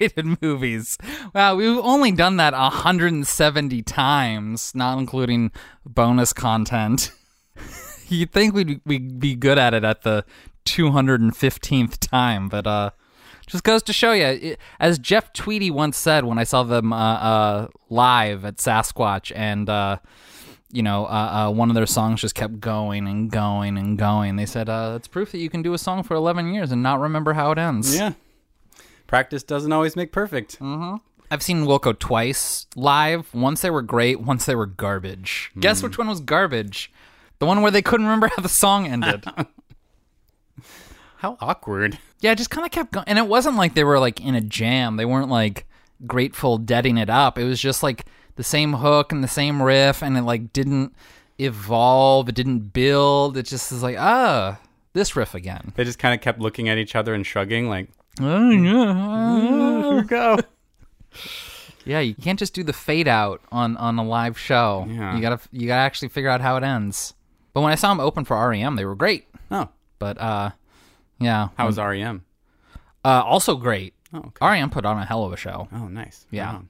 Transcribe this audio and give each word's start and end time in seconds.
X-rated 0.00 0.38
movies. 0.42 0.98
Wow, 1.34 1.56
we've 1.56 1.78
only 1.78 2.12
done 2.12 2.36
that 2.36 2.52
170 2.52 3.82
times, 3.82 4.74
not 4.74 4.98
including 4.98 5.52
bonus 5.84 6.32
content. 6.32 7.12
You'd 8.08 8.32
think 8.32 8.54
we'd, 8.54 8.80
we'd 8.84 9.18
be 9.18 9.34
good 9.34 9.58
at 9.58 9.74
it 9.74 9.84
at 9.84 10.02
the 10.02 10.24
215th 10.66 11.98
time, 11.98 12.48
but 12.48 12.66
uh, 12.66 12.90
just 13.46 13.64
goes 13.64 13.82
to 13.84 13.92
show 13.92 14.12
you. 14.12 14.26
It, 14.26 14.58
as 14.78 14.98
Jeff 14.98 15.32
Tweedy 15.32 15.70
once 15.70 15.96
said 15.96 16.24
when 16.24 16.38
I 16.38 16.44
saw 16.44 16.62
them 16.62 16.92
uh, 16.92 16.96
uh, 16.96 17.68
live 17.88 18.44
at 18.44 18.56
Sasquatch, 18.56 19.32
and 19.34 19.68
uh, 19.68 19.98
you 20.70 20.82
know, 20.82 21.06
uh, 21.06 21.48
uh, 21.48 21.50
one 21.50 21.70
of 21.70 21.76
their 21.76 21.86
songs 21.86 22.20
just 22.20 22.34
kept 22.34 22.58
going 22.60 23.06
and 23.06 23.30
going 23.30 23.78
and 23.78 23.96
going. 23.96 24.36
They 24.36 24.46
said 24.46 24.68
uh, 24.68 24.94
it's 24.96 25.06
proof 25.06 25.30
that 25.32 25.38
you 25.38 25.48
can 25.48 25.62
do 25.62 25.72
a 25.72 25.78
song 25.78 26.02
for 26.02 26.14
11 26.14 26.52
years 26.52 26.72
and 26.72 26.82
not 26.82 27.00
remember 27.00 27.32
how 27.32 27.52
it 27.52 27.58
ends. 27.58 27.96
Yeah. 27.96 28.14
Practice 29.14 29.44
doesn't 29.44 29.72
always 29.72 29.94
make 29.94 30.10
perfect. 30.10 30.58
I've 30.60 31.40
seen 31.40 31.66
Wilco 31.66 31.96
twice 31.96 32.66
live. 32.74 33.32
Once 33.32 33.60
they 33.60 33.70
were 33.70 33.80
great, 33.80 34.20
once 34.20 34.44
they 34.44 34.56
were 34.56 34.66
garbage. 34.66 35.52
Guess 35.60 35.84
which 35.84 35.96
one 35.96 36.08
was 36.08 36.18
garbage? 36.18 36.90
The 37.38 37.46
one 37.46 37.62
where 37.62 37.70
they 37.70 37.80
couldn't 37.80 38.06
remember 38.06 38.26
how 38.26 38.42
the 38.42 38.48
song 38.48 38.88
ended. 38.88 39.24
How 41.18 41.36
awkward. 41.40 41.96
yeah, 42.22 42.32
it 42.32 42.38
just 42.38 42.50
kind 42.50 42.66
of 42.66 42.72
kept 42.72 42.90
going. 42.90 43.04
And 43.06 43.16
it 43.16 43.28
wasn't 43.28 43.56
like 43.56 43.74
they 43.74 43.84
were 43.84 44.00
like 44.00 44.20
in 44.20 44.34
a 44.34 44.40
jam. 44.40 44.96
They 44.96 45.04
weren't 45.04 45.30
like 45.30 45.64
grateful 46.08 46.58
deading 46.58 46.98
it 46.98 47.08
up. 47.08 47.38
It 47.38 47.44
was 47.44 47.60
just 47.60 47.84
like 47.84 48.06
the 48.34 48.42
same 48.42 48.72
hook 48.72 49.12
and 49.12 49.22
the 49.22 49.28
same 49.28 49.62
riff, 49.62 50.02
and 50.02 50.16
it 50.16 50.22
like 50.22 50.52
didn't 50.52 50.92
evolve. 51.38 52.28
It 52.28 52.34
didn't 52.34 52.72
build. 52.72 53.36
It 53.36 53.44
just 53.44 53.70
is 53.70 53.80
like, 53.80 53.96
ah, 53.96 54.58
this 54.92 55.14
riff 55.14 55.36
again. 55.36 55.72
They 55.76 55.84
just 55.84 56.00
kind 56.00 56.14
of 56.14 56.20
kept 56.20 56.40
looking 56.40 56.68
at 56.68 56.78
each 56.78 56.96
other 56.96 57.14
and 57.14 57.24
shrugging, 57.24 57.68
like, 57.68 57.88
Oh, 58.20 58.50
yeah. 58.50 59.82
here 59.82 59.94
we 59.96 60.02
go. 60.02 60.38
Yeah, 61.86 62.00
you 62.00 62.14
can't 62.14 62.38
just 62.38 62.54
do 62.54 62.62
the 62.64 62.72
fade 62.72 63.06
out 63.08 63.42
on 63.52 63.76
on 63.76 63.98
a 63.98 64.02
live 64.02 64.38
show. 64.38 64.86
Yeah. 64.88 65.14
You 65.14 65.20
gotta 65.20 65.38
you 65.52 65.66
gotta 65.66 65.82
actually 65.82 66.08
figure 66.08 66.30
out 66.30 66.40
how 66.40 66.56
it 66.56 66.64
ends. 66.64 67.12
But 67.52 67.60
when 67.60 67.72
I 67.72 67.74
saw 67.74 67.90
them 67.90 68.00
open 68.00 68.24
for 68.24 68.48
REM, 68.48 68.76
they 68.76 68.86
were 68.86 68.94
great. 68.94 69.26
oh, 69.50 69.68
But 69.98 70.18
uh, 70.18 70.50
yeah, 71.20 71.48
how 71.58 71.66
was 71.66 71.76
REM? 71.76 72.24
uh, 73.04 73.22
also 73.26 73.56
great. 73.56 73.92
Oh, 74.14 74.18
okay. 74.28 74.46
REM 74.60 74.70
put 74.70 74.86
on 74.86 74.96
a 74.96 75.04
hell 75.04 75.24
of 75.26 75.34
a 75.34 75.36
show. 75.36 75.68
Oh, 75.74 75.88
nice. 75.88 76.26
Yeah. 76.30 76.54
Wow. 76.54 76.62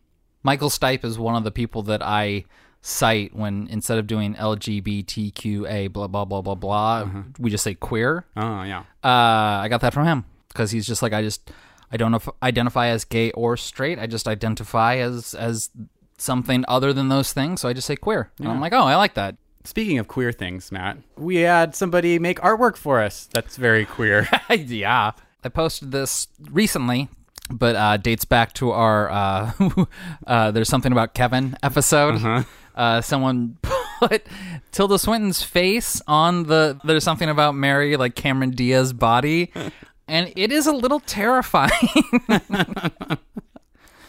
Michael 0.42 0.68
Stipe 0.68 1.04
is 1.04 1.16
one 1.16 1.36
of 1.36 1.44
the 1.44 1.52
people 1.52 1.82
that 1.84 2.02
I 2.02 2.44
cite 2.82 3.36
when 3.36 3.68
instead 3.70 3.98
of 3.98 4.08
doing 4.08 4.34
LGBTQA 4.34 5.92
blah 5.92 6.08
blah 6.08 6.24
blah 6.24 6.42
blah 6.42 6.56
blah, 6.56 7.08
we 7.38 7.50
just 7.50 7.62
say 7.62 7.74
queer. 7.74 8.24
Oh, 8.36 8.64
yeah. 8.64 8.80
Uh, 9.04 9.62
I 9.62 9.68
got 9.70 9.80
that 9.82 9.94
from 9.94 10.06
him 10.06 10.24
because 10.54 10.70
he's 10.70 10.86
just 10.86 11.02
like 11.02 11.12
I 11.12 11.20
just 11.20 11.50
I 11.92 11.96
don't 11.98 12.22
identify 12.42 12.86
as 12.88 13.04
gay 13.04 13.30
or 13.32 13.56
straight. 13.56 13.98
I 13.98 14.06
just 14.06 14.26
identify 14.26 14.96
as 14.96 15.34
as 15.34 15.70
something 16.16 16.64
other 16.68 16.92
than 16.92 17.08
those 17.08 17.32
things. 17.32 17.60
So 17.60 17.68
I 17.68 17.72
just 17.72 17.86
say 17.86 17.96
queer, 17.96 18.30
and 18.38 18.48
I'm 18.48 18.60
like, 18.60 18.72
oh, 18.72 18.84
I 18.84 18.96
like 18.96 19.14
that. 19.14 19.36
Speaking 19.64 19.98
of 19.98 20.08
queer 20.08 20.30
things, 20.32 20.70
Matt, 20.70 20.98
we 21.16 21.36
had 21.36 21.74
somebody 21.74 22.18
make 22.18 22.38
artwork 22.40 22.76
for 22.76 23.00
us. 23.00 23.28
That's 23.32 23.56
very 23.56 23.84
queer. 23.84 24.28
yeah, 24.50 25.12
I 25.42 25.48
posted 25.48 25.90
this 25.92 26.28
recently. 26.50 27.08
But 27.50 27.76
uh, 27.76 27.96
dates 27.98 28.24
back 28.24 28.54
to 28.54 28.70
our 28.70 29.10
uh, 29.10 29.52
uh, 30.26 30.50
"There's 30.50 30.68
Something 30.68 30.92
About 30.92 31.12
Kevin" 31.14 31.56
episode. 31.62 32.44
uh 32.74 33.00
someone 33.02 33.58
put 34.00 34.26
Tilda 34.72 34.98
Swinton's 34.98 35.42
face 35.42 36.00
on 36.06 36.44
the 36.44 36.80
"There's 36.84 37.04
Something 37.04 37.28
About 37.28 37.54
Mary" 37.54 37.96
like 37.96 38.14
Cameron 38.14 38.50
Diaz 38.50 38.92
body, 38.94 39.52
and 40.08 40.32
it 40.36 40.52
is 40.52 40.66
a 40.66 40.72
little 40.72 41.00
terrifying. 41.00 41.70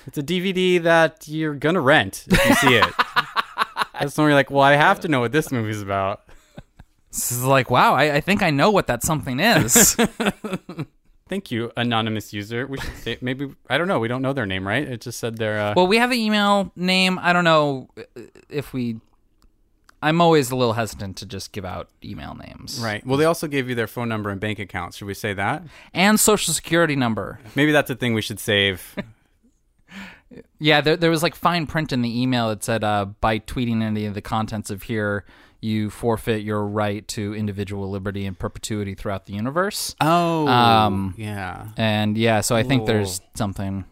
it's 0.06 0.17
a 0.17 0.23
DVD 0.23 0.81
that 0.83 1.28
you're 1.28 1.56
to 1.56 1.79
rent 1.79 2.25
if 2.29 2.45
you 2.45 2.56
see 2.56 2.75
it. 2.75 2.85
That's 4.00 4.17
when 4.17 4.28
you're 4.28 4.35
like, 4.35 4.51
well, 4.51 4.63
I 4.63 4.73
have 4.73 5.00
to 5.01 5.07
know 5.07 5.22
what 5.22 5.31
this 5.31 5.51
movie's 5.51 5.81
about. 5.81 6.22
This 7.11 7.31
is 7.31 7.44
like, 7.44 7.69
wow, 7.72 7.94
I, 7.94 8.16
I 8.16 8.22
think 8.22 8.44
I 8.44 8.50
know 8.50 8.72
what 8.72 8.88
that 8.88 9.03
something 9.03 9.39
is. 9.39 9.95
Thank 11.28 11.50
you, 11.50 11.72
anonymous 11.75 12.33
user. 12.33 12.67
We 12.67 12.77
should 12.77 12.95
say 12.97 13.17
maybe 13.22 13.56
I 13.69 13.77
don't 13.77 13.88
know. 13.88 14.00
We 14.00 14.07
don't 14.07 14.22
know 14.22 14.33
their 14.33 14.45
name, 14.45 14.67
right? 14.67 14.88
It 14.88 15.01
just 15.01 15.19
said 15.19 15.38
their. 15.38 15.59
Uh, 15.59 15.73
well, 15.75 15.88
we 15.88 15.97
have 15.97 16.12
an 16.12 16.17
email 16.17 16.72
name. 16.75 17.17
I 17.19 17.33
don't 17.33 17.45
know 17.45 17.89
if 18.50 18.73
we. 18.73 19.00
I'm 20.05 20.21
always 20.21 20.51
a 20.51 20.55
little 20.55 20.73
hesitant 20.73 21.17
to 21.17 21.25
just 21.25 21.51
give 21.51 21.66
out 21.66 21.89
email 22.03 22.35
names. 22.35 22.79
right. 22.81 23.05
Well, 23.05 23.17
they 23.17 23.25
also 23.25 23.47
gave 23.47 23.67
you 23.69 23.75
their 23.75 23.88
phone 23.88 24.07
number 24.07 24.29
and 24.29 24.39
bank 24.39 24.59
account. 24.59 24.93
Should 24.93 25.05
we 25.07 25.13
say 25.16 25.33
that? 25.33 25.63
And 25.93 26.19
social 26.19 26.53
security 26.53 26.95
number. 26.95 27.39
Maybe 27.55 27.71
that's 27.71 27.89
a 27.89 27.95
thing 27.95 28.13
we 28.13 28.21
should 28.21 28.39
save. 28.39 28.95
Yeah, 30.59 30.81
there, 30.81 30.97
there 30.97 31.11
was 31.11 31.21
like 31.23 31.35
fine 31.35 31.65
print 31.67 31.94
in 31.94 32.01
the 32.01 32.21
email 32.21 32.49
that 32.49 32.63
said, 32.63 32.83
uh, 32.83 33.05
by 33.21 33.39
tweeting 33.39 33.81
any 33.83 34.05
of 34.05 34.15
the 34.15 34.21
contents 34.21 34.69
of 34.69 34.83
here, 34.83 35.23
you 35.61 35.89
forfeit 35.89 36.41
your 36.44 36.65
right 36.65 37.07
to 37.09 37.33
individual 37.35 37.89
liberty 37.89 38.25
and 38.25 38.38
perpetuity 38.38 38.95
throughout 38.95 39.27
the 39.27 39.33
universe. 39.33 39.95
Oh, 40.01 40.47
Um, 40.47 41.13
yeah. 41.17 41.67
And 41.77 42.17
yeah, 42.17 42.41
so 42.41 42.55
I 42.55 42.63
think 42.63 42.83
Ooh. 42.83 42.85
there's 42.88 43.21
something. 43.35 43.85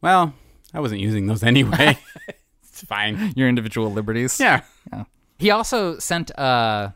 Well, 0.00 0.34
I 0.72 0.80
wasn't 0.80 1.00
using 1.00 1.26
those 1.26 1.42
anyway. 1.52 1.98
it's 2.74 2.84
fine. 2.84 3.32
Your 3.36 3.48
individual 3.48 3.92
liberties. 3.92 4.38
Yeah. 4.40 4.62
He 5.38 5.50
also 5.50 5.98
sent 5.98 6.36
uh, 6.38 6.90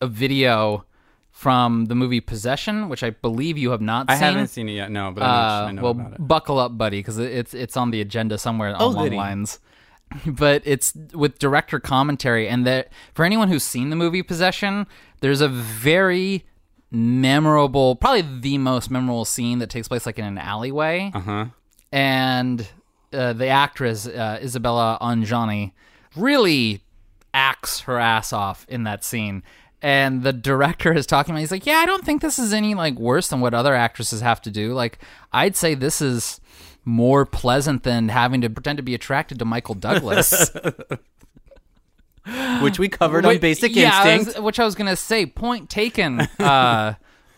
a 0.00 0.06
video 0.06 0.84
from 1.30 1.86
the 1.86 1.94
movie 1.94 2.20
Possession, 2.20 2.88
which 2.88 3.02
I 3.02 3.10
believe 3.10 3.58
you 3.58 3.70
have 3.70 3.80
not 3.80 4.06
I 4.08 4.14
seen. 4.14 4.22
haven't 4.22 4.48
seen 4.48 4.68
it 4.68 4.72
yet. 4.72 4.90
No, 4.90 5.10
but 5.12 5.22
I 5.22 5.26
know, 5.26 5.32
Uh, 5.32 5.68
I 5.68 5.72
know 5.72 5.82
well, 5.82 5.90
about 5.92 6.12
it. 6.14 6.28
buckle 6.28 6.58
up, 6.58 6.78
buddy, 6.78 6.98
because 7.00 7.18
it's 7.18 7.52
it's 7.54 7.76
on 7.76 7.90
the 7.90 8.00
agenda 8.00 8.38
somewhere 8.38 8.74
Oh, 8.78 8.88
along 8.90 9.04
goody. 9.04 9.16
lines. 9.16 9.58
But 10.26 10.62
it's 10.64 10.94
with 11.12 11.38
director 11.38 11.80
commentary, 11.80 12.48
and 12.48 12.64
that 12.66 12.92
for 13.14 13.24
anyone 13.24 13.48
who's 13.48 13.64
seen 13.64 13.90
the 13.90 13.96
movie 13.96 14.22
Possession, 14.22 14.86
there's 15.20 15.40
a 15.40 15.48
very 15.48 16.44
memorable, 16.90 17.96
probably 17.96 18.22
the 18.40 18.58
most 18.58 18.90
memorable 18.90 19.24
scene 19.24 19.58
that 19.58 19.70
takes 19.70 19.88
place 19.88 20.06
like 20.06 20.18
in 20.18 20.24
an 20.24 20.38
alleyway, 20.38 21.10
Uh 21.14 21.20
huh. 21.20 21.44
and 21.90 22.68
uh, 23.14 23.32
the 23.32 23.46
actress 23.46 24.06
uh, 24.06 24.38
Isabella 24.42 24.98
Adjani 25.00 25.72
really 26.16 26.82
acts 27.32 27.80
her 27.80 27.98
ass 27.98 28.32
off 28.32 28.66
in 28.68 28.84
that 28.84 29.04
scene. 29.04 29.42
And 29.82 30.22
the 30.22 30.32
director 30.32 30.94
is 30.94 31.04
talking 31.06 31.32
about. 31.34 31.40
He's 31.40 31.50
like, 31.50 31.66
"Yeah, 31.66 31.76
I 31.76 31.86
don't 31.86 32.04
think 32.04 32.22
this 32.22 32.38
is 32.38 32.52
any 32.54 32.74
like 32.74 32.94
worse 32.98 33.28
than 33.28 33.40
what 33.40 33.52
other 33.52 33.74
actresses 33.74 34.22
have 34.22 34.40
to 34.42 34.50
do. 34.50 34.72
Like, 34.72 34.98
I'd 35.32 35.56
say 35.56 35.74
this 35.74 36.00
is 36.00 36.40
more 36.86 37.26
pleasant 37.26 37.82
than 37.82 38.08
having 38.08 38.40
to 38.40 38.48
pretend 38.50 38.78
to 38.78 38.82
be 38.82 38.94
attracted 38.94 39.38
to 39.40 39.44
Michael 39.44 39.74
Douglas." 39.74 40.50
Which 42.62 42.78
we 42.78 42.88
covered 42.88 43.26
on 43.26 43.28
Wait, 43.28 43.42
Basic 43.42 43.76
yeah, 43.76 43.90
I 43.92 44.12
Instinct. 44.14 44.38
was- 44.38 44.44
which 44.44 44.58
I 44.58 44.64
was 44.64 44.74
gonna 44.74 44.96
say. 44.96 45.26
Point 45.26 45.68
taken. 45.68 46.20
Uh, 46.38 46.94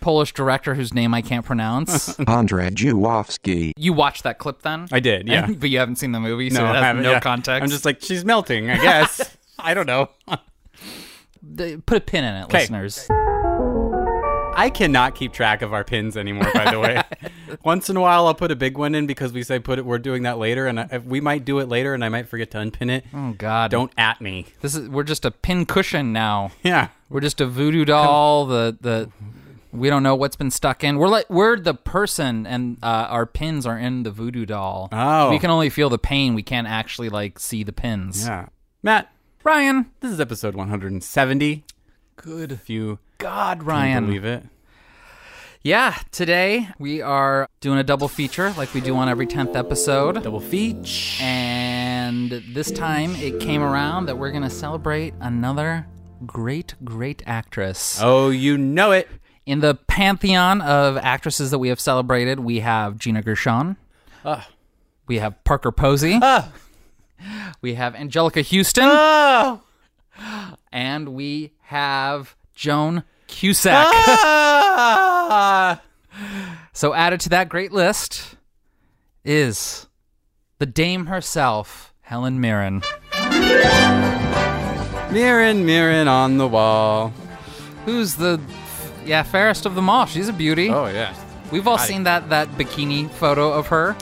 Polish 0.06 0.32
director 0.34 0.76
whose 0.76 0.94
name 0.94 1.12
I 1.14 1.20
can't 1.20 1.44
pronounce. 1.44 2.14
Andrzej 2.28 2.70
Żuławski. 2.76 3.72
you 3.76 3.92
watched 3.92 4.22
that 4.22 4.38
clip 4.38 4.62
then? 4.62 4.86
I 4.92 5.00
did. 5.00 5.26
Yeah. 5.26 5.48
but 5.58 5.68
you 5.68 5.80
haven't 5.80 5.96
seen 5.96 6.12
the 6.12 6.20
movie, 6.20 6.48
so 6.48 6.60
no, 6.60 6.66
it 6.66 6.68
I 6.68 6.74
has 6.74 6.84
haven't, 6.84 7.02
no 7.02 7.10
yeah. 7.10 7.20
context. 7.20 7.64
I'm 7.64 7.70
just 7.70 7.84
like 7.84 8.00
she's 8.00 8.24
melting. 8.24 8.70
I 8.70 8.76
guess. 8.76 9.36
I 9.58 9.74
don't 9.74 9.86
know. 9.86 10.10
Put 11.86 11.96
a 11.96 12.00
pin 12.00 12.22
in 12.22 12.34
it, 12.36 12.48
'Kay. 12.48 12.58
listeners. 12.58 13.08
I 14.58 14.70
cannot 14.72 15.16
keep 15.16 15.32
track 15.32 15.62
of 15.62 15.72
our 15.72 15.82
pins 15.82 16.16
anymore. 16.16 16.52
By 16.54 16.70
the 16.70 16.78
way, 16.78 17.02
once 17.64 17.90
in 17.90 17.96
a 17.96 18.00
while 18.00 18.28
I'll 18.28 18.34
put 18.34 18.52
a 18.52 18.56
big 18.56 18.78
one 18.78 18.94
in 18.94 19.08
because 19.08 19.32
we 19.32 19.42
say 19.42 19.58
put 19.58 19.80
it. 19.80 19.84
We're 19.84 19.98
doing 19.98 20.22
that 20.22 20.38
later, 20.38 20.68
and 20.68 20.78
I, 20.78 20.98
we 21.04 21.20
might 21.20 21.44
do 21.44 21.58
it 21.58 21.68
later, 21.68 21.94
and 21.94 22.04
I 22.04 22.10
might 22.10 22.28
forget 22.28 22.52
to 22.52 22.60
unpin 22.60 22.90
it. 22.90 23.04
Oh 23.12 23.34
God! 23.36 23.72
Don't 23.72 23.90
at 23.98 24.20
me. 24.20 24.46
This 24.60 24.76
is 24.76 24.88
we're 24.88 25.02
just 25.02 25.24
a 25.24 25.32
pin 25.32 25.66
cushion 25.66 26.12
now. 26.12 26.52
Yeah. 26.62 26.90
We're 27.10 27.22
just 27.22 27.40
a 27.40 27.46
voodoo 27.46 27.84
doll. 27.84 28.46
The 28.46 28.76
the 28.80 29.10
we 29.76 29.88
don't 29.90 30.02
know 30.02 30.14
what's 30.14 30.36
been 30.36 30.50
stuck 30.50 30.82
in. 30.84 30.98
We're 30.98 31.08
like 31.08 31.28
we're 31.30 31.56
the 31.58 31.74
person, 31.74 32.46
and 32.46 32.78
uh, 32.82 32.86
our 33.10 33.26
pins 33.26 33.66
are 33.66 33.78
in 33.78 34.02
the 34.02 34.10
voodoo 34.10 34.46
doll. 34.46 34.88
Oh. 34.92 35.30
we 35.30 35.38
can 35.38 35.50
only 35.50 35.70
feel 35.70 35.88
the 35.90 35.98
pain. 35.98 36.34
We 36.34 36.42
can't 36.42 36.66
actually 36.66 37.08
like 37.08 37.38
see 37.38 37.62
the 37.62 37.72
pins. 37.72 38.26
Yeah. 38.26 38.46
Matt, 38.82 39.12
Ryan, 39.44 39.90
this 40.00 40.12
is 40.12 40.20
episode 40.20 40.54
170. 40.54 41.64
good 42.16 42.52
If 42.52 42.68
you 42.70 42.98
God, 43.18 43.58
can 43.60 43.66
Ryan. 43.66 44.06
believe 44.06 44.24
it. 44.24 44.44
Yeah, 45.62 45.98
today 46.12 46.68
we 46.78 47.02
are 47.02 47.48
doing 47.60 47.78
a 47.78 47.82
double 47.82 48.06
feature 48.06 48.54
like 48.56 48.72
we 48.72 48.80
do 48.80 48.94
on 48.94 49.08
every 49.08 49.26
tenth 49.26 49.56
episode. 49.56 50.22
Double 50.22 50.38
feature. 50.40 51.20
And 51.24 52.30
this 52.30 52.70
time 52.70 53.16
it 53.16 53.40
came 53.40 53.62
around 53.62 54.06
that 54.06 54.16
we're 54.16 54.30
going 54.30 54.44
to 54.44 54.50
celebrate 54.50 55.14
another 55.20 55.88
great, 56.24 56.74
great 56.84 57.22
actress. 57.26 57.98
Oh, 58.00 58.30
you 58.30 58.56
know 58.56 58.92
it. 58.92 59.08
In 59.46 59.60
the 59.60 59.76
pantheon 59.76 60.60
of 60.60 60.96
actresses 60.96 61.52
that 61.52 61.60
we 61.60 61.68
have 61.68 61.78
celebrated, 61.78 62.40
we 62.40 62.58
have 62.60 62.98
Gina 62.98 63.22
Gershon. 63.22 63.76
Ah. 64.24 64.48
We 65.06 65.18
have 65.18 65.44
Parker 65.44 65.70
Posey. 65.70 66.18
Ah. 66.20 66.50
We 67.60 67.74
have 67.74 67.94
Anjelica 67.94 68.44
Huston. 68.44 68.88
Oh. 68.90 69.60
And 70.72 71.10
we 71.10 71.52
have 71.62 72.34
Joan 72.56 73.04
Cusack. 73.28 73.86
Ah! 73.88 75.80
So 76.72 76.92
added 76.92 77.20
to 77.20 77.28
that 77.28 77.48
great 77.48 77.70
list 77.70 78.34
is 79.24 79.86
the 80.58 80.66
dame 80.66 81.06
herself, 81.06 81.94
Helen 82.00 82.40
Mirren. 82.40 82.82
Mirren, 85.12 85.64
Mirren 85.64 86.08
on 86.08 86.38
the 86.38 86.48
wall. 86.48 87.12
Who's 87.84 88.16
the 88.16 88.40
yeah, 89.06 89.22
fairest 89.22 89.66
of 89.66 89.74
them 89.74 89.88
all. 89.88 90.06
She's 90.06 90.28
a 90.28 90.32
beauty. 90.32 90.68
Oh 90.70 90.86
yeah. 90.86 91.14
We've 91.50 91.66
all 91.66 91.76
Hi. 91.78 91.86
seen 91.86 92.02
that 92.04 92.28
that 92.30 92.48
bikini 92.50 93.08
photo 93.10 93.52
of 93.52 93.68
her. 93.68 93.96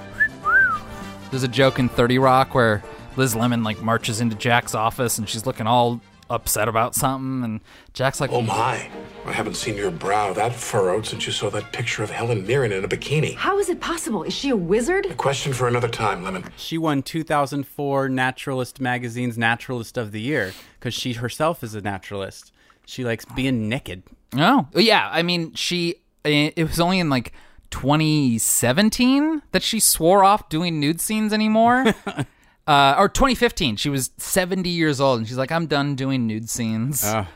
There's 1.31 1.43
a 1.43 1.49
joke 1.49 1.79
in 1.79 1.89
30 1.89 2.19
Rock 2.19 2.55
where 2.55 2.83
Liz 3.17 3.35
Lemon 3.35 3.63
like 3.63 3.83
marches 3.83 4.21
into 4.21 4.37
Jack's 4.37 4.75
office 4.75 5.19
and 5.19 5.29
she's 5.29 5.47
looking 5.47 5.67
all 5.67 6.01
upset 6.31 6.69
about 6.69 6.95
something 6.95 7.45
and 7.45 7.61
Jack's 7.93 8.21
like 8.21 8.31
Oh 8.33 8.41
my, 8.41 8.89
I 9.27 9.33
haven't 9.33 9.55
seen 9.57 9.77
your 9.77 9.91
brow 9.91 10.33
that 10.33 10.55
furrowed 10.55 11.07
since 11.07 11.27
you 11.27 11.33
saw 11.33 11.51
that 11.51 11.73
picture 11.73 12.03
of 12.03 12.11
Helen 12.11 12.47
Mirren 12.47 12.73
in 12.73 12.83
a 12.85 12.89
bikini. 12.89 13.35
How 13.35 13.59
is 13.59 13.69
it 13.69 13.81
possible? 13.81 14.23
Is 14.23 14.33
she 14.33 14.49
a 14.49 14.57
wizard? 14.57 15.07
A 15.07 15.15
question 15.15 15.53
for 15.53 15.69
another 15.69 15.89
time, 15.89 16.23
Lemon. 16.23 16.45
She 16.57 16.79
won 16.79 17.03
2004 17.03 18.09
Naturalist 18.09 18.81
magazine's 18.81 19.37
Naturalist 19.37 19.99
of 19.99 20.13
the 20.13 20.21
Year 20.21 20.53
because 20.79 20.95
she 20.95 21.15
herself 21.15 21.63
is 21.63 21.75
a 21.75 21.81
naturalist. 21.83 22.53
She 22.87 23.05
likes 23.05 23.25
being 23.25 23.69
naked. 23.69 24.03
Oh, 24.37 24.69
yeah. 24.75 25.09
I 25.13 25.23
mean, 25.23 25.55
she. 25.55 25.97
It 26.25 26.67
was 26.67 26.81
only 26.81 27.01
in 27.01 27.11
like 27.11 27.33
2017 27.71 29.43
that 29.53 29.63
she 29.63 29.79
swore 29.79 30.25
off 30.25 30.49
doing 30.49 30.81
nude 30.81 31.01
scenes 31.01 31.33
anymore. 31.33 31.85
uh, 32.67 32.95
or 32.97 33.09
2015. 33.09 33.77
She 33.77 33.91
was 33.91 34.11
70 34.17 34.69
years 34.71 35.01
old, 35.01 35.19
and 35.19 35.29
she's 35.29 35.37
like, 35.37 35.53
"I'm 35.53 35.67
done 35.67 35.95
doing 35.95 36.27
nude 36.27 36.49
scenes." 36.49 37.05
Oh. 37.05 37.27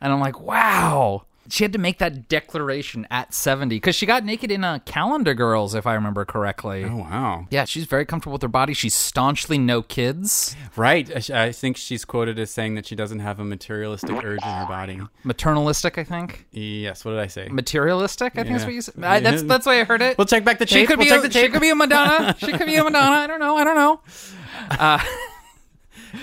And 0.00 0.12
I'm 0.12 0.20
like, 0.20 0.40
"Wow." 0.40 1.24
She 1.48 1.64
had 1.64 1.72
to 1.72 1.78
make 1.78 1.98
that 1.98 2.28
declaration 2.28 3.06
at 3.10 3.32
70 3.34 3.76
because 3.76 3.94
she 3.94 4.06
got 4.06 4.24
naked 4.24 4.50
in 4.50 4.64
uh, 4.64 4.78
Calendar 4.80 5.34
Girls, 5.34 5.74
if 5.74 5.86
I 5.86 5.94
remember 5.94 6.24
correctly. 6.24 6.84
Oh 6.84 6.96
wow. 6.96 7.46
Yeah, 7.50 7.64
she's 7.64 7.84
very 7.84 8.04
comfortable 8.04 8.32
with 8.34 8.42
her 8.42 8.48
body. 8.48 8.74
She's 8.74 8.94
staunchly 8.94 9.58
no 9.58 9.82
kids. 9.82 10.56
Right. 10.76 11.30
I 11.30 11.52
think 11.52 11.76
she's 11.76 12.04
quoted 12.04 12.38
as 12.38 12.50
saying 12.50 12.74
that 12.74 12.86
she 12.86 12.94
doesn't 12.96 13.20
have 13.20 13.38
a 13.40 13.44
materialistic 13.44 14.16
urge 14.24 14.42
in 14.42 14.48
her 14.48 14.66
body. 14.66 15.00
Maternalistic, 15.24 15.98
I 15.98 16.04
think. 16.04 16.46
Yes. 16.52 17.04
What 17.04 17.12
did 17.12 17.20
I 17.20 17.26
say? 17.28 17.48
Materialistic, 17.48 18.32
I 18.38 18.42
think 18.42 18.56
is 18.56 18.62
Yeah. 18.62 18.66
what 18.66 18.74
you 18.74 18.80
said. 18.82 19.04
I, 19.04 19.20
that's 19.20 19.42
that's 19.44 19.66
way 19.66 19.80
I 19.80 19.84
heard 19.84 20.02
it. 20.02 20.18
We'll 20.18 20.26
check 20.26 20.44
back 20.44 20.58
the 20.58 20.66
She 20.66 20.74
tape. 20.80 20.88
could 20.88 20.98
We'll 20.98 21.06
be 21.06 21.10
check 21.10 21.24
a, 21.24 21.32
she 21.32 21.48
could 21.48 21.60
be 21.60 21.70
a 21.70 21.74
Madonna. 21.74 22.36
she 22.40 22.52
could 22.52 22.66
be 22.66 22.76
a 22.76 22.84
Madonna. 22.84 23.16
I 23.16 23.26
don't 23.26 23.40
know. 23.40 23.56
I 23.56 23.64
don't 23.64 23.76
know. 23.76 25.00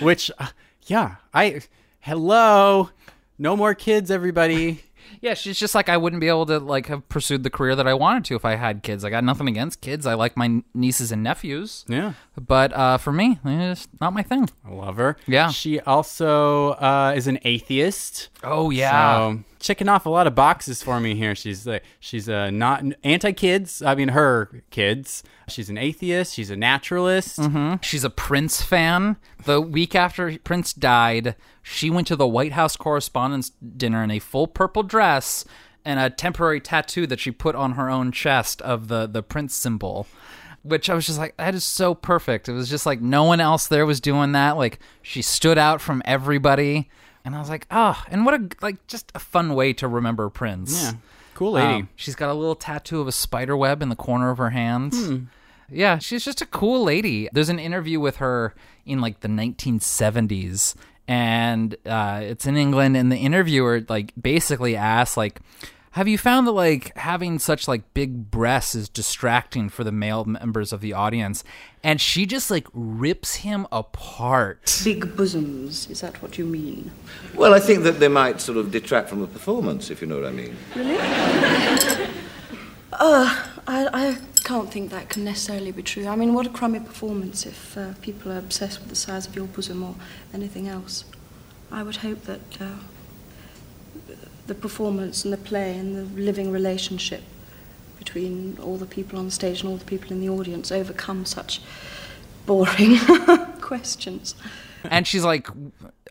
Which, 0.00 0.30
uh, 0.38 0.48
yeah. 0.86 1.16
I. 1.32 1.60
Hello. 2.00 2.90
No 3.38 3.56
more 3.56 3.74
kids, 3.74 4.10
everybody. 4.10 4.83
Yeah, 5.20 5.34
she's 5.34 5.58
just 5.58 5.74
like 5.74 5.88
I 5.88 5.96
wouldn't 5.96 6.20
be 6.20 6.28
able 6.28 6.46
to 6.46 6.58
like 6.58 6.86
have 6.86 7.08
pursued 7.08 7.42
the 7.42 7.50
career 7.50 7.76
that 7.76 7.86
I 7.86 7.94
wanted 7.94 8.24
to 8.26 8.36
if 8.36 8.44
I 8.44 8.56
had 8.56 8.82
kids. 8.82 9.04
I 9.04 9.10
got 9.10 9.24
nothing 9.24 9.48
against 9.48 9.80
kids. 9.80 10.06
I 10.06 10.14
like 10.14 10.36
my 10.36 10.62
nieces 10.74 11.12
and 11.12 11.22
nephews. 11.22 11.84
Yeah. 11.88 12.14
But 12.40 12.72
uh, 12.72 12.98
for 12.98 13.12
me, 13.12 13.38
it's 13.44 13.88
not 14.00 14.12
my 14.12 14.22
thing. 14.22 14.48
I 14.64 14.70
love 14.70 14.96
her. 14.96 15.16
Yeah. 15.26 15.50
She 15.50 15.80
also 15.80 16.70
uh, 16.72 17.12
is 17.16 17.26
an 17.26 17.38
atheist. 17.42 18.28
Oh 18.42 18.70
yeah. 18.70 19.16
So 19.16 19.40
checking 19.60 19.88
off 19.88 20.04
a 20.04 20.10
lot 20.10 20.26
of 20.26 20.34
boxes 20.34 20.82
for 20.82 21.00
me 21.00 21.14
here. 21.14 21.34
She's 21.34 21.66
like 21.66 21.84
she's 22.00 22.28
uh, 22.28 22.50
not 22.50 22.84
anti 23.02 23.32
kids. 23.32 23.82
I 23.82 23.94
mean 23.94 24.08
her 24.08 24.62
kids. 24.70 25.22
She's 25.48 25.68
an 25.68 25.76
atheist. 25.78 26.34
She's 26.34 26.50
a 26.50 26.56
naturalist. 26.56 27.38
She's 27.82 28.04
a 28.04 28.10
Prince 28.10 28.62
fan. 28.62 29.16
The 29.44 29.60
week 29.60 29.94
after 29.94 30.38
Prince 30.38 30.72
died, 30.72 31.36
she 31.62 31.90
went 31.90 32.06
to 32.08 32.16
the 32.16 32.26
White 32.26 32.52
House 32.52 32.76
Correspondents' 32.76 33.50
Dinner 33.50 34.02
in 34.02 34.10
a 34.10 34.18
full 34.18 34.46
purple 34.46 34.82
dress 34.82 35.44
and 35.84 36.00
a 36.00 36.08
temporary 36.08 36.60
tattoo 36.60 37.06
that 37.06 37.20
she 37.20 37.30
put 37.30 37.54
on 37.54 37.72
her 37.72 37.90
own 37.90 38.10
chest 38.10 38.62
of 38.62 38.88
the, 38.88 39.06
the 39.06 39.22
Prince 39.22 39.54
symbol. 39.54 40.06
Which 40.62 40.88
I 40.88 40.94
was 40.94 41.04
just 41.04 41.18
like, 41.18 41.36
that 41.36 41.54
is 41.54 41.62
so 41.62 41.94
perfect. 41.94 42.48
It 42.48 42.52
was 42.52 42.70
just 42.70 42.86
like 42.86 43.02
no 43.02 43.24
one 43.24 43.38
else 43.38 43.66
there 43.66 43.84
was 43.84 44.00
doing 44.00 44.32
that. 44.32 44.56
Like 44.56 44.78
she 45.02 45.20
stood 45.20 45.58
out 45.58 45.82
from 45.82 46.00
everybody. 46.06 46.88
And 47.22 47.34
I 47.34 47.38
was 47.38 47.50
like, 47.50 47.66
oh, 47.70 48.02
and 48.10 48.24
what 48.24 48.34
a, 48.34 48.48
like, 48.62 48.86
just 48.86 49.10
a 49.14 49.18
fun 49.18 49.54
way 49.54 49.72
to 49.74 49.88
remember 49.88 50.28
Prince. 50.30 50.82
Yeah. 50.82 50.92
Cool 51.34 51.52
lady. 51.52 51.74
Um, 51.74 51.88
she's 51.96 52.14
got 52.14 52.30
a 52.30 52.34
little 52.34 52.54
tattoo 52.54 53.00
of 53.00 53.08
a 53.08 53.12
spider 53.12 53.56
web 53.56 53.82
in 53.82 53.88
the 53.88 53.96
corner 53.96 54.30
of 54.30 54.38
her 54.38 54.50
hand. 54.50 55.28
Yeah, 55.70 55.98
she's 55.98 56.24
just 56.24 56.40
a 56.40 56.46
cool 56.46 56.84
lady. 56.84 57.28
There's 57.32 57.48
an 57.48 57.58
interview 57.58 58.00
with 58.00 58.16
her 58.16 58.54
in 58.84 59.00
like 59.00 59.20
the 59.20 59.28
1970s, 59.28 60.74
and 61.08 61.76
uh, 61.86 62.20
it's 62.22 62.46
in 62.46 62.56
England. 62.56 62.96
And 62.96 63.10
the 63.10 63.16
interviewer 63.16 63.84
like 63.88 64.12
basically 64.20 64.76
asks 64.76 65.16
like, 65.16 65.40
"Have 65.92 66.08
you 66.08 66.18
found 66.18 66.46
that 66.46 66.52
like 66.52 66.96
having 66.96 67.38
such 67.38 67.66
like 67.66 67.94
big 67.94 68.30
breasts 68.30 68.74
is 68.74 68.88
distracting 68.88 69.68
for 69.68 69.84
the 69.84 69.92
male 69.92 70.24
members 70.24 70.72
of 70.72 70.80
the 70.80 70.92
audience?" 70.92 71.44
And 71.82 72.00
she 72.00 72.24
just 72.26 72.50
like 72.50 72.66
rips 72.72 73.36
him 73.36 73.66
apart. 73.72 74.80
Big 74.84 75.16
bosoms, 75.16 75.88
is 75.90 76.00
that 76.00 76.20
what 76.22 76.38
you 76.38 76.44
mean? 76.44 76.90
Well, 77.34 77.54
I 77.54 77.60
think 77.60 77.82
that 77.84 78.00
they 78.00 78.08
might 78.08 78.40
sort 78.40 78.58
of 78.58 78.70
detract 78.70 79.08
from 79.08 79.20
the 79.20 79.26
performance, 79.26 79.90
if 79.90 80.00
you 80.00 80.06
know 80.06 80.16
what 80.16 80.26
I 80.26 80.32
mean. 80.32 80.56
Really 80.74 80.96
uh, 82.92 83.46
I, 83.66 83.88
I 83.92 84.18
can't 84.44 84.70
think 84.70 84.90
that 84.90 85.08
can 85.08 85.24
necessarily 85.24 85.72
be 85.72 85.82
true. 85.82 86.06
I 86.06 86.16
mean, 86.16 86.34
what 86.34 86.46
a 86.46 86.50
crummy 86.50 86.80
performance 86.80 87.46
if 87.46 87.76
uh, 87.76 87.94
people 88.02 88.30
are 88.30 88.38
obsessed 88.38 88.78
with 88.80 88.90
the 88.90 88.96
size 88.96 89.26
of 89.26 89.34
your 89.34 89.46
bosom 89.46 89.82
or 89.82 89.94
anything 90.32 90.68
else. 90.68 91.04
I 91.72 91.82
would 91.82 91.96
hope 91.96 92.22
that 92.24 92.60
uh, 92.60 92.76
the 94.46 94.54
performance 94.54 95.24
and 95.24 95.32
the 95.32 95.38
play 95.38 95.76
and 95.76 95.96
the 95.96 96.22
living 96.22 96.52
relationship 96.52 97.22
between 97.98 98.58
all 98.62 98.76
the 98.76 98.86
people 98.86 99.18
on 99.18 99.30
stage 99.30 99.62
and 99.62 99.70
all 99.70 99.78
the 99.78 99.84
people 99.84 100.12
in 100.12 100.20
the 100.20 100.28
audience 100.28 100.70
overcome 100.70 101.24
such 101.24 101.60
boring 102.44 102.98
questions. 103.60 104.34
And 104.84 105.06
she's 105.06 105.24
like, 105.24 105.48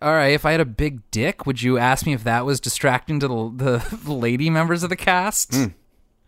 "All 0.01 0.13
right, 0.13 0.33
if 0.33 0.45
I 0.45 0.51
had 0.51 0.61
a 0.61 0.65
big 0.65 1.01
dick, 1.11 1.45
would 1.45 1.61
you 1.61 1.77
ask 1.77 2.07
me 2.07 2.13
if 2.13 2.23
that 2.23 2.43
was 2.45 2.59
distracting 2.59 3.19
to 3.19 3.27
the 3.55 3.97
the 4.03 4.13
lady 4.13 4.49
members 4.49 4.81
of 4.81 4.89
the 4.89 4.95
cast?" 4.95 5.55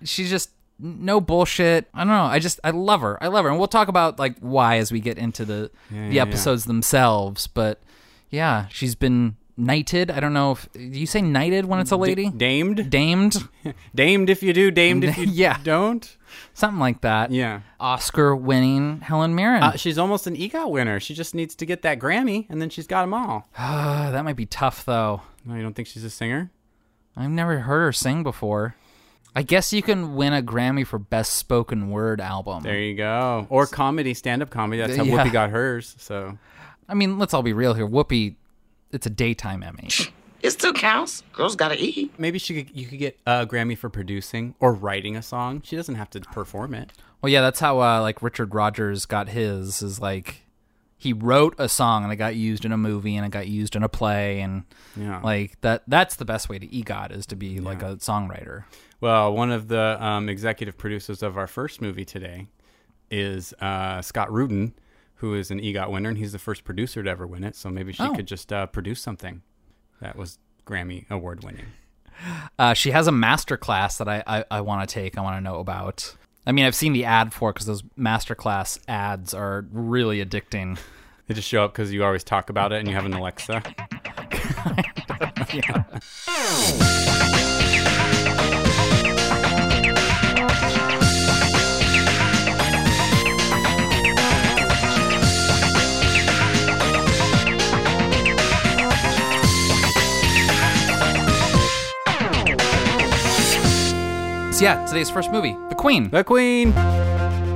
She's 0.04 0.30
just 0.30 0.52
no 0.80 1.22
bullshit. 1.22 1.88
I 1.94 2.00
don't 2.00 2.08
know. 2.08 2.24
I 2.24 2.40
just 2.40 2.60
I 2.64 2.72
love 2.72 3.02
her. 3.02 3.22
I 3.24 3.28
love 3.28 3.44
her, 3.46 3.50
and 3.50 3.58
we'll 3.60 3.68
talk 3.68 3.88
about 3.88 4.20
like 4.20 4.38
why 4.40 4.78
as 4.78 4.92
we 4.92 5.00
get 5.00 5.18
into 5.18 5.46
the 5.46 5.72
the 5.92 6.16
yeah, 6.16 6.22
episodes 6.22 6.66
themselves. 6.66 7.48
But 7.48 7.82
yeah, 8.30 8.68
she's 8.70 8.96
been 8.96 9.38
knighted. 9.58 10.12
I 10.12 10.20
don't 10.20 10.34
know 10.34 10.52
if 10.52 10.68
do 10.74 10.82
you 10.82 11.06
say 11.08 11.22
knighted 11.22 11.66
when 11.66 11.80
it's 11.80 11.92
a 11.92 11.96
lady. 11.98 12.30
Damed. 12.30 12.90
Damed, 12.90 13.48
Damed 13.96 14.30
if 14.30 14.44
you 14.44 14.52
do, 14.52 14.70
damed 14.72 15.04
if 15.06 15.18
you 15.18 15.26
Yeah. 15.32 15.58
don't. 15.64 16.18
something 16.54 16.80
like 16.80 17.00
that. 17.02 17.32
Yeah. 17.32 17.62
Oscar-winning 17.80 19.02
Helen 19.02 19.34
Mirren. 19.36 19.64
Uh, 19.64 19.78
she's 19.78 19.98
almost 19.98 20.28
an 20.28 20.36
EGOT 20.36 20.70
winner. 20.72 21.00
She 21.00 21.14
just 21.14 21.34
needs 21.34 21.56
to 21.56 21.66
get 21.66 21.82
that 21.84 22.00
Grammy, 22.00 22.46
and 22.50 22.62
then 22.62 22.70
she's 22.70 22.88
got 22.88 23.04
them 23.04 23.14
all. 23.14 23.48
That 23.58 24.24
might 24.26 24.36
be 24.36 24.46
tough 24.46 24.84
though. 24.86 25.22
No, 25.46 25.56
you 25.56 25.62
don't 25.62 25.74
think 25.74 25.88
she's 25.88 26.04
a 26.04 26.10
singer? 26.10 26.52
I've 27.16 27.30
never 27.32 27.60
heard 27.60 27.82
her 27.86 27.92
sing 27.94 28.24
before. 28.24 28.76
I 29.36 29.44
guess 29.44 29.74
you 29.74 29.82
can 29.82 30.16
win 30.16 30.34
a 30.34 30.42
Grammy 30.42 30.88
for 30.88 30.98
best 30.98 31.34
spoken 31.34 31.90
word 31.90 32.22
album. 32.22 32.64
There 32.64 32.80
you 32.80 32.96
go. 32.96 33.46
Or 33.50 33.68
comedy, 33.68 34.14
stand-up 34.14 34.50
comedy. 34.50 34.82
That's 34.82 34.96
how 34.96 35.04
Yeah. 35.04 35.26
Whoopi 35.26 35.32
got 35.34 35.50
hers. 35.50 35.96
So 36.00 36.38
I 36.88 36.94
mean, 36.94 37.18
let's 37.20 37.34
all 37.34 37.44
be 37.44 37.54
real 37.54 37.74
here. 37.74 37.88
Whoopi, 37.88 38.36
it's 38.92 39.06
a 39.06 39.10
daytime 39.10 39.62
Emmy. 39.64 39.90
It 40.42 40.52
still 40.52 40.74
counts. 40.74 41.24
Girls 41.34 41.56
gotta 41.56 41.76
eat. 41.78 42.14
maybe 42.20 42.38
she 42.38 42.64
could, 42.64 42.76
you 42.78 42.86
could 42.86 43.00
get 43.00 43.20
a 43.26 43.48
Grammy 43.48 43.78
for 43.78 43.90
producing 43.90 44.54
or 44.60 44.74
writing 44.74 45.16
a 45.18 45.22
song. 45.24 45.62
She 45.66 45.76
doesn't 45.76 45.96
have 45.96 46.10
to 46.12 46.22
perform 46.22 46.74
it. 46.76 46.94
Well, 47.22 47.32
yeah, 47.32 47.42
that's 47.42 47.60
how 47.60 47.82
uh, 47.82 48.02
like 48.02 48.22
Richard 48.22 48.54
Rodgers 48.54 49.06
got 49.08 49.30
his. 49.30 49.82
Is 49.82 50.00
like 50.00 50.44
he 50.98 51.14
wrote 51.14 51.56
a 51.58 51.68
song 51.70 52.04
and 52.04 52.12
it 52.14 52.16
got 52.16 52.36
used 52.36 52.66
in 52.66 52.72
a 52.72 52.78
movie 52.78 53.16
and 53.16 53.26
it 53.26 53.30
got 53.30 53.48
used 53.48 53.76
in 53.76 53.84
a 53.84 53.90
play 53.90 54.40
and 54.42 54.64
Yeah. 54.96 55.20
like 55.22 55.60
that. 55.62 55.84
That's 55.88 56.16
the 56.16 56.26
best 56.26 56.50
way 56.50 56.58
to 56.60 56.68
EGOT 56.68 57.12
is 57.12 57.26
to 57.28 57.36
be 57.36 57.60
like 57.60 57.82
a 57.84 57.98
songwriter. 57.98 58.64
Well, 59.02 59.34
one 59.34 59.52
of 59.52 59.68
the 59.68 59.98
um, 60.04 60.30
executive 60.30 60.78
producers 60.78 61.22
of 61.22 61.38
our 61.38 61.48
first 61.48 61.82
movie 61.82 62.06
today 62.06 62.48
is 63.12 63.54
uh, 63.60 64.02
Scott 64.02 64.32
Rudin, 64.32 64.74
who 65.16 65.36
is 65.36 65.52
an 65.52 65.60
EGOT 65.60 65.92
winner, 65.92 66.10
and 66.10 66.18
he's 66.18 66.32
the 66.32 66.40
first 66.40 66.64
producer 66.64 67.04
to 67.04 67.10
ever 67.10 67.28
win 67.28 67.44
it. 67.44 67.56
So 67.56 67.70
maybe 67.70 67.92
she 67.94 68.04
Oh. 68.04 68.14
could 68.16 68.28
just 68.28 68.52
uh, 68.54 68.66
produce 68.68 69.02
something 69.02 69.42
that 70.02 70.16
was 70.16 70.40
Grammy 70.66 71.10
award 71.12 71.44
winning. 71.44 71.66
Uh, 72.58 72.74
she 72.74 72.92
has 72.92 73.08
a 73.08 73.12
master 73.12 73.58
class 73.58 73.98
that 73.98 74.08
I 74.08 74.24
I, 74.26 74.46
I 74.50 74.62
want 74.62 74.88
to 74.88 74.92
take. 74.94 75.18
I 75.18 75.22
want 75.22 75.36
to 75.38 75.42
know 75.42 75.60
about. 75.60 76.16
I 76.46 76.52
mean, 76.52 76.66
I've 76.66 76.76
seen 76.76 76.94
the 76.94 77.06
ad 77.06 77.34
for 77.34 77.50
it 77.50 77.54
because 77.54 77.66
those 77.66 77.82
masterclass 77.98 78.80
ads 78.88 79.34
are 79.34 79.66
really 79.72 80.24
addicting. 80.24 80.78
They 81.28 81.34
just 81.34 81.48
show 81.48 81.66
up 81.66 81.74
because 81.74 81.92
you 81.92 82.04
always 82.04 82.24
talk 82.24 82.50
about 82.52 82.72
it 82.72 82.80
and 82.80 82.88
you 82.88 82.94
have 82.94 83.06
an 83.06 83.14
Alexa. 83.14 83.64
So 104.56 104.64
yeah, 104.64 104.86
today's 104.86 105.10
first 105.10 105.34
movie, 105.34 105.52
The 105.68 105.76
Queen, 105.76 106.10
The 106.12 106.24
Queen. 106.24 106.72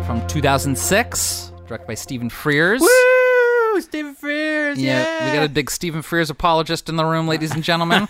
from 0.06 0.22
2006, 0.28 1.54
directed 1.66 1.88
by 1.88 1.94
Stephen 1.94 2.30
Frears. 2.30 2.82
Woo! 2.82 3.80
Stephen 3.80 4.14
Frears. 4.14 4.76
Yeah, 4.76 5.02
Yeah, 5.04 5.26
we 5.26 5.32
got 5.32 5.46
a 5.46 5.50
big 5.50 5.72
Stephen 5.72 6.02
Frears 6.02 6.30
apologist 6.30 6.90
in 6.90 6.98
the 6.98 7.06
room, 7.06 7.26
ladies 7.26 7.52
and 7.52 7.64
gentlemen. 7.64 8.10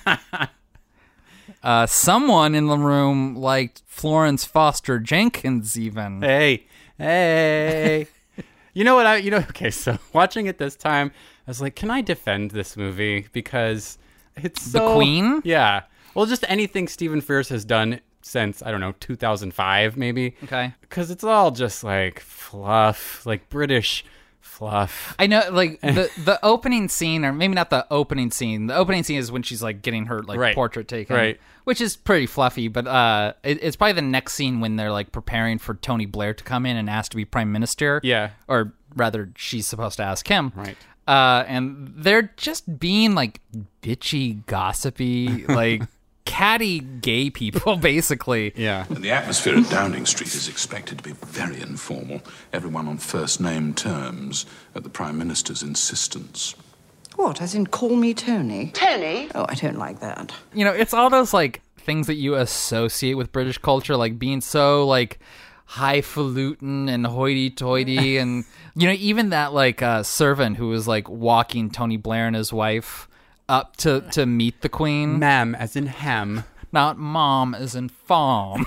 uh, 1.63 1.86
someone 1.86 2.55
in 2.55 2.65
the 2.65 2.79
room 2.79 3.36
liked 3.36 3.84
Florence 3.86 4.43
Foster 4.43 4.98
Jenkins, 4.98 5.77
even. 5.77 6.24
Hey, 6.24 6.65
hey. 6.98 8.08
you 8.74 8.84
know 8.84 8.96
what? 8.96 9.05
I 9.05 9.17
you 9.17 9.29
know. 9.29 9.38
Okay, 9.50 9.69
so 9.69 10.00
watching 10.13 10.48
it 10.48 10.58
this 10.58 10.75
time, 10.75 11.12
I 11.46 11.51
was 11.51 11.62
like, 11.62 11.75
can 11.75 11.91
I 11.91 12.01
defend 12.01 12.50
this 12.50 12.75
movie 12.75 13.27
because 13.34 14.00
it's 14.36 14.72
The 14.72 14.96
Queen? 14.96 15.43
Yeah. 15.43 15.84
Well, 16.15 16.25
just 16.25 16.43
anything 16.48 16.88
Stephen 16.88 17.22
Frears 17.22 17.50
has 17.50 17.63
done 17.63 18.00
since 18.29 18.62
I 18.63 18.71
don't 18.71 18.79
know 18.79 18.93
2005 19.00 19.98
maybe. 19.98 20.36
Okay. 20.43 20.74
Because 20.81 21.09
it's 21.12 21.24
all 21.24 21.51
just 21.51 21.83
like 21.83 22.19
fluff, 22.19 23.25
like 23.25 23.50
British 23.50 24.05
fluff. 24.39 25.15
I 25.17 25.27
know, 25.27 25.43
like 25.51 25.81
the 25.81 26.09
the 26.24 26.39
opening 26.43 26.89
scene, 26.89 27.25
or 27.25 27.33
maybe 27.33 27.53
not 27.55 27.69
the 27.69 27.86
opening 27.91 28.31
scene. 28.31 28.67
The 28.67 28.75
opening 28.75 29.03
scene 29.03 29.17
is 29.17 29.31
when 29.31 29.41
she's 29.43 29.63
like 29.63 29.81
getting 29.81 30.05
her 30.07 30.21
like 30.24 30.39
Right. 30.39 30.55
portrait 30.55 30.88
taken, 30.88 31.15
Right. 31.15 31.39
Which 31.63 31.81
is 31.81 31.95
pretty 31.95 32.25
fluffy, 32.25 32.67
but 32.67 32.88
uh, 32.88 33.33
it, 33.43 33.62
it's 33.62 33.75
probably 33.75 33.93
the 33.93 34.01
next 34.01 34.33
scene 34.33 34.59
when 34.59 34.75
they're 34.75 34.91
like 34.91 35.12
preparing 35.12 35.59
for 35.59 35.75
Tony 35.75 36.05
Blair 36.05 36.33
to 36.33 36.43
come 36.43 36.65
in 36.65 36.77
and 36.77 36.89
ask 36.89 37.12
to 37.12 37.17
be 37.17 37.25
prime 37.25 37.51
minister. 37.51 38.00
Yeah. 38.03 38.31
or 38.48 38.74
rather, 38.95 39.29
she's 39.36 39.67
supposed 39.67 39.98
to 39.98 40.03
ask 40.03 40.27
him. 40.27 40.51
Right. 40.55 40.77
Uh, 41.07 41.43
and 41.48 41.91
they're 41.95 42.31
just 42.38 42.79
being 42.79 43.13
like 43.15 43.39
bitchy, 43.83 44.45
gossipy, 44.48 45.45
like 45.48 45.83
catty 46.29 46.79
gay 46.79 47.31
people, 47.31 47.75
basically. 47.91 48.53
Yeah. 48.55 48.86
And 48.88 49.03
the 49.03 49.09
atmosphere 49.09 49.57
at 49.57 49.69
Downing 49.69 50.05
Street 50.05 50.36
is 50.36 50.48
expected 50.48 51.00
to 51.00 51.03
be 51.03 51.13
very 51.25 51.59
informal, 51.59 52.21
everyone 52.53 52.88
on 52.88 53.00
first 53.00 53.41
name 53.41 53.74
terms, 53.74 54.45
at 54.75 54.83
the 54.83 54.89
Prime 54.89 55.17
Minister's 55.17 55.63
insistence. 55.63 56.53
What, 57.15 57.41
as 57.41 57.55
in 57.55 57.65
call 57.65 57.95
me 57.95 58.13
Tony? 58.13 58.69
Tony? 58.74 59.29
Oh, 59.33 59.48
I 59.50 59.55
don't 59.55 59.79
like 59.79 60.00
that. 60.01 60.31
you 60.53 60.63
know, 60.63 60.71
it's 60.71 60.93
all 60.93 61.09
those 61.09 61.33
like 61.33 61.62
things 61.77 62.05
that 62.07 62.15
you 62.15 62.36
associate 62.36 63.15
with 63.15 63.31
British 63.31 63.57
culture, 63.57 63.98
like 63.98 64.19
being 64.19 64.39
so 64.39 64.86
like 64.86 65.19
highfalutin 65.65 66.88
and 66.88 67.07
hoity-toity, 67.07 68.17
and 68.19 68.45
you 68.75 68.88
know, 68.88 68.93
even 68.93 69.31
that 69.31 69.51
like 69.51 69.81
uh, 69.81 70.03
servant 70.03 70.57
who 70.57 70.67
was 70.67 70.88
like 70.88 71.09
walking 71.09 71.71
Tony 71.71 71.98
Blair 71.98 72.27
and 72.27 72.36
his 72.36 72.53
wife 72.53 73.08
up 73.49 73.75
to 73.77 74.01
to 74.11 74.25
meet 74.25 74.61
the 74.61 74.69
Queen, 74.69 75.19
Ma'am, 75.19 75.55
as 75.55 75.75
in 75.75 75.87
ham. 75.87 76.45
not 76.71 76.97
mom 76.97 77.53
as 77.53 77.75
in 77.75 77.89
farm. 77.89 78.65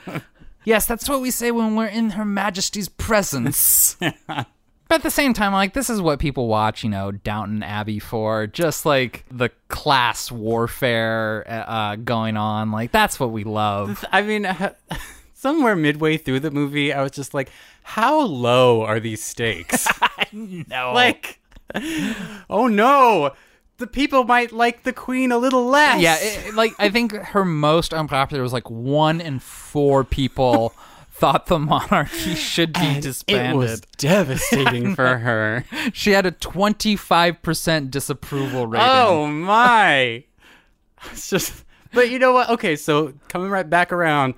yes, 0.64 0.86
that's 0.86 1.08
what 1.08 1.20
we 1.20 1.30
say 1.30 1.50
when 1.50 1.74
we're 1.74 1.86
in 1.86 2.10
Her 2.10 2.24
Majesty's 2.24 2.88
presence. 2.88 3.96
But 4.90 4.96
at 4.96 5.02
the 5.04 5.10
same 5.12 5.34
time, 5.34 5.52
like 5.52 5.72
this 5.72 5.88
is 5.88 6.02
what 6.02 6.18
people 6.18 6.48
watch, 6.48 6.82
you 6.82 6.90
know, 6.90 7.12
Downton 7.12 7.62
Abbey 7.62 8.00
for, 8.00 8.48
just 8.48 8.84
like 8.84 9.24
the 9.30 9.50
class 9.68 10.32
warfare 10.32 11.44
uh, 11.48 11.94
going 11.94 12.36
on. 12.36 12.72
Like 12.72 12.90
that's 12.90 13.20
what 13.20 13.30
we 13.30 13.44
love. 13.44 14.04
I 14.10 14.22
mean, 14.22 14.52
somewhere 15.32 15.76
midway 15.76 16.16
through 16.16 16.40
the 16.40 16.50
movie, 16.50 16.92
I 16.92 17.04
was 17.04 17.12
just 17.12 17.34
like, 17.34 17.50
how 17.84 18.20
low 18.22 18.82
are 18.82 18.98
these 18.98 19.22
stakes? 19.22 19.86
No, 20.32 20.92
like, 20.92 21.38
oh 22.50 22.66
no, 22.66 23.30
the 23.80 23.86
people 23.88 24.22
might 24.24 24.52
like 24.52 24.84
the 24.84 24.92
queen 24.92 25.32
a 25.32 25.38
little 25.38 25.64
less. 25.66 26.00
yeah, 26.00 26.16
it, 26.20 26.54
like 26.54 26.72
I 26.78 26.88
think 26.90 27.12
her 27.12 27.44
most 27.44 27.92
unpopular 27.92 28.42
was 28.42 28.52
like 28.52 28.70
one 28.70 29.20
in 29.20 29.40
four 29.40 30.04
people 30.04 30.72
thought 31.10 31.46
the 31.46 31.58
monarchy 31.58 32.34
should 32.34 32.72
be 32.72 32.80
And 32.80 33.02
disbanded. 33.02 33.54
It 33.54 33.56
was 33.56 33.80
devastating 33.98 34.94
for 34.96 35.18
her. 35.18 35.64
She 35.92 36.12
had 36.12 36.24
a 36.26 36.30
twenty 36.30 36.94
five 36.94 37.42
percent 37.42 37.90
disapproval 37.90 38.66
rating. 38.68 38.86
Oh 38.88 39.26
my! 39.26 40.24
It's 41.12 41.30
just, 41.30 41.64
but 41.94 42.10
you 42.10 42.18
know 42.18 42.32
what? 42.34 42.50
Okay, 42.50 42.76
so 42.76 43.14
coming 43.28 43.48
right 43.50 43.68
back 43.68 43.90
around, 43.90 44.34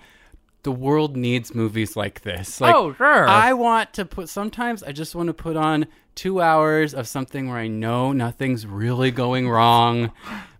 the 0.62 0.72
world 0.72 1.16
needs 1.16 1.54
movies 1.54 1.96
like 1.96 2.22
this. 2.22 2.60
Like, 2.60 2.74
Oh, 2.74 2.94
sure. 2.94 3.26
I 3.28 3.52
want 3.52 3.92
to 3.94 4.04
put. 4.04 4.28
Sometimes 4.28 4.82
I 4.82 4.92
just 4.92 5.14
want 5.14 5.26
to 5.28 5.34
put 5.34 5.56
on 5.56 5.86
two 6.14 6.40
hours 6.40 6.94
of 6.94 7.08
something 7.08 7.48
where 7.48 7.58
I 7.58 7.68
know 7.68 8.12
nothing's 8.12 8.66
really 8.66 9.10
going 9.10 9.48
wrong, 9.48 10.12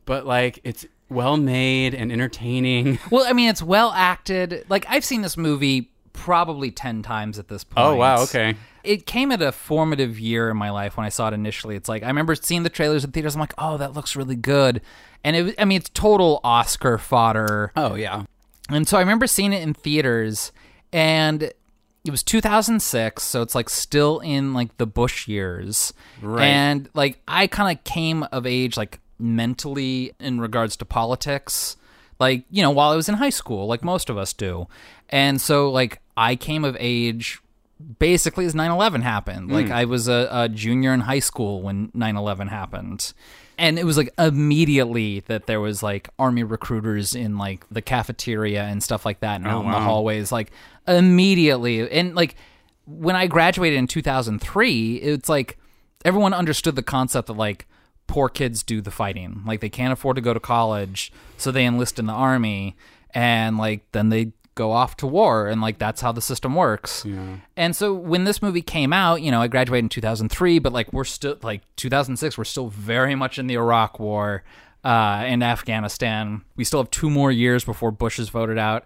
but 0.05 0.27
like 0.27 0.59
it's 0.65 0.87
well 1.09 1.37
made 1.37 1.95
and 1.95 2.11
entertaining. 2.11 2.99
Well, 3.11 3.27
I 3.29 3.33
mean, 3.33 3.49
it's 3.51 3.63
well 3.63 3.93
acted. 3.93 4.65
Like 4.69 4.87
I've 4.89 5.05
seen 5.05 5.23
this 5.23 5.37
movie 5.37 5.91
probably 6.13 6.71
ten 6.71 7.03
times 7.03 7.39
at 7.39 7.49
this 7.49 7.63
point. 7.65 7.87
Oh, 7.87 7.95
wow, 7.97 8.23
okay. 8.23 8.55
It 8.85 9.07
came 9.07 9.31
at 9.31 9.41
a 9.41 9.53
formative 9.53 10.19
year 10.19 10.51
in 10.51 10.57
my 10.57 10.71
life 10.71 10.97
when 10.97 11.07
I 11.07 11.11
saw 11.11 11.29
it 11.29 11.35
initially. 11.35 11.77
It's 11.77 11.89
like 11.89 12.03
I 12.03 12.09
remember 12.09 12.35
seeing 12.35 12.65
the 12.65 12.71
trailers 12.71 13.05
in 13.05 13.13
theaters. 13.13 13.35
I'm 13.37 13.41
like, 13.41 13.55
oh, 13.59 13.77
that 13.77 13.93
looks 13.93 14.17
really 14.17 14.35
good, 14.35 14.81
and 15.23 15.37
it. 15.37 15.55
I 15.59 15.65
mean, 15.65 15.77
it's 15.77 15.91
total 15.91 16.41
Oscar 16.43 16.99
fodder. 16.99 17.71
Oh 17.77 17.95
yeah, 17.95 18.25
And 18.69 18.87
so 18.87 18.97
I 18.97 19.01
remember 19.01 19.27
seeing 19.27 19.53
it 19.53 19.63
in 19.63 19.75
theaters, 19.75 20.53
and 20.93 21.43
it 22.05 22.11
was 22.11 22.23
2006, 22.23 23.23
so 23.23 23.43
it's 23.43 23.55
like 23.55 23.69
still 23.69 24.21
in 24.21 24.55
like 24.55 24.77
the 24.79 24.87
Bush 24.87 25.29
years, 25.29 25.93
Right. 26.21 26.45
And 26.45 26.89
like 26.95 27.21
I 27.27 27.47
kind 27.47 27.77
of 27.77 27.85
came 27.85 28.23
of 28.25 28.47
age 28.47 28.77
like 28.77 29.01
mentally 29.19 30.13
in 30.19 30.41
regards 30.41 30.77
to 30.79 30.85
politics, 30.85 31.77
like 32.19 32.45
you 32.51 32.63
know 32.63 32.71
while 32.71 32.91
I 32.93 32.97
was 32.97 33.09
in 33.09 33.17
high 33.17 33.31
school, 33.31 33.67
like 33.67 33.85
most 33.85 34.11
of 34.11 34.17
us 34.17 34.33
do, 34.33 34.69
and 35.09 35.41
so 35.41 35.71
like 35.71 36.01
I 36.17 36.37
came 36.37 36.65
of 36.65 36.77
age 36.79 37.41
basically 37.99 38.45
as 38.45 38.55
9-11 38.55 39.03
happened. 39.03 39.51
Like 39.51 39.67
hmm. 39.67 39.73
i 39.73 39.85
was 39.85 40.07
a, 40.07 40.29
a 40.31 40.49
junior 40.49 40.95
in 40.95 41.01
high 41.01 41.19
school 41.19 41.63
when 41.63 41.89
9-11 41.89 42.49
happened 42.49 43.13
and 43.59 43.79
it 43.79 43.85
was 43.85 43.97
like 43.97 44.13
immediately 44.19 45.21
that 45.21 45.47
there 45.47 45.61
was 45.61 45.83
like 45.83 46.09
army 46.19 46.43
recruiters 46.43 47.15
in 47.15 47.39
like 47.39 47.65
the 47.71 47.83
cafeteria 47.83 48.65
and 48.65 48.83
stuff 48.83 49.05
like 49.05 49.21
that 49.21 49.37
and 49.37 49.47
oh, 49.47 49.51
out 49.51 49.65
in 49.65 49.71
the 49.71 49.81
hallways 49.81 50.33
like 50.33 50.51
immediately. 50.87 51.91
And 51.91 52.15
like 52.15 52.35
when 52.85 53.15
i 53.15 53.29
graduated 53.29 53.79
in 53.79 53.87
2003 53.87 54.97
it's 54.97 55.29
like 55.29 55.57
everyone 56.05 56.35
understood 56.35 56.75
the 56.75 56.83
concept 56.83 57.29
that 57.29 57.35
like 57.35 57.67
poor 58.09 58.29
kids 58.29 58.63
do 58.63 58.81
the 58.81 58.91
fighting. 58.91 59.43
Like 59.47 59.61
they 59.61 59.71
can't 59.71 59.93
afford 59.93 60.17
to 60.17 60.23
go 60.23 60.35
to 60.35 60.41
college 60.41 61.13
so 61.37 61.51
they 61.51 61.65
enlist 61.65 61.99
in 61.99 62.07
the 62.07 62.13
army 62.13 62.77
and 63.15 63.59
like 63.59 63.91
then 63.93 64.09
they 64.09 64.33
go 64.55 64.71
off 64.73 64.97
to 64.99 65.07
war 65.07 65.49
and 65.49 65.61
like 65.61 65.79
that's 65.79 66.01
how 66.01 66.13
the 66.13 66.21
system 66.21 66.55
works. 66.55 67.05
And 67.57 67.75
so 67.75 67.95
when 67.95 68.25
this 68.25 68.43
movie 68.43 68.63
came 68.63 68.93
out 68.93 69.23
you 69.23 69.31
know 69.31 69.41
i 69.41 69.49
graduated 69.49 69.85
in 69.85 69.89
2003 69.89 70.59
but 70.59 70.73
like 70.73 70.93
we're 70.93 71.05
still 71.05 71.37
like 71.43 71.63
2006 71.77 72.37
we're 72.37 72.45
still 72.45 72.69
very 72.69 73.15
much 73.15 73.39
in 73.39 73.47
the 73.47 73.55
iraq 73.55 73.99
war 73.99 74.43
uh 74.85 75.25
in 75.27 75.43
afghanistan. 75.43 76.43
We 76.57 76.65
still 76.65 76.81
have 76.81 76.91
two 76.91 77.09
more 77.11 77.33
years 77.33 77.65
before 77.65 77.91
bush 77.91 78.19
is 78.19 78.29
voted 78.29 78.59
out. 78.59 78.85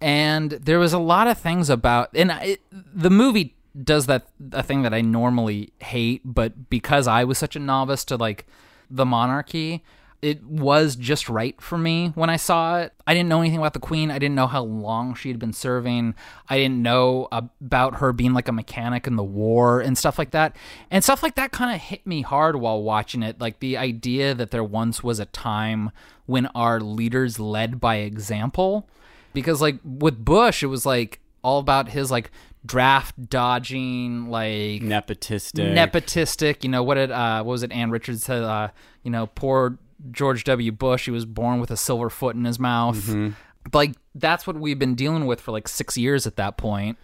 And 0.00 0.50
there 0.50 0.78
was 0.78 0.92
a 0.92 0.98
lot 0.98 1.26
of 1.26 1.38
things 1.38 1.70
about 1.70 2.10
and 2.14 2.30
it, 2.42 2.60
the 2.70 3.10
movie 3.10 3.54
does 3.82 4.06
that 4.06 4.28
a 4.52 4.62
thing 4.62 4.82
that 4.82 4.94
i 4.94 5.00
normally 5.02 5.70
hate 5.80 6.22
but 6.24 6.70
because 6.70 7.06
i 7.06 7.24
was 7.24 7.36
such 7.36 7.56
a 7.56 7.58
novice 7.58 8.04
to 8.06 8.16
like 8.16 8.46
the 8.90 9.04
monarchy 9.04 9.82
it 10.26 10.42
was 10.42 10.96
just 10.96 11.28
right 11.28 11.60
for 11.60 11.78
me 11.78 12.08
when 12.16 12.28
I 12.28 12.34
saw 12.34 12.80
it. 12.80 12.92
I 13.06 13.14
didn't 13.14 13.28
know 13.28 13.42
anything 13.42 13.60
about 13.60 13.74
the 13.74 13.78
queen. 13.78 14.10
I 14.10 14.18
didn't 14.18 14.34
know 14.34 14.48
how 14.48 14.64
long 14.64 15.14
she 15.14 15.28
had 15.28 15.38
been 15.38 15.52
serving. 15.52 16.16
I 16.48 16.58
didn't 16.58 16.82
know 16.82 17.28
about 17.30 17.98
her 17.98 18.12
being 18.12 18.34
like 18.34 18.48
a 18.48 18.52
mechanic 18.52 19.06
in 19.06 19.14
the 19.14 19.22
war 19.22 19.80
and 19.80 19.96
stuff 19.96 20.18
like 20.18 20.32
that. 20.32 20.56
And 20.90 21.04
stuff 21.04 21.22
like 21.22 21.36
that 21.36 21.52
kind 21.52 21.72
of 21.72 21.80
hit 21.80 22.04
me 22.04 22.22
hard 22.22 22.56
while 22.56 22.82
watching 22.82 23.22
it. 23.22 23.40
Like 23.40 23.60
the 23.60 23.76
idea 23.76 24.34
that 24.34 24.50
there 24.50 24.64
once 24.64 25.00
was 25.00 25.20
a 25.20 25.26
time 25.26 25.92
when 26.24 26.46
our 26.46 26.80
leaders 26.80 27.38
led 27.38 27.80
by 27.80 27.98
example. 27.98 28.88
Because 29.32 29.60
like 29.60 29.78
with 29.84 30.24
Bush, 30.24 30.64
it 30.64 30.66
was 30.66 30.84
like 30.84 31.20
all 31.44 31.60
about 31.60 31.90
his 31.90 32.10
like 32.10 32.32
draft 32.64 33.30
dodging, 33.30 34.28
like 34.28 34.82
nepotistic. 34.82 35.72
nepotistic. 35.72 36.64
You 36.64 36.70
know 36.70 36.82
what? 36.82 36.96
Did 36.96 37.12
uh, 37.12 37.44
what 37.44 37.52
was 37.52 37.62
it? 37.62 37.70
Ann 37.70 37.92
Richards 37.92 38.24
said. 38.24 38.42
Uh, 38.42 38.70
you 39.04 39.12
know, 39.12 39.28
poor 39.28 39.78
George 40.12 40.44
W. 40.44 40.72
Bush. 40.72 41.04
He 41.06 41.10
was 41.10 41.24
born 41.24 41.60
with 41.60 41.70
a 41.70 41.76
silver 41.76 42.10
foot 42.10 42.36
in 42.36 42.44
his 42.44 42.58
mouth. 42.58 42.96
Mm-hmm. 42.96 43.30
Like 43.72 43.94
that's 44.14 44.46
what 44.46 44.56
we've 44.56 44.78
been 44.78 44.94
dealing 44.94 45.26
with 45.26 45.40
for 45.40 45.52
like 45.52 45.68
six 45.68 45.96
years 45.96 46.26
at 46.26 46.36
that 46.36 46.56
point. 46.56 46.98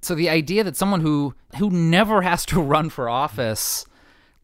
So 0.00 0.14
the 0.14 0.28
idea 0.28 0.64
that 0.64 0.76
someone 0.76 1.00
who 1.00 1.34
who 1.58 1.70
never 1.70 2.22
has 2.30 2.44
to 2.46 2.60
run 2.60 2.90
for 2.90 3.08
office 3.08 3.86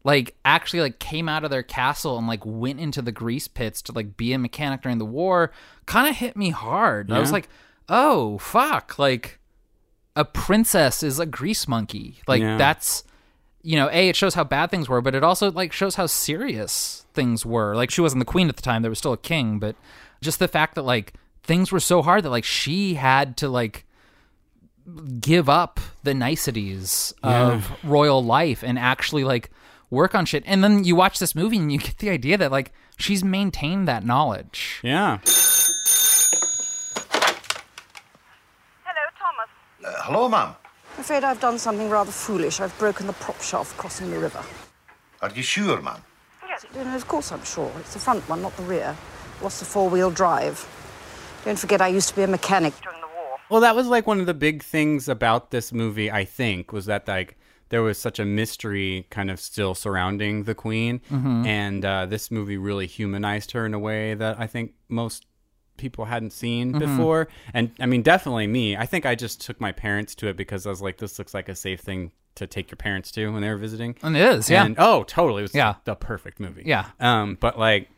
like 0.05 0.33
actually 0.45 0.79
like 0.79 0.97
came 0.99 1.27
out 1.27 1.43
of 1.43 1.49
their 1.51 1.61
castle 1.63 2.17
and 2.17 2.25
like 2.25 2.45
went 2.45 2.79
into 2.79 3.01
the 3.01 3.11
grease 3.11 3.47
pits 3.49 3.81
to 3.83 3.91
like 3.91 4.15
be 4.15 4.31
a 4.33 4.39
mechanic 4.39 4.81
during 4.81 4.97
the 4.97 5.05
war 5.05 5.51
kind 5.85 6.07
of 6.07 6.15
hit 6.15 6.37
me 6.37 6.51
hard. 6.51 7.11
I 7.11 7.19
was 7.19 7.31
like, 7.33 7.49
"Oh, 7.89 8.37
fuck." 8.37 8.97
Like 8.97 9.39
a 10.15 10.23
princess 10.25 11.03
is 11.03 11.19
a 11.19 11.25
grease 11.25 11.67
monkey. 11.67 12.19
Like 12.27 12.41
Yeah. 12.41 12.57
that's 12.57 13.03
you 13.61 13.75
know, 13.75 13.89
a 13.91 14.09
it 14.09 14.15
shows 14.15 14.33
how 14.35 14.43
bad 14.43 14.71
things 14.71 14.87
were, 14.87 15.01
but 15.01 15.15
it 15.15 15.23
also 15.23 15.51
like 15.51 15.73
shows 15.73 15.95
how 15.95 16.05
serious 16.05 17.05
things 17.13 17.45
were. 17.45 17.75
Like 17.75 17.91
she 17.91 18.01
wasn't 18.01 18.19
the 18.19 18.25
queen 18.25 18.49
at 18.49 18.55
the 18.55 18.61
time; 18.61 18.81
there 18.81 18.91
was 18.91 18.99
still 18.99 19.13
a 19.13 19.17
king, 19.17 19.59
but 19.59 19.75
just 20.21 20.39
the 20.39 20.47
fact 20.47 20.75
that 20.75 20.83
like 20.83 21.13
things 21.43 21.71
were 21.71 21.79
so 21.79 22.01
hard 22.01 22.23
that 22.23 22.29
like 22.29 22.43
she 22.45 22.95
had 22.95 23.37
to 23.37 23.49
like 23.49 23.85
give 25.19 25.49
up 25.49 25.79
the 26.03 26.13
niceties 26.13 27.13
of 27.21 27.71
royal 27.83 28.23
life 28.23 28.63
and 28.63 28.79
actually 28.79 29.23
like 29.23 29.51
work 29.89 30.15
on 30.15 30.25
shit. 30.25 30.43
And 30.45 30.63
then 30.63 30.83
you 30.83 30.95
watch 30.95 31.19
this 31.19 31.35
movie 31.35 31.57
and 31.57 31.71
you 31.71 31.79
get 31.79 31.97
the 31.97 32.09
idea 32.09 32.37
that 32.37 32.51
like 32.51 32.71
she's 32.97 33.23
maintained 33.23 33.87
that 33.87 34.05
knowledge. 34.05 34.79
Yeah. 34.83 35.19
Hello, 38.83 39.05
Thomas. 39.17 39.49
Uh, 39.85 40.03
hello, 40.03 40.29
ma'am. 40.29 40.55
I'm 40.99 41.03
afraid 41.03 41.23
I've 41.23 41.39
done 41.39 41.57
something 41.57 41.89
rather 41.89 42.11
foolish. 42.11 42.59
I've 42.59 42.77
broken 42.77 43.07
the 43.07 43.13
prop 43.13 43.41
shaft 43.41 43.77
crossing 43.77 44.11
the 44.11 44.19
river. 44.19 44.43
Are 45.21 45.29
you 45.29 45.41
sure, 45.41 45.81
ma'am? 45.81 46.01
Yes. 46.45 46.65
Of 46.75 47.07
course 47.07 47.31
I'm 47.31 47.41
sure. 47.45 47.71
It's 47.79 47.93
the 47.93 47.99
front 47.99 48.27
one, 48.27 48.41
not 48.41 48.53
the 48.57 48.63
rear. 48.63 48.97
What's 49.39 49.59
the 49.59 49.65
four-wheel 49.65 50.11
drive. 50.11 50.67
Don't 51.45 51.57
forget 51.57 51.79
I 51.79 51.87
used 51.87 52.09
to 52.09 52.15
be 52.17 52.23
a 52.23 52.27
mechanic 52.27 52.73
during 52.81 52.99
the 52.99 53.07
war. 53.07 53.37
Well, 53.49 53.61
that 53.61 53.77
was 53.77 53.87
like 53.87 54.07
one 54.07 54.19
of 54.19 54.25
the 54.25 54.33
big 54.33 54.61
things 54.61 55.07
about 55.07 55.51
this 55.51 55.71
movie, 55.71 56.11
I 56.11 56.25
think, 56.25 56.73
was 56.73 56.85
that 56.87 57.07
like 57.07 57.37
there 57.69 57.81
was 57.81 57.97
such 57.97 58.19
a 58.19 58.25
mystery 58.25 59.07
kind 59.09 59.31
of 59.31 59.39
still 59.39 59.75
surrounding 59.75 60.43
the 60.43 60.53
queen, 60.55 60.99
Mhm. 61.09 61.45
and 61.47 61.85
uh, 61.85 62.07
this 62.07 62.29
movie 62.29 62.57
really 62.57 62.87
humanized 62.87 63.51
her 63.51 63.65
in 63.65 63.73
a 63.73 63.79
way 63.79 64.15
that 64.15 64.37
I 64.37 64.47
think 64.47 64.73
most 64.89 65.27
people 65.79 66.05
hadn't 66.05 66.31
seen 66.33 66.73
Mhm. 66.73 66.79
before. 66.79 67.27
And 67.53 67.71
I 67.79 67.87
mean, 67.87 68.03
definitely 68.03 68.45
me. 68.45 68.77
I 68.77 68.85
think 68.85 69.05
I 69.07 69.15
just 69.15 69.41
took 69.41 69.59
my 69.59 69.71
parents 69.71 70.13
to 70.15 70.27
it 70.27 70.37
because 70.37 70.67
I 70.67 70.69
was 70.69 70.81
like, 70.81 70.97
this 70.97 71.17
looks 71.17 71.33
like 71.33 71.49
a 71.49 71.55
safe 71.55 71.79
thing 71.79 72.11
to 72.35 72.45
take 72.45 72.69
your 72.69 72.77
parents 72.77 73.11
to 73.13 73.27
when 73.33 73.41
they 73.41 73.49
were 73.49 73.57
visiting. 73.57 73.95
And 74.03 74.15
it 74.15 74.21
is, 74.21 74.49
yeah. 74.49 74.63
And, 74.65 74.75
oh, 74.77 75.03
totally. 75.03 75.39
It 75.39 75.43
was 75.43 75.55
Yeah. 75.55 75.75
the 75.85 75.95
perfect 75.95 76.39
movie. 76.39 76.63
Yeah. 76.65 76.85
Um, 76.99 77.37
but 77.39 77.57
like, 77.57 77.89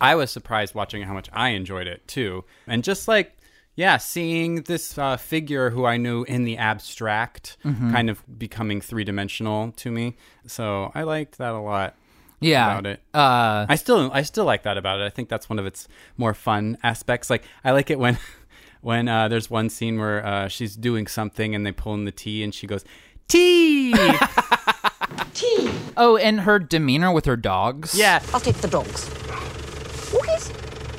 I 0.00 0.14
was 0.14 0.30
surprised 0.30 0.74
watching 0.74 1.02
how 1.02 1.14
much 1.14 1.28
I 1.32 1.50
enjoyed 1.50 1.86
it 1.86 2.06
too, 2.08 2.44
and 2.66 2.82
just 2.82 3.06
like, 3.08 3.36
yeah, 3.76 3.96
seeing 3.96 4.62
this 4.62 4.98
uh, 4.98 5.16
figure 5.16 5.70
who 5.70 5.84
I 5.86 5.96
knew 5.96 6.24
in 6.24 6.44
the 6.44 6.56
abstract 6.58 7.56
Mhm. 7.64 7.92
kind 7.92 8.10
of 8.10 8.22
becoming 8.38 8.80
three 8.80 9.04
dimensional 9.04 9.72
to 9.72 9.90
me. 9.90 10.16
So 10.46 10.90
I 10.94 11.04
liked 11.04 11.38
that 11.38 11.52
a 11.54 11.58
lot. 11.60 11.96
Yeah. 12.44 12.70
about 12.72 12.86
it. 12.86 13.00
Uh, 13.14 13.66
I 13.68 13.76
still, 13.76 14.10
I 14.12 14.22
still 14.22 14.44
like 14.44 14.62
that 14.64 14.76
about 14.76 15.00
it. 15.00 15.04
I 15.04 15.10
think 15.10 15.28
that's 15.28 15.48
one 15.48 15.58
of 15.58 15.66
its 15.66 15.88
more 16.16 16.34
fun 16.34 16.78
aspects. 16.82 17.30
Like, 17.30 17.44
I 17.64 17.72
like 17.72 17.90
it 17.90 17.98
when, 17.98 18.18
when 18.80 19.08
uh, 19.08 19.28
there's 19.28 19.48
one 19.50 19.68
scene 19.70 19.98
where 19.98 20.24
uh, 20.24 20.48
she's 20.48 20.76
doing 20.76 21.06
something 21.06 21.54
and 21.54 21.64
they 21.64 21.72
pull 21.72 21.94
in 21.94 22.04
the 22.04 22.12
tea 22.12 22.42
and 22.42 22.54
she 22.54 22.66
goes, 22.66 22.84
tea. 23.28 23.94
Tea. 25.34 25.70
Oh, 25.96 26.16
and 26.18 26.40
her 26.40 26.58
demeanor 26.58 27.12
with 27.12 27.24
her 27.24 27.36
dogs. 27.36 27.94
Yeah. 27.94 28.22
I'll 28.34 28.40
take 28.40 28.56
the 28.56 28.68
dogs. 28.68 29.10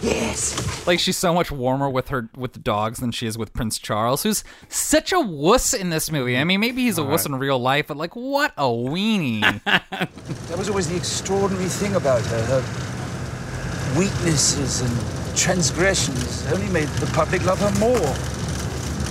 Walkies? 0.03 0.11
Yes. 0.11 0.87
Like 0.87 0.99
she's 0.99 1.17
so 1.17 1.33
much 1.33 1.51
warmer 1.51 1.89
with 1.89 2.09
her 2.09 2.29
with 2.35 2.53
the 2.53 2.59
dogs 2.59 2.99
than 2.99 3.11
she 3.11 3.25
is 3.27 3.37
with 3.37 3.53
Prince 3.53 3.77
Charles, 3.77 4.23
who's 4.23 4.43
such 4.69 5.11
a 5.11 5.19
wuss 5.19 5.73
in 5.73 5.89
this 5.89 6.11
movie. 6.11 6.37
I 6.37 6.43
mean, 6.43 6.59
maybe 6.59 6.83
he's 6.83 6.97
a 6.97 7.03
wuss 7.03 7.25
in 7.25 7.35
real 7.35 7.59
life, 7.59 7.87
but 7.87 7.97
like, 7.97 8.15
what 8.15 8.53
a 8.57 8.63
weenie! 8.63 9.61
That 10.49 10.57
was 10.57 10.69
always 10.69 10.87
the 10.87 10.95
extraordinary 10.95 11.67
thing 11.67 11.95
about 11.95 12.21
her. 12.21 12.43
Her 12.45 13.97
weaknesses 13.97 14.81
and 14.81 15.37
transgressions 15.37 16.45
only 16.51 16.67
made 16.69 16.87
the 16.99 17.07
public 17.07 17.43
love 17.45 17.59
her 17.59 17.71
more. 17.79 18.15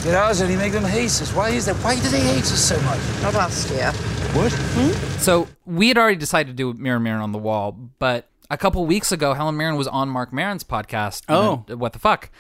Yet 0.05 0.15
ours 0.15 0.43
only 0.43 0.57
make 0.57 0.73
them 0.73 0.85
hate 0.85 1.07
us. 1.07 1.33
Why 1.33 1.51
is 1.51 1.67
that? 1.67 1.77
Why 1.77 1.95
do 1.95 2.09
they 2.09 2.21
hate 2.21 2.43
us 2.43 2.61
so 2.61 2.81
much? 2.83 3.01
Not 3.23 3.35
us, 3.35 3.69
dear. 3.69 3.93
What? 4.35 4.53
Hmm? 4.53 5.19
so 5.19 5.49
we 5.67 5.89
had 5.89 5.99
already 5.99 6.17
decided 6.17 6.57
to 6.57 6.73
do 6.75 6.79
Mirror 6.81 7.01
Mirror 7.01 7.21
on 7.21 7.33
the 7.33 7.39
Wall, 7.39 7.73
but 7.99 8.29
a 8.53 8.57
couple 8.59 8.85
weeks 8.87 9.11
ago, 9.13 9.35
Helen 9.35 9.57
Mirren 9.57 9.77
was 9.77 9.89
on 9.89 10.09
Marc 10.09 10.33
Maron's 10.33 10.65
podcast. 10.65 11.23
Oh. 11.29 11.65
uh, 11.71 11.77
what 11.77 11.93
the 11.93 11.99
fuck? 11.99 12.31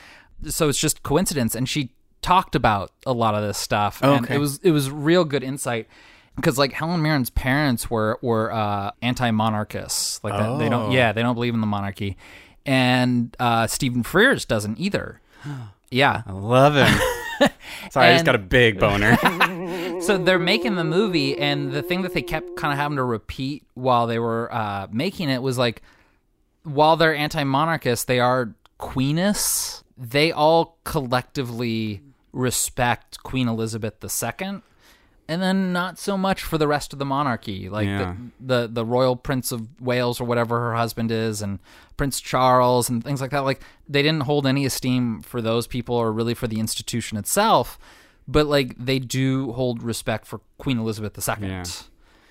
So 0.46 0.68
it's 0.68 0.78
just 0.78 1.02
coincidence, 1.02 1.54
and 1.54 1.68
she 1.68 1.90
talked 2.20 2.54
about 2.54 2.92
a 3.06 3.12
lot 3.12 3.34
of 3.34 3.42
this 3.42 3.58
stuff, 3.58 4.02
and 4.02 4.24
Okay. 4.24 4.34
it 4.36 4.38
was 4.38 4.58
it 4.58 4.70
was 4.72 4.90
real 4.90 5.24
good 5.24 5.42
insight. 5.42 5.88
Because 6.36 6.56
like 6.56 6.72
Helen 6.72 7.02
Mirren's 7.02 7.30
parents 7.30 7.90
were 7.90 8.18
were 8.22 8.50
uh, 8.52 8.92
anti-monarchists, 9.02 10.22
like 10.24 10.32
that 10.34 10.58
they 10.58 10.68
don't, 10.68 10.90
Oh. 10.90 10.92
yeah, 10.92 11.12
they 11.12 11.20
don't 11.22 11.34
believe 11.34 11.52
in 11.54 11.60
the 11.60 11.66
monarchy, 11.66 12.16
and 12.64 13.36
uh, 13.38 13.66
Stephen 13.66 14.02
Frears 14.02 14.46
doesn't 14.46 14.78
either. 14.78 15.20
Yeah, 15.94 16.22
I 16.26 16.32
love 16.32 16.74
him. 16.74 17.50
Sorry, 17.90 18.06
I 18.06 18.12
just 18.14 18.24
got 18.24 18.34
a 18.34 18.38
big 18.38 18.80
boner. 18.80 19.14
so 20.00 20.16
they're 20.16 20.38
making 20.38 20.76
the 20.76 20.84
movie, 20.84 21.36
and 21.36 21.70
the 21.70 21.82
thing 21.82 22.00
that 22.00 22.14
they 22.14 22.22
kept 22.22 22.56
kind 22.56 22.72
of 22.72 22.78
having 22.78 22.96
to 22.96 23.04
repeat 23.04 23.62
while 23.74 24.06
they 24.06 24.18
were 24.18 24.48
uh, 24.54 24.86
making 24.90 25.28
it 25.28 25.42
was 25.42 25.58
like, 25.58 25.82
while 26.64 26.96
they're 26.96 27.14
anti-monarchists, 27.14 28.04
they 28.04 28.20
are 28.20 28.54
queenists. 28.78 29.82
They 29.96 30.32
all 30.32 30.78
collectively 30.84 32.02
respect 32.32 33.22
Queen 33.22 33.46
Elizabeth 33.48 33.94
II, 34.02 34.60
and 35.28 35.42
then 35.42 35.72
not 35.72 35.98
so 35.98 36.16
much 36.18 36.42
for 36.42 36.58
the 36.58 36.66
rest 36.66 36.92
of 36.92 36.98
the 36.98 37.04
monarchy, 37.04 37.68
like 37.68 37.86
Yeah. 37.86 38.14
the, 38.40 38.62
the 38.64 38.68
the 38.68 38.84
royal 38.86 39.16
prince 39.16 39.52
of 39.52 39.80
Wales 39.80 40.20
or 40.20 40.24
whatever 40.24 40.58
her 40.60 40.74
husband 40.74 41.10
is, 41.12 41.42
and 41.42 41.58
Prince 41.96 42.20
Charles 42.20 42.88
and 42.88 43.04
things 43.04 43.20
like 43.20 43.30
that. 43.30 43.40
Like 43.40 43.60
they 43.88 44.02
didn't 44.02 44.22
hold 44.22 44.46
any 44.46 44.64
esteem 44.64 45.20
for 45.22 45.40
those 45.42 45.66
people 45.66 45.94
or 45.94 46.10
really 46.12 46.34
for 46.34 46.48
the 46.48 46.58
institution 46.58 47.18
itself, 47.18 47.78
but 48.26 48.46
like 48.46 48.74
they 48.78 48.98
do 48.98 49.52
hold 49.52 49.82
respect 49.82 50.26
for 50.26 50.40
Queen 50.58 50.78
Elizabeth 50.78 51.16
II. 51.28 51.48
Yeah. 51.48 51.64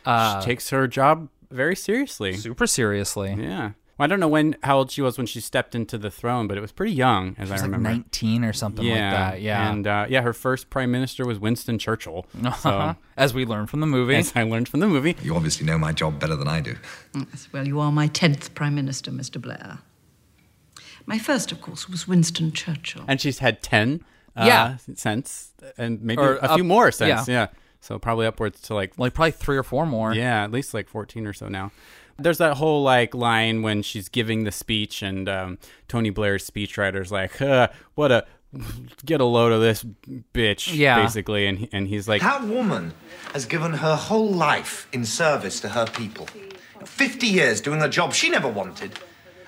Uh, 0.05 0.39
she 0.41 0.45
takes 0.45 0.69
her 0.71 0.87
job 0.87 1.29
very 1.51 1.75
seriously. 1.75 2.33
super 2.33 2.65
seriously. 2.65 3.35
Yeah. 3.37 3.71
Well, 3.97 4.05
I 4.05 4.07
don't 4.07 4.19
know 4.19 4.27
when 4.27 4.55
how 4.63 4.77
old 4.79 4.89
she 4.91 5.01
was 5.01 5.17
when 5.17 5.27
she 5.27 5.39
stepped 5.41 5.75
into 5.75 5.97
the 5.97 6.09
throne, 6.09 6.47
but 6.47 6.57
it 6.57 6.61
was 6.61 6.71
pretty 6.71 6.93
young, 6.93 7.35
as 7.37 7.49
She 7.49 7.51
was 7.51 7.61
I 7.61 7.65
like 7.65 7.71
remember. 7.71 7.89
19 7.89 8.43
or 8.45 8.53
something 8.53 8.83
yeah, 8.85 8.93
like 8.93 9.11
that. 9.33 9.41
Yeah. 9.41 9.71
and 9.71 9.85
uh, 9.87 10.05
yeah, 10.09 10.21
her 10.21 10.33
first 10.33 10.69
prime 10.69 10.89
minister 10.91 11.25
was 11.25 11.37
Winston 11.39 11.77
Churchill. 11.77 12.25
So, 12.59 12.95
As 13.17 13.33
we 13.33 13.45
learned 13.45 13.69
from 13.69 13.79
the 13.81 13.85
movie. 13.87 14.15
as 14.15 14.33
I 14.35 14.43
learned 14.43 14.67
from 14.69 14.79
the 14.79 14.87
movie. 14.87 15.15
You 15.21 15.35
obviously 15.35 15.65
know 15.67 15.77
my 15.77 15.91
job 15.91 16.19
better 16.19 16.35
than 16.35 16.47
I 16.47 16.61
do. 16.61 16.75
Yes, 17.13 17.47
well, 17.51 17.67
you 17.67 17.79
are 17.79 17.91
my 17.91 18.07
tenth 18.07 18.53
Prime 18.55 18.73
Minister, 18.75 19.11
Mr. 19.11 19.39
Blair. 19.39 19.79
My 21.05 21.17
first, 21.19 21.51
of 21.51 21.61
course, 21.61 21.89
was 21.89 22.07
Winston 22.07 22.51
Churchill. 22.51 23.03
And 23.07 23.19
she's 23.19 23.39
had 23.39 23.61
ten, 23.61 24.03
uh, 24.35 24.45
Yeah. 24.47 24.77
cents, 24.95 25.51
and 25.77 26.01
maybe 26.01 26.21
Or 26.21 26.35
a 26.37 26.39
up- 26.41 26.55
few 26.55 26.63
more 26.63 26.91
since. 26.91 27.27
yeah. 27.27 27.33
Yeah. 27.33 27.47
so 27.79 27.97
probably 27.99 28.25
upwards 28.27 28.61
to 28.61 28.73
like 28.75 28.97
like 28.99 29.13
probably 29.13 29.31
three 29.31 29.57
or 29.57 29.63
four 29.63 29.85
more. 29.85 30.13
Yeah, 30.13 30.43
at 30.43 30.51
least 30.51 30.73
like 30.73 30.87
14 30.87 31.25
or 31.27 31.33
so 31.33 31.47
now. 31.47 31.71
There's 32.17 32.37
that 32.39 32.57
whole 32.57 32.83
like 32.83 33.13
line 33.15 33.61
when 33.61 33.81
she's 33.81 34.09
giving 34.09 34.43
the 34.43 34.51
speech, 34.51 35.01
and 35.01 35.27
um, 35.29 35.57
Tony 35.87 36.09
Blair's 36.09 36.49
speechwriter's 36.49 37.11
like, 37.11 37.41
uh, 37.41 37.67
"What 37.95 38.11
a 38.11 38.25
get 39.05 39.21
a 39.21 39.25
load 39.25 39.51
of 39.51 39.61
this 39.61 39.83
bitch," 40.33 40.73
Yeah. 40.75 41.01
basically, 41.01 41.47
and 41.47 41.67
and 41.71 41.87
he's 41.87 42.07
like, 42.07 42.21
that 42.21 42.43
woman 42.43 42.93
has 43.33 43.45
given 43.45 43.73
her 43.73 43.95
whole 43.95 44.29
life 44.31 44.87
in 44.91 45.05
service 45.05 45.59
to 45.61 45.69
her 45.69 45.85
people. 45.85 46.27
50 46.85 47.27
years 47.27 47.61
doing 47.61 47.81
a 47.81 47.87
job 47.89 48.13
she 48.13 48.29
never 48.29 48.47
wanted. 48.47 48.97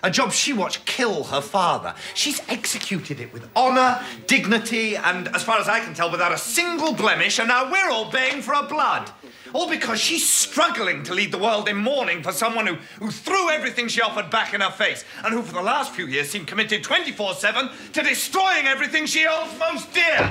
A 0.03 0.11
job 0.11 0.33
she 0.33 0.51
watched 0.51 0.85
kill 0.85 1.23
her 1.25 1.39
father. 1.39 1.95
She's 2.13 2.41
executed 2.49 3.21
it 3.21 3.31
with 3.31 3.49
honor, 3.55 4.03
dignity, 4.27 4.97
and, 4.97 5.29
as 5.29 5.43
far 5.43 5.59
as 5.59 5.69
I 5.69 5.79
can 5.79 5.93
tell, 5.93 6.11
without 6.11 6.33
a 6.33 6.37
single 6.37 6.93
blemish, 6.93 7.39
and 7.39 7.47
now 7.47 7.71
we're 7.71 7.89
all 7.89 8.11
baying 8.11 8.41
for 8.41 8.53
her 8.53 8.67
blood. 8.67 9.09
All 9.53 9.69
because 9.69 10.01
she's 10.01 10.29
struggling 10.29 11.03
to 11.03 11.13
lead 11.13 11.31
the 11.31 11.37
world 11.37 11.69
in 11.69 11.77
mourning 11.77 12.21
for 12.21 12.31
someone 12.33 12.67
who, 12.67 12.75
who 12.99 13.11
threw 13.11 13.49
everything 13.49 13.87
she 13.87 14.01
offered 14.01 14.29
back 14.29 14.53
in 14.53 14.59
her 14.61 14.71
face, 14.71 15.05
and 15.23 15.33
who 15.33 15.41
for 15.41 15.53
the 15.53 15.61
last 15.61 15.93
few 15.93 16.05
years 16.07 16.29
seemed 16.29 16.47
committed 16.47 16.83
24 16.83 17.35
7 17.35 17.69
to 17.93 18.01
destroying 18.03 18.65
everything 18.67 19.05
she 19.05 19.23
holds 19.23 19.57
most 19.57 19.93
dear. 19.93 20.29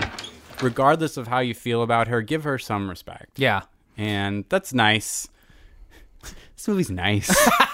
regardless 0.60 1.16
of 1.16 1.28
how 1.28 1.38
you 1.38 1.54
feel 1.54 1.82
about 1.82 2.08
her, 2.08 2.20
give 2.20 2.44
her 2.44 2.58
some 2.58 2.90
respect. 2.90 3.38
Yeah, 3.38 3.62
and 3.96 4.44
that's 4.50 4.74
nice. 4.74 5.28
This 6.56 6.68
movie's 6.68 6.90
nice. 6.92 7.48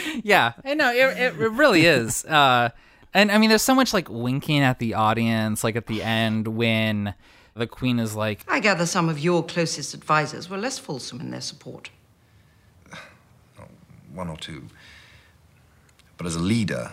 yeah, 0.22 0.52
I 0.64 0.74
know 0.74 0.92
it, 0.92 1.18
it, 1.18 1.40
it 1.40 1.50
really 1.50 1.86
is. 1.86 2.24
Uh, 2.24 2.70
and 3.14 3.30
I 3.30 3.38
mean, 3.38 3.50
there's 3.50 3.62
so 3.62 3.74
much 3.74 3.92
like 3.92 4.08
winking 4.08 4.60
at 4.60 4.78
the 4.78 4.94
audience, 4.94 5.62
like 5.62 5.76
at 5.76 5.86
the 5.86 6.02
end 6.02 6.48
when 6.48 7.14
the 7.54 7.66
queen 7.66 7.98
is 7.98 8.16
like, 8.16 8.44
I 8.48 8.60
gather 8.60 8.86
some 8.86 9.08
of 9.08 9.18
your 9.18 9.44
closest 9.44 9.94
advisors 9.94 10.48
were 10.48 10.56
less 10.58 10.78
fulsome 10.78 11.20
in 11.20 11.30
their 11.30 11.40
support. 11.40 11.90
One 14.14 14.28
or 14.28 14.36
two. 14.36 14.68
But 16.16 16.26
as 16.26 16.36
a 16.36 16.40
leader, 16.40 16.90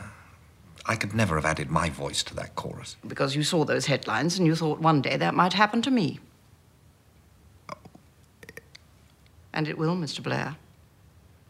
I 0.86 0.96
could 0.96 1.14
never 1.14 1.36
have 1.36 1.46
added 1.46 1.70
my 1.70 1.90
voice 1.90 2.24
to 2.24 2.36
that 2.36 2.56
chorus. 2.56 2.98
Because 3.08 3.36
you 3.36 3.44
saw 3.44 3.64
those 3.64 3.86
headlines 3.86 4.38
and 4.38 4.48
you 4.48 4.56
thought 4.56 4.80
one 4.80 5.02
day 5.02 5.18
that 5.18 5.36
might 5.36 5.54
happen 5.54 5.82
to 5.84 5.92
me. 5.92 6.20
And 9.54 9.68
it 9.68 9.78
will, 9.78 9.96
Mr. 9.96 10.22
Blair. 10.22 10.58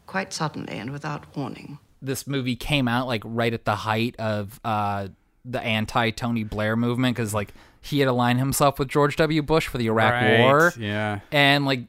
Quite 0.10 0.34
suddenly 0.34 0.74
and 0.80 0.90
without 0.92 1.26
warning. 1.38 1.78
this 2.02 2.26
movie 2.26 2.56
came 2.56 2.88
out 2.88 3.06
like 3.06 3.22
right 3.26 3.54
at 3.54 3.66
the 3.66 3.76
height 3.76 4.16
of 4.18 4.60
uh, 4.66 5.10
the 5.46 5.62
anti 5.62 6.10
Tony 6.10 6.44
Blair 6.44 6.76
movement 6.76 7.16
because 7.16 7.34
like 7.34 7.54
he 7.82 8.00
had 8.00 8.08
aligned 8.08 8.40
himself 8.40 8.80
with 8.80 8.88
George 8.88 9.16
W. 9.18 9.42
Bush 9.44 9.68
for 9.68 9.78
the 9.78 9.86
Iraq 9.86 10.14
Right, 10.14 10.40
War. 10.40 10.74
yeah. 10.80 11.20
and 11.32 11.66
like 11.66 11.82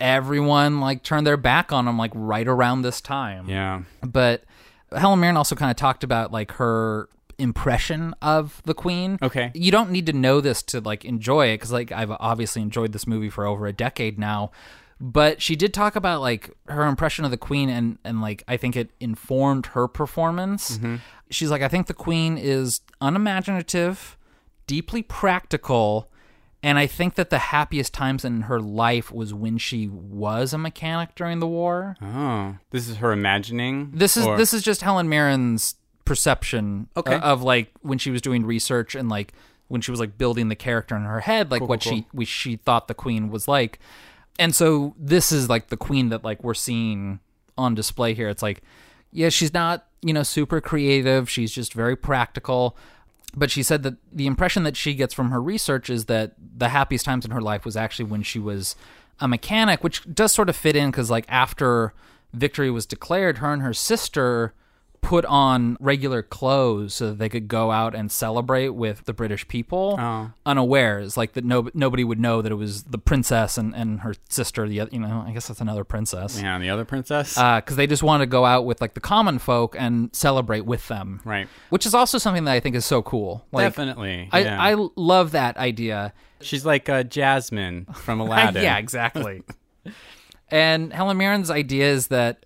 everyone 0.00 0.80
like 0.80 1.02
turned 1.02 1.26
their 1.26 1.36
back 1.36 1.72
on 1.72 1.86
him 1.86 1.96
like 1.98 2.10
right 2.14 2.48
around 2.48 2.82
this 2.82 3.00
time. 3.00 3.48
Yeah. 3.48 3.82
But 4.02 4.42
Helen 4.94 5.20
Mirren 5.20 5.36
also 5.36 5.54
kind 5.54 5.70
of 5.70 5.76
talked 5.76 6.02
about 6.02 6.32
like 6.32 6.52
her 6.52 7.08
impression 7.38 8.14
of 8.20 8.60
the 8.64 8.74
queen. 8.74 9.18
Okay. 9.22 9.50
You 9.54 9.70
don't 9.70 9.90
need 9.90 10.06
to 10.06 10.12
know 10.12 10.40
this 10.40 10.62
to 10.64 10.80
like 10.80 11.04
enjoy 11.04 11.46
it 11.48 11.58
cuz 11.58 11.70
like 11.72 11.92
I've 11.92 12.10
obviously 12.10 12.62
enjoyed 12.62 12.92
this 12.92 13.06
movie 13.06 13.30
for 13.30 13.46
over 13.46 13.66
a 13.66 13.72
decade 13.72 14.18
now. 14.18 14.50
But 15.00 15.40
she 15.40 15.54
did 15.54 15.72
talk 15.72 15.94
about 15.94 16.20
like 16.20 16.50
her 16.66 16.84
impression 16.86 17.24
of 17.24 17.30
the 17.30 17.36
queen 17.36 17.68
and 17.68 17.98
and 18.04 18.20
like 18.20 18.42
I 18.48 18.56
think 18.56 18.74
it 18.76 18.90
informed 18.98 19.66
her 19.66 19.86
performance. 19.86 20.78
Mhm. 20.78 21.00
She's 21.30 21.50
like 21.50 21.62
I 21.62 21.68
think 21.68 21.86
the 21.86 21.94
queen 21.94 22.36
is 22.36 22.80
unimaginative, 23.00 24.16
deeply 24.66 25.02
practical, 25.02 26.10
and 26.62 26.78
I 26.78 26.86
think 26.88 27.14
that 27.14 27.30
the 27.30 27.38
happiest 27.38 27.94
times 27.94 28.24
in 28.24 28.42
her 28.42 28.60
life 28.60 29.12
was 29.12 29.32
when 29.32 29.58
she 29.58 29.86
was 29.88 30.52
a 30.52 30.58
mechanic 30.58 31.14
during 31.14 31.38
the 31.38 31.46
war. 31.46 31.96
Oh, 32.02 32.56
this 32.70 32.88
is 32.88 32.96
her 32.96 33.12
imagining. 33.12 33.92
This 33.94 34.16
is 34.16 34.26
Or- 34.26 34.36
this 34.36 34.52
is 34.52 34.62
just 34.62 34.82
Helen 34.82 35.08
Mirren's 35.08 35.76
perception 36.04 36.88
Okay. 36.96 37.14
uh, 37.14 37.20
of 37.20 37.42
like 37.42 37.70
when 37.82 37.98
she 37.98 38.10
was 38.10 38.22
doing 38.22 38.44
research 38.46 38.94
and 38.94 39.08
like 39.08 39.32
when 39.68 39.80
she 39.82 39.90
was 39.90 40.00
like 40.00 40.16
building 40.16 40.48
the 40.48 40.56
character 40.56 40.96
in 40.96 41.02
her 41.04 41.20
head, 41.20 41.50
like 41.50 41.60
Cool, 41.60 41.68
what 41.68 41.82
cool, 41.82 41.92
she 41.92 42.06
we, 42.12 42.24
she 42.24 42.56
thought 42.56 42.88
the 42.88 42.94
queen 42.94 43.28
was 43.30 43.46
like. 43.46 43.78
And 44.38 44.54
so 44.54 44.94
this 44.98 45.32
is 45.32 45.48
like 45.48 45.68
the 45.68 45.76
queen 45.76 46.10
that 46.10 46.24
like 46.24 46.44
we're 46.44 46.54
seeing 46.54 47.20
on 47.56 47.74
display 47.74 48.14
here. 48.14 48.28
It's 48.28 48.42
like 48.42 48.62
yeah, 49.12 49.28
she's 49.28 49.54
not, 49.54 49.86
you 50.02 50.12
know, 50.12 50.22
super 50.22 50.60
creative. 50.60 51.30
She's 51.30 51.52
just 51.52 51.72
very 51.72 51.96
practical. 51.96 52.76
But 53.34 53.50
she 53.50 53.62
said 53.62 53.82
that 53.82 53.96
the 54.12 54.26
impression 54.26 54.62
that 54.64 54.76
she 54.76 54.94
gets 54.94 55.14
from 55.14 55.30
her 55.30 55.40
research 55.40 55.90
is 55.90 56.06
that 56.06 56.32
the 56.38 56.70
happiest 56.70 57.04
times 57.04 57.24
in 57.24 57.30
her 57.30 57.40
life 57.40 57.64
was 57.64 57.76
actually 57.76 58.06
when 58.06 58.22
she 58.22 58.38
was 58.38 58.74
a 59.20 59.28
mechanic, 59.28 59.84
which 59.84 60.02
does 60.14 60.32
sort 60.32 60.48
of 60.48 60.56
fit 60.56 60.76
in 60.76 60.90
because, 60.90 61.10
like, 61.10 61.26
after 61.28 61.92
victory 62.32 62.70
was 62.70 62.86
declared, 62.86 63.38
her 63.38 63.52
and 63.52 63.62
her 63.62 63.74
sister 63.74 64.54
put 65.00 65.24
on 65.26 65.76
regular 65.80 66.22
clothes 66.22 66.94
so 66.94 67.06
that 67.08 67.18
they 67.18 67.28
could 67.28 67.48
go 67.48 67.70
out 67.70 67.94
and 67.94 68.10
celebrate 68.12 68.70
with 68.70 69.04
the 69.04 69.12
British 69.14 69.46
people 69.48 69.96
Oh. 69.98 70.30
unawares, 70.44 71.16
like 71.16 71.32
that 71.34 71.44
no, 71.44 71.68
nobody 71.74 72.04
would 72.04 72.18
know 72.20 72.42
that 72.42 72.50
it 72.52 72.56
was 72.56 72.82
the 72.84 72.98
princess 72.98 73.56
and, 73.56 73.74
and 73.74 74.00
her 74.00 74.14
sister, 74.28 74.68
the 74.68 74.80
oth- 74.82 74.92
you 74.92 75.00
know, 75.00 75.24
I 75.26 75.32
guess 75.32 75.48
that's 75.48 75.60
another 75.60 75.84
princess 75.84 76.40
yeah, 76.40 76.54
and 76.54 76.62
the 76.64 76.70
other 76.70 76.84
princess. 76.84 77.34
because 77.34 77.76
they 77.76 77.86
just 77.86 78.02
wanted 78.02 78.24
to 78.26 78.30
go 78.30 78.44
out 78.44 78.64
with 78.66 78.80
like 78.80 78.94
the 78.94 79.00
common 79.00 79.38
folk 79.38 79.76
and 79.78 80.14
celebrate 80.14 80.66
with 80.66 80.88
them, 80.88 81.20
right? 81.24 81.48
Which 81.70 81.86
is 81.86 81.94
also 81.94 82.18
something 82.18 82.44
that 82.44 82.52
I 82.52 82.60
think 82.60 82.76
is 82.76 82.84
so 82.86 83.00
cool. 83.02 83.46
Like, 83.52 83.66
Definitely, 83.66 84.28
I 84.32 84.40
yeah. 84.40 84.60
I 84.62 84.74
love 84.96 85.30
that 85.32 85.56
idea. 85.56 86.12
She's 86.40 86.64
like 86.66 86.88
uh, 86.88 87.02
Jasmine 87.02 87.86
from 87.94 88.20
Aladdin. 88.24 88.62
yeah, 88.62 88.78
exactly. 88.78 89.42
and 90.50 90.92
Helen 90.92 91.18
Mirren's 91.18 91.50
idea 91.50 91.88
is 91.90 92.08
that 92.08 92.44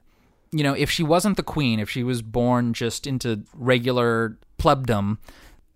you 0.53 0.63
know 0.63 0.75
if 0.75 0.91
she 0.91 1.03
wasn't 1.03 1.37
the 1.37 1.43
queen, 1.43 1.81
if 1.81 1.91
she 1.91 2.03
was 2.03 2.23
born 2.23 2.73
just 2.75 3.07
into 3.07 3.43
regular 3.55 4.39
plebdom. 4.59 5.19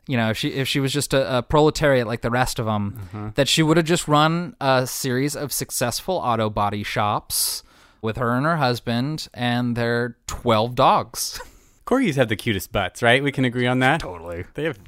You 0.09 0.17
know, 0.17 0.31
if 0.31 0.39
she 0.39 0.51
if 0.51 0.69
she 0.69 0.79
was 0.79 0.93
just 0.93 1.13
a, 1.13 1.39
a 1.39 1.43
proletariat 1.43 2.07
like 2.07 2.21
the 2.21 2.31
rest 2.31 2.61
of 2.61 2.67
them, 2.67 2.97
Uh-huh. 3.13 3.31
that 3.35 3.49
she 3.49 3.63
would 3.65 3.77
have 3.77 3.87
just 3.87 4.07
run 4.07 4.55
a 4.61 4.87
series 4.87 5.35
of 5.35 5.53
successful 5.53 6.15
auto 6.15 6.49
body 6.49 6.85
shops 6.85 7.65
with 8.01 8.17
her 8.17 8.31
and 8.37 8.47
her 8.47 8.57
husband 8.59 9.27
and 9.35 9.77
their 9.77 10.17
twelve 10.29 10.77
dogs. 10.77 11.41
Corgis 11.87 12.15
have 12.15 12.29
the 12.29 12.37
cutest 12.37 12.71
butts, 12.71 13.03
right? 13.03 13.21
We 13.23 13.33
can 13.33 13.45
agree 13.45 13.67
on 13.67 13.81
that. 13.81 14.01
Totally. 14.01 14.45
They 14.55 14.63
have 14.65 14.79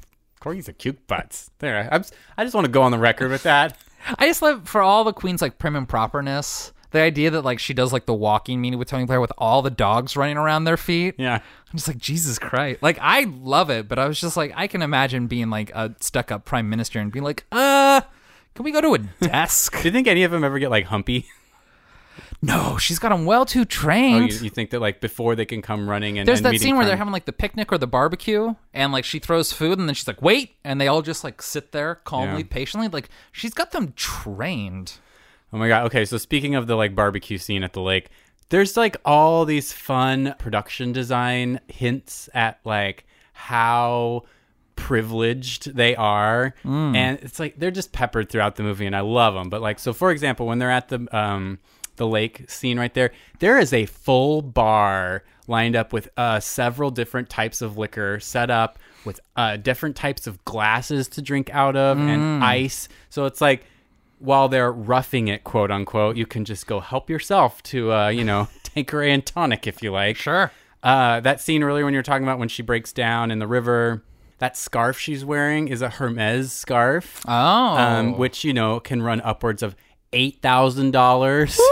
corgis 0.41 0.67
have 0.67 0.77
cute 0.77 1.05
butts. 1.07 1.49
There, 1.59 1.89
I'm, 1.91 2.03
I 2.37 2.43
just 2.45 2.55
want 2.55 2.65
to 2.65 2.71
go 2.71 2.81
on 2.81 2.91
the 2.91 2.97
record 2.97 3.29
with 3.29 3.43
that. 3.43 3.77
I 4.19 4.27
just 4.27 4.41
love 4.41 4.69
for 4.69 4.81
all 4.81 5.03
the 5.03 5.11
queen's 5.13 5.41
like 5.41 5.57
prim 5.59 5.75
and 5.75 5.87
properness. 5.87 6.71
The 6.91 6.99
idea 7.01 7.29
that 7.31 7.43
like 7.45 7.59
she 7.59 7.73
does 7.73 7.93
like 7.93 8.05
the 8.07 8.13
walking 8.13 8.59
meeting 8.61 8.79
with 8.79 8.87
Tony 8.87 9.05
Blair 9.05 9.21
with 9.21 9.31
all 9.37 9.61
the 9.61 9.69
dogs 9.69 10.17
running 10.17 10.37
around 10.37 10.63
their 10.63 10.77
feet. 10.77 11.15
Yeah. 11.19 11.35
I'm 11.35 11.75
just 11.77 11.87
like 11.87 11.97
Jesus 11.99 12.39
Christ. 12.39 12.81
Like 12.81 12.97
I 12.99 13.25
love 13.25 13.69
it, 13.69 13.87
but 13.87 13.99
I 13.99 14.07
was 14.07 14.19
just 14.19 14.35
like 14.35 14.53
I 14.55 14.65
can 14.67 14.81
imagine 14.81 15.27
being 15.27 15.49
like 15.51 15.69
a 15.75 15.93
stuck 15.99 16.31
up 16.31 16.45
prime 16.45 16.67
minister 16.69 16.99
and 16.99 17.11
being 17.11 17.23
like, 17.23 17.45
uh, 17.51 18.01
can 18.55 18.65
we 18.65 18.71
go 18.71 18.81
to 18.81 18.95
a 18.95 18.97
desk? 19.27 19.73
Do 19.81 19.87
you 19.87 19.91
think 19.91 20.07
any 20.07 20.23
of 20.23 20.31
them 20.31 20.43
ever 20.43 20.57
get 20.57 20.71
like 20.71 20.85
humpy? 20.85 21.27
no, 22.41 22.77
she's 22.77 22.99
got 22.99 23.09
them 23.09 23.25
well 23.25 23.45
too 23.45 23.61
Oh, 23.61 23.65
trained. 23.65 24.31
you, 24.31 24.45
you 24.45 24.49
think 24.49 24.69
that 24.71 24.79
like 24.79 25.01
before 25.01 25.35
they 25.35 25.45
can 25.45 25.61
come 25.61 25.89
running 25.89 26.17
and 26.17 26.27
There's 26.27 26.39
and 26.39 26.45
that 26.47 26.59
scene 26.59 26.69
where 26.75 26.79
crime- 26.81 26.87
they're 26.87 26.97
having 26.97 27.13
like 27.13 27.25
the 27.25 27.33
picnic 27.33 27.71
or 27.71 27.77
the 27.77 27.87
barbecue, 27.87 28.55
and 28.73 28.91
like 28.93 29.03
she 29.05 29.19
throws 29.19 29.51
food, 29.51 29.77
and 29.77 29.87
then 29.87 29.93
she's 29.93 30.07
like, 30.07 30.21
"Wait," 30.21 30.55
and 30.63 30.79
they 30.81 30.87
all 30.87 31.01
just 31.01 31.23
like 31.23 31.41
sit 31.41 31.71
there 31.71 31.95
calmly, 31.95 32.41
Yeah. 32.41 32.47
patiently. 32.49 32.87
Like 32.87 33.09
she's 33.31 33.53
got 33.53 33.71
them 33.71 33.93
trained. 33.95 34.93
Oh 35.51 35.57
my 35.57 35.67
god. 35.67 35.85
Okay, 35.87 36.05
so 36.05 36.17
speaking 36.17 36.55
of 36.55 36.67
the 36.67 36.75
like 36.75 36.93
barbecue 36.95 37.37
scene 37.37 37.63
at 37.63 37.73
the 37.73 37.81
lake, 37.81 38.09
there's 38.49 38.75
like 38.77 38.97
all 39.05 39.45
these 39.45 39.73
fun 39.73 40.35
production 40.39 40.91
design 40.91 41.59
hints 41.67 42.29
at 42.33 42.59
like 42.65 43.05
how 43.33 44.23
privileged 44.75 45.75
they 45.75 45.95
are 45.95 46.53
Mm. 46.63 46.95
and 46.95 47.19
it's 47.21 47.39
like 47.39 47.59
they're 47.59 47.69
just 47.69 47.91
peppered 47.91 48.29
throughout 48.29 48.55
the 48.55 48.63
movie 48.63 48.85
and 48.85 48.95
I 48.95 49.01
love 49.01 49.33
them. 49.33 49.49
But 49.49 49.61
like 49.61 49.77
so 49.79 49.93
for 49.93 50.09
example, 50.11 50.45
when 50.47 50.57
they're 50.59 50.71
at 50.71 50.87
the 50.89 51.05
um 51.15 51.59
the 51.97 52.07
lake 52.07 52.49
scene 52.49 52.79
right 52.79 52.93
there, 52.93 53.11
there 53.39 53.59
is 53.59 53.73
a 53.73 53.85
full 53.85 54.41
bar 54.41 55.23
lined 55.47 55.75
up 55.75 55.91
with 55.91 56.09
uh 56.17 56.39
several 56.39 56.91
different 56.91 57.29
types 57.29 57.61
of 57.61 57.77
liquor 57.77 58.19
set 58.19 58.49
up 58.49 58.79
with 59.05 59.19
uh 59.35 59.57
different 59.57 59.95
types 59.95 60.27
of 60.27 60.43
glasses 60.45 61.07
to 61.09 61.21
drink 61.21 61.49
out 61.53 61.75
of 61.75 61.97
Mm. 61.97 62.07
and 62.09 62.43
ice. 62.43 62.87
So 63.09 63.25
it's 63.25 63.41
like 63.41 63.65
while 64.19 64.47
they're 64.49 64.71
roughing 64.71 65.27
it, 65.27 65.43
quote 65.43 65.71
unquote, 65.71 66.17
you 66.17 66.25
can 66.25 66.45
just 66.45 66.67
go 66.67 66.79
help 66.79 67.09
yourself 67.09 67.63
to, 67.63 67.91
uh, 67.91 68.09
you 68.09 68.23
know, 68.23 68.47
Tanqueray 68.63 69.11
and 69.11 69.25
tonic 69.25 69.65
if 69.65 69.81
you 69.81 69.91
like. 69.91 70.17
Sure. 70.17 70.51
Uh, 70.83 71.19
that 71.21 71.41
scene 71.41 71.63
earlier 71.63 71.83
when 71.83 71.93
you 71.93 71.99
were 71.99 72.03
talking 72.03 72.23
about 72.23 72.39
when 72.39 72.49
she 72.49 72.61
breaks 72.61 72.93
down 72.93 73.31
in 73.31 73.39
the 73.39 73.47
river, 73.47 74.03
that 74.37 74.55
scarf 74.55 74.97
she's 74.97 75.25
wearing 75.25 75.67
is 75.67 75.81
a 75.81 75.89
Hermes 75.89 76.51
scarf. 76.51 77.21
Oh. 77.27 77.31
Um, 77.31 78.17
which, 78.17 78.43
you 78.43 78.53
know, 78.53 78.79
can 78.79 79.01
run 79.01 79.21
upwards 79.21 79.61
of 79.61 79.75
$8,000. 80.13 81.57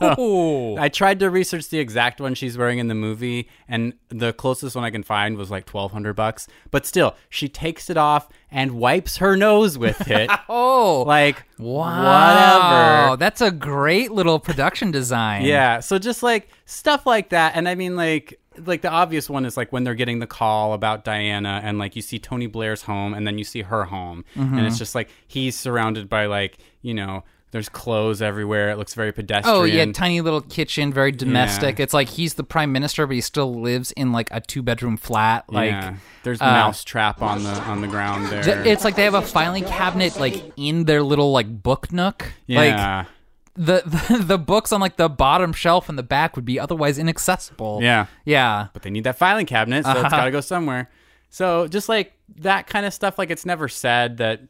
So, 0.00 0.76
I 0.78 0.88
tried 0.88 1.20
to 1.20 1.30
research 1.30 1.68
the 1.68 1.78
exact 1.78 2.20
one 2.20 2.34
she's 2.34 2.58
wearing 2.58 2.78
in 2.78 2.88
the 2.88 2.94
movie, 2.94 3.48
and 3.68 3.92
the 4.08 4.32
closest 4.32 4.74
one 4.74 4.84
I 4.84 4.90
can 4.90 5.02
find 5.04 5.36
was 5.36 5.50
like 5.50 5.68
1200 5.68 6.14
bucks. 6.14 6.48
But 6.70 6.84
still, 6.84 7.14
she 7.28 7.48
takes 7.48 7.88
it 7.90 7.96
off 7.96 8.28
and 8.50 8.72
wipes 8.72 9.18
her 9.18 9.36
nose 9.36 9.78
with 9.78 10.10
it. 10.10 10.30
oh. 10.48 11.04
Like, 11.06 11.44
Wow. 11.58 13.06
whatever. 13.08 13.16
That's 13.18 13.40
a 13.40 13.50
great 13.52 14.10
little 14.10 14.38
production 14.40 14.90
design. 14.90 15.44
Yeah. 15.44 15.80
So 15.80 15.98
just 15.98 16.22
like 16.22 16.48
stuff 16.66 17.06
like 17.06 17.28
that. 17.30 17.52
And 17.54 17.68
I 17.68 17.74
mean, 17.76 17.94
like, 17.94 18.40
like 18.58 18.82
the 18.82 18.90
obvious 18.90 19.28
one 19.30 19.44
is 19.44 19.56
like 19.56 19.72
when 19.72 19.84
they're 19.84 19.94
getting 19.94 20.18
the 20.18 20.26
call 20.26 20.72
about 20.72 21.04
Diana 21.04 21.60
and 21.62 21.78
like 21.78 21.94
you 21.94 22.02
see 22.02 22.18
Tony 22.18 22.46
Blair's 22.46 22.82
home 22.82 23.14
and 23.14 23.26
then 23.26 23.38
you 23.38 23.44
see 23.44 23.62
her 23.62 23.84
home. 23.84 24.24
And 24.34 24.52
Mhm. 24.54 24.66
it's 24.66 24.78
just 24.78 24.94
like 24.94 25.08
he's 25.26 25.56
surrounded 25.58 26.08
by 26.08 26.26
like, 26.26 26.58
you 26.82 26.94
know, 26.94 27.24
there's 27.54 27.68
clothes 27.68 28.20
everywhere. 28.20 28.70
It 28.70 28.78
looks 28.78 28.94
very 28.94 29.12
pedestrian. 29.12 29.56
Oh 29.56 29.62
yeah, 29.62 29.84
tiny 29.92 30.20
little 30.20 30.40
kitchen, 30.40 30.92
very 30.92 31.12
domestic. 31.12 31.78
Yeah. 31.78 31.84
It's 31.84 31.94
like 31.94 32.08
he's 32.08 32.34
the 32.34 32.42
prime 32.44 32.72
minister, 32.72 33.06
but 33.06 33.14
he 33.14 33.20
still 33.20 33.54
lives 33.54 33.92
in 33.92 34.10
like 34.12 34.28
a 34.32 34.40
two 34.40 34.60
bedroom 34.60 34.96
flat. 34.96 35.44
Like 35.50 35.70
yeah. 35.70 35.94
there's 36.24 36.40
uh, 36.40 36.46
mouse 36.46 36.82
trap 36.82 37.22
on 37.22 37.44
the 37.44 37.50
on 37.62 37.80
the 37.80 37.86
ground 37.86 38.26
there. 38.26 38.42
th- 38.42 38.66
It's 38.66 38.82
like 38.84 38.96
they 38.96 39.04
have 39.04 39.14
a 39.14 39.22
filing 39.22 39.64
cabinet 39.64 40.18
like 40.18 40.52
in 40.56 40.84
their 40.84 41.02
little 41.02 41.30
like 41.32 41.62
book 41.62 41.92
nook. 41.92 42.32
Yeah. 42.46 42.58
Like 42.98 43.06
the, 43.54 43.82
the 44.08 44.18
the 44.24 44.38
books 44.38 44.72
on 44.72 44.80
like 44.80 44.96
the 44.96 45.08
bottom 45.08 45.52
shelf 45.52 45.88
in 45.88 45.94
the 45.94 46.02
back 46.02 46.34
would 46.34 46.44
be 46.44 46.58
otherwise 46.58 46.98
inaccessible. 46.98 47.78
Yeah. 47.82 48.06
Yeah. 48.24 48.66
But 48.72 48.82
they 48.82 48.90
need 48.90 49.04
that 49.04 49.16
filing 49.16 49.46
cabinet, 49.46 49.84
so 49.84 49.92
it's 49.92 50.00
Uh-huh. 50.00 50.08
got 50.10 50.24
to 50.24 50.30
go 50.32 50.40
somewhere. 50.40 50.90
So 51.30 51.68
just 51.68 51.88
like 51.88 52.12
that 52.36 52.66
kind 52.66 52.84
of 52.84 52.92
stuff, 52.92 53.16
like 53.16 53.30
it's 53.30 53.46
never 53.46 53.68
said 53.68 54.16
that 54.18 54.40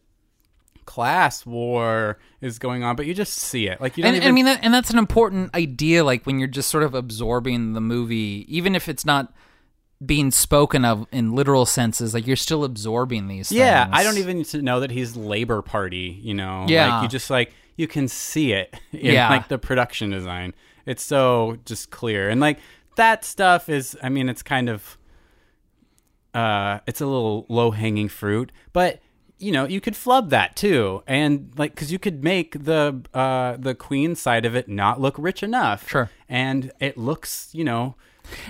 class 0.86 1.44
war 1.46 2.18
is 2.40 2.58
going 2.58 2.82
on, 2.84 2.96
but 2.96 3.06
you 3.06 3.14
just 3.14 3.34
see 3.34 3.66
it. 3.68 3.80
Like 3.80 3.96
you 3.96 4.02
don't 4.02 4.14
and, 4.14 4.16
even. 4.22 4.28
I 4.28 4.32
mean, 4.32 4.44
that, 4.46 4.60
and 4.62 4.72
that's 4.72 4.90
an 4.90 4.98
important 4.98 5.54
idea. 5.54 6.04
Like 6.04 6.24
when 6.26 6.38
you're 6.38 6.48
just 6.48 6.70
sort 6.70 6.82
of 6.84 6.94
absorbing 6.94 7.72
the 7.72 7.80
movie, 7.80 8.44
even 8.48 8.74
if 8.74 8.88
it's 8.88 9.04
not 9.04 9.32
being 10.04 10.30
spoken 10.30 10.84
of 10.84 11.06
in 11.12 11.32
literal 11.34 11.64
senses, 11.66 12.12
like 12.14 12.26
you're 12.26 12.36
still 12.36 12.64
absorbing 12.64 13.28
these. 13.28 13.50
yeah, 13.52 13.84
things. 13.84 13.96
I 13.98 14.02
don't 14.02 14.18
even 14.18 14.38
need 14.38 14.46
to 14.46 14.62
know 14.62 14.80
that 14.80 14.90
he's 14.90 15.16
Labor 15.16 15.62
Party. 15.62 16.18
You 16.22 16.34
know, 16.34 16.66
Yeah. 16.68 16.94
like 16.96 17.02
you 17.04 17.08
just 17.08 17.30
like 17.30 17.52
you 17.76 17.86
can 17.88 18.08
see 18.08 18.52
it 18.52 18.74
in 18.92 19.14
Yeah. 19.14 19.30
like 19.30 19.48
the 19.48 19.58
production 19.58 20.10
design. 20.10 20.54
It's 20.86 21.02
so 21.02 21.56
just 21.64 21.90
clear, 21.90 22.28
and 22.28 22.40
like 22.40 22.58
that 22.96 23.24
stuff 23.24 23.68
is. 23.68 23.96
I 24.02 24.08
mean, 24.08 24.28
it's 24.28 24.42
kind 24.42 24.68
of. 24.68 24.98
Uh, 26.34 26.80
it's 26.88 27.00
a 27.00 27.06
little 27.06 27.46
low 27.48 27.70
hanging 27.70 28.08
fruit, 28.08 28.50
but 28.72 28.98
you 29.44 29.52
know 29.52 29.64
you 29.66 29.80
could 29.80 29.96
flub 29.96 30.30
that 30.30 30.56
too, 30.56 31.02
and 31.06 31.52
like 31.56 31.74
because 31.74 31.90
you 31.92 31.98
could 31.98 32.24
make 32.24 32.50
the 32.64 33.00
uh 33.12 33.56
the 33.58 33.74
queen 33.74 34.14
side 34.14 34.44
of 34.44 34.54
it 34.56 34.68
not 34.68 35.00
look 35.00 35.14
rich 35.18 35.42
enough. 35.42 35.88
Sure, 35.88 36.10
and 36.28 36.72
it 36.80 36.96
looks 36.96 37.50
you 37.52 37.64
know 37.64 37.94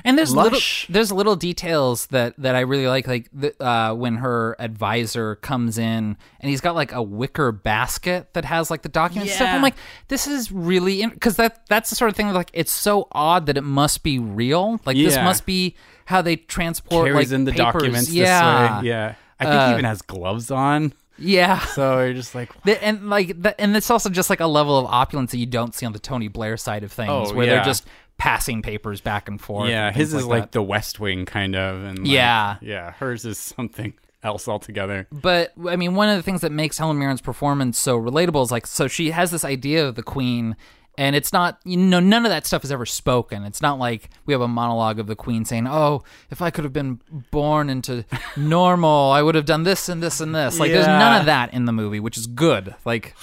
And 0.04 0.16
there's 0.16 0.32
lush. 0.32 0.44
little 0.44 0.60
there's 0.94 1.10
little 1.10 1.34
details 1.34 2.06
that 2.14 2.34
that 2.38 2.54
I 2.54 2.60
really 2.60 2.86
like, 2.86 3.08
like 3.08 3.28
the, 3.32 3.50
uh, 3.60 3.92
when 3.94 4.16
her 4.16 4.54
advisor 4.60 5.34
comes 5.36 5.78
in 5.78 6.16
and 6.40 6.50
he's 6.50 6.60
got 6.60 6.76
like 6.76 6.92
a 6.92 7.02
wicker 7.02 7.50
basket 7.50 8.32
that 8.34 8.44
has 8.44 8.70
like 8.70 8.82
the 8.82 8.88
documents 8.88 9.32
and 9.32 9.36
stuff. 9.36 9.48
I'm 9.54 9.62
like, 9.62 9.74
this 10.06 10.28
is 10.28 10.52
really 10.52 11.04
because 11.06 11.34
that 11.36 11.66
that's 11.68 11.90
the 11.90 11.96
sort 11.96 12.08
of 12.10 12.16
thing 12.16 12.32
like 12.32 12.50
it's 12.52 12.72
so 12.72 13.08
odd 13.10 13.46
that 13.46 13.56
it 13.56 13.64
must 13.64 14.04
be 14.04 14.20
real. 14.20 14.78
Like 14.86 14.96
this 14.96 15.16
must 15.16 15.44
be 15.44 15.74
how 16.06 16.22
they 16.22 16.36
transport 16.36 17.06
Carries 17.06 17.32
like 17.32 17.34
in 17.34 17.44
the 17.44 17.50
papers. 17.52 17.72
documents 17.72 18.10
Yeah. 18.12 18.80
Yeah. 18.82 19.14
I 19.40 19.44
think 19.44 19.54
Uh, 19.56 19.66
he 19.68 19.72
even 19.72 19.84
has 19.84 20.02
gloves 20.02 20.50
on. 20.50 20.92
Yeah. 21.18 21.60
So 21.60 22.00
you're 22.00 22.14
just 22.14 22.34
like, 22.34 22.50
The- 22.64 22.82
and 22.82 23.08
like 23.08 23.40
that, 23.42 23.54
and 23.58 23.76
it's 23.76 23.90
also 23.90 24.10
just 24.10 24.30
like 24.30 24.40
a 24.40 24.46
level 24.46 24.76
of 24.78 24.86
opulence 24.86 25.30
that 25.30 25.38
you 25.38 25.46
don't 25.46 25.74
see 25.74 25.86
on 25.86 25.92
the 25.92 25.98
Tony 26.00 26.28
Blair 26.28 26.56
side 26.56 26.82
of 26.82 26.90
things, 26.92 27.10
Oh, 27.10 27.34
where 27.34 27.46
yeah. 27.46 27.54
they're 27.56 27.64
just 27.64 27.86
passing 28.18 28.62
papers 28.62 29.00
back 29.00 29.28
and 29.28 29.40
forth. 29.40 29.68
yeah, 29.70 29.88
and 29.88 29.96
his 29.96 30.12
is 30.14 30.24
like 30.26 30.42
that. 30.44 30.52
the 30.52 30.62
West 30.62 30.98
Wing 31.00 31.24
kind 31.24 31.54
of, 31.56 31.82
and 31.84 31.98
like, 32.00 32.08
Yeah. 32.08 32.56
yeah, 32.60 32.90
hers 32.92 33.24
is 33.24 33.38
something 33.38 33.92
else 34.22 34.48
altogether. 34.48 35.06
But 35.12 35.52
I 35.68 35.76
mean, 35.76 35.94
one 35.94 36.08
of 36.08 36.16
the 36.16 36.22
things 36.22 36.40
that 36.40 36.50
makes 36.52 36.78
Helen 36.78 36.96
Mirren's 36.98 37.20
performance 37.20 37.78
so 37.78 37.98
relatable 38.00 38.42
is 38.44 38.50
like, 38.50 38.66
so 38.66 38.88
she 38.88 39.10
has 39.10 39.30
this 39.30 39.44
idea 39.44 39.86
of 39.86 39.94
the 39.96 40.02
queen, 40.02 40.56
and 40.96 41.16
it's 41.16 41.32
not, 41.32 41.58
you 41.64 41.76
know, 41.76 42.00
none 42.00 42.24
of 42.24 42.30
that 42.30 42.46
stuff 42.46 42.64
is 42.64 42.70
ever 42.72 42.86
spoken. 42.86 43.44
It's 43.44 43.60
not 43.62 43.78
like 43.78 44.10
we 44.26 44.32
have 44.32 44.40
a 44.40 44.48
monologue 44.48 44.98
of 44.98 45.06
the 45.06 45.16
queen 45.16 45.44
saying, 45.44 45.66
"Oh, 45.66 46.02
if 46.30 46.40
I 46.42 46.50
could 46.50 46.64
have 46.64 46.72
been 46.72 47.00
born 47.30 47.68
into 47.70 48.04
normal, 48.36 49.10
I 49.10 49.22
would 49.22 49.34
have 49.34 49.46
done 49.46 49.62
this 49.64 49.88
and 49.88 50.02
this 50.02 50.20
and 50.20 50.34
this." 50.34 50.58
Like, 50.58 50.70
there's 50.70 50.86
none 50.86 51.20
of 51.20 51.26
that 51.26 51.52
in 51.52 51.64
the 51.64 51.72
movie, 51.72 52.00
which 52.00 52.16
is 52.16 52.26
good. 52.26 52.74
Like, 52.84 53.14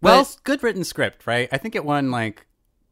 Well, 0.00 0.22
but- 0.24 0.36
good 0.44 0.62
written 0.62 0.84
script, 0.84 1.26
right? 1.26 1.48
I 1.52 1.58
think 1.58 1.74
it 1.74 1.84
won 1.84 2.10
like 2.10 2.46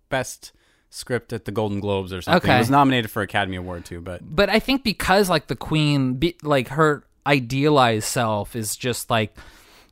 best 0.09 0.53
script 0.91 1.33
at 1.33 1.45
the 1.45 1.53
Golden 1.53 1.81
Globes 1.81 2.13
or 2.13 2.21
something. 2.21 2.51
Okay. 2.51 2.57
It 2.57 2.59
was 2.61 2.71
nominated 2.71 3.11
for 3.11 3.23
Academy 3.23 3.57
Award 3.57 3.85
too, 3.85 4.01
but 4.01 4.21
but 4.23 4.49
I 4.49 4.59
think 4.59 4.83
because 4.85 5.31
like 5.31 5.47
the 5.47 5.57
queen, 5.57 6.15
be, 6.15 6.37
like 6.43 6.69
her 6.69 7.05
idealized 7.27 8.07
self 8.07 8.57
is 8.57 8.77
just 8.77 9.09
like, 9.11 9.37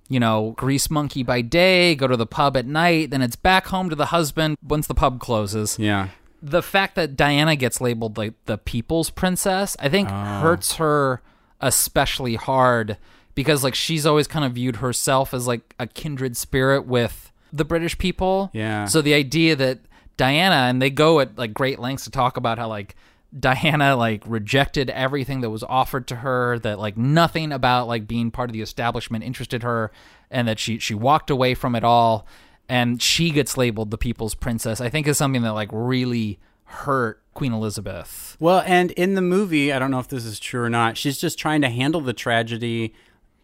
you 0.09 0.19
know, 0.21 0.55
grease 0.57 0.91
monkey 0.91 1.23
by 1.23 1.41
day, 1.43 1.95
go 1.95 2.07
to 2.07 2.17
the 2.17 2.27
pub 2.27 2.57
at 2.57 2.67
night, 2.67 3.11
then 3.11 3.23
it's 3.23 3.37
back 3.37 3.67
home 3.67 3.91
to 3.91 3.97
the 3.97 4.07
husband 4.07 4.57
once 4.63 4.87
the 4.87 4.95
pub 4.95 5.21
closes. 5.21 5.79
yeah. 5.79 6.09
The 6.41 6.63
fact 6.63 6.95
that 6.95 7.17
Diana 7.17 7.57
gets 7.57 7.81
labeled 7.81 8.17
like 8.17 8.35
the 8.47 8.57
people's 8.59 9.11
princess, 9.11 9.77
I 9.81 9.89
think 9.89 10.09
Oh. 10.09 10.13
hurts 10.41 10.77
her 10.77 11.21
especially 11.61 12.37
hard 12.37 12.97
because 13.35 13.65
like 13.65 13.75
she's 13.75 14.07
always 14.07 14.27
kind 14.29 14.45
of 14.45 14.53
viewed 14.53 14.77
herself 14.77 15.35
as 15.35 15.47
like 15.49 15.75
a 15.81 15.87
kindred 15.89 16.37
spirit 16.37 16.87
with 16.87 17.33
the 17.53 17.65
British 17.65 17.99
people. 17.99 18.51
Yeah. 18.53 18.85
So 18.85 19.03
the 19.03 19.15
idea 19.15 19.57
that 19.57 19.81
Diana 20.17 20.69
and 20.71 20.81
they 20.81 20.91
go 20.91 21.19
at 21.21 21.37
like 21.37 21.53
great 21.53 21.79
lengths 21.81 22.05
to 22.05 22.11
talk 22.11 22.37
about 22.37 22.59
how 22.59 22.69
like 22.69 22.95
Diana 23.39 23.97
like 23.97 24.23
rejected 24.27 24.91
everything 24.91 25.43
that 25.43 25.51
was 25.51 25.63
offered 25.63 26.07
to 26.09 26.17
her 26.17 26.59
that 26.61 26.79
like 26.79 26.97
nothing 26.97 27.53
about 27.53 27.87
like 27.87 28.07
being 28.07 28.31
part 28.31 28.49
of 28.49 28.55
the 28.55 28.63
establishment 28.63 29.25
interested 29.25 29.63
her 29.63 29.91
and 30.31 30.49
that 30.49 30.59
she 30.59 30.79
she 30.79 30.95
walked 30.95 31.31
away 31.31 31.55
from 31.55 31.75
it 31.75 31.85
all 31.85 32.27
and 32.69 33.03
she 33.03 33.31
gets 33.31 33.57
labeled 33.57 33.91
the 33.91 33.99
people's 33.99 34.35
princess 34.35 34.81
I 34.81 34.89
think 34.89 35.07
is 35.07 35.19
something 35.19 35.43
that 35.43 35.53
like 35.53 35.69
really 35.73 36.39
hurt 36.65 37.23
Queen 37.35 37.53
Elizabeth. 37.53 38.37
Well, 38.41 38.63
and 38.67 38.91
in 38.93 39.15
the 39.15 39.23
movie, 39.23 39.73
I 39.73 39.79
don't 39.79 39.91
know 39.91 40.01
if 40.01 40.09
this 40.09 40.25
is 40.25 40.41
true 40.41 40.63
or 40.63 40.69
not, 40.71 40.97
she's 40.97 41.19
just 41.19 41.39
trying 41.39 41.63
to 41.63 41.69
handle 41.69 42.01
the 42.01 42.13
tragedy 42.13 42.95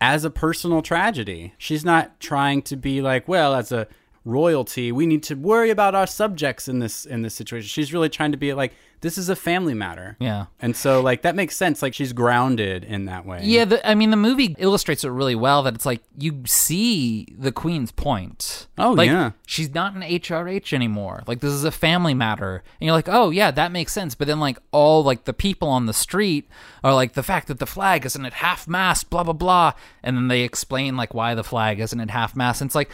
as 0.01 0.25
a 0.25 0.31
personal 0.31 0.83
tragedy. 0.83 1.55
She's 1.57 1.85
not 1.85 2.19
trying 2.21 2.63
to 2.63 2.77
be 2.77 3.01
like, 3.01 3.29
well, 3.29 3.55
as 3.55 3.71
a 3.71 3.87
royalty, 4.25 4.93
we 4.93 5.07
need 5.07 5.23
to 5.25 5.35
worry 5.35 5.71
about 5.71 5.95
our 5.95 6.07
subjects 6.07 6.69
in 6.69 6.79
this 6.79 7.05
in 7.05 7.23
this 7.23 7.35
situation. 7.35 7.69
She's 7.69 7.93
really 7.93 8.09
trying 8.09 8.33
to 8.33 8.39
be 8.39 8.55
like, 8.55 8.73
this 9.05 9.19
is 9.19 9.29
a 9.29 9.37
family 9.37 9.75
matter. 9.75 10.17
Yeah. 10.19 10.47
And 10.59 10.75
so 10.75 11.03
like 11.03 11.23
that 11.23 11.37
makes 11.37 11.55
sense. 11.55 11.83
Like 11.83 11.93
she's 11.93 12.15
grounded 12.15 12.85
in 12.85 13.05
that 13.05 13.27
way. 13.27 13.41
Yeah, 13.43 13.67
the, 13.67 13.87
I 13.87 13.95
mean 13.95 14.11
the 14.11 14.17
movie 14.17 14.57
illustrates 14.59 15.05
it 15.05 15.11
really 15.11 15.35
well 15.35 15.63
that 15.65 15.75
it's 15.75 15.85
like 15.85 16.01
you 16.19 16.43
see 16.47 17.29
the 17.37 17.53
queen's 17.53 17.93
point. 17.93 18.67
Oh, 18.79 18.93
like, 18.93 19.11
yeah. 19.11 19.33
she's 19.47 19.75
not 19.75 19.95
an 19.95 20.01
HRH 20.01 20.73
anymore. 20.73 21.23
Like 21.27 21.41
this 21.41 21.53
is 21.53 21.65
a 21.65 21.71
family 21.71 22.15
matter, 22.15 22.63
and 22.81 22.87
you're 22.87 22.95
like, 22.95 23.09
oh 23.09 23.29
yeah, 23.29 23.51
that 23.51 23.73
makes 23.73 23.93
sense. 23.93 24.15
But 24.15 24.27
then 24.27 24.41
like 24.41 24.59
all 24.73 25.05
like 25.05 25.25
the 25.25 25.35
people 25.35 25.69
on 25.69 25.85
the 25.85 25.93
street 25.93 26.49
are 26.83 26.95
like 26.95 27.13
the 27.13 27.23
fact 27.23 27.49
that 27.49 27.59
the 27.59 27.67
flag 27.67 28.07
isn't 28.07 28.25
at 28.25 28.33
half 28.33 28.67
mast, 28.67 29.11
blah 29.11 29.23
blah 29.23 29.35
blah, 29.35 29.75
and 30.03 30.17
then 30.17 30.29
they 30.29 30.41
explain 30.41 30.97
like 30.97 31.13
why 31.13 31.35
the 31.35 31.45
flag 31.45 31.79
isn't 31.79 32.01
at 32.01 32.11
half 32.11 32.35
mast. 32.35 32.63
And 32.63 32.69
it's 32.69 32.75
like 32.75 32.91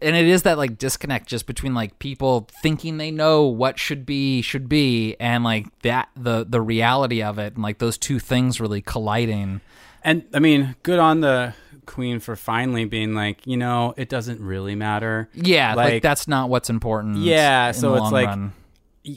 and 0.00 0.16
it 0.16 0.26
is 0.26 0.42
that 0.44 0.56
like 0.56 0.78
disconnect 0.78 1.26
just 1.28 1.46
between 1.46 1.74
like 1.74 1.98
people 1.98 2.48
thinking 2.62 2.96
they 2.96 3.10
know 3.10 3.44
what 3.44 3.78
should 3.78 4.06
be 4.06 4.40
should 4.42 4.68
be 4.68 5.14
and 5.20 5.44
like 5.44 5.66
that 5.82 6.08
the 6.16 6.46
the 6.48 6.60
reality 6.62 7.22
of 7.22 7.38
it 7.38 7.54
and 7.54 7.62
like 7.62 7.78
those 7.78 7.98
two 7.98 8.18
things 8.18 8.60
really 8.60 8.80
colliding 8.80 9.60
And 10.02 10.24
I 10.32 10.38
mean, 10.38 10.76
good 10.82 10.98
on 10.98 11.20
the 11.20 11.52
queen 11.84 12.20
for 12.20 12.36
finally 12.36 12.84
being 12.84 13.14
like, 13.14 13.46
you 13.46 13.56
know, 13.56 13.92
it 13.96 14.08
doesn't 14.08 14.40
really 14.40 14.74
matter. 14.74 15.28
yeah 15.34 15.74
like, 15.74 16.02
that's 16.02 16.26
not 16.26 16.48
what's 16.48 16.70
important 16.70 17.18
Yeah, 17.18 17.72
so 17.72 17.94
it's 17.96 18.10
like 18.12 18.28
run. 18.28 18.52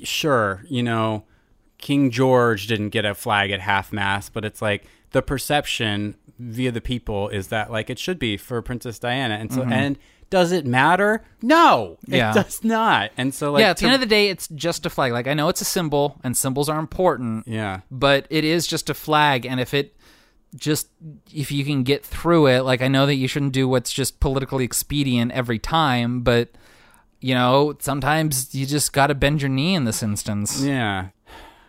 sure, 0.03 0.63
you 0.67 0.83
know, 0.83 1.23
King 1.77 2.11
George 2.11 2.67
didn't 2.67 2.89
get 2.89 3.05
a 3.05 3.15
flag 3.15 3.51
at 3.51 3.61
half 3.61 3.93
mast, 3.93 4.33
but 4.33 4.43
it's 4.45 4.61
like 4.61 4.85
the 5.11 5.21
perception 5.21 6.15
via 6.37 6.71
the 6.71 6.81
people 6.81 7.29
is 7.29 7.47
that 7.47 7.71
like 7.71 7.89
it 7.89 7.97
should 7.99 8.19
be 8.19 8.37
for 8.37 8.61
Princess 8.61 8.99
Diana. 8.99 9.35
And 9.35 9.51
so 9.53 9.61
Mhm. 9.63 9.71
and 9.71 9.97
does 10.29 10.51
it 10.51 10.65
matter? 10.65 11.23
No, 11.41 11.97
it 12.07 12.17
Yeah. 12.17 12.33
does 12.33 12.63
not. 12.63 13.11
And 13.17 13.33
so 13.33 13.51
like 13.51 13.61
yeah 13.61 13.71
at 13.71 13.77
the 13.77 13.81
to- 13.81 13.85
end 13.87 13.95
of 13.95 13.99
the 14.01 14.05
day 14.05 14.29
it's 14.29 14.47
just 14.49 14.85
a 14.85 14.89
flag 14.89 15.11
like 15.11 15.27
i 15.27 15.33
know 15.33 15.49
it's 15.49 15.61
a 15.61 15.65
symbol 15.65 16.19
and 16.23 16.35
symbols 16.37 16.69
are 16.69 16.79
important 16.79 17.47
Yeah. 17.47 17.81
but 17.91 18.27
it 18.29 18.43
is 18.43 18.67
just 18.67 18.89
a 18.89 18.93
flag 18.93 19.45
and 19.45 19.59
if 19.59 19.73
it 19.73 19.95
just 20.55 20.87
if 21.33 21.51
you 21.51 21.63
can 21.63 21.83
get 21.83 22.03
through 22.03 22.47
it 22.47 22.61
like 22.61 22.81
i 22.81 22.87
know 22.87 23.05
that 23.05 23.15
you 23.15 23.27
shouldn't 23.27 23.51
do 23.53 23.67
what's 23.67 23.91
just 23.93 24.19
politically 24.19 24.63
expedient 24.65 25.31
every 25.31 25.59
time 25.59 26.21
but 26.21 26.49
you 27.21 27.33
know 27.35 27.75
sometimes 27.79 28.53
you 28.55 28.65
just 28.65 28.91
gotta 28.93 29.13
bend 29.15 29.41
your 29.41 29.49
knee 29.49 29.75
in 29.75 29.85
this 29.85 30.01
instance 30.03 30.61
Yeah. 30.63 31.09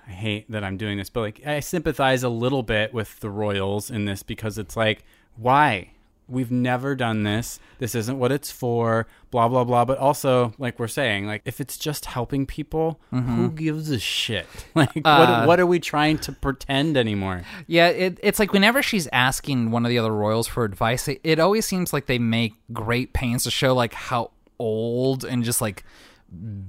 I 0.09 0.13
hate 0.13 0.51
that 0.51 0.65
I'm 0.65 0.77
doing 0.77 0.99
this, 0.99 1.09
but 1.09 1.21
like 1.21 1.47
I 1.47 1.61
sympathize 1.61 2.25
a 2.25 2.29
little 2.29 2.65
bit 2.65 2.93
with 2.93 3.21
the 3.21 3.31
royals 3.31 3.93
in 3.93 4.07
this 4.07 4.25
because 4.25 4.59
it's 4.59 4.77
like, 4.77 5.05
why? 5.37 5.93
We've 6.31 6.51
never 6.51 6.95
done 6.95 7.25
this. 7.25 7.59
This 7.79 7.95
isn't 7.95 8.19
what 8.19 8.31
it's 8.33 8.51
for, 8.51 9.07
blah 9.31 9.49
blah 9.49 9.65
blah. 9.65 9.85
But 9.85 9.99
also, 9.99 10.53
like 10.59 10.79
we're 10.79 10.87
saying, 10.89 11.27
like 11.27 11.43
if 11.45 11.61
it's 11.61 11.77
just 11.77 12.05
helping 12.07 12.47
people, 12.47 13.01
who 13.11 13.19
Mhm. 13.21 13.55
gives 13.57 13.91
a 13.91 13.99
shit? 13.99 14.47
Like 14.75 14.91
Uh, 15.05 15.19
what 15.43 15.47
what 15.49 15.61
are 15.61 15.67
we 15.67 15.81
trying 15.81 16.19
to 16.19 16.33
pretend 16.33 16.97
anymore? 16.97 17.43
Yeah, 17.67 17.89
it, 17.89 18.19
it's 18.23 18.39
like 18.39 18.53
whenever 18.53 18.83
she's 18.83 19.09
asking 19.13 19.71
one 19.73 19.85
of 19.85 19.91
the 19.91 19.99
other 19.99 20.15
royals 20.15 20.47
for 20.47 20.65
advice, 20.65 21.09
it, 21.09 21.21
it 21.25 21.39
always 21.41 21.67
seems 21.67 21.93
like 21.93 22.07
they 22.07 22.19
make 22.19 22.55
great 22.73 23.13
pains 23.13 23.43
to 23.45 23.51
show 23.51 23.75
like 23.75 23.93
how 23.93 24.31
old 24.59 25.25
and 25.25 25.43
just 25.43 25.61
like 25.61 25.85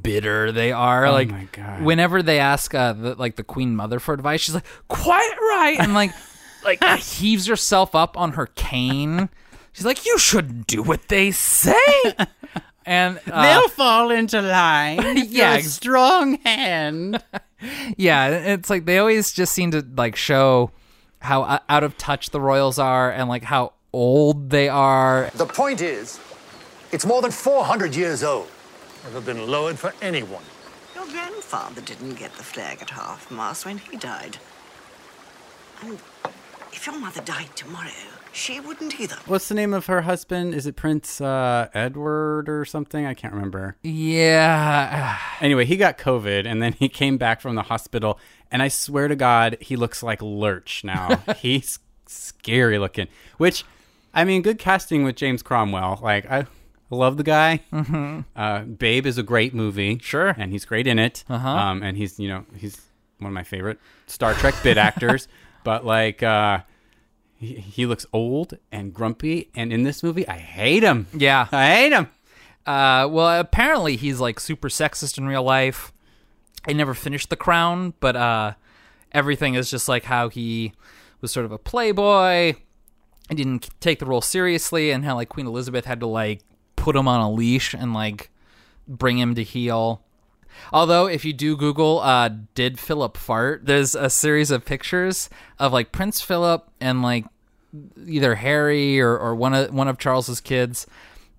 bitter 0.01 0.51
they 0.51 0.71
are. 0.71 1.05
Oh 1.05 1.11
like, 1.11 1.29
my 1.29 1.47
God. 1.51 1.81
whenever 1.83 2.23
they 2.23 2.39
ask 2.39 2.73
uh, 2.73 2.93
the, 2.93 3.15
like 3.15 3.35
the 3.35 3.43
queen 3.43 3.75
mother 3.75 3.99
for 3.99 4.13
advice, 4.13 4.41
she's 4.41 4.55
like, 4.55 4.65
"Quite 4.87 5.35
right," 5.39 5.77
and 5.79 5.93
like 5.93 6.11
like 6.63 6.83
heaves 6.99 7.45
herself 7.47 7.93
up 7.95 8.17
on 8.17 8.33
her 8.33 8.47
cane. 8.47 9.29
She's 9.73 9.85
like, 9.85 10.05
"You 10.05 10.17
shouldn't 10.17 10.67
do 10.67 10.81
what 10.83 11.07
they 11.07 11.31
say." 11.31 11.75
And 12.83 13.19
uh, 13.31 13.43
They'll 13.43 13.69
fall 13.69 14.09
into 14.09 14.41
line. 14.41 14.97
Yeah, 14.97 15.23
yeah, 15.29 15.51
ex- 15.53 15.71
strong 15.71 16.39
hand. 16.39 17.23
yeah, 17.95 18.27
it's 18.29 18.69
like 18.71 18.85
they 18.85 18.97
always 18.97 19.31
just 19.31 19.53
seem 19.53 19.69
to 19.71 19.85
like 19.95 20.15
show 20.15 20.71
how 21.19 21.59
out 21.69 21.83
of 21.83 21.97
touch 21.97 22.31
the 22.31 22.41
royals 22.41 22.79
are 22.79 23.11
and 23.11 23.29
like 23.29 23.43
how 23.43 23.73
old 23.93 24.49
they 24.49 24.67
are. 24.67 25.29
The 25.35 25.45
point 25.45 25.79
is, 25.81 26.19
it's 26.91 27.05
more 27.05 27.21
than 27.21 27.31
400 27.31 27.95
years 27.95 28.23
old. 28.23 28.49
Never 29.03 29.21
been 29.21 29.47
lowered 29.47 29.77
for 29.77 29.93
anyone. 30.01 30.43
Your 30.95 31.05
grandfather 31.05 31.81
didn't 31.81 32.15
get 32.15 32.33
the 32.33 32.43
flag 32.43 32.81
at 32.81 32.89
half 32.89 33.29
mast 33.29 33.65
when 33.65 33.77
he 33.77 33.95
died. 33.97 34.37
And 35.83 35.99
if 36.73 36.85
your 36.87 36.99
mother 36.99 37.21
died 37.21 37.55
tomorrow, 37.55 37.89
she 38.33 38.59
wouldn't 38.59 38.99
either. 38.99 39.15
What's 39.25 39.47
the 39.49 39.55
name 39.55 39.73
of 39.73 39.85
her 39.87 40.01
husband? 40.01 40.53
Is 40.53 40.65
it 40.65 40.75
Prince 40.75 41.19
uh, 41.21 41.67
Edward 41.73 42.47
or 42.49 42.65
something? 42.65 43.05
I 43.05 43.13
can't 43.13 43.33
remember. 43.33 43.75
Yeah. 43.83 45.17
Anyway, 45.41 45.65
he 45.65 45.75
got 45.75 45.97
COVID 45.97 46.45
and 46.45 46.61
then 46.61 46.73
he 46.73 46.87
came 46.87 47.17
back 47.17 47.41
from 47.41 47.55
the 47.55 47.63
hospital. 47.63 48.19
And 48.51 48.61
I 48.61 48.67
swear 48.67 49.07
to 49.07 49.15
God, 49.15 49.57
he 49.59 49.75
looks 49.75 50.03
like 50.03 50.21
Lurch 50.21 50.83
now. 50.83 51.23
He's 51.37 51.79
scary 52.05 52.77
looking. 52.77 53.07
Which, 53.37 53.63
I 54.13 54.23
mean, 54.23 54.43
good 54.43 54.59
casting 54.59 55.03
with 55.03 55.15
James 55.15 55.41
Cromwell. 55.41 55.99
Like, 56.03 56.29
I 56.29 56.45
love 56.91 57.17
the 57.17 57.23
guy. 57.23 57.61
Mhm. 57.73 58.25
Uh, 58.35 58.59
Babe 58.61 59.07
is 59.07 59.17
a 59.17 59.23
great 59.23 59.55
movie. 59.55 59.97
Sure. 59.99 60.35
And 60.37 60.51
he's 60.51 60.63
great 60.65 60.85
in 60.85 60.99
it. 60.99 61.23
Uh-huh. 61.27 61.49
Um, 61.49 61.81
and 61.81 61.97
he's, 61.97 62.19
you 62.19 62.27
know, 62.29 62.45
he's 62.55 62.79
one 63.17 63.29
of 63.29 63.33
my 63.33 63.43
favorite 63.43 63.79
Star 64.05 64.35
Trek 64.35 64.53
bit 64.63 64.77
actors. 64.77 65.27
But, 65.63 65.85
like, 65.85 66.21
uh, 66.23 66.59
he, 67.41 67.55
he 67.55 67.85
looks 67.85 68.05
old 68.13 68.57
and 68.71 68.93
grumpy. 68.93 69.49
And 69.55 69.73
in 69.73 69.83
this 69.83 70.03
movie, 70.03 70.27
I 70.27 70.37
hate 70.37 70.83
him. 70.83 71.07
Yeah. 71.13 71.47
I 71.51 71.75
hate 71.75 71.91
him. 71.91 72.07
Uh, 72.65 73.07
well, 73.09 73.39
apparently 73.39 73.95
he's 73.95 74.19
like 74.19 74.39
super 74.39 74.69
sexist 74.69 75.17
in 75.17 75.25
real 75.25 75.43
life. 75.43 75.91
I 76.67 76.73
never 76.73 76.93
finished 76.93 77.31
The 77.31 77.35
Crown, 77.35 77.95
but 77.99 78.15
uh, 78.15 78.53
everything 79.11 79.55
is 79.55 79.71
just 79.71 79.89
like 79.89 80.03
how 80.03 80.29
he 80.29 80.73
was 81.19 81.31
sort 81.31 81.45
of 81.45 81.51
a 81.51 81.57
playboy 81.57 82.53
and 83.29 83.37
didn't 83.37 83.69
take 83.79 83.97
the 83.97 84.05
role 84.05 84.21
seriously, 84.21 84.91
and 84.91 85.03
how 85.03 85.15
like 85.15 85.29
Queen 85.29 85.47
Elizabeth 85.47 85.85
had 85.85 85.99
to 86.01 86.05
like 86.05 86.41
put 86.75 86.95
him 86.95 87.07
on 87.07 87.21
a 87.21 87.31
leash 87.31 87.73
and 87.73 87.93
like 87.93 88.29
bring 88.87 89.17
him 89.17 89.33
to 89.35 89.43
heel. 89.43 90.03
Although, 90.73 91.07
if 91.07 91.25
you 91.25 91.33
do 91.33 91.55
Google, 91.57 91.99
uh, 91.99 92.29
did 92.55 92.79
Philip 92.79 93.17
fart? 93.17 93.65
There's 93.65 93.95
a 93.95 94.09
series 94.09 94.51
of 94.51 94.65
pictures 94.65 95.29
of 95.59 95.73
like 95.73 95.91
Prince 95.91 96.21
Philip 96.21 96.67
and 96.79 97.01
like 97.01 97.25
either 98.05 98.35
Harry 98.35 98.99
or, 98.99 99.17
or 99.17 99.35
one 99.35 99.53
of 99.53 99.73
one 99.73 99.87
of 99.87 99.97
Charles's 99.97 100.41
kids, 100.41 100.87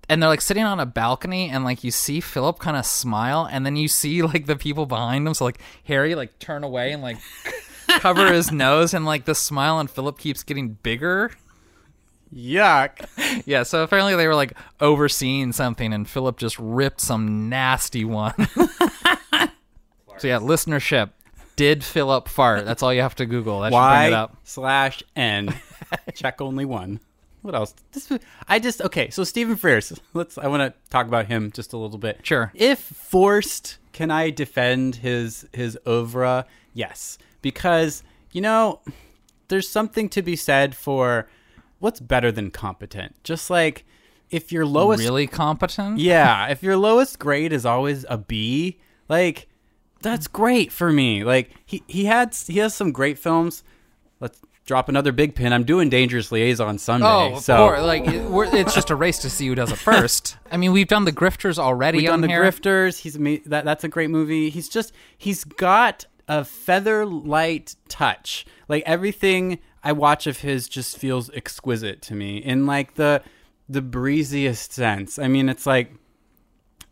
and 0.09 0.21
they're 0.21 0.29
like 0.29 0.41
sitting 0.41 0.63
on 0.63 0.79
a 0.79 0.85
balcony, 0.85 1.49
and 1.49 1.63
like 1.63 1.83
you 1.83 1.91
see 1.91 2.19
Philip 2.19 2.59
kind 2.59 2.77
of 2.77 2.85
smile, 2.85 3.47
and 3.51 3.65
then 3.65 3.75
you 3.75 3.87
see 3.87 4.21
like 4.23 4.45
the 4.45 4.55
people 4.55 4.85
behind 4.85 5.27
him, 5.27 5.33
so 5.33 5.45
like 5.45 5.59
Harry 5.85 6.15
like 6.15 6.39
turn 6.39 6.63
away 6.63 6.91
and 6.91 7.01
like 7.01 7.17
cover 7.87 8.31
his 8.31 8.51
nose, 8.51 8.93
and 8.93 9.05
like 9.05 9.25
the 9.25 9.35
smile 9.35 9.75
on 9.75 9.87
Philip 9.87 10.17
keeps 10.17 10.43
getting 10.43 10.69
bigger. 10.69 11.31
Yuck. 12.33 13.09
Yeah, 13.45 13.63
so 13.63 13.83
apparently 13.83 14.15
they 14.15 14.27
were 14.27 14.35
like 14.35 14.53
overseeing 14.79 15.53
something, 15.53 15.91
and 15.91 16.07
Philip 16.07 16.37
just 16.37 16.57
ripped 16.59 17.01
some 17.01 17.49
nasty 17.49 18.05
one. 18.05 18.33
so 20.17 20.27
yeah, 20.27 20.37
listenership. 20.39 21.11
Did 21.55 21.83
Philip 21.83 22.27
fart? 22.27 22.65
That's 22.65 22.83
all 22.83 22.93
you 22.93 23.01
have 23.01 23.15
to 23.15 23.25
Google. 23.25 23.61
That 23.61 23.73
should 23.73 23.79
bring 23.79 24.11
it 24.11 24.11
Y 24.11 24.19
up. 24.19 24.37
slash 24.43 25.03
N. 25.15 25.53
Check 26.13 26.41
only 26.41 26.65
one. 26.65 26.99
What 27.41 27.55
else? 27.55 27.75
This 27.91 28.11
I 28.47 28.59
just 28.59 28.81
okay. 28.81 29.09
So 29.09 29.23
Stephen 29.23 29.57
Frears. 29.57 29.99
Let's. 30.13 30.37
I 30.37 30.47
want 30.47 30.61
to 30.61 30.73
talk 30.89 31.07
about 31.07 31.25
him 31.25 31.51
just 31.51 31.73
a 31.73 31.77
little 31.77 31.97
bit. 31.97 32.19
Sure. 32.23 32.51
If 32.53 32.79
forced, 32.79 33.77
can 33.91 34.11
I 34.11 34.29
defend 34.29 34.97
his 34.97 35.45
his 35.53 35.77
oeuvre? 35.87 36.45
Yes, 36.73 37.17
because 37.41 38.03
you 38.31 38.41
know, 38.41 38.79
there's 39.49 39.67
something 39.67 40.07
to 40.09 40.21
be 40.21 40.35
said 40.35 40.75
for 40.75 41.27
what's 41.83 41.99
better 41.99 42.31
than 42.31 42.49
competent. 42.49 43.21
Just 43.25 43.49
like 43.49 43.85
if 44.31 44.51
your 44.51 44.65
lowest 44.65 45.03
Really 45.03 45.27
competent? 45.27 45.99
yeah, 45.99 46.47
if 46.49 46.63
your 46.63 46.77
lowest 46.77 47.19
grade 47.19 47.51
is 47.51 47.65
always 47.65 48.05
a 48.09 48.17
B, 48.17 48.79
like 49.09 49.47
that's 50.01 50.27
great 50.27 50.71
for 50.71 50.91
me. 50.91 51.23
Like 51.25 51.51
he 51.65 51.83
he 51.87 52.05
had 52.05 52.33
he 52.47 52.59
has 52.59 52.73
some 52.73 52.91
great 52.93 53.19
films. 53.19 53.63
Let's 54.21 54.39
drop 54.65 54.87
another 54.87 55.11
big 55.11 55.35
pin. 55.35 55.51
I'm 55.51 55.65
doing 55.65 55.89
Dangerous 55.89 56.31
Liaison 56.31 56.77
Sunday. 56.77 57.05
Oh, 57.05 57.33
of 57.35 57.43
so 57.43 57.57
course. 57.57 57.81
Like 57.81 58.07
it, 58.07 58.23
it's 58.57 58.73
just 58.73 58.89
a 58.89 58.95
race 58.95 59.19
to 59.19 59.29
see 59.29 59.47
who 59.47 59.55
does 59.55 59.71
it 59.71 59.77
first. 59.77 60.37
I 60.51 60.55
mean, 60.55 60.71
we've 60.71 60.87
done 60.87 61.03
the 61.03 61.11
Grifters 61.11 61.59
already. 61.59 61.97
we've 61.97 62.07
done 62.07 62.15
on 62.15 62.21
the 62.21 62.27
here. 62.27 62.43
Grifters. 62.43 62.99
He's 62.99 63.15
that 63.45 63.65
that's 63.65 63.83
a 63.83 63.89
great 63.89 64.09
movie. 64.09 64.49
He's 64.49 64.69
just 64.69 64.93
he's 65.17 65.43
got 65.43 66.05
a 66.29 66.45
feather 66.45 67.05
light 67.05 67.75
touch. 67.89 68.45
Like 68.69 68.83
everything 68.85 69.59
I 69.83 69.91
watch 69.91 70.27
of 70.27 70.39
his 70.39 70.69
just 70.69 70.97
feels 70.97 71.29
exquisite 71.31 72.01
to 72.03 72.15
me 72.15 72.37
in 72.37 72.65
like 72.65 72.95
the 72.95 73.21
the 73.67 73.81
breeziest 73.81 74.71
sense. 74.73 75.19
I 75.19 75.27
mean, 75.27 75.49
it's 75.49 75.65
like 75.65 75.93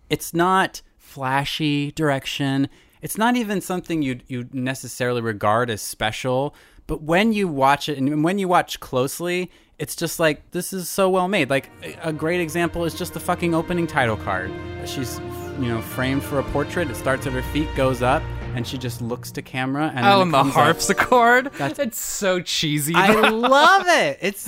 it's 0.09 0.33
not 0.33 0.81
flashy 0.97 1.91
direction. 1.91 2.69
It's 3.01 3.17
not 3.17 3.35
even 3.35 3.61
something 3.61 4.01
you'd 4.01 4.23
you'd 4.27 4.53
necessarily 4.53 5.21
regard 5.21 5.69
as 5.69 5.81
special. 5.81 6.53
But 6.87 7.01
when 7.03 7.31
you 7.31 7.47
watch 7.47 7.87
it 7.87 7.97
and 7.97 8.23
when 8.23 8.37
you 8.37 8.47
watch 8.47 8.79
closely, 8.81 9.49
it's 9.79 9.95
just 9.95 10.19
like 10.19 10.51
this 10.51 10.73
is 10.73 10.89
so 10.89 11.09
well 11.09 11.27
made. 11.27 11.49
Like 11.49 11.69
a 12.01 12.11
great 12.11 12.41
example 12.41 12.83
is 12.83 12.93
just 12.93 13.13
the 13.13 13.19
fucking 13.19 13.55
opening 13.55 13.87
title 13.87 14.17
card. 14.17 14.51
She's 14.85 15.19
you 15.59 15.67
know 15.67 15.81
framed 15.81 16.23
for 16.23 16.39
a 16.39 16.43
portrait. 16.43 16.89
It 16.89 16.95
starts 16.95 17.25
at 17.25 17.33
her 17.33 17.41
feet, 17.41 17.73
goes 17.75 18.01
up, 18.01 18.21
and 18.55 18.65
she 18.67 18.77
just 18.77 19.01
looks 19.01 19.31
to 19.31 19.41
camera. 19.41 19.91
And 19.95 20.05
oh, 20.05 20.21
and 20.21 20.33
the 20.33 20.43
harpsichord. 20.43 21.45
That's- 21.53 21.77
That's 21.77 21.99
so 21.99 22.39
cheesy. 22.41 22.93
I 22.95 23.29
love 23.29 23.83
it. 23.87 24.19
It's 24.21 24.45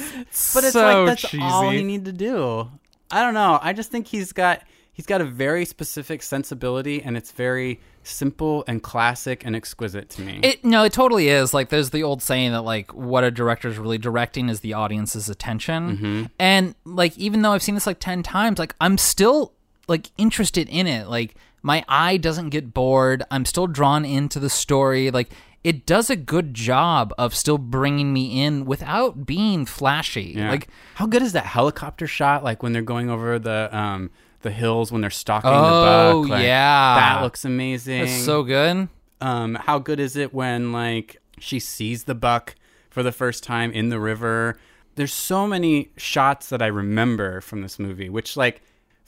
but 0.54 0.64
it's 0.64 0.74
So 0.74 1.04
like 1.06 1.22
that's 1.22 1.34
all 1.42 1.64
cheesy. 1.72 1.78
you 1.82 1.84
need 1.88 2.06
to 2.06 2.12
do. 2.12 2.70
I 3.12 3.22
don't 3.22 3.34
know. 3.34 3.60
I 3.62 3.74
just 3.74 3.92
think 3.92 4.08
he's 4.08 4.32
got 4.34 4.62
he's 4.92 5.06
got 5.06 5.22
a 5.22 5.26
very 5.26 5.66
specific 5.66 6.22
sensibility, 6.24 7.02
and 7.02 7.16
it's 7.18 7.32
very 7.32 7.80
simple 8.06 8.64
and 8.68 8.84
classic 8.84 9.46
and 9.46 9.56
exquisite 9.56 10.10
to 10.10 10.22
me. 10.22 10.40
It 10.44 10.66
no, 10.66 10.84
it 10.84 10.92
totally 10.94 11.30
is. 11.30 11.54
Like 11.54 11.70
there's 11.70 11.92
the 11.92 12.04
old 12.04 12.22
saying 12.22 12.52
that 12.52 12.62
like 12.64 12.94
what 12.94 13.24
a 13.24 13.32
director's 13.32 13.78
really 13.78 13.98
directing 13.98 14.50
is 14.50 14.60
the 14.60 14.74
audience's 14.74 15.30
attention. 15.30 15.98
Mm-hmm. 15.98 16.24
And 16.40 16.76
like 16.86 17.18
even 17.18 17.42
though 17.42 17.52
I've 17.52 17.64
seen 17.64 17.76
this 17.76 17.88
like 17.88 18.00
10 18.00 18.24
times, 18.24 18.60
like 18.60 18.76
I'm 18.82 18.98
still 18.98 19.54
like 19.88 20.12
interested 20.18 20.68
in 20.70 20.86
it. 20.88 21.08
Like 21.08 21.36
my 21.64 21.84
eye 21.88 22.18
doesn't 22.18 22.50
get 22.50 22.74
bored. 22.74 23.24
I'm 23.32 23.46
still 23.46 23.68
drawn 23.68 24.06
into 24.06 24.40
the 24.40 24.50
story. 24.50 25.10
Like 25.10 25.32
it 25.64 25.86
does 25.86 26.10
a 26.10 26.16
good 26.18 26.54
job 26.54 27.14
of 27.18 27.34
still 27.34 27.58
bringing 27.58 28.12
me 28.14 28.44
in 28.44 28.66
without 28.66 29.26
being 29.26 29.66
flashy. 29.66 30.34
Yeah. 30.36 30.52
Like 30.52 30.68
how 30.96 31.08
good 31.08 31.22
is 31.24 31.32
that 31.34 31.46
helicopter 31.46 32.06
shot? 32.06 32.44
Like 32.44 32.62
when 32.62 32.74
they're 32.74 32.82
going 32.82 33.10
over 33.10 33.40
the 33.40 33.70
um 33.76 34.12
the 34.42 34.52
hills 34.52 34.92
when 34.92 35.00
they're 35.02 35.10
stalking 35.10 35.50
Oh, 35.52 36.24
the 36.24 36.28
buck. 36.28 36.32
Like, 36.32 36.44
yeah. 36.44 36.96
that 36.96 37.24
looks 37.24 37.46
amazing. 37.46 38.02
That's 38.02 38.24
so 38.26 38.44
good. 38.44 38.90
Um, 39.22 39.56
how 39.56 39.80
good 39.80 40.02
is 40.02 40.18
it 40.18 40.34
when 40.34 40.74
like 40.74 41.22
she 41.40 41.60
sees 41.60 42.04
the 42.04 42.14
buck 42.16 42.56
for 42.90 43.02
the 43.04 43.14
first 43.14 43.42
time 43.42 43.72
in 43.72 43.88
the 43.88 44.02
river? 44.02 44.60
There's 44.96 45.14
so 45.14 45.48
many 45.48 45.92
shots 45.96 46.50
that 46.50 46.62
I 46.62 46.68
remember 46.68 47.40
from 47.40 47.62
this 47.62 47.80
movie, 47.80 48.10
which 48.10 48.36
like 48.36 48.62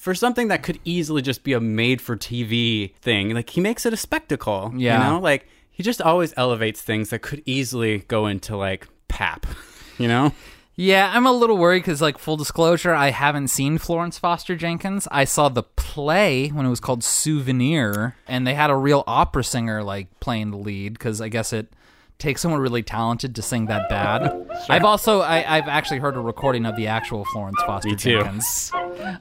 for 0.06 0.14
something 0.14 0.50
that 0.50 0.62
could 0.62 0.80
easily 0.86 1.24
just 1.24 1.44
be 1.44 1.54
a 1.54 1.60
made 1.60 2.00
for 2.00 2.16
TV 2.16 2.94
thing, 2.98 3.34
like 3.34 3.50
he 3.50 3.60
makes 3.60 3.88
it 3.88 3.92
a 3.94 3.98
spectacle. 3.98 4.72
Yeah. 4.78 5.00
You 5.00 5.14
know, 5.14 5.20
like 5.20 5.48
he 5.72 5.82
just 5.82 6.00
always 6.00 6.32
elevates 6.38 6.80
things 6.80 7.10
that 7.10 7.24
could 7.24 7.42
easily 7.48 8.00
go 8.08 8.28
into 8.28 8.56
like 8.56 8.88
pap. 9.08 9.48
You 9.98 10.10
know? 10.10 10.34
Yeah, 10.76 11.10
I'm 11.14 11.26
a 11.26 11.32
little 11.32 11.58
worried 11.58 11.80
because, 11.80 12.02
like, 12.02 12.18
full 12.18 12.36
disclosure, 12.36 12.94
I 12.94 13.12
haven't 13.12 13.48
seen 13.48 13.78
Florence 13.78 14.20
Foster 14.20 14.58
Jenkins. 14.58 15.08
I 15.10 15.24
saw 15.24 15.48
the 15.48 15.64
play 15.64 16.50
when 16.50 16.66
it 16.66 16.70
was 16.70 16.82
called 16.82 17.02
Souvenir, 17.02 18.18
and 18.28 18.46
they 18.46 18.56
had 18.56 18.70
a 18.70 18.76
real 18.76 19.06
opera 19.08 19.46
singer 19.46 19.84
like 19.84 20.10
playing 20.20 20.52
the 20.52 20.58
lead 20.58 20.92
because 20.92 21.22
I 21.22 21.30
guess 21.30 21.54
it 21.54 21.72
takes 22.18 22.42
someone 22.42 22.62
really 22.62 22.84
talented 22.84 23.36
to 23.36 23.42
sing 23.42 23.66
that 23.68 23.90
bad. 23.90 24.48
I've 24.70 24.86
also 24.86 25.22
I, 25.22 25.58
I've 25.58 25.68
actually 25.68 26.00
heard 26.00 26.16
a 26.16 26.20
recording 26.20 26.66
of 26.66 26.76
the 26.76 26.88
actual 26.88 27.26
Florence 27.26 27.62
Foster 27.66 27.90
Me 27.90 27.96
too. 27.96 28.20
Jenkins. 28.22 28.72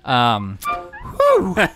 Um, 0.04 0.58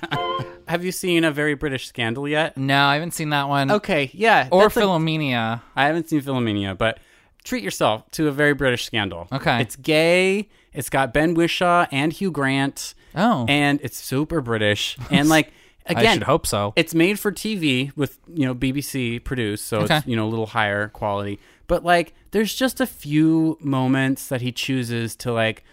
Have 0.68 0.84
you 0.84 0.92
seen 0.92 1.24
a 1.24 1.30
very 1.32 1.54
British 1.54 1.86
scandal 1.86 2.28
yet? 2.28 2.56
no, 2.56 2.84
I 2.84 2.94
haven't 2.94 3.12
seen 3.12 3.30
that 3.30 3.48
one. 3.48 3.70
Okay, 3.70 4.10
yeah. 4.12 4.48
or 4.52 4.68
Philomena. 4.68 5.62
I 5.74 5.86
haven't 5.86 6.08
seen 6.10 6.20
Philomena, 6.20 6.76
but 6.76 6.98
treat 7.44 7.62
yourself 7.62 8.10
to 8.12 8.28
a 8.28 8.32
very 8.32 8.52
British 8.52 8.84
scandal. 8.84 9.28
Okay. 9.32 9.62
It's 9.62 9.76
gay. 9.76 10.48
It's 10.72 10.90
got 10.90 11.14
Ben 11.14 11.34
Whishaw 11.34 11.86
and 11.90 12.12
Hugh 12.12 12.30
Grant. 12.30 12.94
Oh. 13.14 13.46
And 13.48 13.80
it's 13.82 13.96
super 13.96 14.40
British. 14.42 14.98
And 15.10 15.28
like 15.30 15.52
again, 15.88 16.06
I 16.06 16.12
should 16.14 16.22
hope 16.24 16.46
so. 16.46 16.72
It's 16.76 16.94
made 16.94 17.18
for 17.18 17.32
TV 17.32 17.94
with, 17.96 18.18
you 18.32 18.46
know, 18.46 18.54
BBC 18.54 19.22
produced, 19.24 19.66
so 19.66 19.80
Okay. 19.80 19.98
it's, 19.98 20.06
you 20.06 20.16
know, 20.16 20.26
a 20.26 20.30
little 20.30 20.46
higher 20.46 20.88
quality. 20.88 21.38
But 21.66 21.84
like 21.84 22.14
there's 22.30 22.54
just 22.54 22.80
a 22.80 22.86
few 22.86 23.58
moments 23.60 24.28
that 24.28 24.40
he 24.40 24.52
chooses 24.52 25.16
to 25.16 25.32
like 25.32 25.64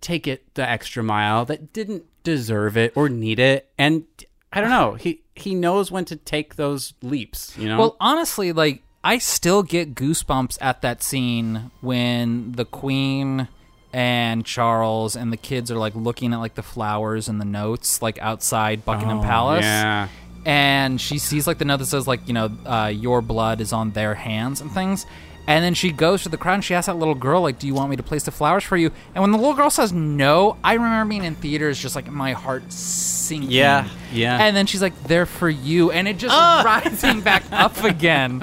take 0.00 0.26
it 0.26 0.42
the 0.54 0.68
extra 0.68 1.02
mile 1.02 1.44
that 1.46 1.72
didn't 1.72 2.04
deserve 2.22 2.76
it 2.76 2.92
or 2.96 3.08
need 3.08 3.38
it. 3.38 3.70
And 3.78 4.04
I 4.52 4.60
don't 4.60 4.70
know. 4.70 4.94
He 4.94 5.22
he 5.34 5.54
knows 5.54 5.90
when 5.90 6.04
to 6.06 6.16
take 6.16 6.54
those 6.56 6.94
leaps, 7.02 7.56
you 7.58 7.68
know? 7.68 7.78
Well, 7.78 7.96
honestly, 8.00 8.52
like 8.52 8.82
I 9.02 9.18
still 9.18 9.62
get 9.62 9.94
goosebumps 9.94 10.56
at 10.60 10.80
that 10.82 11.02
scene 11.02 11.70
when 11.80 12.52
the 12.52 12.64
Queen 12.64 13.48
and 13.94 14.44
Charles 14.44 15.14
and 15.16 15.32
the 15.32 15.36
kids 15.36 15.70
are 15.70 15.78
like 15.78 15.94
looking 15.94 16.32
at 16.34 16.38
like 16.40 16.54
the 16.56 16.62
flowers 16.62 17.28
and 17.28 17.40
the 17.40 17.44
notes 17.44 18.02
like 18.02 18.18
outside 18.20 18.84
Buckingham 18.84 19.20
Oh, 19.20 19.22
Palace. 19.22 19.62
yeah. 19.64 20.08
And 20.44 21.00
she 21.00 21.18
sees 21.18 21.46
like 21.46 21.58
the 21.58 21.64
note 21.64 21.78
that 21.78 21.86
says 21.86 22.06
like 22.06 22.26
you 22.26 22.34
know 22.34 22.50
uh, 22.66 22.92
your 22.94 23.22
blood 23.22 23.60
is 23.60 23.72
on 23.72 23.92
their 23.92 24.14
hands 24.14 24.60
and 24.60 24.70
things. 24.70 25.06
And 25.46 25.62
then 25.62 25.74
she 25.74 25.92
goes 25.92 26.22
to 26.22 26.30
the 26.30 26.38
crowd 26.38 26.54
and 26.54 26.64
she 26.64 26.74
asks 26.74 26.86
that 26.86 26.96
little 26.96 27.14
girl 27.14 27.42
like, 27.42 27.58
"Do 27.58 27.66
you 27.66 27.74
want 27.74 27.90
me 27.90 27.96
to 27.96 28.02
place 28.02 28.22
the 28.24 28.30
flowers 28.30 28.64
for 28.64 28.76
you?" 28.78 28.90
And 29.14 29.22
when 29.22 29.30
the 29.30 29.36
little 29.38 29.52
girl 29.54 29.68
says 29.70 29.92
no, 29.92 30.56
I 30.64 30.72
remember 30.74 31.08
being 31.10 31.22
in 31.24 31.34
theaters 31.34 31.78
just 31.78 31.94
like 31.94 32.10
my 32.10 32.32
heart 32.32 32.72
sinking. 32.72 33.50
Yeah, 33.50 33.88
yeah. 34.12 34.38
And 34.42 34.56
then 34.56 34.66
she's 34.66 34.80
like, 34.82 34.94
"They're 35.04 35.26
for 35.26 35.48
you," 35.50 35.90
and 35.90 36.08
it 36.08 36.16
just 36.18 36.34
rising 36.34 37.20
back 37.20 37.44
up 37.52 37.82
again. 37.84 38.42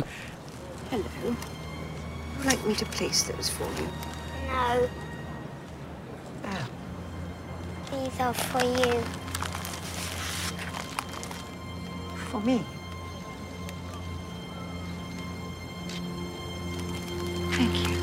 Hello. 0.92 1.04
Would 1.26 1.36
you 2.40 2.46
like 2.46 2.66
me 2.68 2.76
to 2.76 2.86
place 2.86 3.24
those 3.24 3.50
for 3.50 3.64
you? 3.82 3.88
No. 4.48 4.90
These 8.04 8.20
are 8.20 8.34
for 8.34 8.64
you. 8.64 9.02
For 12.32 12.42
me? 12.42 12.64
Thank 17.52 17.88
you. 17.88 17.96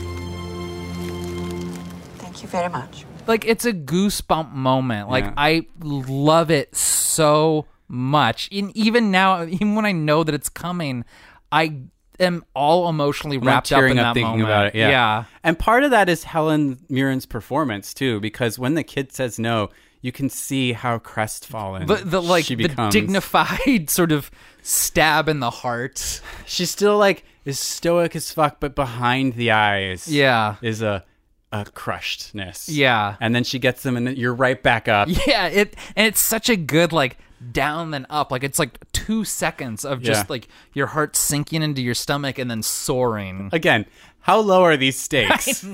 Thank 2.19 2.43
you 2.43 2.49
very 2.49 2.69
much. 2.69 3.05
like 3.27 3.45
it's 3.45 3.65
a 3.65 3.73
goosebump 3.73 4.53
moment. 4.53 5.11
Like 5.11 5.25
Yeah. 5.25 5.35
I 5.37 5.67
love 5.81 6.53
it 6.53 6.77
so 6.77 7.67
much. 7.89 8.49
And 8.53 8.75
even 8.77 9.11
now, 9.11 9.43
even 9.45 9.75
when 9.75 9.85
I 9.85 9.93
know 9.93 10.23
that 10.23 10.33
it's 10.33 10.49
coming, 10.49 11.05
I 11.51 11.81
am 12.21 12.45
all 12.55 12.89
emotionally 12.89 13.39
wrapped 13.39 13.73
up 13.73 13.79
tearing 13.79 13.93
in 13.93 13.97
that 13.97 14.15
thinking 14.15 14.41
moment. 14.41 14.49
about 14.49 14.67
it. 14.67 14.75
Yeah. 14.77 14.91
yeah. 14.91 15.25
And 15.43 15.59
part 15.59 15.83
of 15.83 15.91
that 15.91 16.09
is 16.09 16.23
Helen 16.25 16.79
Mirren's 16.89 17.27
performance 17.27 17.93
too, 17.93 18.21
because 18.21 18.61
when 18.61 18.75
the 18.75 18.85
kid 18.85 19.13
says 19.13 19.41
no, 19.41 19.71
you 20.01 20.13
can 20.13 20.29
see 20.31 20.73
how 20.73 20.99
crestfallen 20.99 21.87
the, 21.87 21.97
the 21.97 22.23
like 22.23 22.45
she 22.45 22.55
the 22.55 22.69
becomes. 22.69 22.93
dignified 22.93 23.91
sort 23.91 24.13
of 24.13 24.31
stab 24.63 25.29
in 25.29 25.41
the 25.41 25.51
heart. 25.51 26.21
She's 26.47 26.71
still 26.71 26.97
like 26.99 27.25
is 27.45 27.59
stoic 27.59 28.15
as 28.15 28.31
fuck, 28.33 28.61
but 28.61 28.75
behind 28.75 29.35
the 29.35 29.51
eyes, 29.51 30.07
Yeah. 30.07 30.57
is 30.63 30.83
a 30.83 31.05
a 31.51 31.65
crushedness. 31.65 32.67
Yeah. 32.69 33.17
and 33.21 33.35
then 33.35 33.43
she 33.43 33.59
gets 33.59 33.83
them, 33.83 33.97
and 33.97 34.17
you're 34.19 34.35
right 34.35 34.63
back 34.63 34.87
up. 34.89 35.09
Yeah, 35.27 35.47
it 35.47 35.75
and 35.97 36.07
it's 36.07 36.21
such 36.21 36.49
a 36.51 36.57
good 36.57 36.93
like 36.93 37.17
down 37.53 37.91
then 37.93 38.05
up. 38.11 38.31
Like 38.31 38.45
it's 38.45 38.59
like 38.59 38.79
two 38.93 39.25
seconds 39.25 39.85
of 39.85 40.03
just 40.03 40.23
Yeah. 40.23 40.27
like 40.29 40.49
your 40.75 40.89
heart 40.89 41.17
sinking 41.17 41.63
into 41.63 41.81
your 41.81 41.95
stomach 41.95 42.39
and 42.39 42.51
then 42.51 42.63
soaring. 42.63 43.49
Again, 43.53 43.87
how 44.21 44.41
low 44.41 44.63
are 44.65 44.77
these 44.77 44.99
stakes? 45.01 45.65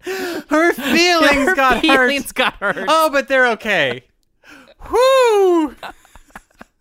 Her 0.48 0.72
feelings 0.72 1.48
Her 1.48 1.54
got 1.54 1.80
feelings 1.80 2.26
hurt. 2.26 2.34
got 2.34 2.54
hurt. 2.54 2.86
Oh, 2.88 3.10
but 3.10 3.28
they're 3.28 3.48
okay. 3.52 4.04
Whoo! 4.90 5.74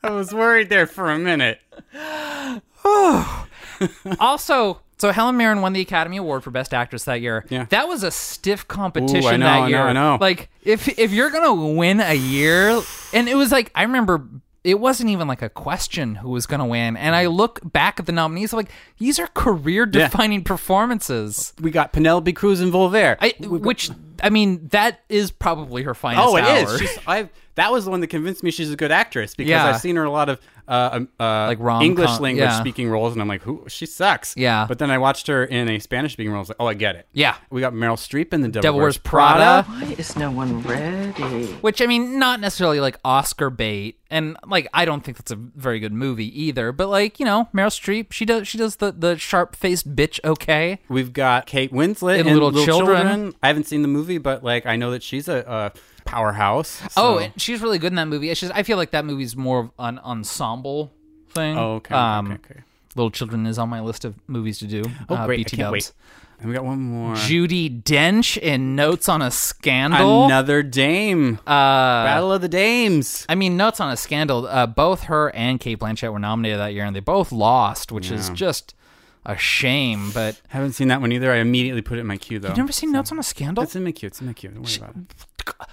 I 0.04 0.12
was 0.12 0.34
worried 0.34 0.70
there 0.70 0.88
for 0.88 1.12
a 1.12 1.18
minute. 1.18 1.60
also, 4.20 4.82
so 4.98 5.12
Helen 5.12 5.38
Mirren 5.38 5.62
won 5.62 5.74
the 5.74 5.82
Academy 5.82 6.18
Award 6.18 6.44
for 6.44 6.52
Best 6.52 6.74
Actress 6.74 7.04
that 7.06 7.22
year. 7.22 7.46
Yeah. 7.50 7.66
That 7.70 7.88
was 7.88 8.04
a 8.04 8.12
stiff 8.12 8.68
competition 8.68 9.36
Ooh, 9.36 9.38
know, 9.38 9.46
that 9.46 9.58
I 9.58 9.62
know, 9.62 9.68
year. 9.68 9.82
I 9.82 9.94
know. 9.94 10.18
Like 10.20 10.50
if 10.64 10.88
if 11.00 11.12
you're 11.12 11.30
gonna 11.30 11.54
win 11.54 12.00
a 12.00 12.14
year, 12.14 12.82
and 13.14 13.28
it 13.28 13.36
was 13.36 13.52
like 13.52 13.72
I 13.76 13.84
remember. 13.84 14.28
It 14.68 14.82
wasn't 14.82 15.12
even 15.12 15.30
like 15.30 15.42
a 15.42 15.48
question 15.48 16.16
who 16.16 16.30
was 16.30 16.46
going 16.46 16.60
to 16.60 16.66
win. 16.66 16.98
And 16.98 17.16
I 17.16 17.28
look 17.28 17.62
back 17.64 18.02
at 18.02 18.06
the 18.06 18.12
nominees, 18.12 18.52
I'm 18.52 18.58
like, 18.58 18.72
these 18.98 19.18
are 19.18 19.28
career 19.28 19.86
defining 19.86 20.44
performances. 20.44 21.54
We 21.62 21.72
got 21.72 21.94
Penelope 21.94 22.34
Cruz 22.34 22.60
and 22.60 22.74
Volver. 22.74 23.16
I, 23.22 23.34
which, 23.40 23.90
I 24.24 24.30
mean, 24.30 24.68
that 24.70 25.02
is 25.10 25.32
probably 25.32 25.84
her 25.84 25.94
finest 25.94 26.28
Oh, 26.28 26.36
it 26.38 26.44
hour. 26.44 26.74
is. 26.74 26.80
She's, 26.80 27.00
I 27.08 27.30
that 27.56 27.72
was 27.72 27.86
the 27.86 27.92
one 27.92 28.02
that 28.02 28.08
convinced 28.08 28.44
me 28.44 28.52
she's 28.52 28.72
a 28.72 28.76
good 28.76 28.92
actress 28.92 29.34
because 29.36 29.50
Yeah. 29.50 29.66
I've 29.66 29.82
seen 29.82 29.96
her 29.96 30.04
in 30.04 30.08
a 30.08 30.12
lot 30.12 30.30
of 30.30 30.40
uh, 30.68 30.90
um, 30.92 31.10
uh, 31.20 31.48
Like 31.48 31.58
rom-com- 31.62 31.86
English 31.86 32.20
language 32.20 32.44
yeah. 32.44 32.60
speaking 32.60 32.90
roles, 32.90 33.14
and 33.14 33.22
I'm 33.22 33.28
like, 33.30 33.42
who? 33.42 33.64
She 33.70 33.86
sucks. 33.86 34.36
Yeah. 34.38 34.66
But 34.68 34.80
then 34.80 34.92
I 34.92 34.98
watched 34.98 35.28
her 35.28 35.46
in 35.46 35.70
a 35.70 35.80
Spanish 35.80 36.12
speaking 36.14 36.32
role. 36.32 36.40
I 36.40 36.42
was 36.42 36.50
like, 36.50 36.58
oh, 36.60 36.68
I 36.68 36.74
get 36.74 36.96
it. 36.98 37.08
Yeah. 37.14 37.36
We 37.50 37.62
got 37.62 37.72
Meryl 37.74 37.96
Streep 37.96 38.34
in 38.34 38.42
the 38.42 38.50
Devil, 38.50 38.62
Devil 38.64 38.80
Wears 38.80 38.96
Wears 38.96 38.98
Prada. 38.98 39.64
Why 39.68 39.96
is 39.98 40.16
no 40.18 40.30
one 40.30 40.62
ready? 40.62 41.46
Which 41.62 41.82
I 41.82 41.86
mean, 41.88 42.20
not 42.20 42.42
necessarily 42.42 42.80
like 42.82 42.98
Oscar 43.06 43.50
bait, 43.50 43.98
and 44.12 44.36
like 44.46 44.68
I 44.74 44.84
don't 44.86 45.04
think 45.04 45.18
that's 45.18 45.32
a 45.32 45.36
very 45.38 45.80
good 45.80 45.94
movie 45.94 46.44
either. 46.44 46.72
But 46.74 46.90
like 46.90 47.18
you 47.20 47.26
know, 47.26 47.48
Meryl 47.56 47.68
Streep, 47.72 48.12
she 48.12 48.26
does 48.26 48.48
she 48.48 48.58
does 48.58 48.76
the 48.78 48.92
the 48.92 49.18
sharp 49.18 49.56
faced 49.56 49.96
bitch 49.96 50.20
okay. 50.26 50.80
We've 50.90 51.14
got 51.14 51.46
Kate 51.46 51.72
Winslet 51.72 52.20
In 52.20 52.28
in 52.28 52.34
Little 52.34 52.50
Little, 52.52 52.66
Children. 52.66 53.02
Children. 53.08 53.34
I 53.42 53.48
haven't 53.48 53.68
seen 53.68 53.82
the 53.84 53.88
movie, 53.88 54.07
but 54.18 54.46
like 54.46 54.66
I 54.66 54.78
know 54.78 54.92
that 54.92 55.04
she's 55.04 55.28
a, 55.28 55.44
a 55.76 55.80
powerhouse. 56.06 56.82
Oh, 56.96 57.18
so- 57.18 57.20
and 57.20 57.34
she's 57.42 57.62
really 57.62 57.80
good 57.80 57.92
in 57.92 57.96
that 57.96 58.08
movie. 58.08 58.30
It's 58.30 58.40
just 58.40 58.54
I 58.56 58.64
feel 58.64 58.78
like 58.78 58.92
that 58.92 59.04
movie's 59.04 59.36
more 59.36 59.60
of 59.60 59.72
an 59.78 60.00
ensemble 60.00 60.94
thing. 61.32 61.58
Oh, 61.58 61.74
okay, 61.76 61.94
Um, 61.94 62.32
okay, 62.32 62.40
okay. 62.52 62.60
Little 62.96 63.12
Children 63.12 63.46
is 63.46 63.60
on 63.60 63.68
my 63.70 63.82
list 63.82 64.06
of 64.06 64.16
movies 64.28 64.58
to 64.60 64.66
do. 64.68 64.84
Oh, 65.10 65.16
uh, 65.16 65.26
great! 65.26 65.36
I 65.36 65.44
BT 65.44 65.58
can't 65.58 65.72
wait. 65.72 65.92
And 66.40 66.50
we 66.50 66.54
got 66.56 66.64
one 66.66 66.80
more. 66.80 67.16
Judi 67.16 67.82
Dench 67.84 68.38
in 68.38 68.76
Notes 68.76 69.10
on 69.10 69.24
a 69.24 69.32
Scandal. 69.32 70.26
Another 70.26 70.62
dame. 70.62 71.40
Uh, 71.48 72.06
Battle 72.06 72.32
of 72.32 72.42
the 72.42 72.48
Dames. 72.48 73.26
I 73.28 73.34
mean, 73.34 73.58
Notes 73.58 73.80
on 73.80 73.92
a 73.92 73.98
Scandal. 73.98 74.46
Uh, 74.48 74.68
both 74.68 75.04
her 75.06 75.30
and 75.36 75.60
Cate 75.60 75.80
Blanchett 75.80 76.12
were 76.14 76.20
nominated 76.20 76.60
that 76.60 76.74
year, 76.76 76.86
and 76.86 76.96
they 76.96 77.00
both 77.00 77.32
lost, 77.32 77.92
which 77.92 78.12
is 78.12 78.30
just 78.32 78.76
a 79.28 79.38
shame. 79.38 80.10
But 80.12 80.42
Haven't 80.48 80.72
seen 80.74 80.88
that 80.88 81.02
one 81.02 81.12
either. 81.12 81.32
I 81.32 81.38
immediately 81.38 81.84
put 81.84 81.98
it 82.00 82.02
in 82.02 82.08
my 82.08 82.18
queue 82.18 82.40
though. 82.40 82.48
you've 82.48 82.58
never 82.58 82.72
seen 82.72 82.92
Notes 82.92 83.12
on 83.12 83.20
a 83.20 83.24
Scandal? 83.24 83.64
It's 83.64 83.76
in 83.76 83.84
my 83.84 83.92
queue. 83.92 84.08
It's 84.08 84.20
in 84.22 84.28
my 84.28 84.34
queue. 84.34 84.50
Don't 84.50 84.64
worry 84.64 84.76
about 84.78 84.96
it. 84.96 85.68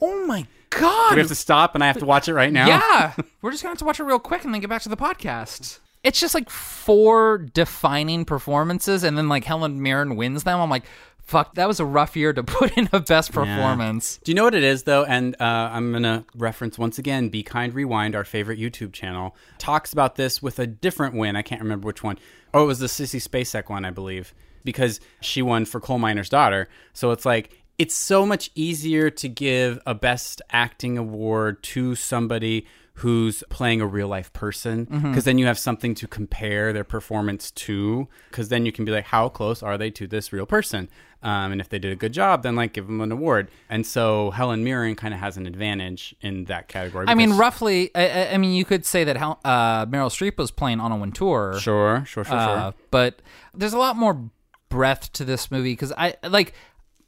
Oh 0.00 0.26
my 0.26 0.46
god! 0.70 1.10
Do 1.10 1.14
we 1.16 1.20
have 1.20 1.28
to 1.28 1.34
stop 1.34 1.74
and 1.74 1.82
I 1.82 1.86
have 1.86 1.98
to 1.98 2.04
watch 2.04 2.28
it 2.28 2.34
right 2.34 2.52
now? 2.52 2.66
Yeah, 2.66 3.14
we're 3.42 3.50
just 3.50 3.62
gonna 3.62 3.70
have 3.72 3.78
to 3.78 3.84
watch 3.84 3.98
it 3.98 4.04
real 4.04 4.18
quick 4.18 4.44
and 4.44 4.52
then 4.52 4.60
get 4.60 4.68
back 4.68 4.82
to 4.82 4.88
the 4.90 4.96
podcast. 4.96 5.78
It's 6.04 6.20
just 6.20 6.34
like 6.34 6.50
four 6.50 7.38
defining 7.38 8.24
performances, 8.26 9.02
and 9.02 9.16
then 9.16 9.28
like 9.28 9.44
Helen 9.44 9.82
Mirren 9.82 10.14
wins 10.16 10.44
them. 10.44 10.60
I'm 10.60 10.68
like, 10.70 10.84
fuck, 11.26 11.54
that 11.56 11.68
was 11.68 11.80
a 11.80 11.84
rough 11.84 12.16
year 12.16 12.32
to 12.32 12.42
put 12.44 12.76
in 12.78 12.88
a 12.92 13.00
best 13.00 13.32
performance. 13.32 14.18
Do 14.24 14.30
you 14.30 14.36
know 14.36 14.44
what 14.44 14.54
it 14.54 14.64
is 14.64 14.84
though? 14.84 15.04
And 15.04 15.34
uh, 15.40 15.70
I'm 15.72 15.92
gonna 15.92 16.24
reference 16.34 16.78
once 16.78 16.98
again 16.98 17.28
Be 17.28 17.42
Kind 17.42 17.74
Rewind, 17.74 18.14
our 18.14 18.24
favorite 18.24 18.58
YouTube 18.58 18.92
channel, 18.92 19.36
talks 19.58 19.92
about 19.92 20.16
this 20.16 20.40
with 20.40 20.58
a 20.58 20.66
different 20.66 21.14
win. 21.14 21.36
I 21.36 21.42
can't 21.42 21.60
remember 21.60 21.86
which 21.86 22.02
one. 22.02 22.18
Oh, 22.54 22.64
it 22.64 22.66
was 22.66 22.78
the 22.78 22.86
Sissy 22.86 23.20
Spacek 23.20 23.68
one, 23.68 23.84
I 23.84 23.90
believe, 23.90 24.32
because 24.64 25.00
she 25.20 25.42
won 25.42 25.64
for 25.64 25.80
Coal 25.80 25.98
Miner's 25.98 26.28
Daughter. 26.30 26.68
So 26.92 27.10
it's 27.10 27.26
like 27.26 27.62
it's 27.78 27.94
so 27.94 28.24
much 28.24 28.50
easier 28.54 29.10
to 29.10 29.28
give 29.28 29.78
a 29.84 29.94
Best 29.94 30.40
Acting 30.50 30.96
award 30.96 31.62
to 31.64 31.94
somebody 31.94 32.66
who's 33.00 33.44
playing 33.50 33.80
a 33.80 33.86
real 33.86 34.08
life 34.08 34.32
person 34.32 34.84
because 34.84 35.22
Mhm. 35.22 35.24
then 35.24 35.38
you 35.38 35.46
have 35.46 35.58
something 35.58 35.94
to 35.94 36.08
compare 36.08 36.72
their 36.72 36.84
performance 36.84 37.50
to 37.50 38.08
because 38.30 38.48
then 38.48 38.64
you 38.64 38.72
can 38.72 38.84
be 38.84 38.92
like 38.92 39.04
how 39.06 39.28
close 39.28 39.62
are 39.62 39.76
they 39.76 39.90
to 39.90 40.06
this 40.06 40.32
real 40.32 40.46
person 40.46 40.88
um, 41.22 41.52
and 41.52 41.60
if 41.60 41.68
they 41.68 41.78
did 41.78 41.92
a 41.92 41.96
good 41.96 42.12
job 42.12 42.42
then 42.42 42.56
like 42.56 42.72
give 42.72 42.86
them 42.86 43.00
an 43.02 43.12
award 43.12 43.50
and 43.68 43.86
so 43.86 44.30
helen 44.30 44.64
mirren 44.64 44.94
kind 44.94 45.12
of 45.12 45.20
has 45.20 45.36
an 45.36 45.46
advantage 45.46 46.14
in 46.22 46.44
that 46.44 46.68
category 46.68 47.04
I 47.08 47.14
mean, 47.14 47.32
roughly. 47.36 47.90
I- 47.94 48.28
I, 48.34 48.38
mean, 48.38 48.54
you 48.54 48.64
could 48.64 48.86
say 48.86 49.04
that 49.04 49.16
Hel- 49.18 49.40
uh, 49.44 49.84
Meryl 49.86 50.08
Streep 50.10 50.38
was 50.38 50.50
playing 50.50 50.80
on 50.80 50.90
Anna 50.92 51.00
Wintour. 51.00 51.58
Sure, 51.60 52.02
sure, 52.06 52.24
sure, 52.24 52.34
Uh, 52.34 52.62
sure. 52.70 52.74
But 52.90 53.20
there's 53.54 53.72
a 53.74 53.78
lot 53.78 53.96
more 53.96 54.30
breadth 54.70 55.12
to 55.14 55.24
this 55.24 55.50
movie 55.50 55.72
because 55.72 55.92
I 55.98 56.14
like. 56.22 56.54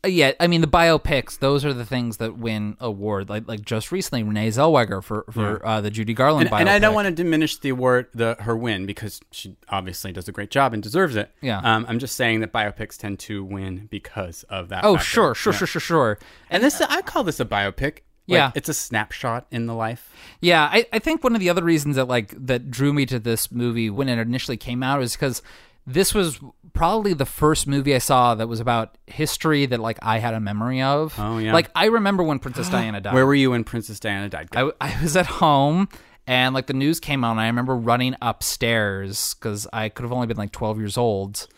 Uh, 0.04 0.08
Yeah, 0.08 0.32
I 0.40 0.46
mean 0.46 0.60
the 0.60 0.66
biopics; 0.66 1.38
those 1.38 1.64
are 1.64 1.72
the 1.72 1.84
things 1.84 2.18
that 2.18 2.38
win 2.38 2.76
award. 2.80 3.28
Like, 3.28 3.48
like 3.48 3.62
just 3.62 3.90
recently, 3.92 4.22
Renee 4.22 4.48
Zellweger 4.48 5.02
for 5.02 5.24
for 5.30 5.60
Yeah. 5.64 5.70
uh, 5.70 5.80
the 5.80 5.90
Judy 5.90 6.14
Garland 6.14 6.46
and, 6.48 6.54
biopic. 6.54 6.60
and 6.60 6.70
I 6.70 6.78
don't 6.78 6.94
want 6.94 7.06
to 7.06 7.12
diminish 7.12 7.56
the 7.58 7.70
award, 7.70 8.06
the 8.14 8.36
her 8.40 8.56
win, 8.56 8.86
because 8.86 9.20
she 9.30 9.56
obviously 9.68 10.12
does 10.12 10.28
a 10.28 10.32
great 10.32 10.50
job 10.50 10.72
and 10.74 10.82
deserves 10.82 11.16
it. 11.16 11.30
Yeah. 11.40 11.58
Um, 11.62 11.84
I'm 11.88 11.98
just 11.98 12.16
saying 12.16 12.40
that 12.40 12.52
biopics 12.52 12.96
tend 12.96 13.18
to 13.20 13.42
win 13.44 13.88
because 13.90 14.44
of 14.44 14.68
that. 14.68 14.84
Oh, 14.84 14.94
factor. 14.94 15.04
sure, 15.04 15.34
sure, 15.34 15.52
Yeah. 15.52 15.58
sure, 15.58 15.66
sure, 15.66 15.80
sure. 15.80 16.18
And 16.50 16.62
this, 16.62 16.80
I 16.80 17.02
call 17.02 17.24
this 17.24 17.40
a 17.40 17.44
biopic. 17.44 18.00
Like, 18.30 18.36
Yeah. 18.36 18.52
it's 18.54 18.68
a 18.68 18.74
snapshot 18.74 19.46
in 19.50 19.64
the 19.64 19.74
life. 19.74 20.10
Yeah, 20.42 20.64
I, 20.70 20.84
I 20.92 20.98
think 20.98 21.24
one 21.24 21.32
of 21.34 21.40
the 21.40 21.48
other 21.48 21.64
reasons 21.64 21.96
that 21.96 22.08
like 22.08 22.34
that 22.46 22.70
drew 22.70 22.92
me 22.92 23.06
to 23.06 23.18
this 23.18 23.50
movie 23.50 23.88
when 23.88 24.06
it 24.10 24.18
initially 24.18 24.58
came 24.58 24.82
out 24.82 25.00
is 25.02 25.14
because 25.14 25.40
this 25.88 26.14
was 26.14 26.38
probably 26.74 27.12
the 27.14 27.26
first 27.26 27.66
movie 27.66 27.94
I 27.94 27.98
saw 27.98 28.34
that 28.34 28.46
was 28.46 28.60
about 28.60 28.96
history 29.06 29.66
that 29.66 29.80
like 29.80 29.98
I 30.02 30.18
had 30.18 30.34
a 30.34 30.40
memory 30.40 30.82
of. 30.82 31.14
Oh 31.18 31.38
yeah. 31.38 31.52
Like 31.52 31.70
I 31.74 31.86
remember 31.86 32.22
when 32.22 32.38
Princess 32.38 32.68
Diana 32.70 33.00
died. 33.00 33.14
Where 33.14 33.26
were 33.26 33.34
you 33.34 33.50
when 33.52 33.64
Princess 33.64 33.98
Diana 33.98 34.28
died? 34.28 34.48
I, 34.54 34.70
I 34.80 35.02
was 35.02 35.16
at 35.16 35.26
home 35.26 35.88
and 36.26 36.54
like 36.54 36.66
the 36.66 36.74
news 36.74 37.00
came 37.00 37.24
out 37.24 37.32
and 37.32 37.40
I 37.40 37.46
remember 37.46 37.74
running 37.74 38.14
upstairs 38.22 39.34
because 39.34 39.66
I 39.72 39.88
could 39.88 40.02
have 40.02 40.12
only 40.12 40.26
been 40.26 40.36
like 40.36 40.52
12 40.52 40.78
years 40.78 40.96
old. 40.96 41.48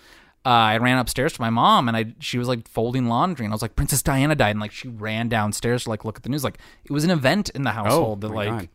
Uh, 0.47 0.49
I 0.49 0.78
ran 0.78 0.97
upstairs 0.99 1.35
to 1.35 1.41
my 1.43 1.51
mom 1.51 1.87
and 1.89 1.97
I 1.97 2.14
she 2.18 2.39
was 2.39 2.49
like 2.49 2.66
folding 2.66 3.09
laundry 3.09 3.45
and 3.45 3.53
I 3.53 3.55
was 3.55 3.62
like 3.62 3.76
Princess 3.76 4.01
Diana 4.03 4.35
died 4.35 4.53
and 4.53 4.61
like 4.61 4.72
she 4.72 4.89
ran 4.89 5.28
downstairs 5.28 5.85
to 5.85 5.91
like 5.91 6.05
look 6.05 6.16
at 6.16 6.22
the 6.22 6.31
news 6.31 6.45
like 6.45 6.59
it 6.85 6.93
was 6.93 7.05
an 7.05 7.11
event 7.11 7.51
in 7.51 7.62
the 7.62 7.72
household 7.72 8.22
that 8.22 8.28
Oh, 8.28 8.35
my 8.35 8.37
like 8.47 8.51
God. 8.51 8.68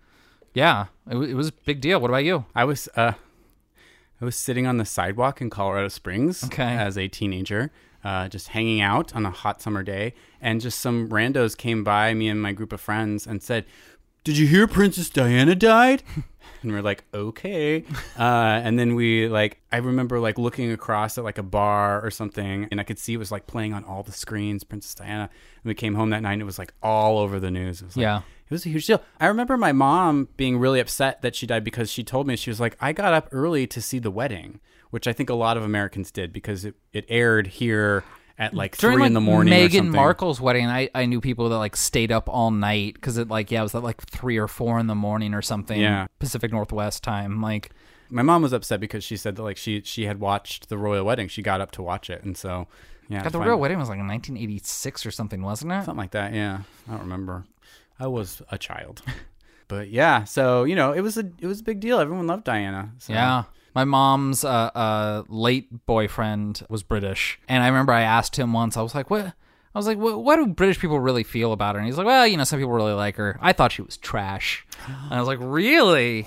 yeah 0.53 0.86
it, 1.10 1.18
it 1.18 1.34
was 1.34 1.47
a 1.47 1.51
big 1.66 1.82
deal. 1.82 1.99
What 1.99 2.12
about 2.12 2.24
you? 2.24 2.45
I 2.53 2.66
was 2.66 2.88
uh, 2.95 3.14
I 4.22 4.26
was 4.26 4.36
sitting 4.36 4.66
on 4.66 4.78
the 4.78 4.86
sidewalk 4.86 5.41
in 5.41 5.49
Colorado 5.49 5.89
Springs 5.89 6.43
Okay. 6.45 6.63
as 6.78 6.97
a 6.97 7.07
teenager, 7.07 7.72
uh, 8.03 8.28
just 8.30 8.49
hanging 8.49 8.80
out 8.82 9.13
on 9.16 9.26
a 9.26 9.32
hot 9.32 9.61
summer 9.61 9.84
day, 9.84 10.13
and 10.41 10.61
just 10.61 10.80
some 10.80 11.09
randos 11.09 11.57
came 11.57 11.84
by 11.84 12.13
me 12.13 12.30
and 12.30 12.41
my 12.41 12.53
group 12.53 12.72
of 12.72 12.80
friends 12.80 13.28
and 13.28 13.43
said, 13.43 13.66
"Did 14.24 14.38
you 14.38 14.47
hear 14.47 14.68
Princess 14.68 15.09
Diana 15.09 15.55
died?" 15.55 16.03
And 16.63 16.72
we're 16.74 16.82
like, 16.82 17.03
okay. 17.13 17.84
Uh, 18.18 18.61
and 18.63 18.80
then 18.80 18.95
we 18.95 19.28
like, 19.28 19.59
I 19.72 19.78
remember 19.78 20.20
like 20.20 20.39
looking 20.39 20.72
across 20.72 21.16
at 21.18 21.24
like 21.24 21.38
a 21.38 21.43
bar 21.43 22.03
or 22.03 22.09
something, 22.09 22.68
and 22.72 22.80
I 22.80 22.84
could 22.84 22.97
see 22.97 23.13
it 23.13 23.18
was 23.18 23.32
like 23.32 23.45
playing 23.45 23.74
on 23.74 23.84
all 23.84 24.01
the 24.01 24.11
screens, 24.11 24.63
Princess 24.63 24.95
Diana. 24.95 25.24
And 25.63 25.63
we 25.66 25.76
came 25.76 25.93
home 25.93 26.09
that 26.11 26.22
night, 26.24 26.34
and 26.34 26.41
it 26.41 26.45
was 26.45 26.57
like 26.57 26.74
all 26.82 27.20
over 27.20 27.39
the 27.39 27.51
news. 27.51 27.82
It 27.82 27.86
was 27.86 27.97
like, 27.97 28.01
Yeah. 28.03 28.22
It 28.45 28.51
was 28.51 28.65
a 28.65 28.69
huge 28.69 28.85
deal. 28.87 29.01
I 29.19 29.27
remember 29.27 29.57
my 29.57 29.71
mom 29.71 30.29
being 30.37 30.57
really 30.57 30.79
upset 30.79 31.21
that 31.21 31.35
she 31.35 31.47
died 31.47 31.63
because 31.63 31.91
she 31.91 32.03
told 32.03 32.27
me 32.27 32.35
she 32.35 32.49
was 32.49 32.59
like, 32.59 32.77
I 32.79 32.93
got 32.93 33.13
up 33.13 33.29
early 33.31 33.65
to 33.67 33.81
see 33.81 33.99
the 33.99 34.11
wedding, 34.11 34.59
which 34.91 35.07
I 35.07 35.13
think 35.13 35.29
a 35.29 35.33
lot 35.35 35.57
of 35.57 35.63
Americans 35.63 36.11
did 36.11 36.31
because 36.31 36.63
it, 36.65 36.75
it 36.93 37.05
aired 37.09 37.47
here 37.47 38.03
at 38.37 38.53
like 38.53 38.77
During 38.77 38.95
three 38.97 39.01
like 39.03 39.07
in 39.07 39.13
the 39.13 39.21
morning. 39.21 39.53
or 39.53 39.67
Meghan. 39.67 39.89
Markle's 39.91 40.41
wedding, 40.41 40.67
I, 40.67 40.89
I 40.93 41.05
knew 41.05 41.21
people 41.21 41.49
that 41.49 41.57
like 41.57 41.75
stayed 41.75 42.11
up 42.11 42.27
all 42.29 42.51
night 42.51 42.95
because 42.95 43.17
it 43.17 43.29
like 43.29 43.49
yeah 43.49 43.61
it 43.61 43.63
was 43.63 43.75
at 43.75 43.83
like 43.83 44.01
three 44.03 44.37
or 44.37 44.47
four 44.47 44.77
in 44.77 44.87
the 44.87 44.95
morning 44.95 45.33
or 45.33 45.41
something. 45.41 45.79
Yeah. 45.79 46.07
Pacific 46.19 46.51
Northwest 46.51 47.01
time. 47.01 47.41
Like 47.41 47.71
My 48.09 48.21
mom 48.21 48.41
was 48.41 48.53
upset 48.53 48.79
because 48.79 49.03
she 49.03 49.17
said 49.17 49.37
that 49.37 49.43
like 49.43 49.57
she 49.57 49.81
she 49.85 50.05
had 50.05 50.19
watched 50.19 50.69
the 50.69 50.77
royal 50.77 51.05
wedding. 51.05 51.29
She 51.29 51.41
got 51.41 51.61
up 51.61 51.71
to 51.71 51.81
watch 51.81 52.09
it, 52.09 52.23
and 52.23 52.37
so 52.37 52.67
yeah. 53.07 53.23
God, 53.23 53.31
the 53.31 53.39
royal 53.39 53.59
wedding 53.59 53.77
was 53.79 53.87
like 53.87 53.99
in 53.99 54.07
1986 54.07 55.05
or 55.05 55.11
something, 55.11 55.41
wasn't 55.41 55.71
it? 55.71 55.85
something 55.85 55.95
like 55.97 56.11
that. 56.11 56.33
Yeah, 56.33 56.61
I 56.87 56.91
don't 56.91 57.01
remember. 57.01 57.45
I 57.99 58.07
was 58.07 58.41
a 58.49 58.57
child. 58.57 59.01
But 59.67 59.89
yeah, 59.89 60.25
so 60.25 60.63
you 60.63 60.75
know, 60.75 60.91
it 60.91 61.01
was 61.01 61.17
a 61.17 61.27
it 61.39 61.47
was 61.47 61.61
a 61.61 61.63
big 61.63 61.79
deal. 61.79 61.99
Everyone 61.99 62.27
loved 62.27 62.43
Diana. 62.43 62.91
So. 62.99 63.13
Yeah. 63.13 63.43
My 63.73 63.83
mom's 63.83 64.45
uh, 64.45 64.47
uh, 64.73 65.23
late 65.27 65.85
boyfriend 65.85 66.61
was 66.69 66.81
British, 66.81 67.39
and 67.49 67.61
I 67.61 67.67
remember 67.67 67.91
I 67.91 68.03
asked 68.03 68.37
him 68.37 68.53
once. 68.53 68.77
I 68.77 68.81
was 68.81 68.95
like, 68.95 69.09
"What?" 69.09 69.25
I 69.25 69.33
was 69.77 69.85
like, 69.85 69.97
"What, 69.97 70.23
what 70.23 70.37
do 70.37 70.47
British 70.47 70.79
people 70.79 70.97
really 70.97 71.23
feel 71.23 71.51
about 71.51 71.75
her?" 71.75 71.79
And 71.79 71.85
he's 71.85 71.97
like, 71.97 72.05
"Well, 72.05 72.25
you 72.25 72.37
know, 72.37 72.45
some 72.45 72.57
people 72.57 72.71
really 72.71 72.93
like 72.93 73.17
her. 73.17 73.37
I 73.41 73.51
thought 73.51 73.73
she 73.73 73.81
was 73.81 73.97
trash." 73.97 74.65
And 74.87 75.13
I 75.13 75.19
was 75.19 75.27
like, 75.27 75.39
"Really?" 75.41 76.25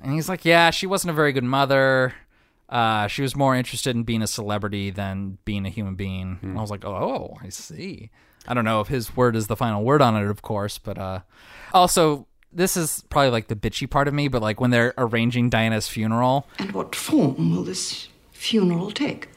And 0.00 0.12
he's 0.12 0.28
like, 0.28 0.44
"Yeah, 0.44 0.70
she 0.70 0.86
wasn't 0.86 1.10
a 1.10 1.14
very 1.14 1.32
good 1.32 1.44
mother. 1.44 2.14
Uh, 2.68 3.08
she 3.08 3.22
was 3.22 3.34
more 3.34 3.56
interested 3.56 3.96
in 3.96 4.04
being 4.04 4.22
a 4.22 4.28
celebrity 4.28 4.90
than 4.90 5.38
being 5.44 5.66
a 5.66 5.70
human 5.70 5.96
being." 5.96 6.38
And 6.42 6.56
I 6.56 6.60
was 6.60 6.70
like, 6.70 6.84
"Oh, 6.84 7.36
I 7.42 7.48
see." 7.48 8.10
I 8.50 8.54
don't 8.54 8.64
know 8.64 8.80
if 8.80 8.88
his 8.88 9.16
word 9.16 9.36
is 9.36 9.46
the 9.46 9.54
final 9.54 9.84
word 9.84 10.02
on 10.02 10.16
it, 10.16 10.28
of 10.28 10.42
course, 10.42 10.76
but 10.76 10.98
uh, 10.98 11.20
also 11.72 12.26
this 12.52 12.76
is 12.76 13.04
probably 13.08 13.30
like 13.30 13.46
the 13.46 13.54
bitchy 13.54 13.88
part 13.88 14.08
of 14.08 14.14
me, 14.14 14.26
but 14.26 14.42
like 14.42 14.60
when 14.60 14.70
they're 14.72 14.92
arranging 14.98 15.50
Diana's 15.50 15.86
funeral, 15.86 16.48
And 16.58 16.72
what 16.72 16.96
form 16.96 17.54
will 17.54 17.62
this 17.62 18.08
funeral 18.32 18.90
take? 18.90 19.28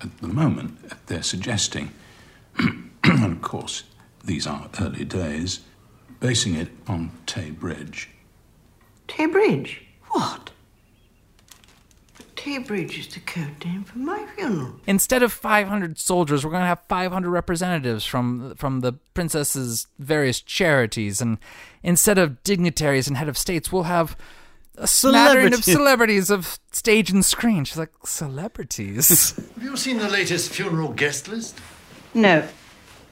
At 0.00 0.16
the 0.18 0.28
moment, 0.28 1.06
they're 1.06 1.24
suggesting, 1.24 1.90
and 2.58 3.32
of 3.32 3.42
course, 3.42 3.82
these 4.24 4.46
are 4.46 4.70
early 4.80 5.04
days, 5.04 5.60
basing 6.20 6.54
it 6.54 6.68
on 6.86 7.10
Tay 7.26 7.50
Bridge. 7.50 8.08
Tay 9.08 9.26
Bridge? 9.26 9.82
What? 10.10 10.50
But 12.40 12.50
Tay 12.50 12.58
Bridge 12.58 12.98
is 12.98 13.06
the 13.08 13.20
code 13.20 13.64
name 13.64 13.84
for 13.84 13.98
my 13.98 14.26
funeral. 14.36 14.80
instead 14.86 15.22
of 15.22 15.32
500 15.32 15.98
soldiers, 15.98 16.44
we're 16.44 16.50
going 16.50 16.62
to 16.62 16.66
have 16.66 16.82
500 16.88 17.30
representatives 17.30 18.04
from 18.04 18.54
from 18.56 18.80
the 18.80 18.94
princess's 19.14 19.86
various 19.98 20.40
charities, 20.40 21.20
and 21.20 21.38
instead 21.82 22.18
of 22.18 22.42
dignitaries 22.42 23.08
and 23.08 23.16
head 23.16 23.28
of 23.28 23.36
states, 23.36 23.72
we'll 23.72 23.84
have 23.84 24.16
a 24.76 24.86
smattering 24.86 25.52
of 25.52 25.64
celebrities 25.64 26.30
of 26.30 26.58
stage 26.72 27.10
and 27.10 27.24
screen. 27.24 27.64
She's 27.64 27.78
like 27.78 27.92
celebrities. 28.04 29.32
Have 29.54 29.62
you 29.62 29.76
seen 29.76 29.98
the 29.98 30.08
latest 30.08 30.50
funeral 30.50 30.88
guest 30.88 31.28
list? 31.28 31.58
No. 32.14 32.46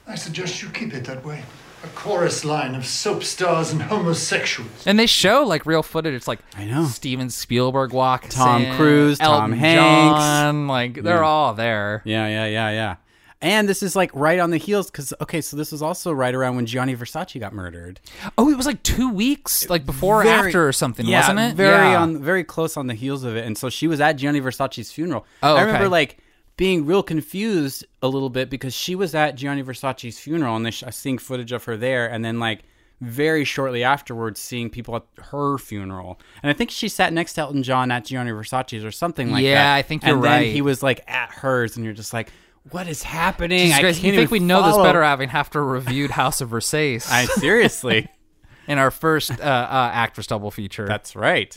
I 0.07 0.15
suggest 0.15 0.63
you 0.63 0.69
keep 0.69 0.93
it 0.93 1.05
that 1.05 1.23
way. 1.23 1.43
A 1.83 1.87
chorus 1.95 2.43
line 2.43 2.75
of 2.75 2.85
soap 2.85 3.23
stars 3.23 3.71
and 3.71 3.81
homosexuals. 3.81 4.85
and 4.85 4.99
they 4.99 5.05
show 5.05 5.43
like 5.43 5.65
real 5.65 5.81
footage. 5.83 6.13
It's 6.13 6.27
like 6.27 6.39
I 6.57 6.65
know 6.65 6.85
Steven 6.85 7.29
Spielberg 7.29 7.93
walks, 7.93 8.35
Tom 8.35 8.63
in, 8.63 8.75
Cruise, 8.75 9.17
Tom 9.17 9.33
Elton 9.53 9.57
Hanks. 9.59 10.19
John, 10.19 10.67
like 10.67 11.01
they're 11.01 11.17
Yeah. 11.21 11.25
all 11.25 11.53
there. 11.53 12.01
Yeah, 12.05 12.27
yeah, 12.27 12.45
yeah, 12.47 12.69
yeah. 12.71 12.95
And 13.41 13.69
this 13.69 13.81
is 13.81 13.95
like 13.95 14.11
right 14.13 14.37
on 14.39 14.49
the 14.49 14.57
heels 14.57 14.91
because 14.91 15.13
okay, 15.21 15.39
so 15.39 15.55
this 15.55 15.71
was 15.71 15.81
also 15.81 16.11
right 16.11 16.35
around 16.35 16.57
when 16.57 16.65
Gianni 16.65 16.93
Versace 16.97 17.39
got 17.39 17.53
murdered. 17.53 18.01
Oh, 18.37 18.49
it 18.51 18.57
was 18.57 18.65
like 18.65 18.83
two 18.83 19.09
weeks, 19.13 19.69
like 19.69 19.85
before 19.85 20.23
or 20.23 20.27
after 20.27 20.67
or 20.67 20.73
something, 20.73 21.05
yeah, 21.05 21.21
wasn't 21.21 21.39
it? 21.39 21.55
Very 21.55 21.91
Yeah. 21.91 22.01
on, 22.01 22.21
very 22.21 22.43
close 22.43 22.75
on 22.75 22.87
the 22.87 22.93
heels 22.93 23.23
of 23.23 23.37
it. 23.37 23.45
And 23.45 23.57
so 23.57 23.69
she 23.69 23.87
was 23.87 24.01
at 24.01 24.17
Gianni 24.17 24.41
Versace's 24.41 24.91
funeral. 24.91 25.25
Oh, 25.41 25.55
I 25.55 25.61
remember 25.61 25.85
okay. 25.85 25.91
like 25.91 26.17
being 26.59 26.85
real 26.85 27.01
confused 27.01 27.85
a 28.01 28.07
little 28.09 28.29
bit 28.29 28.49
because 28.49 28.73
she 28.73 28.93
was 28.93 29.15
at 29.15 29.35
Gianni 29.35 29.63
Versace's 29.63 30.19
funeral 30.19 30.57
and 30.57 30.73
sh- 30.73 30.83
seeing 30.91 31.17
footage 31.17 31.53
of 31.53 31.63
her 31.63 31.77
there, 31.77 32.11
and 32.11 32.23
then 32.23 32.37
like 32.37 32.63
very 32.99 33.45
shortly 33.45 33.81
afterwards 33.81 34.41
seeing 34.41 34.69
people 34.69 34.93
at 34.97 35.05
her 35.31 35.57
funeral. 35.57 36.19
And 36.43 36.49
I 36.49 36.53
think 36.53 36.69
she 36.69 36.89
sat 36.89 37.13
next 37.13 37.35
to 37.35 37.41
Elton 37.41 37.63
John 37.63 37.91
at 37.91 38.03
Gianni 38.03 38.31
Versace's 38.31 38.83
or 38.83 38.91
something 38.91 39.31
like 39.31 39.41
that. 39.41 39.49
Yeah, 39.49 39.73
I 39.73 39.83
think 39.83 40.03
you're 40.03 40.15
and 40.15 40.23
then 40.25 40.31
right. 40.31 40.51
he 40.53 40.61
was 40.61 40.83
like 40.83 41.01
at 41.09 41.31
hers, 41.31 41.77
and 41.77 41.85
you're 41.85 41.93
just 41.93 42.11
like, 42.11 42.29
what 42.71 42.89
is 42.89 43.03
happening? 43.03 43.59
Jesus 43.59 43.77
I 43.77 43.79
Christ, 43.79 44.01
can't 44.01 44.13
you 44.13 44.19
think 44.19 44.31
we 44.31 44.39
know 44.39 44.61
this 44.67 44.75
better 44.75 45.01
having 45.01 45.29
after 45.29 45.63
reviewed 45.63 46.11
House 46.11 46.41
of 46.41 46.49
Versace. 46.49 47.09
I 47.09 47.23
seriously. 47.23 48.09
in 48.67 48.77
our 48.77 48.91
first 48.91 49.31
uh, 49.31 49.43
uh, 49.43 49.91
actress 49.93 50.27
double 50.27 50.51
feature. 50.51 50.85
That's 50.85 51.15
right. 51.15 51.55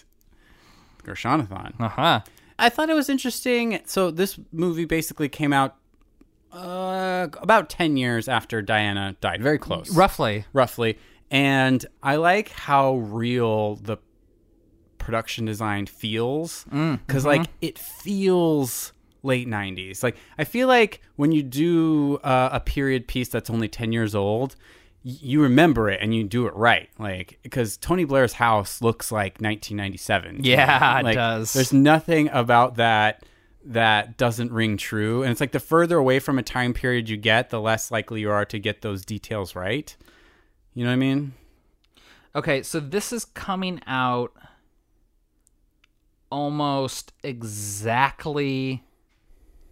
Gershanathon. 1.02 1.80
Uh 1.80 1.88
huh. 1.88 2.20
I 2.58 2.68
thought 2.68 2.90
it 2.90 2.94
was 2.94 3.08
interesting. 3.08 3.80
So 3.86 4.10
this 4.10 4.38
movie 4.52 4.84
basically 4.84 5.28
came 5.28 5.52
out 5.52 5.76
uh, 6.52 7.28
about 7.40 7.70
ten 7.70 7.96
years 7.96 8.28
after 8.28 8.60
Diana 8.62 9.16
died, 9.20 9.42
very 9.42 9.58
close, 9.58 9.90
Roughly. 9.90 10.44
roughly. 10.52 10.98
And 11.30 11.84
I 12.02 12.16
like 12.16 12.50
how 12.50 12.96
real 12.96 13.76
the 13.76 13.96
production 14.98 15.44
design 15.46 15.86
feels 15.86 16.64
Mm, 16.70 17.00
because 17.06 17.24
mhm. 17.24 17.26
like 17.26 17.46
it 17.60 17.76
feels 17.78 18.92
late 19.24 19.46
90s 19.48 20.02
like 20.02 20.16
i 20.38 20.42
feel 20.44 20.66
like 20.68 21.00
when 21.16 21.30
you 21.32 21.42
do 21.44 22.18
uh, 22.24 22.48
a 22.52 22.58
period 22.60 23.06
piece 23.08 23.28
that's 23.28 23.50
only 23.50 23.68
10 23.68 23.92
years 23.92 24.14
old 24.16 24.54
you 25.02 25.42
remember 25.42 25.88
it 25.90 25.98
and 26.00 26.14
you 26.14 26.22
do 26.24 26.46
it 26.46 26.54
right 26.54 26.88
like 26.98 27.38
because 27.42 27.76
tony 27.76 28.04
blair's 28.04 28.34
house 28.34 28.80
looks 28.80 29.10
like 29.10 29.40
1997 29.40 30.36
to 30.36 30.42
me. 30.42 30.48
Yeah, 30.50 31.00
it 31.00 31.14
does. 31.14 31.52
there's 31.52 31.72
nothing 31.72 32.28
about 32.28 32.76
that 32.76 33.24
that 33.64 34.16
doesn't 34.16 34.52
ring 34.52 34.76
true 34.76 35.22
and 35.22 35.32
it's 35.32 35.40
like 35.40 35.52
the 35.52 35.60
further 35.60 35.98
away 35.98 36.18
from 36.18 36.38
a 36.38 36.42
time 36.42 36.72
period 36.72 37.08
you 37.08 37.16
get 37.16 37.50
the 37.50 37.60
less 37.60 37.90
likely 37.90 38.20
you 38.20 38.30
are 38.30 38.44
to 38.44 38.58
get 38.58 38.82
those 38.82 39.04
details 39.04 39.54
right 39.56 39.96
you 40.74 40.84
know 40.84 40.90
what 40.90 40.94
i 40.94 40.96
mean 40.96 41.32
Okay, 42.34 42.62
so 42.62 42.80
this 42.80 43.12
is 43.12 43.24
coming 43.26 43.80
out 43.86 44.32
almost 46.30 47.12
exactly 47.22 48.82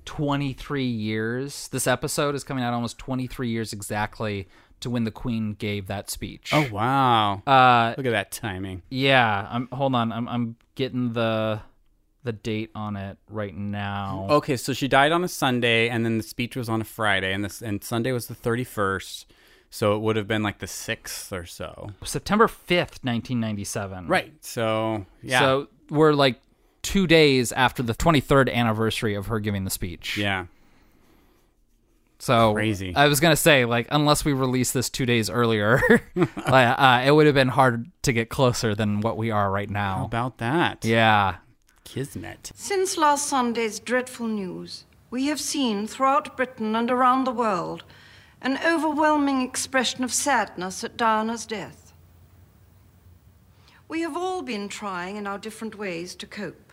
23 0.04 0.84
years. 0.84 1.68
This 1.68 1.86
episode 1.86 2.34
is 2.34 2.44
coming 2.44 2.62
out 2.62 2.74
almost 2.74 2.98
23 2.98 3.48
years 3.48 3.72
exactly 3.72 4.46
to 4.80 4.90
when 4.90 5.04
the 5.04 5.10
Queen 5.10 5.54
gave 5.54 5.86
that 5.88 6.10
speech. 6.10 6.50
oh 6.52 6.68
wow 6.70 7.42
Uh, 7.46 7.94
look 7.96 8.06
at 8.06 8.10
that 8.12 8.30
timing 8.30 8.82
yeah. 8.90 9.46
I'm 9.50 9.68
hold 9.72 9.94
on. 9.94 10.12
I'm 10.12 10.28
I'm 10.28 10.56
getting 10.74 11.12
the 11.12 11.60
the 12.22 12.32
date 12.32 12.70
on 12.74 12.96
it 12.96 13.16
right 13.30 13.56
now. 13.56 14.26
Okay, 14.28 14.56
so 14.56 14.72
she 14.74 14.86
died 14.88 15.10
on 15.10 15.24
a 15.24 15.28
Sunday, 15.28 15.88
and 15.88 16.04
then 16.04 16.18
the 16.18 16.22
speech 16.22 16.54
was 16.54 16.68
on 16.68 16.80
a 16.82 16.84
Friday, 16.84 17.32
and 17.32 17.42
this 17.44 17.62
and 17.62 17.82
Sunday 17.82 18.12
was 18.12 18.26
the 18.26 18.34
thirty 18.34 18.64
first, 18.64 19.32
so 19.70 19.94
it 19.96 20.00
would 20.00 20.16
have 20.16 20.28
been 20.28 20.42
like 20.42 20.58
the 20.58 20.66
sixth 20.66 21.32
or 21.32 21.46
so. 21.46 21.90
September 22.04 22.46
5th, 22.46 23.02
1997. 23.02 24.06
Right. 24.06 24.32
So 24.44 25.06
yeah. 25.22 25.40
So 25.40 25.68
we're 25.88 26.12
like 26.12 26.40
two 26.82 27.06
days 27.06 27.52
after 27.52 27.82
the 27.82 27.94
23rd 27.94 28.52
anniversary 28.52 29.14
of 29.14 29.26
her 29.26 29.38
giving 29.40 29.64
the 29.64 29.70
speech. 29.70 30.16
yeah. 30.18 30.46
So 32.20 32.52
Crazy. 32.52 32.94
I 32.94 33.08
was 33.08 33.18
gonna 33.18 33.34
say, 33.34 33.64
like, 33.64 33.88
unless 33.90 34.24
we 34.24 34.34
released 34.34 34.74
this 34.74 34.90
two 34.90 35.06
days 35.06 35.30
earlier, 35.30 35.80
uh, 36.36 37.02
it 37.04 37.10
would 37.10 37.26
have 37.26 37.34
been 37.34 37.48
hard 37.48 37.90
to 38.02 38.12
get 38.12 38.28
closer 38.28 38.74
than 38.74 39.00
what 39.00 39.16
we 39.16 39.30
are 39.30 39.50
right 39.50 39.70
now. 39.70 39.96
How 39.98 40.04
about 40.04 40.38
that? 40.38 40.84
yeah. 40.84 41.36
Kismet. 41.84 42.52
Since 42.54 42.96
last 42.96 43.26
Sunday's 43.26 43.80
dreadful 43.80 44.28
news, 44.28 44.84
we 45.10 45.26
have 45.26 45.40
seen 45.40 45.88
throughout 45.88 46.36
Britain 46.36 46.76
and 46.76 46.88
around 46.88 47.24
the 47.24 47.32
world 47.32 47.82
an 48.40 48.58
overwhelming 48.64 49.42
expression 49.42 50.04
of 50.04 50.12
sadness 50.12 50.84
at 50.84 50.96
Diana's 50.96 51.46
death. 51.46 51.92
We 53.88 54.02
have 54.02 54.16
all 54.16 54.42
been 54.42 54.68
trying 54.68 55.16
in 55.16 55.26
our 55.26 55.36
different 55.36 55.76
ways 55.76 56.14
to 56.14 56.26
cope. 56.26 56.72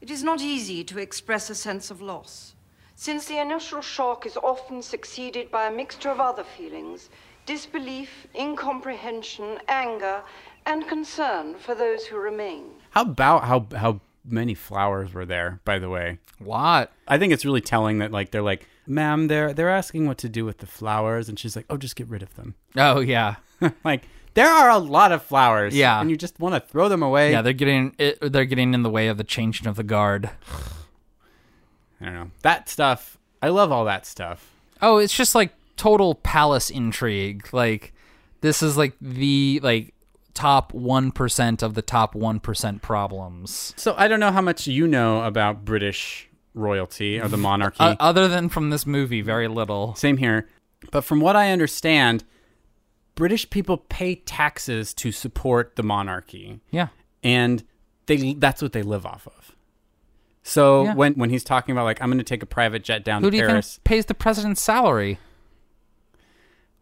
It 0.00 0.10
is 0.10 0.24
not 0.24 0.40
easy 0.40 0.82
to 0.82 0.98
express 0.98 1.48
a 1.48 1.54
sense 1.54 1.88
of 1.88 2.02
loss, 2.02 2.55
since 2.96 3.26
the 3.26 3.38
initial 3.38 3.82
shock 3.82 4.24
is 4.26 4.36
often 4.38 4.82
succeeded 4.82 5.50
by 5.50 5.66
a 5.66 5.70
mixture 5.70 6.08
of 6.10 6.18
other 6.18 6.44
feelings 6.44 7.10
disbelief, 7.44 8.26
incomprehension, 8.34 9.58
anger, 9.68 10.20
and 10.66 10.88
concern 10.88 11.54
for 11.54 11.76
those 11.76 12.04
who 12.06 12.16
remain. 12.16 12.64
How 12.90 13.02
about 13.02 13.44
how 13.44 13.66
how 13.76 14.00
many 14.24 14.54
flowers 14.54 15.14
were 15.14 15.24
there? 15.26 15.60
By 15.64 15.78
the 15.78 15.88
way, 15.88 16.18
A 16.40 16.44
lot. 16.44 16.90
I 17.06 17.18
think 17.18 17.32
it's 17.32 17.44
really 17.44 17.60
telling 17.60 17.98
that 17.98 18.10
like 18.10 18.32
they're 18.32 18.42
like, 18.42 18.66
"Ma'am, 18.86 19.28
they're 19.28 19.52
they're 19.52 19.70
asking 19.70 20.06
what 20.08 20.18
to 20.18 20.28
do 20.28 20.44
with 20.44 20.58
the 20.58 20.66
flowers," 20.66 21.28
and 21.28 21.38
she's 21.38 21.54
like, 21.54 21.66
"Oh, 21.70 21.76
just 21.76 21.94
get 21.94 22.08
rid 22.08 22.22
of 22.22 22.34
them." 22.34 22.54
Oh 22.76 22.98
yeah. 23.00 23.36
like 23.84 24.08
there 24.34 24.50
are 24.50 24.68
a 24.70 24.78
lot 24.78 25.12
of 25.12 25.22
flowers, 25.22 25.74
Yeah. 25.74 26.00
and 26.00 26.10
you 26.10 26.16
just 26.16 26.40
want 26.40 26.54
to 26.56 26.60
throw 26.60 26.88
them 26.88 27.02
away. 27.02 27.30
Yeah, 27.30 27.42
they're 27.42 27.52
getting 27.52 27.94
it, 27.98 28.18
they're 28.32 28.44
getting 28.44 28.74
in 28.74 28.82
the 28.82 28.90
way 28.90 29.06
of 29.06 29.18
the 29.18 29.24
changing 29.24 29.68
of 29.68 29.76
the 29.76 29.84
guard. 29.84 30.30
I 32.00 32.04
don't 32.04 32.14
know 32.14 32.30
that 32.42 32.68
stuff. 32.68 33.18
I 33.42 33.48
love 33.48 33.72
all 33.72 33.84
that 33.84 34.06
stuff. 34.06 34.52
Oh, 34.82 34.98
it's 34.98 35.14
just 35.14 35.34
like 35.34 35.52
total 35.76 36.14
palace 36.14 36.70
intrigue. 36.70 37.48
Like 37.52 37.92
this 38.40 38.62
is 38.62 38.76
like 38.76 38.94
the 39.00 39.60
like 39.62 39.94
top 40.34 40.72
1% 40.72 41.62
of 41.62 41.74
the 41.74 41.82
top 41.82 42.14
1% 42.14 42.82
problems. 42.82 43.74
So 43.76 43.94
I 43.96 44.06
don't 44.06 44.20
know 44.20 44.30
how 44.32 44.42
much 44.42 44.66
you 44.66 44.86
know 44.86 45.22
about 45.24 45.64
British 45.64 46.28
royalty 46.54 47.18
or 47.18 47.28
the 47.28 47.36
uh, 47.36 47.40
monarchy. 47.40 47.78
O- 47.80 47.96
other 47.98 48.28
than 48.28 48.48
from 48.48 48.70
this 48.70 48.86
movie, 48.86 49.22
very 49.22 49.48
little. 49.48 49.94
Same 49.94 50.18
here. 50.18 50.48
But 50.90 51.02
from 51.02 51.20
what 51.20 51.36
I 51.36 51.50
understand, 51.52 52.24
British 53.14 53.48
people 53.48 53.78
pay 53.78 54.16
taxes 54.16 54.92
to 54.94 55.10
support 55.10 55.76
the 55.76 55.82
monarchy. 55.82 56.60
Yeah. 56.70 56.88
And 57.22 57.64
they 58.06 58.34
that's 58.34 58.62
what 58.62 58.72
they 58.72 58.82
live 58.82 59.06
off 59.06 59.26
of. 59.26 59.55
So 60.48 60.84
Yeah. 60.84 60.94
when 60.94 61.14
when 61.14 61.30
he's 61.30 61.42
talking 61.42 61.72
about 61.72 61.84
like 61.84 62.00
I'm 62.00 62.08
going 62.08 62.18
to 62.18 62.24
take 62.24 62.42
a 62.42 62.46
private 62.46 62.84
jet 62.84 63.04
down 63.04 63.20
Who 63.22 63.30
to 63.30 63.36
do 63.36 63.42
you 63.42 63.48
Paris. 63.48 63.74
think 63.74 63.84
pays 63.84 64.06
the 64.06 64.14
president's 64.14 64.62
salary? 64.62 65.18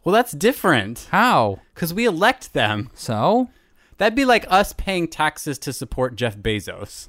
Well, 0.04 0.12
that's 0.12 0.32
different. 0.32 1.08
How? 1.10 1.60
Because 1.74 1.94
we 1.94 2.04
elect 2.04 2.52
them. 2.52 2.90
So? 2.92 3.48
That'd 3.96 4.14
be 4.14 4.26
like 4.26 4.44
us 4.50 4.74
paying 4.74 5.08
taxes 5.08 5.58
to 5.60 5.72
support 5.72 6.14
Jeff 6.14 6.36
Bezos. 6.36 7.08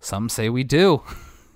Some 0.00 0.28
say 0.28 0.48
we 0.48 0.64
do. 0.64 1.02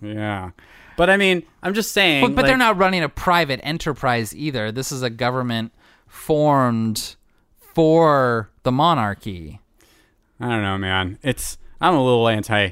Yeah. 0.01 0.51
But 0.97 1.11
I 1.11 1.17
mean, 1.17 1.43
I'm 1.65 1.75
just 1.75 1.91
saying. 1.91 2.23
But, 2.25 2.35
but 2.37 2.47
they're 2.47 2.57
not 2.57 2.77
running 2.79 3.03
a 3.03 3.09
private 3.09 3.59
enterprise 3.65 4.35
either. 4.37 4.71
This 4.71 4.93
is 4.93 5.03
a 5.03 5.11
government 5.11 5.73
formed 6.07 7.17
for 7.75 8.51
the 8.63 8.71
monarchy. 8.71 9.61
I 10.39 10.49
don't 10.49 10.63
know, 10.63 10.79
man. 10.79 11.19
It's 11.23 11.59
I'm 11.81 11.95
a 11.95 12.05
little 12.05 12.29
anti. 12.29 12.71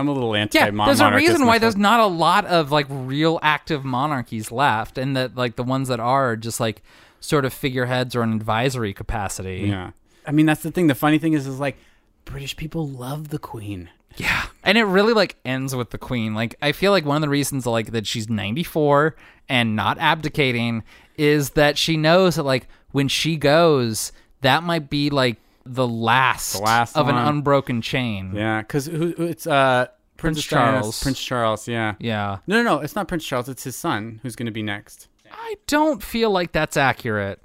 I'm 0.00 0.08
a 0.08 0.12
little 0.12 0.34
anti. 0.34 0.58
Yeah, 0.58 0.70
there's 0.70 1.00
a 1.00 1.12
reason 1.12 1.46
why 1.46 1.58
there's 1.58 1.76
not 1.76 2.00
a 2.00 2.06
lot 2.06 2.46
of 2.46 2.72
like 2.72 2.86
real 2.88 3.38
active 3.42 3.84
monarchies 3.84 4.50
left, 4.50 4.98
and 4.98 5.16
that 5.16 5.36
like 5.36 5.56
the 5.56 5.62
ones 5.62 5.88
that 5.88 6.00
are, 6.00 6.32
are 6.32 6.36
just 6.36 6.58
like 6.58 6.82
sort 7.20 7.44
of 7.44 7.52
figureheads 7.52 8.16
or 8.16 8.22
an 8.22 8.32
advisory 8.32 8.92
capacity. 8.92 9.66
Yeah. 9.68 9.90
I 10.26 10.32
mean, 10.32 10.46
that's 10.46 10.62
the 10.62 10.70
thing. 10.70 10.86
The 10.86 10.94
funny 10.94 11.18
thing 11.18 11.34
is, 11.34 11.46
is 11.46 11.60
like 11.60 11.76
British 12.24 12.56
people 12.56 12.88
love 12.88 13.28
the 13.28 13.38
Queen. 13.38 13.90
Yeah. 14.16 14.46
And 14.64 14.76
it 14.76 14.84
really 14.84 15.12
like 15.12 15.36
ends 15.44 15.74
with 15.74 15.90
the 15.90 15.98
queen. 15.98 16.34
Like 16.34 16.56
I 16.60 16.72
feel 16.72 16.92
like 16.92 17.04
one 17.04 17.16
of 17.16 17.22
the 17.22 17.28
reasons 17.28 17.66
like 17.66 17.92
that 17.92 18.06
she's 18.06 18.28
94 18.28 19.14
and 19.48 19.76
not 19.76 19.98
abdicating 19.98 20.82
is 21.16 21.50
that 21.50 21.78
she 21.78 21.96
knows 21.96 22.36
that 22.36 22.42
like 22.42 22.68
when 22.92 23.08
she 23.08 23.36
goes, 23.36 24.12
that 24.40 24.62
might 24.62 24.90
be 24.90 25.10
like 25.10 25.36
the 25.64 25.86
last, 25.86 26.54
The 26.54 26.60
last 26.60 26.96
of 26.96 27.08
an 27.08 27.16
unbroken 27.16 27.82
chain. 27.82 28.32
Yeah, 28.34 28.62
because 28.62 28.86
who 28.86 29.14
it's 29.18 29.46
uh 29.46 29.86
Prince 30.16 30.38
Diana's- 30.46 30.48
Charles. 30.82 31.02
Prince 31.02 31.22
Charles. 31.22 31.68
Yeah. 31.68 31.94
Yeah. 31.98 32.38
No, 32.46 32.62
no, 32.62 32.76
no. 32.76 32.80
It's 32.80 32.94
not 32.94 33.08
Prince 33.08 33.24
Charles. 33.24 33.48
It's 33.48 33.64
his 33.64 33.76
son 33.76 34.20
who's 34.22 34.36
going 34.36 34.46
to 34.46 34.52
be 34.52 34.62
next. 34.62 35.08
I 35.32 35.54
don't 35.66 36.02
feel 36.02 36.30
like 36.30 36.52
that's 36.52 36.76
accurate. 36.76 37.40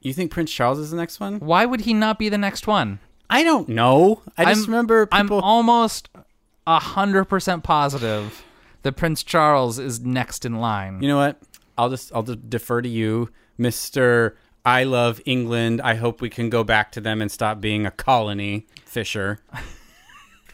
You 0.00 0.14
think 0.14 0.30
Prince 0.30 0.50
Charles 0.52 0.78
is 0.78 0.90
the 0.90 0.96
next 0.96 1.20
one? 1.20 1.40
Why 1.40 1.66
would 1.66 1.82
he 1.82 1.92
not 1.92 2.18
be 2.18 2.28
the 2.28 2.38
next 2.38 2.66
one? 2.66 3.00
I 3.28 3.42
don't 3.44 3.68
know. 3.68 4.22
I 4.38 4.44
just 4.46 4.60
I'm- 4.62 4.70
remember 4.70 5.08
I'm 5.12 5.30
almost 5.30 6.08
a 6.66 6.78
hundred 6.78 7.26
percent 7.26 7.64
positive 7.64 8.44
that 8.82 8.92
Prince 8.92 9.22
Charles 9.22 9.78
is 9.78 10.00
next 10.00 10.44
in 10.44 10.56
line. 10.56 11.02
You 11.02 11.08
know 11.08 11.16
what? 11.18 11.38
I'll 11.76 11.90
just 11.90 12.12
I'll 12.14 12.22
just 12.22 12.48
defer 12.48 12.80
to 12.82 12.88
you, 12.88 13.28
Mister. 13.58 14.36
I 14.64 14.84
love 14.84 15.20
England. 15.24 15.80
I 15.80 15.94
hope 15.94 16.20
we 16.20 16.30
can 16.30 16.50
go 16.50 16.62
back 16.64 16.92
to 16.92 17.00
them 17.00 17.20
and 17.22 17.30
stop 17.30 17.60
being 17.60 17.86
a 17.86 17.90
colony. 17.90 18.66
Fisher. 18.84 19.40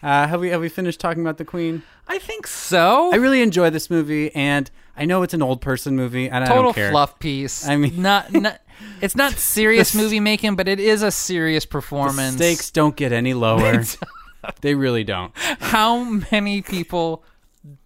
Uh, 0.02 0.28
have 0.28 0.40
we 0.40 0.50
have 0.50 0.60
we 0.60 0.68
finished 0.68 1.00
talking 1.00 1.22
about 1.22 1.38
the 1.38 1.44
Queen? 1.44 1.82
I 2.06 2.18
think 2.18 2.46
so. 2.46 3.10
I 3.12 3.16
really 3.16 3.40
enjoy 3.40 3.70
this 3.70 3.88
movie, 3.90 4.32
and 4.36 4.70
I 4.96 5.04
know 5.06 5.22
it's 5.22 5.32
an 5.34 5.42
old 5.42 5.60
person 5.62 5.96
movie, 5.96 6.28
and 6.28 6.44
I 6.44 6.46
Total 6.46 6.64
don't 6.64 6.74
care. 6.74 6.90
fluff 6.90 7.18
piece. 7.18 7.66
I 7.66 7.76
mean, 7.76 8.00
not, 8.02 8.30
not 8.32 8.60
it's 9.00 9.16
not 9.16 9.32
serious 9.32 9.92
The 9.92 10.02
movie 10.02 10.20
making, 10.20 10.54
but 10.54 10.68
it 10.68 10.78
is 10.78 11.02
a 11.02 11.10
serious 11.10 11.64
the 11.64 11.70
performance. 11.70 12.36
stakes 12.36 12.70
don't 12.70 12.94
get 12.94 13.10
any 13.10 13.32
lower. 13.34 13.82
they 14.60 14.74
really 14.74 15.02
don't. 15.02 15.32
How 15.60 16.04
many 16.04 16.60
people 16.62 17.24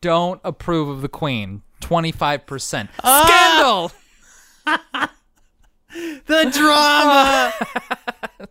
don't 0.00 0.40
approve 0.44 0.88
of 0.88 1.02
the 1.02 1.08
Queen? 1.08 1.62
Twenty 1.80 2.12
five 2.12 2.44
percent. 2.44 2.90
Ah! 3.04 3.92
Scandal. 4.66 5.10
The 6.26 6.50
drama. 6.52 7.52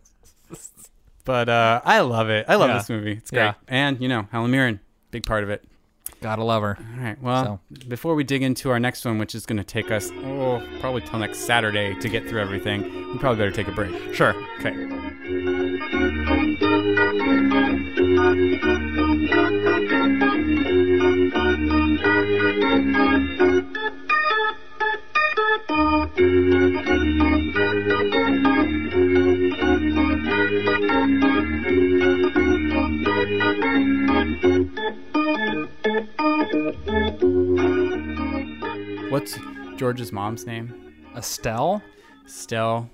but 1.24 1.48
uh, 1.48 1.80
I 1.84 2.00
love 2.00 2.28
it. 2.30 2.46
I 2.48 2.56
love 2.56 2.70
Yeah. 2.70 2.78
this 2.78 2.88
movie. 2.90 3.12
It's 3.12 3.30
great. 3.30 3.40
Yeah. 3.40 3.54
And 3.68 4.00
you 4.00 4.08
know, 4.08 4.28
Helen 4.32 4.50
Mirren, 4.50 4.80
big 5.10 5.24
part 5.26 5.42
of 5.44 5.50
it. 5.50 5.64
Gotta 6.20 6.44
love 6.44 6.62
her. 6.62 6.76
All 6.78 7.02
right. 7.02 7.22
Well, 7.22 7.60
before 7.88 8.14
we 8.14 8.24
dig 8.24 8.42
into 8.42 8.68
our 8.70 8.78
next 8.78 9.04
one, 9.06 9.16
which 9.18 9.34
is 9.34 9.46
going 9.46 9.56
to 9.56 9.64
take 9.64 9.90
us 9.90 10.10
oh 10.24 10.62
probably 10.80 11.00
till 11.00 11.18
next 11.18 11.38
Saturday 11.40 11.94
to 11.94 12.08
get 12.10 12.28
through 12.28 12.40
everything, 12.42 12.82
we 13.12 13.18
probably 13.18 13.38
better 13.38 13.50
take 13.50 13.68
a 13.68 13.72
break. 13.72 14.14
Sure. 14.14 14.34
Okay. 14.58 14.74
What's 39.10 39.38
George's 39.76 40.12
mom's 40.12 40.44
name? 40.46 40.94
Estelle. 41.16 41.82
Estelle 42.26 42.90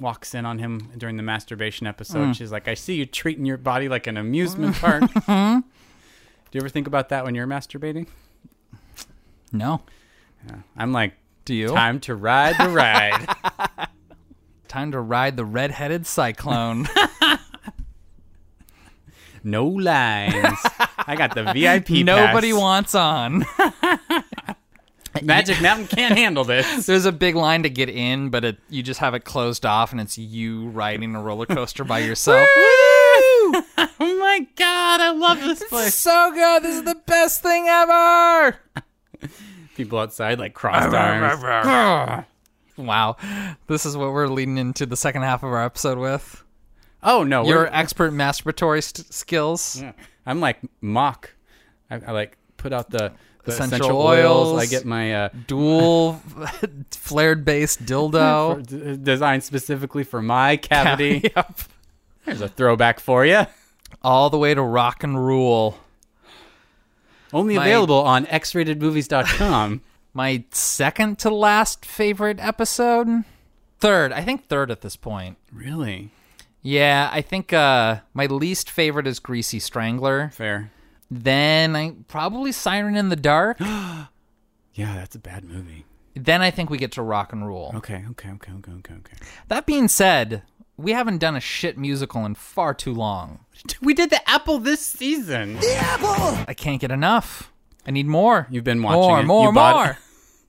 walks 0.00 0.34
in 0.34 0.44
on 0.44 0.58
him 0.58 0.90
during 0.98 1.16
the 1.16 1.22
masturbation 1.22 1.86
episode. 1.86 2.30
Mm. 2.30 2.34
She's 2.34 2.50
like, 2.50 2.66
"I 2.66 2.74
see 2.74 2.94
you 2.94 3.06
treating 3.06 3.46
your 3.46 3.56
body 3.56 3.88
like 3.88 4.08
an 4.08 4.16
amusement 4.16 4.74
park." 4.76 5.02
Do 5.26 5.62
you 6.52 6.60
ever 6.60 6.68
think 6.68 6.88
about 6.88 7.10
that 7.10 7.24
when 7.24 7.34
you're 7.36 7.46
masturbating? 7.46 8.08
No. 9.52 9.82
Yeah. 10.48 10.56
I'm 10.76 10.92
like, 10.92 11.14
Do 11.44 11.54
you? 11.54 11.68
Time 11.68 12.00
to 12.00 12.14
ride 12.16 12.56
the 12.58 12.70
ride. 12.70 13.88
Time 14.68 14.90
to 14.90 15.00
ride 15.00 15.36
the 15.36 15.44
red-headed 15.44 16.06
cyclone. 16.06 16.88
no 19.46 19.66
lines. 19.66 20.58
I 20.98 21.14
got 21.16 21.34
the 21.34 21.44
VIP. 21.52 21.90
Nobody 22.04 22.52
pass. 22.52 22.60
wants 22.60 22.94
on. 22.94 23.46
Magic 25.22 25.60
Mountain 25.62 25.86
can't 25.86 26.16
handle 26.16 26.44
this. 26.44 26.86
There's 26.86 27.04
a 27.04 27.12
big 27.12 27.34
line 27.36 27.62
to 27.62 27.70
get 27.70 27.88
in, 27.88 28.30
but 28.30 28.44
it, 28.44 28.58
you 28.68 28.82
just 28.82 29.00
have 29.00 29.14
it 29.14 29.20
closed 29.20 29.64
off, 29.64 29.92
and 29.92 30.00
it's 30.00 30.18
you 30.18 30.68
riding 30.68 31.14
a 31.14 31.22
roller 31.22 31.46
coaster 31.46 31.84
by 31.84 32.00
yourself. 32.00 32.46
oh 32.56 34.18
my 34.18 34.46
god, 34.56 35.00
I 35.00 35.10
love 35.12 35.40
this 35.40 35.62
place. 35.64 35.94
so 35.94 36.32
good. 36.32 36.62
This 36.62 36.76
is 36.76 36.84
the 36.84 37.00
best 37.06 37.42
thing 37.42 37.66
ever. 37.68 38.56
People 39.74 39.98
outside 39.98 40.38
like 40.38 40.54
crossed 40.54 40.94
arms. 40.94 42.44
wow, 42.76 43.16
this 43.66 43.86
is 43.86 43.96
what 43.96 44.12
we're 44.12 44.28
leading 44.28 44.58
into 44.58 44.86
the 44.86 44.96
second 44.96 45.22
half 45.22 45.42
of 45.42 45.50
our 45.50 45.64
episode 45.64 45.98
with. 45.98 46.42
Oh 47.06 47.22
no, 47.22 47.46
your 47.46 47.60
we're- 47.60 47.70
expert 47.72 48.12
masturbatory 48.12 48.82
st- 48.82 49.12
skills. 49.14 49.80
Yeah. 49.80 49.92
I'm 50.26 50.40
like 50.40 50.58
mock. 50.82 51.30
I, 51.90 51.94
I 52.06 52.10
like 52.12 52.36
put 52.56 52.72
out 52.72 52.90
the, 52.90 53.12
the 53.44 53.52
Essential 53.52 53.76
essential, 53.76 54.02
oils. 54.02 54.48
oils, 54.48 54.60
I 54.60 54.66
get 54.66 54.84
my 54.84 55.14
uh, 55.14 55.28
Dual 55.46 56.20
flared 56.90 57.44
base 57.44 57.76
dildo. 57.76 58.66
d- 58.66 58.96
designed 59.02 59.44
specifically 59.44 60.02
for 60.04 60.20
my 60.20 60.56
cavity. 60.58 61.30
Yep. 61.36 61.60
There's 62.24 62.40
a 62.40 62.48
throwback 62.48 62.98
for 62.98 63.24
you. 63.24 63.46
All 64.02 64.30
the 64.30 64.38
way 64.38 64.52
to 64.52 64.60
rock 64.60 65.04
and 65.04 65.24
rule. 65.24 65.78
Only 67.32 67.54
My- 67.56 67.62
available 67.66 68.00
on 68.02 68.26
xratedmovies.com. 68.26 69.80
My 70.12 70.42
second 70.50 71.18
to 71.20 71.30
last 71.30 71.84
favorite 71.84 72.40
episode? 72.40 73.22
Third. 73.78 74.12
I 74.12 74.22
think 74.22 74.48
third 74.48 74.70
at 74.72 74.80
this 74.80 74.96
point. 74.96 75.36
really? 75.52 76.10
Yeah, 76.66 77.08
I 77.12 77.20
think 77.22 77.52
uh, 77.52 78.00
my 78.12 78.26
least 78.26 78.70
favorite 78.70 79.06
is 79.06 79.20
Greasy 79.20 79.60
Strangler. 79.60 80.30
Fair. 80.34 80.72
Then 81.08 81.76
I 81.76 81.94
probably 82.08 82.50
Siren 82.50 82.96
in 82.96 83.08
the 83.08 83.16
Dark. 83.16 83.58
Yeah, 84.74 84.94
that's 84.94 85.14
a 85.16 85.18
bad 85.18 85.42
movie. 85.44 85.86
then 86.14 86.42
I 86.42 86.50
think 86.50 86.68
we 86.68 86.76
get 86.76 86.92
to 86.92 87.02
Rock 87.02 87.32
and 87.32 87.46
Rule. 87.46 87.72
Okay, 87.76 88.04
okay, 88.10 88.28
okay, 88.32 88.52
okay, 88.52 88.72
okay, 88.72 88.92
okay. 88.94 89.16
That 89.48 89.64
being 89.64 89.88
said, 89.88 90.42
we 90.76 90.90
haven't 90.92 91.16
done 91.16 91.34
a 91.34 91.40
shit 91.40 91.78
musical 91.78 92.26
in 92.26 92.34
far 92.34 92.74
too 92.74 92.92
long. 92.92 93.38
We 93.80 93.94
did 93.94 94.10
the 94.10 94.20
Apple 94.28 94.58
this 94.58 94.82
season. 94.84 95.54
The 95.54 95.76
Apple. 95.76 96.44
I 96.46 96.52
can't 96.52 96.78
get 96.78 96.90
enough. 96.90 97.50
I 97.86 97.90
need 97.90 98.04
more. 98.06 98.48
You've 98.50 98.64
been 98.64 98.82
watching 98.82 99.00
more, 99.00 99.20
it. 99.20 99.24
more, 99.24 99.48
You 99.48 99.54
bought- 99.54 99.86
more. 99.86 99.98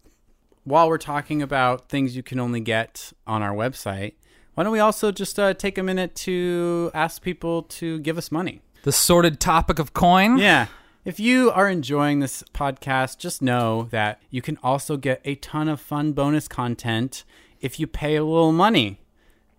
While 0.65 0.89
we're 0.89 0.97
talking 0.97 1.41
about 1.41 1.87
things 1.87 2.17
you 2.17 2.23
can 2.23 2.37
only 2.41 2.59
get 2.59 3.13
on 3.25 3.41
our 3.41 3.53
website, 3.55 4.15
why 4.57 4.63
don't 4.63 4.73
we 4.73 4.79
also 4.79 5.11
just 5.11 5.37
uh, 5.37 5.53
take 5.53 5.77
a 5.77 5.83
minute 5.83 6.15
to 6.15 6.89
ask 6.95 7.21
people 7.21 7.61
to 7.61 7.99
give 7.99 8.17
us 8.17 8.31
money? 8.31 8.61
The 8.81 8.91
sordid 8.91 9.39
topic 9.39 9.77
of 9.77 9.93
coin. 9.93 10.39
Yeah. 10.39 10.65
If 11.05 11.19
you 11.19 11.51
are 11.51 11.69
enjoying 11.69 12.21
this 12.21 12.43
podcast, 12.55 13.19
just 13.19 13.39
know 13.39 13.83
that 13.91 14.19
you 14.31 14.41
can 14.41 14.57
also 14.63 14.97
get 14.97 15.21
a 15.23 15.35
ton 15.35 15.67
of 15.67 15.79
fun 15.79 16.13
bonus 16.13 16.47
content 16.47 17.23
if 17.61 17.79
you 17.79 17.85
pay 17.85 18.15
a 18.15 18.23
little 18.23 18.51
money 18.51 18.99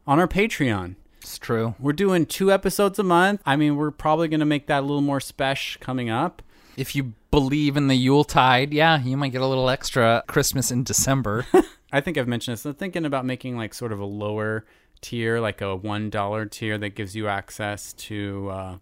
on 0.04 0.18
our 0.18 0.26
Patreon. 0.26 0.96
It's 1.18 1.38
true. 1.38 1.76
We're 1.78 1.92
doing 1.92 2.26
two 2.26 2.50
episodes 2.50 2.98
a 2.98 3.04
month. 3.04 3.40
I 3.46 3.54
mean, 3.54 3.76
we're 3.76 3.92
probably 3.92 4.26
going 4.26 4.40
to 4.40 4.46
make 4.46 4.66
that 4.66 4.80
a 4.80 4.86
little 4.86 5.00
more 5.00 5.20
special 5.20 5.80
coming 5.80 6.10
up. 6.10 6.42
If 6.76 6.96
you 6.96 7.12
believe 7.30 7.76
in 7.76 7.86
the 7.86 7.94
Yuletide, 7.94 8.72
yeah, 8.72 9.00
you 9.00 9.16
might 9.16 9.30
get 9.30 9.42
a 9.42 9.46
little 9.46 9.70
extra 9.70 10.24
Christmas 10.26 10.72
in 10.72 10.82
December. 10.82 11.46
I 11.92 12.00
think 12.00 12.18
I've 12.18 12.28
mentioned 12.28 12.54
this. 12.54 12.66
I'm 12.66 12.74
thinking 12.74 13.04
about 13.04 13.24
making 13.24 13.56
like 13.56 13.74
sort 13.74 13.92
of 13.92 14.00
a 14.00 14.04
lower 14.04 14.66
tier, 15.00 15.40
like 15.40 15.60
a 15.60 15.76
one 15.76 16.10
dollar 16.10 16.46
tier 16.46 16.78
that 16.78 16.90
gives 16.90 17.14
you 17.16 17.28
access 17.28 17.92
to 17.94 18.48
uh, 18.50 18.78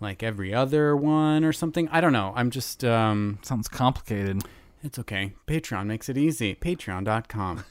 like 0.00 0.22
every 0.22 0.52
other 0.54 0.96
one 0.96 1.44
or 1.44 1.52
something. 1.52 1.88
I 1.88 2.00
don't 2.00 2.12
know. 2.12 2.32
I'm 2.36 2.50
just 2.50 2.84
um, 2.84 3.38
Sounds 3.42 3.68
complicated. 3.68 4.42
It's 4.82 4.98
okay. 4.98 5.34
Patreon 5.46 5.86
makes 5.86 6.08
it 6.08 6.16
easy. 6.16 6.54
Patreon.com. 6.54 7.64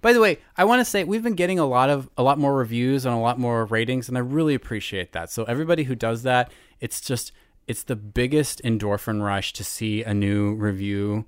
By 0.00 0.12
the 0.12 0.20
way, 0.20 0.38
I 0.56 0.64
want 0.64 0.80
to 0.80 0.84
say 0.84 1.04
we've 1.04 1.22
been 1.22 1.34
getting 1.34 1.58
a 1.58 1.66
lot 1.66 1.90
of 1.90 2.08
a 2.16 2.22
lot 2.22 2.38
more 2.38 2.54
reviews 2.54 3.04
and 3.04 3.14
a 3.14 3.18
lot 3.18 3.38
more 3.38 3.64
ratings, 3.64 4.08
and 4.08 4.16
I 4.16 4.20
really 4.20 4.54
appreciate 4.54 5.12
that. 5.12 5.30
So 5.30 5.44
everybody 5.44 5.84
who 5.84 5.94
does 5.94 6.22
that, 6.22 6.52
it's 6.80 7.00
just 7.00 7.32
it's 7.66 7.82
the 7.82 7.96
biggest 7.96 8.62
endorphin 8.62 9.22
rush 9.22 9.52
to 9.54 9.64
see 9.64 10.02
a 10.02 10.14
new 10.14 10.54
review. 10.54 11.26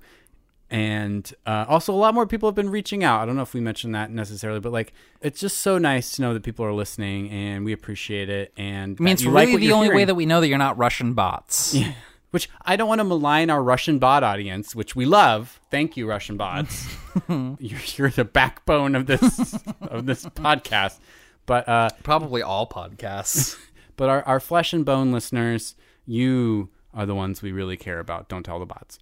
And 0.71 1.31
uh, 1.45 1.65
also, 1.67 1.93
a 1.93 1.95
lot 1.95 2.13
more 2.13 2.25
people 2.25 2.47
have 2.47 2.55
been 2.55 2.69
reaching 2.69 3.03
out. 3.03 3.19
I 3.21 3.25
don't 3.25 3.35
know 3.35 3.41
if 3.41 3.53
we 3.53 3.59
mentioned 3.59 3.93
that 3.93 4.09
necessarily, 4.09 4.61
but 4.61 4.71
like, 4.71 4.93
it's 5.21 5.41
just 5.41 5.57
so 5.57 5.77
nice 5.77 6.15
to 6.15 6.21
know 6.21 6.33
that 6.33 6.43
people 6.43 6.65
are 6.65 6.71
listening, 6.71 7.29
and 7.29 7.65
we 7.65 7.73
appreciate 7.73 8.29
it. 8.29 8.53
And 8.55 8.95
I 8.97 9.03
mean, 9.03 9.11
it's 9.13 9.21
that 9.21 9.27
you 9.27 9.33
like 9.33 9.47
really 9.47 9.59
the 9.59 9.65
you're 9.65 9.75
only 9.75 9.89
way 9.89 10.05
that 10.05 10.15
we 10.15 10.25
know 10.25 10.39
that 10.39 10.47
you're 10.47 10.57
not 10.57 10.77
Russian 10.77 11.13
bots. 11.13 11.75
Yeah. 11.81 11.93
Which 12.29 12.49
I 12.61 12.77
don't 12.77 12.87
want 12.87 12.99
to 12.99 13.03
malign 13.03 13.49
our 13.49 13.61
Russian 13.61 13.99
bot 13.99 14.23
audience, 14.23 14.73
which 14.73 14.95
we 14.95 15.03
love. 15.03 15.59
Thank 15.69 15.97
you, 15.97 16.07
Russian 16.07 16.37
bots. 16.37 16.87
you're, 17.27 17.79
you're 17.97 18.09
the 18.09 18.23
backbone 18.23 18.95
of 18.95 19.05
this 19.05 19.53
of 19.81 20.05
this 20.05 20.23
podcast. 20.27 20.99
But 21.45 21.67
uh, 21.67 21.89
probably 22.03 22.41
all 22.41 22.69
podcasts. 22.69 23.59
but 23.97 24.07
our, 24.07 24.23
our 24.23 24.39
flesh 24.39 24.71
and 24.71 24.85
bone 24.85 25.11
listeners, 25.11 25.75
you 26.05 26.69
are 26.93 27.05
the 27.05 27.15
ones 27.15 27.41
we 27.41 27.51
really 27.51 27.75
care 27.75 27.99
about. 27.99 28.29
Don't 28.29 28.43
tell 28.43 28.59
the 28.59 28.65
bots. 28.65 28.97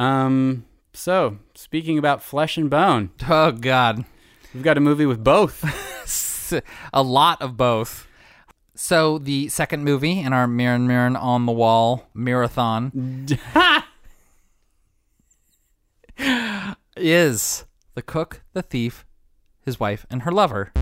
Um. 0.00 0.64
So 0.92 1.38
speaking 1.54 1.98
about 1.98 2.22
flesh 2.22 2.56
and 2.56 2.68
bone, 2.70 3.10
Oh 3.28 3.52
God, 3.52 4.04
we've 4.54 4.62
got 4.62 4.76
a 4.78 4.80
movie 4.80 5.06
with 5.06 5.22
both. 5.22 5.62
a 6.92 7.02
lot 7.02 7.40
of 7.42 7.56
both. 7.56 8.06
So 8.74 9.18
the 9.18 9.48
second 9.48 9.84
movie 9.84 10.18
in 10.20 10.32
our 10.32 10.46
Mirren 10.46 10.86
Mirren 10.86 11.16
on 11.16 11.44
the 11.44 11.52
Wall 11.52 12.08
marathon 12.14 13.26
is 16.96 17.64
The 17.94 18.02
Cook, 18.02 18.42
the 18.54 18.62
Thief, 18.62 19.04
His 19.64 19.78
Wife, 19.78 20.06
and 20.10 20.22
Her 20.22 20.32
Lover. 20.32 20.72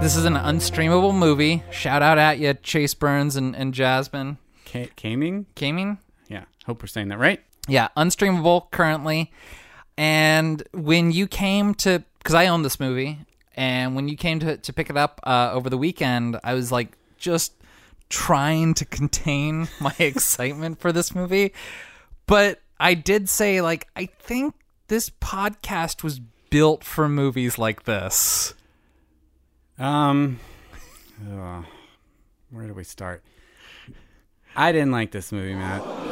This 0.00 0.16
is 0.16 0.24
an 0.24 0.34
unstreamable 0.34 1.14
movie. 1.14 1.62
Shout 1.72 2.02
out 2.02 2.18
at 2.18 2.38
you, 2.38 2.54
Chase 2.54 2.94
Burns 2.94 3.36
and, 3.36 3.54
and 3.56 3.74
Jasmine. 3.74 4.38
Ca- 4.66 4.90
Caming? 4.96 5.46
Caming? 5.56 5.98
Yeah. 6.28 6.44
Hope 6.66 6.82
we're 6.82 6.86
saying 6.86 7.08
that 7.08 7.18
right. 7.18 7.40
Yeah, 7.68 7.88
unstreamable 7.96 8.70
currently. 8.70 9.32
And 9.96 10.62
when 10.72 11.12
you 11.12 11.26
came 11.26 11.74
to, 11.76 12.02
because 12.18 12.34
I 12.34 12.46
own 12.46 12.62
this 12.62 12.80
movie, 12.80 13.18
and 13.54 13.94
when 13.94 14.08
you 14.08 14.16
came 14.16 14.40
to 14.40 14.56
to 14.56 14.72
pick 14.72 14.90
it 14.90 14.96
up 14.96 15.20
uh, 15.24 15.50
over 15.52 15.68
the 15.68 15.78
weekend, 15.78 16.38
I 16.42 16.54
was 16.54 16.72
like 16.72 16.96
just 17.18 17.52
trying 18.08 18.74
to 18.74 18.84
contain 18.84 19.68
my 19.80 19.94
excitement 19.98 20.80
for 20.80 20.92
this 20.92 21.14
movie. 21.14 21.52
But 22.26 22.60
I 22.80 22.94
did 22.94 23.28
say 23.28 23.60
like 23.60 23.88
I 23.94 24.06
think 24.06 24.54
this 24.88 25.10
podcast 25.10 26.02
was 26.02 26.20
built 26.50 26.84
for 26.84 27.08
movies 27.08 27.58
like 27.58 27.84
this. 27.84 28.54
Um, 29.78 30.40
ugh, 31.32 31.64
where 32.50 32.66
do 32.66 32.74
we 32.74 32.84
start? 32.84 33.22
I 34.54 34.72
didn't 34.72 34.92
like 34.92 35.12
this 35.12 35.32
movie, 35.32 35.54
Matt. 35.54 36.11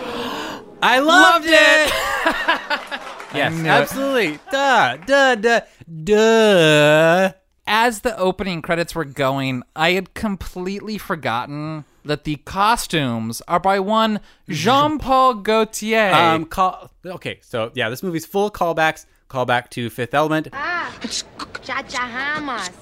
I 0.83 0.99
loved, 1.01 1.47
it. 1.47 1.53
yes, 3.35 3.53
knew 3.53 3.64
it. 3.64 3.68
absolutely. 3.68 4.39
Duh, 4.51 4.97
duh, 4.99 5.35
duh, 5.37 5.61
duh. 6.05 7.33
As 7.66 8.01
the 8.01 8.16
opening 8.18 8.62
credits 8.62 8.95
were 8.95 9.05
going, 9.05 9.62
I 9.76 9.93
had 9.93 10.14
completely 10.14 10.99
forgotten 10.99 11.85
that 12.05 12.24
the 12.24 12.37
costumes 12.37 13.43
are 13.47 13.61
by 13.61 13.78
one 13.78 14.20
Jean 14.49 14.99
Paul 14.99 15.35
Gaultier. 15.35 16.12
Um, 16.12 16.47
call. 16.47 16.91
Okay, 17.05 17.39
so 17.43 17.70
yeah, 17.74 17.89
this 17.89 18.03
movie's 18.03 18.26
full 18.26 18.47
of 18.47 18.53
callbacks. 18.55 19.07
Callback 19.28 19.68
to 19.70 19.91
Fifth 19.91 20.12
Element, 20.12 20.49
Ah, 20.53 20.93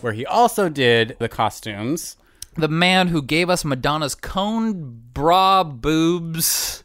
where 0.01 0.15
he 0.15 0.25
also 0.25 0.71
did 0.71 1.15
the 1.19 1.29
costumes. 1.29 2.17
the 2.57 2.69
man 2.69 3.09
who 3.09 3.21
gave 3.21 3.51
us 3.51 3.65
Madonna's 3.67 4.15
cone 4.15 5.03
bra 5.13 5.63
boobs 5.63 6.83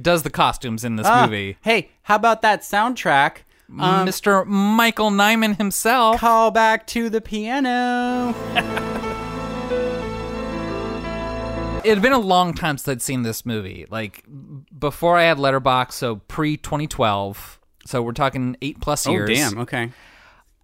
does 0.00 0.22
the 0.22 0.30
costumes 0.30 0.84
in 0.84 0.96
this 0.96 1.06
Ah, 1.06 1.24
movie. 1.26 1.56
Hey, 1.62 1.90
how 2.02 2.16
about 2.16 2.42
that 2.42 2.62
soundtrack? 2.62 3.38
Um, 3.70 4.06
Mr. 4.06 4.46
Michael 4.46 5.10
Nyman 5.10 5.56
himself. 5.56 6.20
Call 6.20 6.50
back 6.50 6.86
to 6.88 7.08
the 7.08 7.20
piano. 7.20 8.34
It 11.84 11.88
had 11.88 12.02
been 12.02 12.12
a 12.12 12.18
long 12.18 12.54
time 12.54 12.78
since 12.78 12.88
I'd 12.88 13.02
seen 13.02 13.22
this 13.22 13.44
movie. 13.44 13.86
Like 13.90 14.24
before 14.78 15.18
I 15.18 15.24
had 15.24 15.38
Letterboxd, 15.38 15.92
so 15.92 16.16
pre 16.28 16.56
2012. 16.56 17.58
So 17.86 18.02
we're 18.02 18.12
talking 18.12 18.56
eight 18.62 18.80
plus 18.80 19.04
Oh 19.06 19.10
years. 19.10 19.30
damn. 19.30 19.58
Okay. 19.58 19.90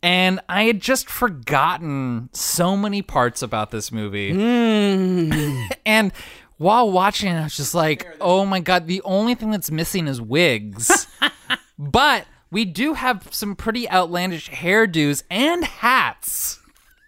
And 0.01 0.39
I 0.49 0.65
had 0.65 0.81
just 0.81 1.09
forgotten 1.11 2.29
so 2.33 2.77
many 2.77 3.03
parts 3.03 3.43
about 3.43 3.73
this 3.73 3.91
movie. 3.91 4.33
Hmm. 4.33 5.63
and 5.87 6.13
while 6.59 6.91
watching 6.91 7.33
it, 7.33 7.39
I 7.39 7.45
was 7.45 7.57
just 7.57 7.75
like, 7.75 8.07
oh 8.21 8.45
my 8.45 8.61
God, 8.61 8.87
the 8.87 9.01
only 9.03 9.35
thing 9.35 9.51
that's 9.51 9.71
missing 9.71 10.07
is 10.07 10.21
wigs. 10.21 11.07
but 11.79 12.27
we 12.51 12.65
do 12.65 12.95
have 12.95 13.29
some 13.33 13.57
pretty 13.57 13.89
outlandish 13.89 14.51
hairdos 14.51 15.23
and 15.31 15.65
hats. 15.65 16.61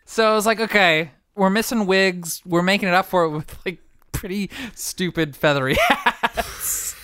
So 0.04 0.30
I 0.30 0.34
was 0.34 0.46
like, 0.46 0.60
okay, 0.60 1.10
we're 1.34 1.50
missing 1.50 1.86
wigs. 1.86 2.42
We're 2.46 2.62
making 2.62 2.88
it 2.88 2.94
up 2.94 3.06
for 3.06 3.24
it 3.24 3.30
with 3.30 3.58
like 3.66 3.78
pretty 4.12 4.50
stupid 4.74 5.36
feathery 5.36 5.76
hats. 5.88 6.94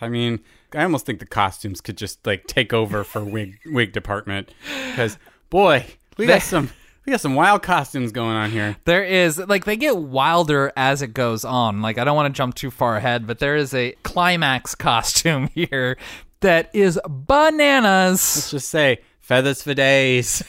I 0.00 0.08
mean, 0.08 0.40
I 0.74 0.82
almost 0.82 1.06
think 1.06 1.20
the 1.20 1.26
costumes 1.26 1.80
could 1.80 1.96
just 1.96 2.26
like 2.26 2.46
take 2.46 2.72
over 2.72 3.04
for 3.04 3.24
wig 3.24 3.58
wig 3.64 3.92
department 3.92 4.50
because 4.90 5.18
boy, 5.48 5.86
we 6.18 6.26
got 6.26 6.42
some 6.42 6.70
we 7.04 7.10
got 7.10 7.20
some 7.20 7.34
wild 7.34 7.62
costumes 7.62 8.12
going 8.12 8.36
on 8.36 8.50
here. 8.50 8.76
There 8.84 9.04
is 9.04 9.38
like 9.38 9.64
they 9.64 9.76
get 9.76 9.96
wilder 9.96 10.72
as 10.76 11.02
it 11.02 11.08
goes 11.08 11.44
on. 11.44 11.82
Like 11.82 11.98
I 11.98 12.04
don't 12.04 12.16
want 12.16 12.34
to 12.34 12.36
jump 12.36 12.54
too 12.54 12.70
far 12.70 12.96
ahead, 12.96 13.26
but 13.26 13.38
there 13.38 13.56
is 13.56 13.74
a 13.74 13.92
climax 14.02 14.74
costume 14.74 15.48
here 15.54 15.96
that 16.40 16.70
is 16.72 16.98
bananas. 17.08 18.36
Let's 18.36 18.50
just 18.50 18.68
say 18.68 19.00
feathers 19.20 19.62
for 19.62 19.74
days. 19.74 20.42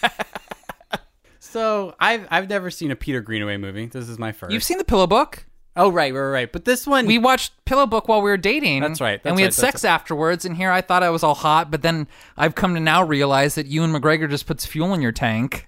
so 1.39 1.95
I've 1.99 2.26
I've 2.30 2.49
never 2.49 2.72
seen 2.72 2.91
a 2.91 2.95
Peter 2.95 3.22
Greenaway 3.22 3.58
movie. 3.58 3.88
This 3.88 4.08
is 4.08 4.18
my 4.18 4.32
first. 4.32 4.53
You've 4.53 4.64
seen 4.64 4.78
the 4.78 4.86
Pillow 4.86 5.08
Book? 5.08 5.45
Oh 5.78 5.89
right, 5.89 6.14
right, 6.14 6.30
right. 6.30 6.51
But 6.51 6.64
this 6.64 6.88
one 6.88 7.06
We 7.06 7.18
watched 7.18 7.51
Pillow 7.66 7.86
Book 7.86 8.08
while 8.08 8.22
we 8.22 8.30
were 8.30 8.38
dating. 8.38 8.80
That's 8.80 9.01
right, 9.01 9.22
that's 9.22 9.30
and 9.30 9.36
we 9.36 9.41
had 9.41 9.49
that's 9.49 9.58
sex 9.58 9.84
afterwards. 9.84 10.45
And 10.45 10.56
here 10.56 10.72
I 10.72 10.80
thought 10.80 11.03
I 11.03 11.10
was 11.10 11.22
all 11.22 11.36
hot, 11.36 11.70
but 11.70 11.82
then 11.82 12.08
I've 12.38 12.56
come 12.56 12.76
to 12.76 12.80
now 12.80 13.03
realize 13.03 13.56
that 13.56 13.66
Ewan 13.66 13.91
McGregor 13.91 14.30
just 14.30 14.45
puts 14.47 14.66
fuel 14.66 14.93
in 14.93 15.01
your 15.01 15.12
tank. 15.12 15.68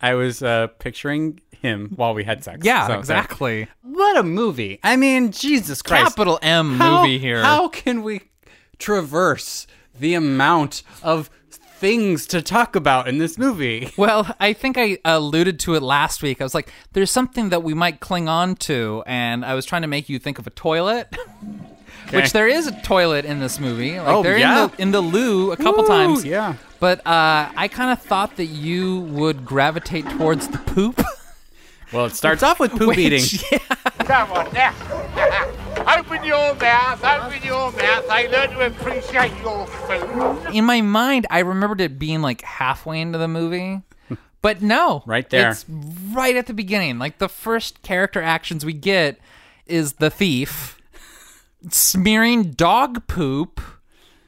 I 0.00 0.14
was 0.14 0.42
uh, 0.42 0.68
picturing 0.78 1.40
him 1.60 1.92
while 1.96 2.14
we 2.14 2.24
had 2.24 2.44
sex. 2.44 2.60
Yeah, 2.64 2.86
So- 2.86 2.98
exactly. 2.98 3.68
What 3.82 4.16
a 4.16 4.22
movie! 4.22 4.80
I 4.82 4.96
mean, 4.96 5.30
Jesus 5.32 5.82
Christ! 5.82 6.04
Capital 6.16 6.38
M 6.42 6.74
How- 6.76 7.02
movie 7.02 7.18
here. 7.18 7.42
How 7.42 7.68
can 7.68 8.02
we 8.02 8.22
traverse 8.78 9.66
the 9.98 10.14
amount 10.14 10.82
of 11.02 11.30
things 11.50 12.26
to 12.28 12.42
talk 12.42 12.74
about 12.76 13.08
in 13.08 13.18
this 13.18 13.38
movie? 13.38 13.92
Well, 13.96 14.34
I 14.40 14.52
think 14.52 14.76
I 14.76 14.98
alluded 15.04 15.58
to 15.60 15.74
it 15.74 15.82
last 15.82 16.22
week. 16.22 16.40
I 16.40 16.44
was 16.44 16.54
like, 16.54 16.70
there's 16.92 17.10
something 17.10 17.50
that 17.50 17.62
we 17.62 17.72
might 17.74 18.00
cling 18.00 18.28
on 18.28 18.56
to, 18.56 19.02
and 19.06 19.44
I 19.44 19.54
was 19.54 19.64
trying 19.64 19.82
to 19.82 19.88
make 19.88 20.08
you 20.08 20.18
think 20.18 20.38
of 20.38 20.46
a 20.46 20.50
toilet. 20.50 21.14
Okay. 22.06 22.16
Which 22.18 22.32
there 22.32 22.46
is 22.48 22.66
a 22.66 22.72
toilet 22.82 23.24
in 23.24 23.40
this 23.40 23.58
movie. 23.58 23.98
Like 23.98 24.08
Oh, 24.08 24.22
they're 24.22 24.38
yeah? 24.38 24.64
in 24.64 24.70
the 24.70 24.82
in 24.82 24.90
the 24.92 25.00
loo 25.00 25.52
a 25.52 25.56
couple 25.56 25.82
Woo, 25.82 25.88
times. 25.88 26.24
yeah. 26.24 26.54
But 26.80 26.98
uh, 27.06 27.50
I 27.56 27.68
kind 27.68 27.90
of 27.90 28.00
thought 28.02 28.36
that 28.36 28.46
you 28.46 29.00
would 29.00 29.44
gravitate 29.44 30.08
towards 30.10 30.48
the 30.48 30.58
poop. 30.58 31.00
Well, 31.92 32.06
it 32.06 32.14
starts 32.14 32.42
off 32.42 32.60
with 32.60 32.72
poop 32.78 32.88
Which- 32.88 32.98
eating. 32.98 33.24
yeah. 33.52 33.58
Come 34.04 34.32
on 34.32 34.52
now. 34.52 34.74
open 35.98 36.24
your 36.24 36.54
mouth, 36.56 37.04
open 37.04 37.42
your 37.42 37.70
mouth. 37.72 38.04
I 38.10 38.26
learn 38.30 38.50
to 38.50 38.66
appreciate 38.66 39.32
your 39.42 39.66
food. 39.66 40.54
In 40.54 40.64
my 40.64 40.80
mind, 40.82 41.26
I 41.30 41.38
remembered 41.40 41.80
it 41.80 41.98
being 41.98 42.20
like 42.20 42.42
halfway 42.42 43.00
into 43.00 43.18
the 43.18 43.28
movie. 43.28 43.82
But 44.42 44.60
no. 44.60 45.02
Right 45.06 45.30
there. 45.30 45.52
It's 45.52 45.64
right 46.12 46.36
at 46.36 46.46
the 46.48 46.52
beginning. 46.52 46.98
Like 46.98 47.16
the 47.16 47.30
first 47.30 47.80
character 47.80 48.20
actions 48.20 48.62
we 48.62 48.74
get 48.74 49.18
is 49.66 49.94
the 49.94 50.10
thief 50.10 50.78
smearing 51.70 52.50
dog 52.52 53.06
poop 53.06 53.60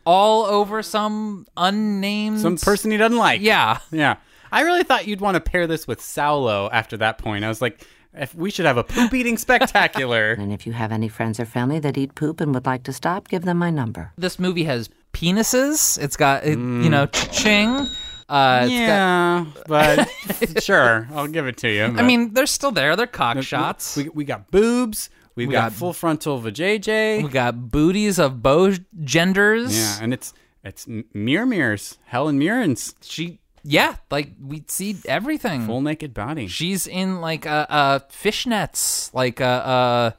all 0.05 0.45
over 0.45 0.82
some 0.82 1.47
unnamed 1.57 2.41
Some 2.41 2.57
person 2.57 2.91
he 2.91 2.97
doesn't 2.97 3.18
like. 3.18 3.41
Yeah. 3.41 3.78
Yeah. 3.91 4.16
I 4.53 4.61
really 4.62 4.84
thought 4.84 5.07
you'd 5.07 5.20
want 5.20 5.34
to 5.34 5.41
pair 5.41 5.66
this 5.66 5.87
with 5.89 6.01
Salò 6.01 6.68
after 6.72 6.97
that 6.99 7.18
point. 7.18 7.45
I 7.45 7.49
was 7.49 7.61
like, 7.61 7.84
if 8.14 8.34
we 8.34 8.51
should 8.51 8.64
have 8.66 8.76
a 8.78 8.84
poop 8.84 9.12
eating 9.12 9.37
spectacular. 9.37 10.32
And 10.39 10.53
if 10.53 10.66
you 10.66 10.72
have 10.72 10.93
any 10.93 11.09
friends 11.09 11.41
or 11.41 11.45
family 11.45 11.80
that 11.80 11.99
eat 11.99 12.14
poop 12.14 12.41
and 12.41 12.55
would 12.55 12.64
like 12.66 12.84
to 12.84 12.93
stop, 12.93 13.28
give 13.28 13.43
them 13.45 13.59
my 13.59 13.70
number. 13.70 14.12
This 14.16 14.39
movie 14.39 14.64
has 14.64 14.89
penises. 15.12 15.99
It's 16.03 16.16
got, 16.16 16.45
it, 16.45 16.53
you 16.59 16.89
know, 16.89 17.07
ching. 17.07 17.68
Uh, 18.28 18.61
it's 18.64 18.70
got- 18.70 18.70
yeah, 18.70 19.45
but 19.66 20.09
sure, 20.62 21.09
I'll 21.14 21.26
give 21.28 21.47
it 21.47 21.57
to 21.59 21.68
you. 21.70 21.84
I 21.84 22.03
mean, 22.03 22.32
they're 22.32 22.47
still 22.47 22.72
there. 22.72 22.97
They're 22.97 23.07
cock 23.07 23.43
shots. 23.43 23.97
We, 23.97 24.09
we 24.09 24.24
got 24.24 24.51
boobs. 24.51 25.11
We've 25.37 25.49
We 25.49 25.53
got, 25.53 25.70
got- 25.70 25.72
full 25.72 25.93
frontal 25.93 26.41
vajayjay. 26.43 27.22
We 27.22 27.28
got 27.28 27.70
booties 27.70 28.18
of 28.18 28.43
both 28.43 28.80
genders. 29.05 29.76
Yeah, 29.76 29.99
and 30.03 30.12
it's 30.14 30.32
it's 30.64 30.87
Mirror 31.14 31.47
Mirrors, 31.47 31.99
Helen 32.07 32.39
Mirren's 32.39 32.95
She, 33.03 33.39
yeah, 33.62 33.97
like 34.11 34.30
we 34.45 34.64
see 34.66 34.97
everything. 35.05 35.64
full 35.66 35.80
naked 35.82 36.12
body. 36.14 36.47
She's 36.49 36.87
in 36.87 37.20
like 37.20 37.47
uh, 37.47 37.66
uh 37.68 37.99
fishnets, 38.11 39.12
like 39.14 39.41
uh, 39.41 39.45
uh 39.45 40.11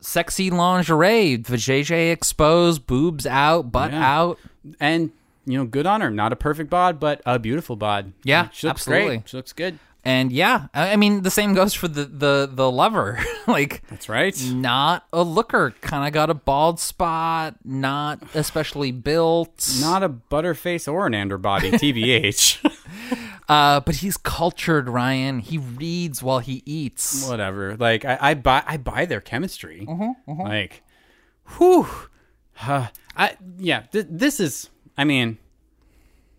sexy 0.00 0.50
lingerie, 0.50 1.38
vajayjay 1.38 2.12
exposed, 2.12 2.86
boobs 2.86 3.26
out, 3.26 3.72
butt 3.72 3.92
Yeah. 3.92 4.18
out. 4.20 4.38
and 4.80 5.10
you 5.44 5.58
know, 5.58 5.64
good 5.64 5.86
on 5.86 6.00
her. 6.02 6.10
Not 6.10 6.32
a 6.32 6.36
perfect 6.36 6.70
bod, 6.70 7.00
but 7.00 7.20
a 7.26 7.38
beautiful 7.38 7.74
bod. 7.74 8.12
Yeah, 8.22 8.48
she 8.52 8.66
looks 8.68 8.82
absolutely. 8.82 9.06
great. 9.18 9.28
She 9.28 9.36
looks 9.36 9.52
good. 9.52 9.78
And 10.04 10.32
yeah, 10.32 10.66
I 10.74 10.96
mean 10.96 11.22
the 11.22 11.30
same 11.30 11.54
goes 11.54 11.74
for 11.74 11.86
the 11.86 12.04
the 12.04 12.50
the 12.52 12.68
lover. 12.70 13.20
like 13.46 13.82
That's 13.88 14.08
right. 14.08 14.36
not 14.52 15.06
a 15.12 15.22
looker, 15.22 15.72
kind 15.80 16.06
of 16.06 16.12
got 16.12 16.28
a 16.28 16.34
bald 16.34 16.80
spot, 16.80 17.54
not 17.64 18.20
especially 18.34 18.90
built. 18.90 19.70
Not 19.80 20.02
a 20.02 20.08
butterface 20.08 20.92
or 20.92 21.06
an 21.06 21.14
andor 21.14 21.38
body, 21.38 21.70
tbh. 21.72 22.58
uh 23.48 23.78
but 23.80 23.96
he's 23.96 24.16
cultured, 24.16 24.88
Ryan. 24.88 25.38
He 25.38 25.58
reads 25.58 26.20
while 26.20 26.40
he 26.40 26.62
eats. 26.66 27.28
Whatever. 27.28 27.76
Like 27.76 28.04
I, 28.04 28.18
I 28.20 28.34
buy 28.34 28.64
I 28.66 28.78
buy 28.78 29.04
their 29.04 29.20
chemistry. 29.20 29.86
Mm-hmm, 29.88 30.40
Like, 30.42 30.82
whew. 31.58 31.86
Huh. 32.54 32.88
I 33.16 33.36
yeah. 33.58 33.82
Th- 33.92 34.06
this 34.10 34.40
is. 34.40 34.68
I 34.98 35.04
mean, 35.04 35.38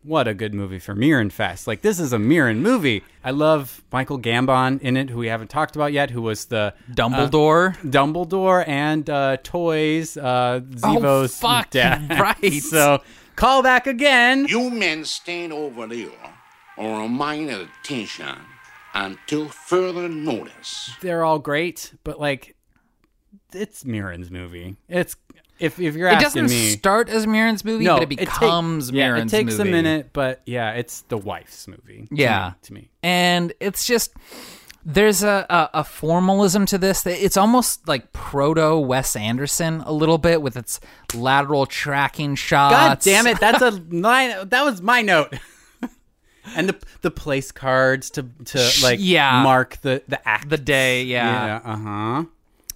what 0.03 0.27
a 0.27 0.33
good 0.33 0.53
movie 0.53 0.79
for 0.79 0.93
Mirren 0.95 1.29
Fest. 1.29 1.67
Like 1.67 1.81
this 1.81 1.99
is 1.99 2.13
a 2.13 2.19
Mirren 2.19 2.61
movie. 2.61 3.03
I 3.23 3.31
love 3.31 3.81
Michael 3.91 4.19
Gambon 4.19 4.81
in 4.81 4.97
it, 4.97 5.09
who 5.09 5.17
we 5.17 5.27
haven't 5.27 5.49
talked 5.49 5.75
about 5.75 5.93
yet, 5.93 6.09
who 6.11 6.21
was 6.21 6.45
the 6.45 6.73
Dumbledore. 6.91 7.75
uh, 7.77 7.81
Dumbledore, 7.83 8.67
and 8.67 9.09
uh, 9.09 9.37
Toys 9.43 10.17
uh, 10.17 10.61
Zevo's 10.75 11.33
Oh, 11.43 11.47
fuck, 11.47 11.69
dad. 11.69 12.09
right. 12.19 12.61
so 12.61 13.01
call 13.35 13.63
back 13.63 13.87
again. 13.87 14.45
You 14.47 14.69
men 14.69 15.05
stand 15.05 15.53
over 15.53 15.87
there 15.87 16.09
or 16.77 17.01
remain 17.01 17.49
at 17.49 17.61
attention 17.81 18.35
until 18.93 19.47
further 19.49 20.07
notice. 20.09 20.91
They're 21.01 21.23
all 21.23 21.39
great, 21.39 21.93
but 22.03 22.19
like, 22.19 22.55
it's 23.53 23.83
Mirren's 23.83 24.31
movie. 24.31 24.75
It's 24.89 25.15
if 25.63 25.79
if 25.79 25.95
you're 25.95 26.09
It 26.09 26.13
asking 26.15 26.43
doesn't 26.43 26.57
me. 26.57 26.69
start 26.71 27.09
as 27.09 27.25
Mirren's 27.25 27.63
movie, 27.65 27.85
no, 27.85 27.95
but 27.95 28.03
it 28.03 28.09
becomes 28.09 28.29
take- 28.31 28.39
becomes 28.39 28.91
yeah, 28.91 29.15
It 29.17 29.29
takes 29.29 29.57
movie. 29.57 29.69
a 29.69 29.71
minute, 29.71 30.09
but 30.13 30.41
yeah, 30.45 30.71
it's 30.71 31.01
the 31.01 31.17
wife's 31.17 31.67
movie. 31.67 32.07
to 32.09 32.15
Yeah, 32.15 32.49
me- 32.49 32.53
to 32.63 32.73
me. 32.73 32.89
and 33.01 33.53
it's 33.59 33.85
just 33.85 34.11
there's 34.85 35.23
a, 35.23 35.45
a 35.49 35.79
a 35.79 35.83
formalism 35.85 36.65
to 36.67 36.77
this. 36.77 37.03
that 37.03 37.23
It's 37.23 37.37
almost 37.37 37.87
like 37.87 38.11
proto 38.11 38.77
Wes 38.77 39.15
Anderson 39.15 39.81
a 39.85 39.93
little 39.93 40.17
bit 40.17 40.41
with 40.41 40.57
its 40.57 40.79
lateral 41.13 41.65
tracking 41.65 42.35
shots. 42.35 42.73
God 42.75 42.99
damn 42.99 43.25
it! 43.27 43.39
That's 43.39 43.61
a 43.61 43.71
line. 43.91 44.49
That 44.49 44.63
was 44.65 44.81
my 44.81 45.01
note. 45.01 45.33
and 46.57 46.67
the 46.67 46.75
the 47.01 47.11
place 47.11 47.53
cards 47.53 48.09
to 48.11 48.23
to 48.45 48.71
like 48.83 48.99
Yeah. 49.01 49.41
mark 49.43 49.77
the 49.81 50.03
the 50.09 50.19
act 50.27 50.49
the 50.49 50.57
day. 50.57 51.03
Yeah, 51.03 51.45
Yeah. 51.45 51.61
Uh 51.63 51.77
huh. 51.77 52.23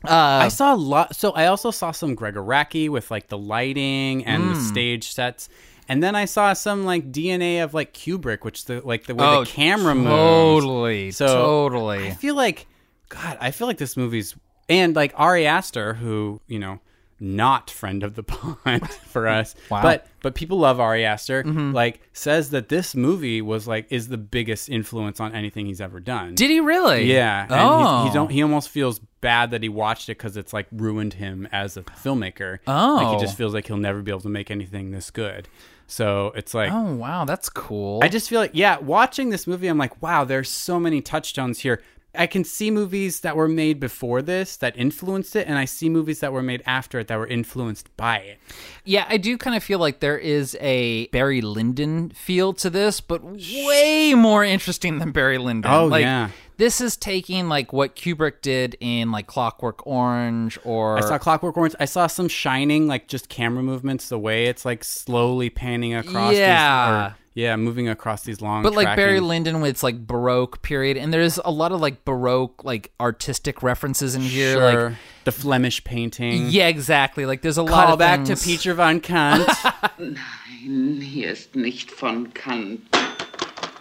Uh, 0.10 0.40
I 0.44 0.48
saw 0.50 0.74
a 0.74 0.78
lot. 0.78 1.16
So 1.16 1.32
I 1.32 1.48
also 1.48 1.72
saw 1.72 1.92
some 1.92 2.16
Gregg 2.16 2.36
Araki 2.36 2.90
with 2.90 3.12
like 3.12 3.28
the 3.28 3.38
lighting 3.38 4.26
and 4.26 4.50
the 4.50 4.54
Mm. 4.56 4.68
stage 4.70 5.12
sets. 5.12 5.50
And 5.90 6.04
then 6.04 6.16
I 6.16 6.26
saw 6.26 6.52
some 6.54 6.84
like 6.86 7.12
DNA 7.12 7.64
of 7.64 7.74
like 7.74 7.94
Kubrick, 7.94 8.44
which 8.44 8.66
the 8.66 8.82
like 8.84 9.06
the 9.06 9.16
way 9.16 9.26
Oh, 9.26 9.44
the 9.46 9.50
camera 9.50 9.96
moves. 9.96 10.10
totally, 10.10 11.12
So 11.12 11.28
totally. 11.28 12.08
I 12.08 12.12
feel 12.12 12.36
like, 12.36 12.68
God, 13.10 13.38
I 13.40 13.52
feel 13.52 13.68
like 13.68 13.78
this 13.78 13.96
movie's 13.96 14.36
and 14.68 14.96
like 14.96 15.14
Ari 15.16 15.48
Aster, 15.48 15.94
who 15.94 16.42
you 16.48 16.60
know, 16.60 16.80
not 17.22 17.70
friend 17.72 18.04
of 18.04 18.16
the 18.16 18.24
pond 18.64 18.88
for 18.90 19.28
us, 19.28 19.56
Wow. 19.72 19.82
but 19.82 20.08
but 20.22 20.36
people 20.36 20.60
love 20.60 20.82
Ari 20.82 21.06
Aster. 21.06 21.44
Mhm. 21.44 21.74
Like 21.74 22.02
says 22.12 22.50
that 22.50 22.68
this 22.68 22.94
movie 22.94 23.42
was 23.42 23.66
like 23.66 23.88
is 23.90 24.10
the 24.10 24.18
biggest 24.18 24.68
influence 24.70 25.22
on 25.22 25.34
anything 25.34 25.68
he's 25.68 25.80
ever 25.80 26.02
done. 26.02 26.36
Did 26.36 26.50
he 26.50 26.60
really? 26.60 27.06
Yeah. 27.12 27.44
And 27.44 27.52
Oh. 27.54 28.00
he's, 28.04 28.10
he's, 28.10 28.16
al- 28.18 28.28
he 28.28 28.42
almost 28.44 28.68
feels 28.70 29.00
bad 29.22 29.52
that 29.52 29.64
he 29.64 29.70
watched 29.70 30.10
it 30.10 30.18
because 30.18 30.38
it's 30.38 30.54
like 30.54 30.68
ruined 30.72 31.16
him 31.16 31.48
as 31.52 31.78
a 31.78 31.84
filmmaker. 31.84 32.60
Oh. 32.68 33.00
Like 33.02 33.16
he 33.16 33.22
just 33.22 33.36
oh. 33.36 33.38
feels 33.38 33.54
like 33.54 33.68
he'll 33.68 33.78
never 33.78 34.02
be 34.02 34.12
able 34.12 34.22
to 34.22 34.30
make 34.30 34.52
anything 34.52 34.92
this 34.92 35.12
good. 35.12 35.48
So 35.88 36.34
it's 36.36 36.54
like. 36.54 36.72
Oh 36.72 36.96
wow, 36.96 37.26
that's 37.26 37.50
cool. 37.50 38.00
I 38.04 38.10
just 38.10 38.30
feel 38.30 38.40
like, 38.40 38.52
yeah, 38.54 38.78
watching 38.78 39.30
this 39.30 39.48
movie, 39.48 39.68
I'm 39.68 39.78
like, 39.78 40.02
wow, 40.02 40.26
there's 40.26 40.50
so 40.50 40.80
many 40.80 41.02
touchstones 41.02 41.60
here. 41.60 41.82
I 42.16 42.26
can 42.26 42.44
see 42.44 42.72
movies 42.72 43.20
that 43.20 43.36
were 43.36 43.48
made 43.48 43.80
before 43.80 44.22
this 44.22 44.58
that 44.58 44.76
influenced 44.76 45.36
it, 45.36 45.48
and 45.48 45.58
I 45.58 45.66
see 45.66 45.88
movies 45.88 46.20
that 46.22 46.34
were 46.34 46.42
made 46.42 46.64
after 46.66 47.00
it 47.00 47.08
that 47.08 47.18
were 47.18 47.28
influenced 47.28 47.96
by 47.96 48.18
it. 48.18 48.40
Yeah, 48.84 49.06
I 49.08 49.18
do 49.18 49.38
kind 49.38 49.56
of 49.56 49.64
feel 49.64 49.80
like 49.80 50.00
there 50.00 50.18
is 50.18 50.58
a 50.60 51.08
Barry 51.08 51.42
Lyndon 51.42 52.10
feel 52.10 52.54
to 52.54 52.70
this, 52.70 53.02
but 53.02 53.22
way 53.24 54.14
more 54.16 54.44
interesting 54.44 54.98
than 55.00 55.12
Barry 55.12 55.38
Lyndon. 55.38 55.72
Oh, 55.72 55.86
like, 55.86 56.02
yeah. 56.02 56.30
This 56.58 56.82
is 56.82 56.98
taking 56.98 57.50
like 57.50 57.72
what 57.72 57.96
Kubrick 57.96 58.42
did 58.42 58.76
in 58.80 59.12
like 59.12 59.28
Clockwork 59.28 59.86
Orange 59.86 60.58
or 60.64 60.98
I 60.98 61.02
saw 61.02 61.18
Clockwork 61.18 61.56
Orange. 61.56 61.76
I 61.80 61.86
saw 61.86 62.08
some 62.08 62.28
Shining, 62.28 62.88
like 62.88 63.08
just 63.08 63.30
camera 63.30 63.62
movements, 63.64 64.10
the 64.10 64.18
way 64.20 64.46
it's 64.48 64.66
like 64.66 64.84
slowly 64.84 65.50
panning 65.50 65.94
across. 65.94 66.32
these- 66.32 66.40
Yeah. 66.40 67.08
or- 67.10 67.16
yeah, 67.36 67.56
moving 67.56 67.88
across 67.88 68.24
these 68.24 68.42
long. 68.42 68.64
but 68.64 68.74
like 68.74 68.96
Barry 68.96 69.20
Lyndon 69.20 69.62
with 69.62 69.70
its 69.70 69.84
like 69.84 70.08
Baroque 70.08 70.64
period, 70.64 70.98
and 70.98 71.14
there's 71.14 71.38
a 71.46 71.52
lot 71.52 71.72
of 71.72 71.80
like 71.80 72.04
Baroque 72.04 72.64
like 72.64 72.90
artistic 73.00 73.62
references 73.62 74.16
in 74.16 74.24
here. 74.24 74.54
Sure. 74.54 74.90
Like 74.90 74.98
the 75.26 75.32
Flemish 75.32 75.84
painting. 75.84 76.48
yeah, 76.50 76.68
exactly. 76.68 77.28
Like 77.28 77.44
there's 77.44 77.60
a 77.60 77.62
lot 77.64 77.90
of 77.90 78.00
back 78.00 78.26
things. 78.26 78.42
to 78.42 78.50
Petra 78.50 78.74
von 78.74 79.00
Kant. 79.02 79.48
Nein, 80.00 81.00
hier 81.02 81.30
ist 81.30 81.56
nicht 81.56 81.92
von 81.92 82.32
Kant. 82.34 82.80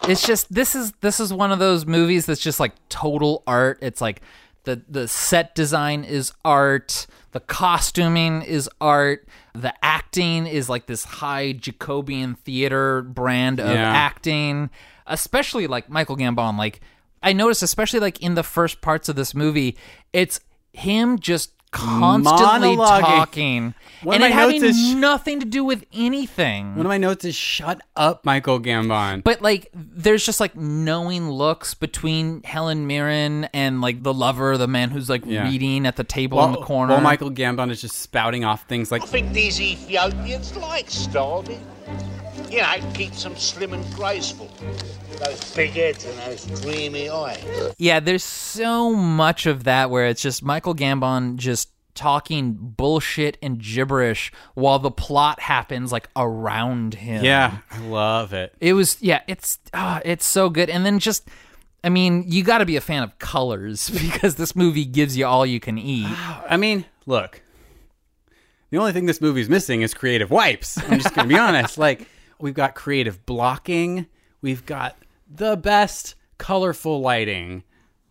It's 0.09 0.27
just 0.27 0.53
this 0.53 0.75
is 0.75 0.93
this 1.01 1.21
is 1.21 1.33
one 1.33 1.53
of 1.53 1.59
those 1.59 1.87
movies 1.87 2.27
that's 2.27 2.41
just 2.41 2.61
like 2.61 2.73
total 2.89 3.43
art. 3.47 3.79
It's 3.83 4.01
like 4.01 4.23
the 4.65 4.83
the 4.89 5.09
set 5.09 5.55
design 5.55 6.05
is 6.05 6.33
art, 6.45 7.07
the 7.33 7.41
costuming 7.41 8.43
is 8.43 8.69
art, 8.81 9.27
the 9.55 9.73
acting 9.85 10.47
is 10.47 10.69
like 10.69 10.87
this 10.87 11.05
high 11.05 11.53
Jacobean 11.53 12.35
theater 12.35 13.03
brand 13.03 13.61
of 13.61 13.71
Yeah. 13.75 13.91
acting, 13.91 14.71
especially 15.07 15.67
like 15.67 15.89
Michael 15.89 16.17
Gambon. 16.17 16.59
Like 16.59 16.81
I 17.23 17.33
noticed, 17.33 17.63
especially 17.63 18.01
like 18.01 18.21
in 18.23 18.35
the 18.35 18.43
first 18.43 18.81
parts 18.81 19.09
of 19.09 19.17
this 19.17 19.35
movie, 19.35 19.77
it's 20.13 20.41
him 20.73 21.19
just 21.19 21.53
constantly 21.77 22.77
Monologuing. 22.77 23.01
talking, 23.01 23.75
One 24.03 24.15
and 24.17 24.25
of 24.25 24.31
it 24.31 24.35
my 24.35 24.41
having 24.41 24.63
notes 24.63 24.77
is- 24.77 24.95
nothing 24.95 25.41
to 25.41 25.47
do 25.47 25.65
with 25.65 25.85
anything. 25.95 26.77
One 26.77 26.87
of 26.87 26.91
my 26.91 26.99
notes 26.99 27.25
is 27.25 27.35
"Shut 27.35 27.81
up, 27.97 28.25
Michael 28.25 28.61
Gambon." 28.61 29.23
But 29.25 29.43
like, 29.43 29.69
there's 29.75 30.25
just 30.25 30.41
like 30.41 30.57
knowing 30.57 31.31
looks 31.31 31.75
between 31.75 32.43
Helen 32.45 32.87
Mirren 32.87 33.45
and 33.53 33.81
like 33.81 34.03
the 34.03 34.15
lover, 34.15 34.57
the 34.57 34.67
man 34.69 34.91
who's 34.91 35.09
like 35.11 35.23
Yeah. 35.27 35.45
reading 35.45 35.87
at 35.87 35.97
the 35.97 36.05
table 36.05 36.39
While, 36.39 36.47
in 36.47 36.53
the 36.53 36.61
corner. 36.63 36.95
while 36.95 37.03
Michael 37.03 37.31
Gambon 37.31 37.71
is 37.71 37.81
just 37.81 37.99
spouting 37.99 38.45
off 38.45 38.65
things 38.69 38.91
like 38.91 39.03
I 39.03 39.07
think 39.07 39.33
these 39.33 39.61
Ethiopians 39.61 40.57
like 40.57 40.91
starving. 40.91 41.65
You 42.51 42.59
know, 42.63 42.75
keeps 42.95 43.23
them 43.23 43.37
slim 43.37 43.73
and 43.73 43.85
graceful. 43.95 44.51
Those 45.19 45.55
big 45.55 45.71
heads 45.71 46.05
and 46.05 46.19
those 46.19 46.45
dreamy 46.61 47.09
eyes. 47.09 47.75
yeah, 47.79 48.01
there's 48.01 48.25
so 48.25 48.93
much 48.93 49.47
of 49.47 49.65
that 49.65 49.91
where 49.91 50.07
it's 50.07 50.23
just 50.23 50.43
Michael 50.43 50.75
Gambon 50.75 51.37
just 51.37 51.71
talking 51.95 52.53
bullshit 52.53 53.39
and 53.43 53.59
gibberish 53.59 54.31
while 54.55 54.79
the 54.79 54.91
plot 54.91 55.41
happens 55.41 55.91
like 55.91 56.09
around 56.15 56.95
him. 56.95 57.25
Yeah, 57.25 57.59
I 57.71 57.79
love 57.81 58.33
it. 58.35 58.55
It 58.61 58.75
was 58.75 59.01
yeah, 59.01 59.23
it's 59.27 59.59
ah, 59.73 60.01
it's 60.05 60.27
so 60.27 60.51
good. 60.51 60.69
And 60.69 60.85
then 60.85 60.99
just 60.99 61.29
I 61.83 61.89
mean, 61.89 62.25
you 62.27 62.43
got 62.43 62.59
to 62.59 62.67
be 62.67 62.77
a 62.77 62.81
fan 62.81 63.03
of 63.03 63.19
colors 63.19 63.89
because 64.11 64.35
this 64.35 64.57
movie 64.57 64.85
gives 64.85 65.17
you 65.17 65.25
all 65.27 65.47
you 65.47 65.61
can 65.61 65.79
eat. 65.79 66.07
I 66.49 66.57
mean, 66.57 66.85
look. 67.07 67.43
The 68.71 68.79
only 68.79 68.93
thing 68.93 69.07
this 69.07 69.21
movie's 69.21 69.49
missing 69.49 69.83
is 69.83 69.95
creative 69.95 70.31
wipes. 70.31 70.77
I'm 70.77 70.99
just 70.99 71.15
going 71.15 71.29
to 71.29 71.35
be 71.35 71.39
honest. 71.39 71.79
Like, 71.87 72.09
we've 72.41 72.53
got 72.53 72.75
creative 72.75 73.25
blocking. 73.25 74.07
We've 74.43 74.67
got 74.67 74.97
the 75.29 75.57
best 75.57 76.15
colorful 76.39 77.01
lighting. 77.01 77.63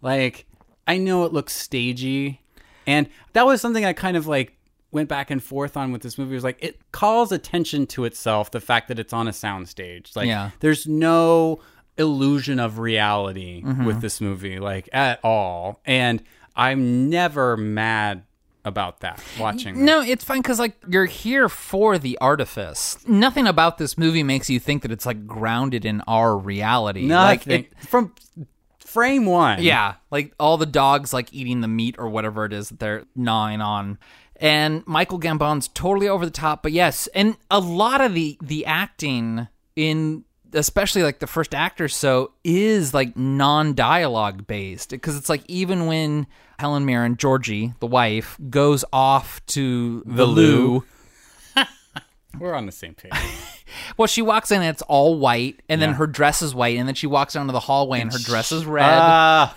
Like, 0.01 0.45
I 0.87 0.97
know 0.97 1.23
it 1.25 1.33
looks 1.33 1.53
stagey. 1.53 2.41
And 2.87 3.09
that 3.33 3.45
was 3.45 3.61
something 3.61 3.85
I 3.85 3.93
kind 3.93 4.15
of 4.17 4.27
like 4.27 4.57
went 4.91 5.09
back 5.09 5.31
and 5.31 5.43
forth 5.43 5.75
on 5.75 5.91
with 5.91 6.01
this 6.01 6.17
movie. 6.17 6.31
It 6.31 6.35
was 6.35 6.43
like, 6.43 6.57
it 6.61 6.79
calls 6.91 7.31
attention 7.31 7.87
to 7.87 8.05
itself, 8.05 8.51
the 8.51 8.61
fact 8.61 8.87
that 8.87 8.99
it's 8.99 9.13
on 9.13 9.27
a 9.27 9.31
soundstage. 9.31 10.15
Like, 10.15 10.27
Yeah. 10.27 10.51
there's 10.59 10.85
no 10.87 11.59
illusion 11.97 12.59
of 12.59 12.77
reality 12.79 13.61
Mhm. 13.63 13.85
with 13.85 14.01
this 14.01 14.21
movie, 14.21 14.59
like, 14.59 14.87
at 14.93 15.19
all. 15.23 15.81
And 15.85 16.21
I'm 16.55 17.09
never 17.09 17.57
mad 17.57 18.23
about 18.65 18.99
that 19.01 19.23
watching. 19.39 19.85
No, 19.85 20.01
it's 20.01 20.23
fine 20.23 20.41
because 20.41 20.59
like 20.59 20.75
you're 20.89 21.05
here 21.05 21.47
for 21.47 21.97
the 21.97 22.17
artifice. 22.19 22.97
Nothing 23.07 23.47
about 23.47 23.77
this 23.77 23.97
movie 23.97 24.23
makes 24.23 24.49
you 24.49 24.59
think 24.59 24.81
that 24.81 24.91
it's 24.91 25.05
like 25.05 25.25
grounded 25.25 25.85
in 25.85 26.01
our 26.07 26.35
reality. 26.37 27.07
Like 27.07 27.47
Nothing. 27.47 27.63
it, 27.65 27.79
from 27.87 28.13
frame 28.79 29.25
one. 29.25 29.61
yeah, 29.61 29.95
like 30.11 30.33
all 30.39 30.57
the 30.57 30.65
dogs 30.65 31.13
like 31.13 31.33
eating 31.33 31.61
the 31.61 31.67
meat 31.67 31.95
or 31.97 32.09
whatever 32.09 32.45
it 32.45 32.53
is 32.53 32.69
that 32.69 32.79
they're 32.79 33.03
gnawing 33.15 33.61
on. 33.61 33.97
And 34.37 34.85
Michael 34.85 35.17
Gambon's 35.17 35.69
totally 35.69 36.09
over 36.09 36.25
the 36.25 36.31
top, 36.31 36.61
but 36.61 36.73
yes, 36.73 37.07
and 37.15 37.37
a 37.49 37.59
lot 37.59 38.01
of 38.01 38.13
the 38.13 38.37
the 38.41 38.65
acting 38.65 39.47
in 39.75 40.25
especially 40.55 41.03
like 41.03 41.19
the 41.19 41.27
first 41.27 41.53
act 41.53 41.79
or 41.81 41.87
so 41.87 42.31
is 42.43 42.93
like 42.93 43.15
non-dialogue 43.15 44.47
based 44.47 44.89
because 44.89 45.15
it's 45.17 45.29
like 45.29 45.43
even 45.47 45.85
when 45.85 46.25
Helen 46.57 46.85
Mirren, 46.85 47.17
Georgie, 47.17 47.73
the 47.79 47.87
wife, 47.87 48.37
goes 48.49 48.83
off 48.93 49.45
to 49.47 50.01
the, 50.05 50.13
The 50.13 50.25
loo. 50.25 50.83
We're 52.39 52.53
on 52.53 52.65
the 52.65 52.71
same 52.71 52.93
page. 52.95 53.11
well, 53.97 54.07
she 54.07 54.21
walks 54.21 54.51
in 54.51 54.61
and 54.61 54.69
it's 54.69 54.81
all 54.83 55.17
white, 55.17 55.61
and 55.69 55.81
then 55.81 55.93
her 55.93 56.07
dress 56.07 56.41
is 56.41 56.53
white, 56.53 56.77
and 56.77 56.87
then 56.87 56.95
she 56.95 57.07
walks 57.07 57.33
down 57.33 57.45
to 57.47 57.53
the 57.53 57.59
hallway 57.61 58.01
and 58.01 58.11
her 58.11 58.19
dress 58.19 58.51
is 58.51 58.65
red. 58.65 58.83
Ah, 58.85 59.55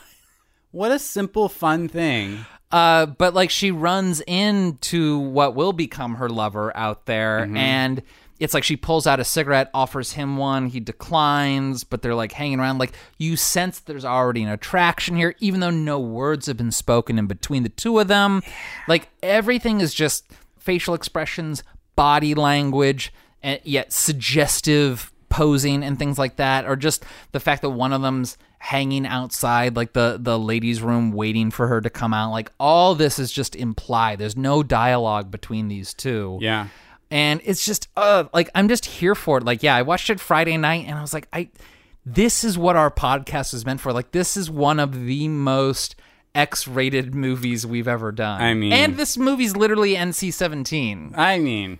what 0.70 0.92
a 0.92 0.98
simple, 0.98 1.48
fun 1.48 1.88
thing. 1.88 2.44
Uh, 2.70 3.06
but 3.06 3.32
like 3.34 3.50
she 3.50 3.70
runs 3.70 4.20
into 4.26 5.18
what 5.18 5.54
will 5.54 5.72
become 5.72 6.16
her 6.16 6.28
lover 6.28 6.76
out 6.76 7.06
there, 7.06 7.46
Mhm. 7.46 7.56
and 7.56 8.02
it's 8.38 8.54
like 8.54 8.64
she 8.64 8.76
pulls 8.76 9.06
out 9.06 9.20
a 9.20 9.24
cigarette, 9.24 9.70
offers 9.74 10.12
him 10.12 10.36
one, 10.36 10.66
he 10.68 10.80
declines, 10.80 11.84
but 11.84 12.02
they're 12.02 12.14
like 12.14 12.32
hanging 12.32 12.60
around. 12.60 12.78
Like 12.78 12.92
you 13.18 13.36
sense 13.36 13.80
there's 13.80 14.04
already 14.04 14.42
an 14.42 14.48
attraction 14.48 15.16
here, 15.16 15.34
even 15.40 15.60
though 15.60 15.70
no 15.70 15.98
words 15.98 16.46
have 16.46 16.56
been 16.56 16.72
spoken 16.72 17.18
in 17.18 17.26
between 17.26 17.62
the 17.62 17.68
two 17.68 17.98
of 17.98 18.08
them. 18.08 18.42
Like 18.86 19.08
everything 19.22 19.80
is 19.80 19.92
just 19.92 20.26
facial 20.58 20.94
expressions, 20.94 21.62
body 21.96 22.34
language, 22.34 23.12
and 23.42 23.60
yet 23.64 23.92
suggestive 23.92 25.12
posing 25.28 25.82
and 25.82 25.98
things 25.98 26.18
like 26.18 26.36
that, 26.36 26.64
or 26.66 26.76
just 26.76 27.04
the 27.32 27.40
fact 27.40 27.62
that 27.62 27.70
one 27.70 27.92
of 27.92 28.02
them's 28.02 28.38
hanging 28.60 29.06
outside 29.06 29.76
like 29.76 29.92
the 29.92 30.18
the 30.20 30.36
ladies 30.36 30.82
room 30.82 31.12
waiting 31.12 31.48
for 31.48 31.68
her 31.68 31.80
to 31.80 31.88
come 31.88 32.12
out 32.12 32.32
like 32.32 32.50
all 32.58 32.96
this 32.96 33.16
is 33.20 33.30
just 33.30 33.54
implied 33.54 34.18
there's 34.18 34.36
no 34.36 34.64
dialogue 34.64 35.30
between 35.30 35.68
these 35.68 35.94
two 35.94 36.36
Yeah. 36.40 36.66
And 37.10 37.40
it's 37.44 37.64
just 37.64 37.88
uh 37.96 38.24
like 38.34 38.50
i'm 38.54 38.68
just 38.68 38.84
here 38.84 39.14
for 39.14 39.38
it. 39.38 39.44
Like 39.44 39.62
yeah 39.62 39.74
i 39.74 39.82
watched 39.82 40.10
it 40.10 40.20
friday 40.20 40.56
night 40.56 40.86
and 40.86 40.98
i 40.98 41.00
was 41.00 41.12
like 41.14 41.26
i 41.32 41.48
this 42.04 42.42
is 42.44 42.56
what 42.56 42.74
our 42.76 42.90
podcast 42.90 43.52
is 43.52 43.66
meant 43.66 43.80
for. 43.82 43.92
Like 43.92 44.12
this 44.12 44.36
is 44.36 44.50
one 44.50 44.80
of 44.80 45.04
the 45.04 45.28
most 45.28 45.94
x-rated 46.34 47.14
movies 47.14 47.66
we've 47.66 47.88
ever 47.88 48.12
done. 48.12 48.40
I 48.40 48.54
mean- 48.54 48.72
and 48.72 48.96
this 48.96 49.18
movie's 49.18 49.56
literally 49.56 49.94
nc-17 49.94 51.12
I 51.18 51.38
mean, 51.38 51.78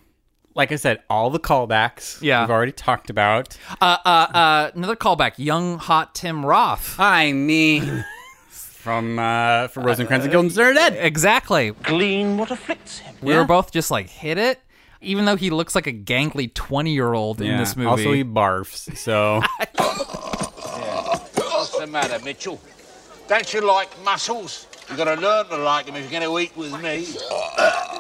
like 0.55 0.72
I 0.72 0.76
said, 0.76 1.03
all 1.09 1.31
the 1.31 1.39
callbacks 1.41 2.20
Yeah. 2.20 2.43
we've 2.43 2.51
already 2.51 2.72
talked 2.72 3.09
about. 3.11 3.57
uh 3.81 3.97
uh 4.05 4.09
uh 4.35 4.70
another 4.74 4.97
callback. 4.97 5.35
Young 5.39 5.79
hot 5.79 6.14
tim 6.14 6.45
roth. 6.45 6.99
I 6.99 7.33
mean, 7.33 8.05
from 8.51 9.18
uh, 9.18 9.68
from 9.68 9.85
Rosencrantz 9.85 10.24
and 10.24 10.33
Guildenstern 10.33 10.66
are 10.68 10.74
dead. 10.74 10.95
exactly. 10.99 11.70
Glean 11.85 12.37
what 12.39 12.51
afflicts 12.51 12.99
him. 12.99 13.14
we 13.22 13.35
were 13.35 13.45
both 13.45 13.70
just 13.72 13.91
like 13.91 14.09
hit 14.09 14.37
it 14.39 14.61
even 15.01 15.25
though 15.25 15.37
he 15.37 15.51
looks 15.51 15.75
like 15.75 15.87
a 15.87 15.93
gangly 15.93 16.53
20 16.53 16.93
year 16.93 17.13
old 17.13 17.41
in 17.41 17.57
this 17.57 17.77
movie 17.77 17.89
Also, 17.89 18.13
he 18.13 18.25
barfs. 18.25 18.97
So 18.97 19.43
What's 21.35 21.79
the 21.79 21.87
matter, 21.87 22.23
Mitchell? 22.25 22.61
Don't 23.29 23.53
you 23.53 23.61
like 23.61 23.91
mussels? 24.05 24.67
you 24.91 24.97
got 24.97 25.15
to 25.15 25.21
learn 25.21 25.47
to 25.47 25.57
like 25.59 25.87
them 25.87 25.97
if 25.97 26.11
you're 26.11 26.21
going 26.21 26.31
to 26.31 26.39
eat 26.39 26.57
with 26.57 26.73
me. 26.83 27.07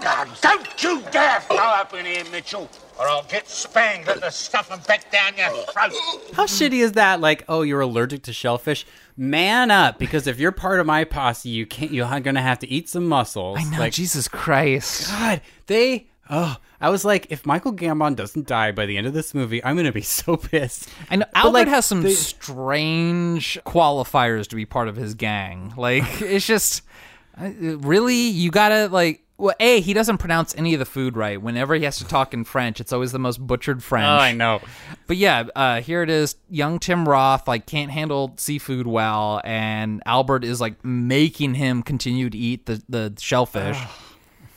God, 0.02 0.28
don't 0.40 0.82
you 0.82 1.02
dare 1.10 1.40
throw 1.40 1.58
up 1.58 1.92
in 1.92 2.06
here, 2.06 2.24
Mitchell, 2.30 2.68
or 2.98 3.08
I'll 3.08 3.24
get 3.24 3.48
spanged 3.48 4.08
at 4.08 4.20
the 4.20 4.30
stuff 4.30 4.70
and 4.70 4.82
back 4.86 5.10
down 5.10 5.36
your 5.36 5.50
throat. 5.66 5.92
how 6.34 6.46
shitty 6.46 6.82
is 6.82 6.92
that? 6.92 7.20
Like, 7.20 7.44
oh, 7.48 7.62
you're 7.62 7.80
allergic 7.80 8.22
to 8.24 8.32
shellfish. 8.32 8.86
Man 9.16 9.70
up, 9.70 9.98
because 9.98 10.26
if 10.26 10.38
you're 10.38 10.52
part 10.52 10.80
of 10.80 10.86
my 10.86 11.04
posse, 11.04 11.48
you 11.50 11.66
can't. 11.66 11.90
You're 11.92 12.20
gonna 12.20 12.40
have 12.40 12.60
to 12.60 12.68
eat 12.68 12.88
some 12.88 13.06
mussels. 13.06 13.58
i 13.58 13.64
know 13.64 13.78
Like, 13.78 13.92
jesus 13.92 14.28
christ 14.28 15.08
God, 15.10 15.40
they. 15.66 16.06
Oh, 16.30 16.56
I 16.80 16.90
was 16.90 17.04
like, 17.04 17.26
if 17.30 17.46
Michael 17.46 17.72
Gambon 17.72 18.14
doesn't 18.14 18.46
die 18.46 18.70
by 18.72 18.86
the 18.86 18.96
end 18.98 19.06
of 19.06 19.14
this 19.14 19.34
movie, 19.34 19.64
I'm 19.64 19.76
gonna 19.76 19.92
be 19.92 20.00
so 20.02 20.36
pissed. 20.36 20.88
I 21.10 21.16
know 21.16 21.26
Albert 21.34 21.52
like, 21.52 21.68
has 21.68 21.86
some 21.86 22.02
they- 22.02 22.12
strange 22.12 23.58
qualifiers 23.64 24.46
to 24.48 24.56
be 24.56 24.66
part 24.66 24.88
of 24.88 24.96
his 24.96 25.14
gang. 25.14 25.72
Like 25.76 26.04
it's 26.22 26.46
just 26.46 26.82
really 27.38 28.16
you 28.28 28.50
gotta 28.50 28.88
like. 28.88 29.22
Well, 29.40 29.54
a 29.60 29.80
he 29.80 29.92
doesn't 29.94 30.18
pronounce 30.18 30.52
any 30.56 30.74
of 30.74 30.80
the 30.80 30.84
food 30.84 31.16
right. 31.16 31.40
Whenever 31.40 31.76
he 31.76 31.84
has 31.84 31.98
to 31.98 32.04
talk 32.04 32.34
in 32.34 32.42
French, 32.42 32.80
it's 32.80 32.92
always 32.92 33.12
the 33.12 33.20
most 33.20 33.38
butchered 33.38 33.84
French. 33.84 34.04
Oh, 34.04 34.16
I 34.20 34.32
know. 34.32 34.60
But 35.06 35.16
yeah, 35.16 35.44
uh, 35.54 35.80
here 35.80 36.02
it 36.02 36.10
is. 36.10 36.34
Young 36.50 36.80
Tim 36.80 37.08
Roth 37.08 37.46
like 37.46 37.64
can't 37.64 37.92
handle 37.92 38.34
seafood 38.36 38.88
well, 38.88 39.40
and 39.44 40.02
Albert 40.06 40.42
is 40.42 40.60
like 40.60 40.84
making 40.84 41.54
him 41.54 41.84
continue 41.84 42.28
to 42.28 42.36
eat 42.36 42.66
the 42.66 42.82
the 42.88 43.14
shellfish. 43.20 43.78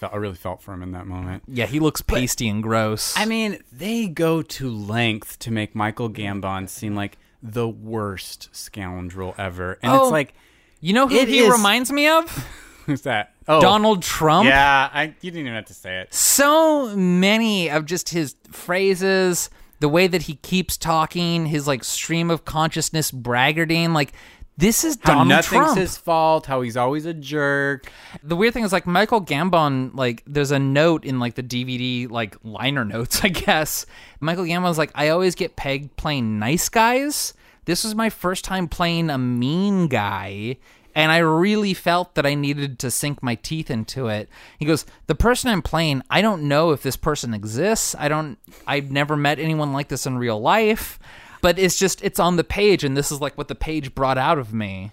Felt- 0.01 0.13
I 0.13 0.17
really 0.17 0.35
felt 0.35 0.61
for 0.63 0.73
him 0.73 0.81
in 0.83 0.91
that 0.93 1.05
moment. 1.05 1.43
yeah, 1.47 1.67
he 1.67 1.79
looks 1.79 2.01
pasty 2.01 2.49
and 2.49 2.61
gross. 2.63 3.13
I 3.15 3.25
mean, 3.25 3.59
they 3.71 4.07
go 4.07 4.41
to 4.41 4.69
length 4.69 5.37
to 5.39 5.51
make 5.51 5.75
Michael 5.75 6.09
Gambon 6.09 6.67
seem 6.67 6.95
like 6.95 7.17
the 7.43 7.67
worst 7.69 8.49
scoundrel 8.51 9.35
ever, 9.37 9.77
and 9.83 9.93
Oh, 9.93 10.03
it's 10.05 10.11
like, 10.11 10.33
you 10.79 10.93
know 10.93 11.07
who 11.07 11.23
he 11.25 11.37
is- 11.39 11.51
reminds 11.51 11.91
me 11.91 12.07
of? 12.07 12.29
who's 12.87 13.01
that? 13.03 13.33
Oh, 13.47 13.61
Donald 13.61 14.01
Trump. 14.01 14.47
Yeah, 14.49 14.89
I, 14.91 15.03
you 15.21 15.29
didn't 15.31 15.41
even 15.41 15.53
have 15.53 15.65
to 15.65 15.73
say 15.75 15.99
it. 16.01 16.11
so 16.13 16.95
many 16.95 17.69
of 17.69 17.85
just 17.85 18.09
his 18.09 18.35
phrases, 18.51 19.49
the 19.81 19.89
way 19.89 20.07
that 20.07 20.23
he 20.23 20.35
keeps 20.35 20.77
talking, 20.77 21.45
his 21.45 21.67
like 21.67 21.83
stream 21.83 22.29
of 22.31 22.43
consciousness 22.45 23.11
braggarting, 23.11 23.93
like 23.93 24.13
this 24.61 24.83
is 24.83 24.97
How 25.01 25.13
Donald 25.13 25.27
nothing's 25.29 25.63
Trump. 25.65 25.77
his 25.77 25.97
fault. 25.97 26.45
How 26.45 26.61
he's 26.61 26.77
always 26.77 27.05
a 27.07 27.13
jerk. 27.13 27.91
The 28.21 28.35
weird 28.35 28.53
thing 28.53 28.63
is 28.63 28.71
like 28.71 28.85
Michael 28.85 29.21
Gambon, 29.21 29.95
like 29.95 30.23
there's 30.27 30.51
a 30.51 30.59
note 30.59 31.03
in 31.03 31.19
like 31.19 31.33
the 31.33 31.43
DVD 31.43 32.09
like 32.09 32.37
liner 32.43 32.85
notes, 32.85 33.21
I 33.23 33.29
guess. 33.29 33.85
Michael 34.19 34.45
Gambon's 34.45 34.77
like, 34.77 34.91
I 34.93 35.09
always 35.09 35.33
get 35.33 35.55
pegged 35.55 35.95
playing 35.97 36.37
nice 36.37 36.69
guys. 36.69 37.33
This 37.65 37.83
was 37.83 37.95
my 37.95 38.09
first 38.11 38.45
time 38.45 38.67
playing 38.67 39.09
a 39.09 39.17
mean 39.17 39.87
guy. 39.87 40.57
And 40.93 41.11
I 41.11 41.19
really 41.19 41.73
felt 41.73 42.15
that 42.15 42.25
I 42.25 42.35
needed 42.35 42.77
to 42.79 42.91
sink 42.91 43.23
my 43.23 43.35
teeth 43.35 43.71
into 43.71 44.07
it. 44.07 44.29
He 44.59 44.65
goes, 44.65 44.85
The 45.07 45.15
person 45.15 45.49
I'm 45.49 45.61
playing, 45.61 46.03
I 46.09 46.21
don't 46.21 46.43
know 46.43 46.71
if 46.71 46.83
this 46.83 46.97
person 46.97 47.33
exists. 47.33 47.95
I 47.97 48.09
don't 48.09 48.37
I've 48.67 48.91
never 48.91 49.17
met 49.17 49.39
anyone 49.39 49.73
like 49.73 49.87
this 49.87 50.05
in 50.05 50.17
real 50.17 50.39
life. 50.39 50.99
But 51.41 51.57
it's 51.57 51.77
just 51.77 52.03
it's 52.03 52.19
on 52.19 52.35
the 52.35 52.43
page 52.43 52.83
and 52.83 52.95
this 52.95 53.11
is 53.11 53.19
like 53.19 53.37
what 53.37 53.47
the 53.47 53.55
page 53.55 53.95
brought 53.95 54.17
out 54.17 54.37
of 54.37 54.53
me. 54.53 54.91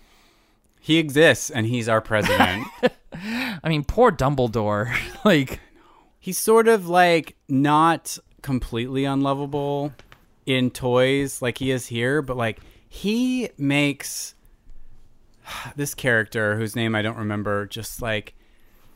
He 0.81 0.99
exists, 0.99 1.51
and 1.51 1.67
he's 1.67 1.89
our 1.89 2.01
president. 2.01 2.67
I 3.13 3.69
mean, 3.69 3.85
poor 3.85 4.11
Dumbledore. 4.11 4.95
like 5.25 5.61
he's 6.19 6.39
sort 6.39 6.69
of 6.69 6.89
like 6.89 7.37
not 7.49 8.19
completely 8.43 9.05
unlovable 9.05 9.93
in 10.47 10.71
toys 10.71 11.43
like 11.43 11.59
he 11.59 11.71
is 11.71 11.87
here, 11.87 12.23
but 12.23 12.37
like 12.37 12.61
he 12.89 13.51
makes 13.59 14.35
this 15.77 15.95
character 15.95 16.57
whose 16.57 16.75
name 16.75 16.95
I 16.95 17.03
don't 17.03 17.19
remember 17.19 17.67
just 17.67 18.01
like 18.01 18.35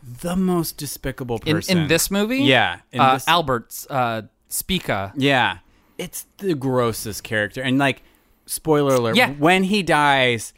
the 0.02 0.34
most 0.36 0.78
despicable 0.78 1.40
in, 1.44 1.56
person 1.56 1.78
in 1.78 1.88
this 1.88 2.10
movie. 2.10 2.38
Yeah, 2.38 2.80
in 2.90 3.00
uh, 3.00 3.14
this- 3.14 3.28
Albert's 3.28 3.86
uh, 3.88 4.22
Spica. 4.48 5.12
Yeah, 5.16 5.58
it's 6.02 6.26
the 6.38 6.54
grossest 6.54 7.22
character, 7.22 7.62
and 7.62 7.78
like 7.78 8.02
spoiler 8.46 8.94
alert, 8.94 9.16
Yeah. 9.16 9.30
when 9.32 9.64
he 9.64 9.82
dies, 9.82 10.52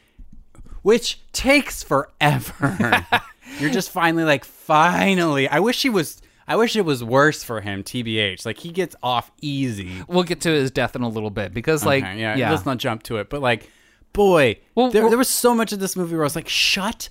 which 0.82 1.20
takes 1.32 1.82
forever, 1.82 3.06
you're 3.60 3.70
just 3.70 3.90
finally 3.90 4.24
like, 4.24 4.44
finally. 4.44 5.48
I 5.48 5.60
wish 5.60 5.82
he 5.82 5.90
was. 5.90 6.20
I 6.46 6.56
wish 6.56 6.76
it 6.76 6.84
was 6.84 7.02
worse 7.02 7.42
for 7.42 7.62
him, 7.62 7.82
tbh. 7.82 8.44
Like 8.44 8.58
he 8.58 8.70
gets 8.70 8.94
off 9.02 9.30
easy. 9.40 10.02
We'll 10.08 10.24
get 10.24 10.42
to 10.42 10.50
his 10.50 10.70
death 10.70 10.94
in 10.94 11.00
a 11.02 11.08
little 11.08 11.30
bit 11.30 11.54
because, 11.54 11.86
like, 11.86 12.04
Okay, 12.04 12.20
yeah, 12.20 12.36
yeah, 12.36 12.50
let's 12.50 12.66
not 12.66 12.76
jump 12.76 13.02
to 13.04 13.16
it. 13.16 13.30
But 13.30 13.40
like, 13.40 13.70
boy, 14.12 14.58
Well, 14.74 14.90
there, 14.90 15.02
well- 15.02 15.08
there 15.10 15.16
was 15.18 15.30
so 15.30 15.54
much 15.54 15.72
of 15.72 15.78
this 15.80 15.96
movie 15.96 16.12
where 16.14 16.22
I 16.24 16.26
was 16.26 16.36
like, 16.36 16.48
shut 16.48 17.08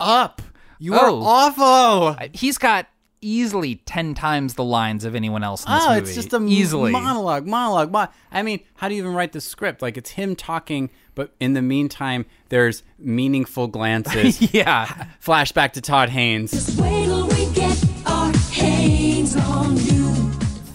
up. 0.00 0.42
You 0.80 0.94
Oh. 0.96 0.98
are 0.98 1.52
awful. 1.62 2.28
he's 2.34 2.58
got 2.58 2.88
easily 3.22 3.76
ten 3.86 4.12
times 4.14 4.54
the 4.54 4.64
lines 4.64 5.04
of 5.04 5.14
anyone 5.14 5.42
else 5.42 5.64
in 5.64 5.72
this 5.72 5.82
Oh, 5.84 5.88
movie. 5.94 6.00
it's 6.02 6.14
just 6.14 6.32
a 6.32 6.44
easily. 6.44 6.92
monologue, 6.92 7.46
monologue, 7.46 7.90
mo- 7.90 8.08
I 8.30 8.42
mean, 8.42 8.60
how 8.74 8.88
do 8.88 8.94
you 8.94 9.02
even 9.02 9.14
write 9.14 9.32
the 9.32 9.40
script? 9.40 9.80
Like 9.80 9.96
it's 9.96 10.10
him 10.10 10.36
talking, 10.36 10.90
but 11.14 11.32
in 11.40 11.54
the 11.54 11.62
meantime, 11.62 12.26
there's 12.50 12.82
meaningful 12.98 13.68
glances. 13.68 14.52
yeah. 14.54 15.06
Flashback 15.24 15.72
to 15.72 15.80
Todd 15.80 16.10
Haynes. 16.10 16.76
Wait 16.78 17.04
till 17.04 17.26
we 17.28 17.46
get 17.54 17.84
our 18.06 18.32
hands 18.52 19.36
on 19.36 19.76
you. 19.76 20.12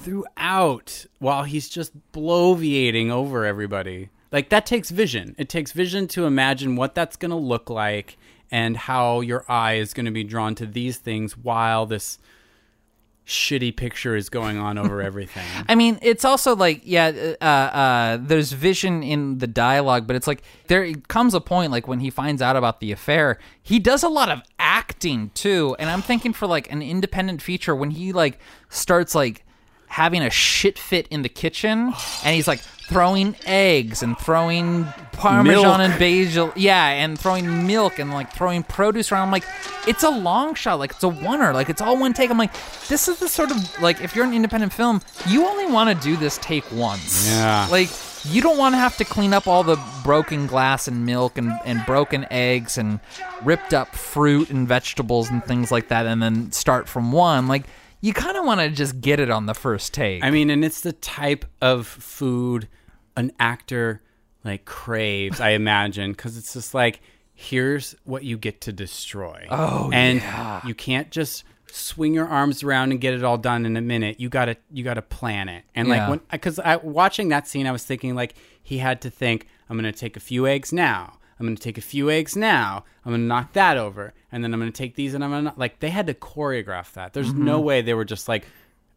Throughout, 0.04 1.06
while 1.20 1.44
he's 1.44 1.70
just 1.70 1.92
bloviating 2.14 3.10
over 3.10 3.46
everybody. 3.46 4.10
Like 4.32 4.50
that 4.50 4.66
takes 4.66 4.90
vision. 4.90 5.36
It 5.38 5.50
takes 5.50 5.72
vision 5.72 6.08
to 6.10 6.26
imagine 6.26 6.76
what 6.76 6.96
that's 6.96 7.16
going 7.16 7.32
to 7.32 7.38
look 7.38 7.70
like 7.70 8.18
and 8.52 8.78
how 8.78 9.20
your 9.22 9.44
eye 9.50 9.74
is 9.76 9.94
going 9.94 10.06
to 10.06 10.12
be 10.12 10.24
drawn 10.24 10.56
to 10.56 10.66
these 10.66 10.98
things 10.98 11.38
while 11.38 11.86
this 11.86 12.18
shitty 13.28 13.76
picture 13.76 14.16
is 14.16 14.30
going 14.30 14.58
on 14.58 14.78
over 14.78 15.02
everything. 15.02 15.44
I 15.68 15.76
mean, 15.76 16.00
it's 16.02 16.24
also 16.24 16.56
like, 16.56 16.82
yeah, 16.84 17.36
uh, 17.42 17.44
uh, 17.44 18.18
there's 18.22 18.54
vision 18.54 19.04
in 19.04 19.40
the 19.40 19.48
dialogue, 19.48 20.08
but 20.08 20.16
it's 20.16 20.28
like 20.28 20.42
there 20.68 20.94
comes 21.10 21.34
a 21.34 21.42
point, 21.42 21.72
like 21.72 21.88
when 21.88 22.00
he 22.00 22.10
finds 22.10 22.42
out 22.42 22.56
about 22.56 22.80
the 22.80 22.92
affair, 22.92 23.38
he 23.62 23.80
does 23.80 24.02
a 24.02 24.10
lot 24.10 24.30
of 24.30 24.42
acting 24.58 25.32
too. 25.34 25.76
And 25.78 25.90
I'm 25.90 26.02
thinking 26.02 26.32
for 26.32 26.48
like 26.48 26.72
an 26.72 26.82
independent 26.82 27.42
feature 27.42 27.76
when 27.76 27.92
he 27.92 28.14
like 28.14 28.40
starts 28.70 29.14
like 29.14 29.44
having 29.88 30.22
a 30.22 30.30
shit 30.30 30.80
fit 30.80 31.08
in 31.10 31.22
the 31.22 31.30
kitchen 31.30 31.94
and 32.24 32.36
he's 32.36 32.48
like 32.48 32.62
throwing 32.88 33.36
eggs 33.46 34.02
and 34.02 34.18
throwing 34.18 34.86
parmesan 35.12 35.46
Milk. 35.46 35.80
and 35.80 36.00
basil 36.00 36.54
yeah 36.56 36.88
and 36.88 37.20
throwing 37.20 37.66
milk 37.66 38.00
and 38.00 38.12
like 38.12 38.32
throwing 38.32 38.64
produce 38.64 39.12
around. 39.12 39.24
I'm 39.24 39.32
like 39.32 39.44
it's 39.86 40.04
a 40.04 40.10
long 40.10 40.56
shot 40.56 40.80
like 40.80 40.92
it's 40.92 41.04
a 41.04 41.08
oneer 41.08 41.54
like 41.54 41.70
it's 41.70 41.82
all 41.82 42.00
one 42.00 42.14
take. 42.14 42.30
I'm 42.30 42.38
like 42.38 42.54
this 42.88 43.10
is 43.10 43.20
the 43.20 43.28
sort 43.28 43.52
of 43.52 43.82
like 43.82 44.02
if 44.02 44.16
you're 44.16 44.24
an 44.24 44.34
independent 44.34 44.72
film 44.72 45.02
you 45.28 45.46
only 45.46 45.66
want 45.66 45.90
to 45.90 46.04
do 46.04 46.16
this 46.16 46.38
take 46.38 46.64
once. 46.72 47.28
Yeah. 47.30 47.68
like 47.70 47.90
you 48.24 48.42
don't 48.42 48.58
want 48.58 48.74
to 48.74 48.80
have 48.80 48.96
to 48.98 49.06
clean 49.06 49.34
up 49.34 49.48
all 49.48 49.64
the 49.64 49.78
broken 50.04 50.48
glass 50.48 50.88
and 50.88 51.06
milk 51.06 51.38
and, 51.38 51.52
and 51.66 51.86
broken 51.86 52.26
eggs 52.32 52.78
and 52.78 53.02
ripped 53.44 53.74
up 53.74 53.96
fruit 53.96 54.50
and 54.50 54.66
vegetables 54.66 55.30
and 55.30 55.44
things 55.44 55.72
like 55.72 55.90
that 55.90 56.06
and 56.06 56.22
then 56.24 56.54
start 56.54 56.88
from 56.88 57.12
one. 57.12 57.48
Like 57.48 57.66
you 58.00 58.14
kind 58.14 58.38
of 58.38 58.46
want 58.46 58.62
to 58.62 58.70
just 58.70 59.02
get 59.02 59.20
it 59.20 59.30
on 59.30 59.46
the 59.46 59.54
first 59.54 59.94
take. 59.94 60.24
I 60.24 60.32
mean, 60.32 60.50
and 60.50 60.64
it's 60.64 60.82
the 60.82 60.94
type 60.94 61.46
of 61.62 61.88
food 61.88 62.68
an 63.18 63.34
actor 63.40 64.02
like 64.46 64.64
craves, 64.64 65.42
I 65.42 65.50
imagine, 65.50 66.12
because 66.12 66.38
it's 66.38 66.54
just 66.54 66.74
like, 66.74 67.02
here's 67.34 67.96
what 68.06 68.24
you 68.24 68.38
get 68.38 68.62
to 68.62 68.72
destroy. 68.72 69.46
Oh, 69.50 69.90
and 69.94 70.20
yeah. 70.22 70.62
you 70.66 70.74
can't 70.74 71.12
just 71.12 71.44
swing 71.70 72.14
your 72.14 72.28
arms 72.28 72.64
around 72.64 72.92
and 72.92 73.02
get 73.02 73.14
it 73.14 73.24
all 73.26 73.38
done 73.38 73.66
in 73.66 73.76
a 73.76 73.82
minute. 73.82 74.20
You 74.22 74.30
gotta, 74.30 74.56
you 74.72 74.84
gotta 74.86 75.02
plan 75.02 75.50
it. 75.50 75.66
And 75.76 75.90
like 75.90 75.98
Yeah. 75.98 76.10
when, 76.12 76.22
because 76.32 76.60
I 76.60 76.78
watching 76.78 77.28
that 77.30 77.46
scene, 77.48 77.68
I 77.68 77.72
was 77.74 77.84
thinking 77.84 78.16
like 78.16 78.36
he 78.64 78.78
had 78.78 79.02
to 79.02 79.10
think, 79.10 79.48
I'm 79.70 79.76
gonna 79.78 79.92
take 79.92 80.16
a 80.16 80.22
few 80.22 80.48
eggs 80.48 80.72
now. 80.72 81.18
I'm 81.40 81.46
gonna 81.46 81.58
take 81.58 81.78
a 81.78 81.82
few 81.82 82.10
eggs 82.10 82.36
now. 82.38 82.86
I'm 83.06 83.12
gonna 83.12 83.24
knock 83.24 83.54
that 83.54 83.78
over, 83.78 84.14
and 84.32 84.44
then 84.44 84.54
I'm 84.54 84.60
gonna 84.60 84.72
take 84.72 84.96
these, 84.96 85.14
and 85.14 85.24
I'm 85.24 85.30
gonna 85.30 85.54
like 85.58 85.80
they 85.80 85.90
had 85.90 86.08
to 86.08 86.14
choreograph 86.14 86.94
that. 86.94 87.14
There's 87.14 87.34
no 87.34 87.60
Mhm. 87.62 87.64
way 87.66 87.82
they 87.82 87.94
were 87.94 88.06
just 88.06 88.28
like, 88.30 88.46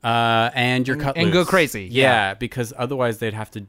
uh, 0.05 0.51
and 0.55 0.87
you're 0.89 0.95
And- 0.95 1.03
cut 1.05 1.17
and 1.19 1.33
go 1.33 1.45
crazy, 1.45 1.85
Yeah, 1.85 2.03
yeah. 2.31 2.35
because 2.35 2.73
otherwise 2.79 3.19
they'd 3.19 3.35
have 3.35 3.51
to, 3.51 3.67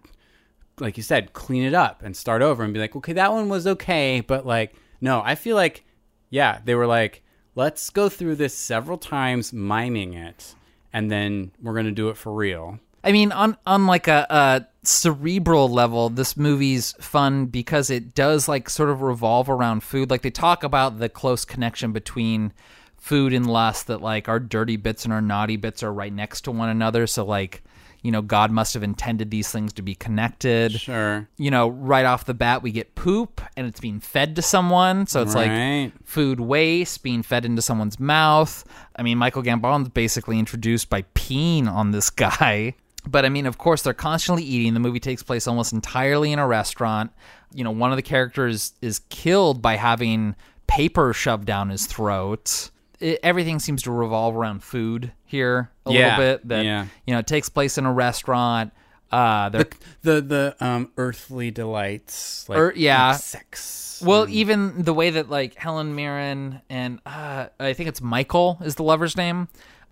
like 0.79 0.97
you 0.97 1.03
said, 1.03 1.33
clean 1.33 1.63
it 1.63 1.73
up 1.73 2.01
and 2.03 2.15
start 2.15 2.41
over 2.41 2.63
and 2.63 2.73
be 2.73 2.79
like, 2.79 2.95
okay, 2.95 3.13
that 3.13 3.31
one 3.31 3.49
was 3.49 3.67
okay, 3.67 4.21
but 4.21 4.45
like, 4.45 4.73
no, 4.99 5.21
I 5.23 5.35
feel 5.35 5.55
like, 5.55 5.83
yeah, 6.29 6.59
they 6.63 6.75
were 6.75 6.87
like, 6.87 7.23
let's 7.55 7.89
go 7.89 8.09
through 8.09 8.35
this 8.35 8.53
several 8.53 8.97
times, 8.97 9.51
miming 9.51 10.13
it, 10.13 10.55
and 10.93 11.11
then 11.11 11.51
we're 11.61 11.75
gonna 11.75 11.91
do 11.91 12.09
it 12.09 12.17
for 12.17 12.33
real. 12.33 12.79
I 13.03 13.11
mean, 13.11 13.31
on 13.31 13.57
on 13.65 13.87
like 13.87 14.07
a, 14.07 14.27
a 14.29 14.67
cerebral 14.83 15.69
level, 15.69 16.09
this 16.09 16.37
movie's 16.37 16.93
fun 16.93 17.47
because 17.47 17.89
it 17.89 18.13
does 18.13 18.47
like 18.47 18.69
sort 18.69 18.89
of 18.89 19.01
revolve 19.01 19.49
around 19.49 19.83
food. 19.83 20.09
Like 20.09 20.21
they 20.21 20.29
talk 20.29 20.63
about 20.63 20.99
the 20.99 21.09
close 21.09 21.43
connection 21.45 21.91
between 21.91 22.53
food 22.97 23.33
and 23.33 23.47
lust. 23.47 23.87
That 23.87 24.01
like 24.01 24.29
our 24.29 24.39
dirty 24.39 24.77
bits 24.77 25.03
and 25.03 25.13
our 25.13 25.21
naughty 25.21 25.57
bits 25.57 25.81
are 25.81 25.93
right 25.93 26.13
next 26.13 26.41
to 26.41 26.51
one 26.51 26.69
another. 26.69 27.07
So 27.07 27.25
like, 27.25 27.63
you 28.01 28.11
know, 28.11 28.21
God 28.21 28.51
must 28.51 28.73
have 28.73 28.83
intended 28.83 29.29
these 29.31 29.51
things 29.51 29.73
to 29.73 29.81
be 29.81 29.93
connected. 29.95 30.71
Sure. 30.73 31.27
You 31.37 31.51
know, 31.51 31.67
right 31.69 32.05
off 32.05 32.25
the 32.25 32.33
bat, 32.33 32.63
we 32.63 32.71
get 32.71 32.95
poop 32.95 33.41
and 33.55 33.67
it's 33.67 33.79
being 33.79 33.99
fed 33.99 34.35
to 34.37 34.41
someone. 34.41 35.05
So 35.07 35.21
it's 35.21 35.35
Right. 35.35 35.83
like 35.85 36.05
food 36.05 36.39
waste 36.39 37.03
being 37.03 37.21
fed 37.23 37.45
into 37.45 37.61
someone's 37.61 37.99
mouth. 37.99 38.63
I 38.95 39.03
mean, 39.03 39.17
Michael 39.17 39.43
Gambon's 39.43 39.89
basically 39.89 40.39
introduced 40.39 40.89
by 40.89 41.03
peeing 41.15 41.67
on 41.67 41.91
this 41.91 42.09
guy. 42.25 42.73
But 43.07 43.25
I 43.25 43.29
mean, 43.29 43.45
of 43.45 43.57
course, 43.57 43.81
they're 43.81 43.93
constantly 43.93 44.43
eating. 44.43 44.73
The 44.73 44.79
movie 44.79 44.99
takes 44.99 45.23
place 45.23 45.47
almost 45.47 45.73
entirely 45.73 46.31
in 46.31 46.39
a 46.39 46.45
restaurant. 46.47 47.11
You 47.53 47.63
know, 47.63 47.71
one 47.71 47.91
of 47.91 47.95
the 47.97 48.03
characters 48.03 48.73
is 48.81 48.99
killed 49.09 49.61
by 49.61 49.75
having 49.75 50.35
paper 50.67 51.11
shoved 51.13 51.45
down 51.45 51.69
his 51.69 51.85
throat. 51.85 52.69
It, 53.01 53.19
everything 53.23 53.59
seems 53.59 53.83
to 53.83 53.91
revolve 53.91 54.35
around 54.35 54.63
food 54.63 55.11
here 55.25 55.71
a 55.85 55.91
Yeah, 55.91 56.17
little 56.17 56.33
bit. 56.37 56.47
That 56.47 56.65
yeah. 56.65 56.85
you 57.05 57.13
know, 57.13 57.19
it 57.19 57.27
takes 57.27 57.49
place 57.49 57.77
in 57.77 57.85
a 57.85 57.91
restaurant. 57.93 58.71
Uh, 59.11 59.49
The 59.49 59.67
the 60.03 60.21
the 60.21 60.55
um 60.61 60.91
earthly 60.97 61.51
delights, 61.51 62.47
like, 62.47 62.57
Or- 62.59 62.73
yeah. 62.75 63.11
like 63.11 63.19
sex. 63.19 64.01
Well, 64.05 64.27
even 64.29 64.83
the 64.83 64.93
way 64.93 65.09
that 65.11 65.29
like 65.29 65.55
Helen 65.55 65.93
Mirren 65.95 66.61
and 66.69 66.99
uh, 67.05 67.47
I 67.59 67.73
think 67.73 67.89
it's 67.89 68.01
Michael 68.01 68.57
is 68.63 68.75
the 68.75 68.83
lover's 68.83 69.15
name. 69.17 69.47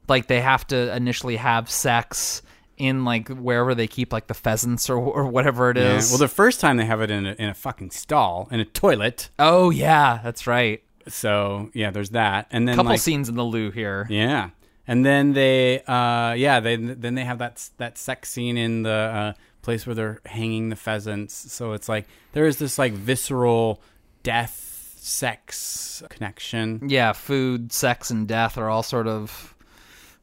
Like 0.08 0.28
they 0.28 0.42
have 0.42 0.66
to 0.68 0.96
initially 0.96 1.36
have 1.36 1.70
sex 1.70 2.42
in 2.78 3.04
like 3.06 3.28
wherever 3.28 3.76
they 3.76 3.86
keep 3.88 4.12
like 4.14 4.28
the 4.28 4.34
pheasants 4.34 4.90
or 4.90 4.98
or 4.98 5.28
whatever 5.28 5.70
it 5.70 5.78
is. 5.78 6.08
Yeah. 6.10 6.14
Well, 6.14 6.18
the 6.20 6.28
first 6.34 6.60
time 6.62 6.78
they 6.78 6.86
have 6.86 7.02
it 7.02 7.12
in 7.12 7.26
a, 7.28 7.34
in 7.34 7.50
a 7.50 7.54
fucking 7.54 7.92
stall 7.92 8.48
in 8.52 8.60
a 8.60 8.66
toilet. 8.66 9.30
oh 9.38 9.70
yeah, 9.70 10.22
that's 10.24 10.48
right. 10.48 10.82
So 11.10 11.70
yeah, 11.74 11.92
there's 11.92 12.12
that, 12.12 12.48
and 12.52 12.68
then 12.68 12.76
Couple 12.76 12.92
like, 12.92 13.00
scenes 13.02 13.30
in 13.30 13.36
the 13.36 13.44
loo 13.44 13.72
here. 13.72 14.08
Yeah, 14.10 14.50
and 14.88 15.06
then 15.06 15.34
they, 15.34 15.82
uh, 15.84 16.34
yeah, 16.34 16.60
they 16.60 16.76
then 16.76 17.16
they 17.16 17.24
have 17.26 17.40
that 17.40 17.70
that 17.78 17.98
sex 17.98 18.30
scene 18.30 18.58
in 18.58 18.84
the 18.84 18.90
uh, 18.92 19.34
place 19.62 19.86
where 19.86 19.96
they're 19.96 20.20
hanging 20.26 20.70
the 20.70 20.76
pheasants. 20.76 21.34
So 21.52 21.74
it's 21.74 21.90
like 21.90 22.08
there 22.34 22.46
is 22.46 22.58
this 22.58 22.78
like 22.80 22.94
visceral 22.94 23.82
death 24.24 24.66
sex 24.98 26.04
connection. 26.10 26.82
Yeah, 26.88 27.14
food, 27.14 27.72
sex, 27.74 28.10
and 28.10 28.28
death 28.28 28.58
are 28.58 28.70
all 28.70 28.84
sort 28.84 29.08
of 29.08 29.56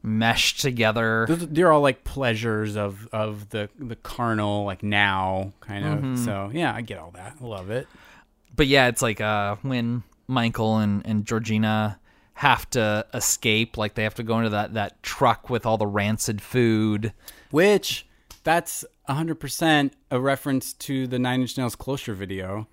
meshed 0.03 0.61
together. 0.61 1.27
Those- 1.29 1.49
They're 1.49 1.73
all 1.73 1.81
like 1.81 2.05
pleasures 2.05 2.77
of 2.77 3.09
of 3.13 3.49
the 3.51 3.69
the 3.79 3.97
carnal, 3.97 4.65
like 4.65 4.83
now 4.83 5.53
kind 5.61 5.85
of. 5.85 5.99
Mhm. 6.01 6.25
So 6.25 6.51
yeah, 6.53 6.73
I 6.75 6.83
get 6.83 6.99
all 6.99 7.11
that. 7.13 7.35
I 7.41 7.45
love 7.45 7.71
it. 7.71 7.87
but 8.55 8.67
yeah, 8.67 8.87
it's 8.89 9.03
like 9.03 9.21
uh, 9.21 9.57
when 9.63 10.03
Michael 10.27 10.79
and, 10.79 11.05
and 11.07 11.25
Georgina 11.25 11.99
have 12.35 12.69
to 12.71 13.07
escape, 13.15 13.79
like 13.79 13.95
they 13.95 14.03
have 14.03 14.15
to 14.17 14.23
go 14.23 14.39
into 14.39 14.51
that, 14.51 14.75
that 14.75 15.03
truck 15.03 15.49
with 15.49 15.65
all 15.65 15.79
the 15.79 15.87
rancid 15.87 16.41
food. 16.43 17.13
Which 17.51 18.07
that's 18.45 18.85
hundred 19.09 19.37
percent 19.37 19.95
a 20.11 20.19
reference 20.21 20.73
to 20.73 21.07
the 21.07 21.19
Nine 21.19 21.41
Inch 21.41 21.57
Nails 21.57 21.77
closure 21.77 22.15
video. 22.15 22.69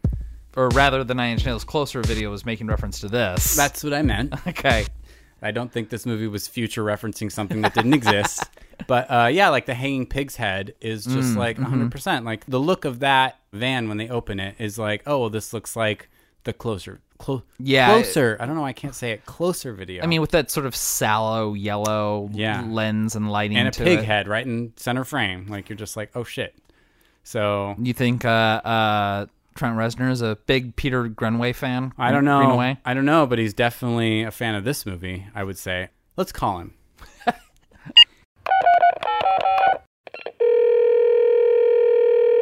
Or 0.56 0.70
rather, 0.70 1.04
the 1.04 1.16
Nine 1.16 1.32
Inch 1.34 1.45
Nails 1.45 1.64
closer 1.64 2.01
video 2.01 2.30
was 2.30 2.45
making 2.45 2.68
reference 2.68 2.99
to 2.99 3.08
this. 3.08 3.56
That's 3.56 3.84
what 3.84 3.93
I 3.93 4.01
meant. 4.04 4.34
okay. 4.47 4.86
I 5.41 5.51
don't 5.51 5.72
think 5.72 5.89
this 5.89 6.06
movie 6.06 6.28
was 6.28 6.47
future 6.47 6.84
referencing 6.84 7.32
something 7.32 7.62
that 7.62 7.74
didn't 7.74 7.93
exist. 7.93 8.43
But 8.88 9.10
uh, 9.10 9.28
yeah, 9.32 9.49
like 9.49 9.66
the 9.66 9.76
hanging 9.76 10.08
pig's 10.08 10.36
head 10.36 10.74
is 10.82 11.06
just 11.06 11.36
Mm, 11.36 11.38
like 11.38 11.58
mhm. 11.58 11.89
100%. 11.89 12.26
Like 12.26 12.45
the 12.47 12.60
look 12.60 12.86
of 12.86 12.99
that 12.99 13.39
van 13.54 13.88
when 13.88 13.97
they 13.97 14.10
open 14.10 14.39
it 14.41 14.56
is 14.60 14.78
like, 14.78 15.04
oh, 15.06 15.20
well, 15.20 15.30
this 15.30 15.54
looks 15.54 15.76
like 15.76 16.10
the 16.43 16.53
closer. 16.53 16.99
Clo- 17.19 17.43
Yeah, 17.57 17.87
Closer. 17.93 18.35
I 18.39 18.45
don't 18.45 18.55
know. 18.55 18.65
I 18.65 18.73
can't 18.73 18.93
say 18.95 19.11
it. 19.11 19.25
Closer 19.25 19.73
video. 19.73 20.03
I 20.03 20.07
mean, 20.07 20.19
with 20.21 20.31
that 20.31 20.51
sort 20.51 20.65
of 20.65 20.75
sallow 20.75 21.53
yellow 21.53 22.29
Yeah. 22.33 22.65
lens 22.67 23.15
and 23.15 23.32
lighting 23.32 23.55
and 23.57 23.67
a 23.70 23.71
pig 23.71 23.99
it. 23.99 24.05
head 24.05 24.28
right 24.28 24.45
in 24.45 24.74
center 24.75 25.03
frame. 25.05 25.47
Like 25.47 25.70
you're 25.70 25.78
just 25.78 25.95
like, 25.95 26.11
oh 26.15 26.24
shit. 26.25 26.55
So 27.24 27.75
You 27.79 27.93
think 27.93 28.25
uh, 28.25 28.28
uh, 28.29 29.25
Trent 29.55 29.78
Reznor 29.78 30.11
is 30.11 30.21
a 30.21 30.37
big 30.47 30.75
Peter 30.75 31.07
Greenway 31.07 31.53
fan? 31.53 31.93
I 31.97 32.11
don't 32.11 32.25
know. 32.25 32.39
Greenaway? 32.39 32.78
I 32.83 32.93
don't 32.93 33.05
know, 33.05 33.25
but 33.25 33.39
he's 33.39 33.53
definitely 33.53 34.24
a 34.24 34.32
fan 34.32 34.55
of 34.55 34.65
this 34.65 34.86
movie, 34.86 35.25
I 35.33 35.43
would 35.45 35.57
say. 35.57 35.89
Let's 36.17 36.32
call 36.33 36.59
him. 36.59 36.74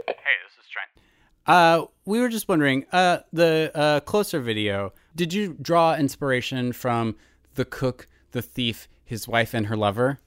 Hey, 0.08 0.36
this 0.46 0.54
is 0.64 0.70
Trent. 0.70 0.90
Uh, 1.52 1.84
we 2.06 2.22
were 2.22 2.30
just 2.30 2.48
wondering, 2.48 2.86
uh, 2.94 3.20
the 3.34 3.70
uh, 3.76 4.00
closer 4.00 4.40
video, 4.40 4.94
did 5.18 5.34
you 5.34 5.58
draw 5.62 5.96
inspiration 5.96 6.72
from 6.72 7.14
the 7.56 7.66
cook, 7.66 8.08
the 8.32 8.42
thief, 8.42 8.88
his 9.04 9.28
wife, 9.28 9.54
and 9.54 9.68
her 9.68 9.76
lover? 9.76 10.18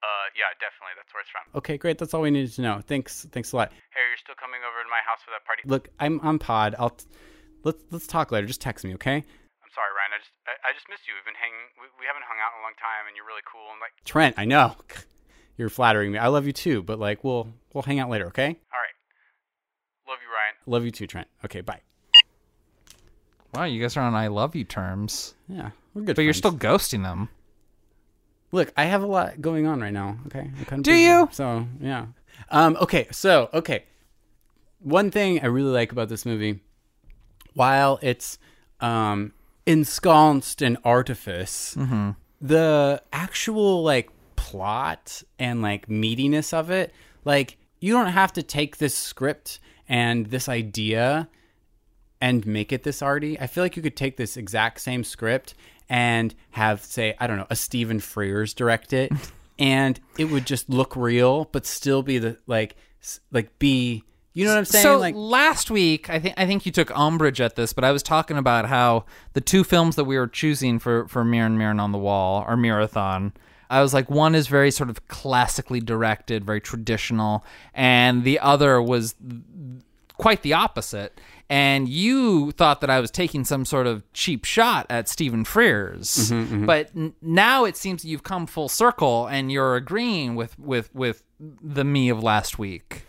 Uh, 0.00 0.26
yeah, 0.32 0.48
definitely. 0.56 0.96
That's 0.96 1.12
where 1.12 1.20
it's 1.20 1.28
from. 1.28 1.44
Okay, 1.58 1.76
great. 1.76 1.98
That's 1.98 2.14
all 2.14 2.22
we 2.22 2.30
needed 2.30 2.54
to 2.54 2.62
know. 2.62 2.80
Thanks, 2.80 3.26
thanks 3.32 3.52
a 3.52 3.56
lot. 3.56 3.68
Hey, 3.92 4.00
you're 4.08 4.16
still 4.16 4.34
coming 4.40 4.64
over 4.64 4.80
to 4.82 4.88
my 4.88 5.04
house 5.04 5.20
for 5.26 5.30
that 5.36 5.44
party? 5.44 5.60
Look, 5.66 5.90
I'm 6.00 6.20
on 6.20 6.38
pod. 6.38 6.74
I'll 6.78 6.96
t- 6.96 7.04
let's 7.62 7.84
let's 7.90 8.06
talk 8.06 8.32
later. 8.32 8.46
Just 8.46 8.62
text 8.62 8.86
me, 8.86 8.94
okay? 8.94 9.16
I'm 9.20 9.72
sorry, 9.76 9.92
Ryan. 9.92 10.16
I 10.16 10.18
just 10.24 10.32
I, 10.48 10.70
I 10.70 10.72
just 10.72 10.88
missed 10.88 11.04
you. 11.04 11.12
We've 11.20 11.28
been 11.28 11.36
hanging. 11.36 11.68
We, 11.76 11.84
we 12.00 12.06
haven't 12.08 12.24
hung 12.24 12.40
out 12.40 12.56
in 12.56 12.60
a 12.60 12.64
long 12.64 12.76
time, 12.80 13.04
and 13.08 13.14
you're 13.14 13.28
really 13.28 13.44
cool. 13.44 13.68
And 13.68 13.76
like, 13.84 13.92
Trent, 14.08 14.40
I 14.40 14.48
know 14.48 14.72
you're 15.60 15.68
flattering 15.68 16.12
me. 16.12 16.18
I 16.18 16.32
love 16.32 16.48
you 16.48 16.56
too, 16.56 16.80
but 16.80 16.96
like 16.96 17.22
we'll 17.22 17.52
we'll 17.76 17.84
hang 17.84 18.00
out 18.00 18.08
later, 18.08 18.32
okay? 18.32 18.56
all 18.72 18.80
right. 18.80 18.91
Love 20.12 20.18
you, 20.22 20.28
Ryan. 20.28 20.54
Love 20.66 20.84
you 20.84 20.90
too, 20.90 21.06
Trent. 21.06 21.26
Okay, 21.44 21.62
bye. 21.62 21.80
Wow, 23.54 23.64
you 23.64 23.80
guys 23.80 23.96
are 23.96 24.02
on 24.02 24.14
I 24.14 24.28
love 24.28 24.54
you 24.54 24.64
terms. 24.64 25.34
Yeah, 25.48 25.70
we're 25.94 26.02
good. 26.02 26.16
But 26.16 26.22
you're 26.22 26.32
friends. 26.34 26.38
still 26.38 26.52
ghosting 26.56 27.02
them. 27.02 27.28
Look, 28.50 28.72
I 28.76 28.84
have 28.84 29.02
a 29.02 29.06
lot 29.06 29.40
going 29.40 29.66
on 29.66 29.80
right 29.80 29.92
now. 29.92 30.18
Okay, 30.26 30.40
I'm 30.40 30.64
kind 30.66 30.80
of 30.80 30.82
Do 30.84 30.90
busy. 30.92 31.02
you? 31.02 31.28
So 31.32 31.66
yeah. 31.80 32.06
Um. 32.50 32.76
Okay. 32.80 33.08
So 33.10 33.48
okay. 33.54 33.84
One 34.80 35.10
thing 35.10 35.40
I 35.42 35.46
really 35.46 35.70
like 35.70 35.92
about 35.92 36.08
this 36.08 36.26
movie, 36.26 36.60
while 37.54 37.98
it's 38.02 38.38
um, 38.80 39.32
ensconced 39.64 40.60
in 40.60 40.76
artifice, 40.84 41.74
Mhm. 41.78 42.16
the 42.40 43.02
actual 43.12 43.82
like 43.82 44.10
plot 44.36 45.22
and 45.38 45.62
like 45.62 45.86
meatiness 45.88 46.52
of 46.52 46.70
it, 46.70 46.92
like 47.24 47.56
you 47.80 47.92
don't 47.92 48.08
have 48.12 48.32
to 48.34 48.42
take 48.42 48.78
this 48.78 48.94
script 48.94 49.60
and 49.92 50.26
this 50.26 50.48
idea 50.48 51.28
and 52.18 52.46
make 52.46 52.72
it 52.72 52.82
this 52.82 53.02
arty. 53.02 53.38
I 53.38 53.46
feel 53.46 53.62
like 53.62 53.76
you 53.76 53.82
could 53.82 53.96
take 53.96 54.16
this 54.16 54.38
exact 54.38 54.80
same 54.80 55.04
script 55.04 55.54
and 55.88 56.34
have, 56.52 56.82
say, 56.82 57.14
I 57.20 57.26
don't 57.26 57.36
know, 57.36 57.46
a 57.50 57.56
Stephen 57.56 58.00
Frears 58.00 58.54
direct 58.54 58.94
it, 58.94 59.12
and 59.58 60.00
it 60.16 60.24
would 60.24 60.46
just 60.46 60.70
look 60.70 60.96
real, 60.96 61.44
but 61.52 61.66
still 61.66 62.02
be 62.02 62.16
the 62.16 62.38
like, 62.46 62.74
like 63.30 63.58
be, 63.58 64.02
you 64.32 64.46
know 64.46 64.52
what 64.52 64.58
I'm 64.58 64.64
saying? 64.64 64.82
So 64.82 64.98
like, 64.98 65.14
last 65.14 65.70
week, 65.70 66.08
I 66.08 66.18
think 66.18 66.36
I 66.38 66.46
think 66.46 66.64
you 66.64 66.72
took 66.72 66.96
umbrage 66.98 67.42
at 67.42 67.56
this, 67.56 67.74
but 67.74 67.84
I 67.84 67.92
was 67.92 68.02
talking 68.02 68.38
about 68.38 68.66
how 68.66 69.04
the 69.34 69.42
two 69.42 69.62
films 69.62 69.96
that 69.96 70.04
we 70.04 70.16
were 70.16 70.26
choosing 70.26 70.78
for 70.78 71.06
for 71.08 71.22
Mirren 71.22 71.58
Mirren 71.58 71.78
on 71.78 71.92
the 71.92 71.98
Wall, 71.98 72.44
our 72.46 72.56
marathon. 72.56 73.34
I 73.72 73.80
was 73.82 73.92
like, 73.94 74.10
one 74.10 74.34
is 74.34 74.46
very 74.48 74.70
sort 74.70 74.90
of 74.90 75.06
classically 75.08 75.80
directed, 75.80 76.44
very 76.44 76.60
traditional, 76.60 77.44
and 77.74 78.22
the 78.24 78.38
other 78.38 78.80
was 78.82 79.14
quite 80.18 80.42
the 80.42 80.52
opposite. 80.52 81.20
And 81.48 81.88
you 81.88 82.52
thought 82.52 82.80
that 82.80 82.88
I 82.90 83.00
was 83.00 83.10
taking 83.10 83.44
some 83.44 83.64
sort 83.64 83.86
of 83.86 84.10
cheap 84.14 84.44
shot 84.44 84.86
at 84.88 85.08
Stephen 85.08 85.44
Frears, 85.44 86.30
Mhm, 86.30 86.46
mhm. 86.46 86.66
but 86.66 86.90
n- 86.96 87.12
now 87.20 87.64
it 87.64 87.76
seems 87.76 88.04
you've 88.04 88.22
come 88.22 88.46
full 88.46 88.68
circle 88.70 89.26
and 89.26 89.52
you're 89.52 89.76
agreeing 89.76 90.34
with 90.34 90.58
with 90.58 90.94
with 90.94 91.22
the 91.38 91.84
me 91.84 92.08
of 92.08 92.22
last 92.22 92.58
week. 92.58 93.04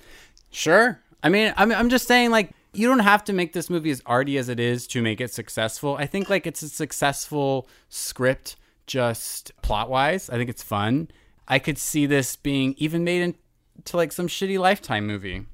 Sure. 0.52 1.00
I 1.22 1.30
mean, 1.30 1.54
I'm 1.56 1.72
I'm 1.72 1.90
just 1.90 2.06
saying 2.08 2.32
like 2.32 2.52
you 2.74 2.88
don't 2.88 3.00
have 3.00 3.24
to 3.26 3.34
make 3.34 3.54
this 3.54 3.70
movie 3.70 3.92
as 3.92 4.02
arty 4.06 4.38
as 4.38 4.50
it 4.50 4.60
is 4.60 4.88
to 4.88 5.02
make 5.02 5.22
it 5.22 5.32
successful. 5.32 5.96
I 5.98 6.06
think 6.06 6.30
like 6.30 6.46
it's 6.48 6.62
a 6.64 6.70
successful 6.70 7.68
script 7.88 8.56
just 8.88 9.52
plot 9.62 9.90
wise. 9.90 10.30
I 10.30 10.38
think 10.38 10.50
it's 10.50 10.64
fun. 10.64 11.10
I 11.48 11.60
could 11.60 11.78
see 11.78 12.06
this 12.06 12.36
being 12.36 12.76
even 12.78 13.04
made 13.04 13.22
into 13.22 13.98
like 13.98 14.12
some 14.12 14.28
shitty 14.28 14.60
lifetime 14.60 15.06
movie. 15.08 15.46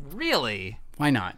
Really? 0.00 0.78
Why 0.96 1.10
not? 1.10 1.36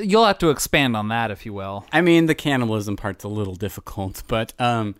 You'll 0.00 0.24
have 0.24 0.38
to 0.38 0.50
expand 0.50 0.96
on 0.96 1.08
that 1.08 1.30
if 1.30 1.44
you 1.44 1.52
will. 1.52 1.86
I 1.92 2.00
mean, 2.00 2.26
the 2.26 2.34
cannibalism 2.34 2.96
part's 2.96 3.24
a 3.24 3.28
little 3.28 3.54
difficult, 3.54 4.22
but 4.28 4.52
um 4.58 4.94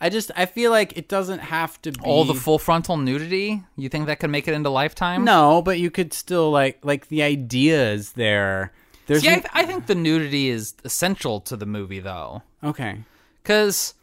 I 0.00 0.08
just 0.08 0.32
I 0.34 0.46
feel 0.46 0.72
like 0.72 0.96
it 0.96 1.08
doesn't 1.08 1.38
have 1.38 1.80
to 1.82 1.92
be 1.92 2.00
All 2.02 2.24
the 2.24 2.34
full 2.34 2.58
frontal 2.58 2.96
nudity? 2.96 3.62
You 3.76 3.88
think 3.88 4.06
that 4.06 4.18
could 4.18 4.30
make 4.30 4.48
it 4.48 4.54
into 4.54 4.68
Lifetime? 4.68 5.24
No, 5.24 5.62
but 5.62 5.78
you 5.78 5.90
could 5.90 6.12
still 6.12 6.50
like 6.50 6.78
like 6.82 7.08
the 7.08 7.22
idea 7.22 7.92
is 7.92 8.12
there. 8.12 8.72
There's 9.06 9.22
See, 9.22 9.28
I, 9.28 9.34
th- 9.34 9.46
I 9.52 9.66
think 9.66 9.86
the 9.86 9.94
nudity 9.94 10.48
is 10.48 10.74
essential 10.84 11.40
to 11.42 11.56
the 11.56 11.66
movie, 11.66 12.00
though. 12.00 12.42
Okay. 12.62 12.98
Because 13.42 13.94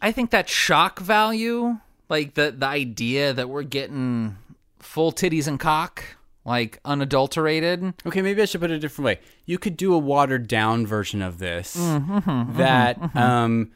I 0.00 0.12
think 0.12 0.30
that 0.30 0.48
shock 0.48 0.98
value, 1.00 1.78
like 2.08 2.34
the 2.34 2.54
the 2.56 2.66
idea 2.66 3.32
that 3.32 3.48
we're 3.48 3.62
getting 3.62 4.36
full 4.78 5.12
titties 5.12 5.46
and 5.46 5.58
cock, 5.58 6.04
like 6.44 6.78
unadulterated. 6.84 7.94
Okay, 8.06 8.22
maybe 8.22 8.42
I 8.42 8.44
should 8.44 8.60
put 8.60 8.70
it 8.70 8.74
a 8.74 8.78
different 8.78 9.06
way. 9.06 9.20
You 9.46 9.58
could 9.58 9.76
do 9.76 9.94
a 9.94 9.98
watered 9.98 10.46
down 10.48 10.86
version 10.86 11.22
of 11.22 11.38
this 11.38 11.76
Mhm, 11.76 12.56
that 12.56 13.00
mhm, 13.00 13.12
mhm. 13.12 13.20
um 13.20 13.72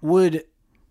would 0.00 0.44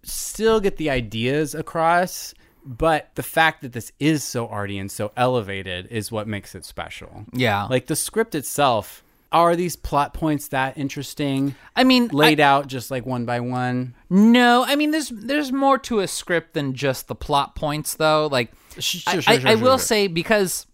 still 0.04 0.60
get 0.60 0.78
the 0.78 0.90
ideas 0.90 1.56
across, 1.56 2.34
but 2.64 3.10
the 3.16 3.24
fact 3.24 3.62
that 3.62 3.74
this 3.74 3.92
is 4.00 4.24
so 4.24 4.48
arty 4.48 4.78
and 4.78 4.92
so 4.92 5.12
elevated 5.18 5.88
is 5.88 6.12
what 6.12 6.28
makes 6.28 6.54
it 6.56 6.64
special. 6.64 7.26
Yeah. 7.34 7.64
Like 7.66 7.88
the 7.88 7.96
script 7.96 8.36
itself, 8.36 9.04
are 9.32 9.56
these 9.56 9.76
plot 9.76 10.14
points 10.14 10.48
that 10.50 10.78
interesting? 10.78 11.56
I 11.76 11.84
mean, 11.84 12.08
laid 12.08 12.40
out 12.40 12.68
just 12.68 12.90
like 12.90 13.06
one 13.06 13.26
by 13.26 13.40
one. 13.40 13.96
No, 14.10 14.64
I 14.66 14.76
mean 14.76 14.92
there's 14.92 15.10
there's 15.10 15.52
more 15.52 15.78
to 15.80 16.00
a 16.00 16.08
script 16.08 16.54
than 16.54 16.74
just 16.74 17.08
the 17.08 17.16
plot 17.16 17.56
points 17.56 17.96
though. 17.96 18.28
Like 18.28 18.52
I, 18.76 18.80
sure, 18.80 19.02
I, 19.08 19.20
sure, 19.20 19.34
I 19.34 19.40
sure, 19.40 19.58
will 19.58 19.78
sure. 19.78 19.80
say 19.80 20.08
because 20.08 20.66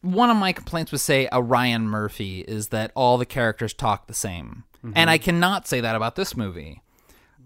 one 0.00 0.30
of 0.30 0.36
my 0.36 0.52
complaints 0.52 0.92
with 0.92 1.00
say 1.00 1.28
a 1.32 1.42
Ryan 1.42 1.88
Murphy 1.88 2.40
is 2.40 2.68
that 2.68 2.92
all 2.94 3.16
the 3.16 3.26
characters 3.26 3.72
talk 3.72 4.06
the 4.06 4.14
same. 4.14 4.64
And 4.94 5.08
I 5.08 5.16
cannot 5.16 5.66
say 5.66 5.80
that 5.80 5.96
about 5.96 6.14
this 6.14 6.36
movie. 6.36 6.82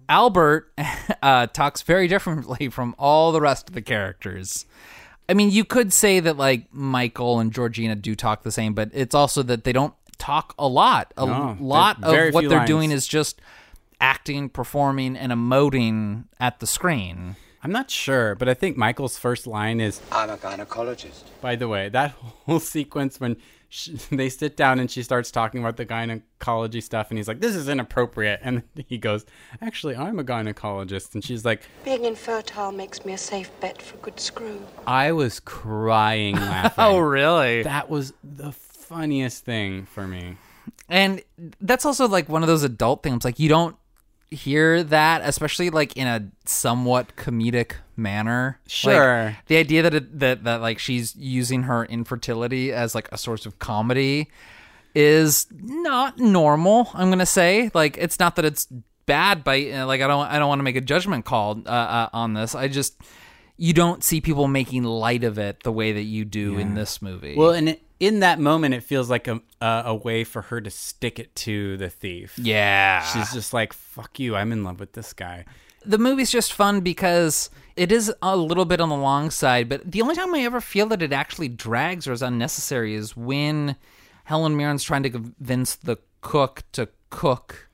Albert 0.08 0.72
uh, 1.22 1.46
talks 1.46 1.82
very 1.82 2.08
differently 2.08 2.68
from 2.68 2.96
all 2.98 3.30
the 3.30 3.40
rest 3.40 3.68
of 3.68 3.74
the 3.74 3.82
characters. 3.82 4.66
I 5.28 5.34
mean, 5.34 5.50
you 5.50 5.64
could 5.64 5.92
say 5.92 6.20
that 6.20 6.36
like 6.36 6.72
Michael 6.72 7.38
and 7.40 7.52
Georgina 7.52 7.94
do 7.96 8.14
talk 8.14 8.42
the 8.42 8.52
same, 8.52 8.72
but 8.74 8.90
it's 8.94 9.14
also 9.14 9.42
that 9.44 9.64
they 9.64 9.72
don't 9.72 9.94
talk 10.16 10.54
a 10.58 10.66
lot. 10.66 11.12
A 11.16 11.26
No, 11.26 11.56
lot 11.60 12.02
of 12.02 12.34
what 12.34 12.48
they're 12.48 12.58
lines. 12.58 12.66
doing 12.68 12.90
is 12.90 13.06
just 13.06 13.40
acting, 14.00 14.48
performing, 14.48 15.16
and 15.16 15.30
emoting 15.32 16.24
at 16.40 16.60
the 16.60 16.66
screen. 16.66 17.36
I'm 17.62 17.72
not 17.72 17.90
sure, 17.90 18.34
but 18.34 18.48
I 18.48 18.54
think 18.54 18.76
Michael's 18.76 19.18
first 19.18 19.46
line 19.46 19.80
is 19.80 20.00
I'm 20.12 20.30
a 20.30 20.36
gynecologist. 20.36 21.24
By 21.40 21.56
the 21.56 21.68
way, 21.68 21.88
that 21.88 22.10
whole 22.46 22.60
sequence 22.60 23.18
when 23.18 23.36
sh 23.68 23.90
they 24.10 24.28
sit 24.28 24.56
down 24.56 24.78
and 24.78 24.90
she 24.90 25.02
starts 25.02 25.30
talking 25.30 25.60
about 25.60 25.76
the 25.76 25.84
gynecology 25.84 26.80
stuff, 26.80 27.10
and 27.10 27.18
he's 27.18 27.26
like, 27.26 27.40
"This 27.40 27.56
is 27.56 27.68
inappropriate," 27.68 28.40
and 28.42 28.62
he 28.86 28.98
goes, 28.98 29.26
"Actually, 29.60 29.96
I'm 29.96 30.18
a 30.18 30.24
gynecologist," 30.24 31.14
and 31.14 31.24
she's 31.24 31.44
like, 31.44 31.62
Being 31.84 32.04
infertile 32.04 32.70
makes 32.72 33.04
me 33.04 33.12
a 33.12 33.18
safe 33.18 33.50
bet 33.60 33.82
for 33.82 33.96
a 33.96 34.00
good 34.00 34.20
screw. 34.20 34.62
"I 34.86 35.12
was 35.12 35.40
crying 35.40 36.36
laughing." 36.36 36.84
Oh, 36.84 36.98
really? 36.98 37.62
That 37.62 37.90
was 37.90 38.12
the 38.22 38.52
funniest 38.52 39.44
thing 39.44 39.86
for 39.86 40.06
me. 40.06 40.36
And 40.88 41.22
that's 41.60 41.84
also 41.84 42.08
like 42.08 42.28
one 42.28 42.42
of 42.42 42.48
those 42.48 42.62
adult 42.62 43.02
things. 43.02 43.24
Like 43.24 43.38
you 43.38 43.48
don't 43.48 43.76
hear 44.30 44.82
that, 44.84 45.22
especially 45.24 45.70
like 45.70 45.96
in 45.96 46.06
a 46.06 46.28
somewhat 46.44 47.16
comedic 47.16 47.72
manner. 47.96 48.58
Like, 48.64 48.70
Sure. 48.70 49.36
the 49.46 49.56
idea 49.56 49.82
that 49.82 49.94
it, 49.94 50.18
that 50.20 50.44
that 50.44 50.60
like 50.60 50.78
she's 50.78 51.16
using 51.16 51.62
her 51.64 51.84
infertility 51.84 52.72
as 52.72 52.94
like 52.94 53.08
a 53.12 53.18
source 53.18 53.46
of 53.46 53.58
comedy 53.58 54.28
is 54.94 55.46
not 55.52 56.18
normal. 56.18 56.90
I'm 56.94 57.10
gonna 57.10 57.26
say 57.26 57.70
like 57.74 57.96
it's 57.98 58.18
not 58.18 58.36
that 58.36 58.44
it's 58.44 58.66
bad 59.06 59.42
by 59.44 59.60
like 59.84 60.00
I 60.02 60.06
don't 60.06 60.26
I 60.26 60.38
don't 60.38 60.48
want 60.48 60.58
to 60.58 60.64
make 60.64 60.76
a 60.76 60.80
judgment 60.82 61.24
call 61.24 61.62
uh, 61.66 61.70
uh, 61.70 62.08
on 62.12 62.34
this. 62.34 62.54
I 62.54 62.68
just 62.68 62.94
you 63.58 63.74
don't 63.74 64.02
see 64.02 64.20
people 64.20 64.48
making 64.48 64.84
light 64.84 65.24
of 65.24 65.38
it 65.38 65.62
the 65.64 65.72
way 65.72 65.92
that 65.92 66.02
you 66.04 66.24
do 66.24 66.58
in 66.58 66.74
this 66.74 67.02
movie. 67.02 67.34
Well, 67.36 67.50
and 67.50 67.70
it, 67.70 67.82
in 68.00 68.20
that 68.20 68.38
moment, 68.38 68.74
it 68.74 68.82
feels 68.82 69.10
like 69.10 69.28
a, 69.28 69.42
a 69.60 69.82
a 69.86 69.94
way 69.94 70.24
for 70.24 70.42
her 70.42 70.60
to 70.60 70.70
stick 70.70 71.18
it 71.18 71.34
to 71.36 71.76
the 71.76 71.90
thief. 71.90 72.38
Yeah. 72.38 73.02
she's 73.02 73.32
just 73.32 73.52
like, 73.52 73.72
"Fuck 73.72 74.18
you, 74.18 74.36
I'm 74.36 74.52
in 74.52 74.64
love 74.64 74.80
with 74.80 74.92
this 74.92 75.12
guy." 75.12 75.44
the 75.84 75.98
movie's 75.98 76.30
just 76.30 76.52
fun 76.52 76.80
because 76.80 77.50
it 77.76 77.92
is 77.92 78.12
a 78.20 78.36
little 78.36 78.64
bit 78.64 78.80
on 78.80 78.88
the 78.88 78.96
long 78.96 79.30
side, 79.30 79.68
but 79.68 79.90
the 79.90 80.02
only 80.02 80.14
time 80.14 80.34
I 80.34 80.40
ever 80.40 80.60
feel 80.60 80.86
that 80.86 81.02
it 81.02 81.12
actually 81.12 81.48
drags 81.48 82.06
or 82.06 82.12
is 82.12 82.20
unnecessary 82.20 82.94
is 82.94 83.16
when 83.16 83.76
Helen 84.24 84.56
Mirren's 84.56 84.84
trying 84.84 85.04
to 85.04 85.10
convince 85.10 85.76
the 85.76 85.96
cook 86.20 86.64
to 86.72 86.88
cook 87.10 87.68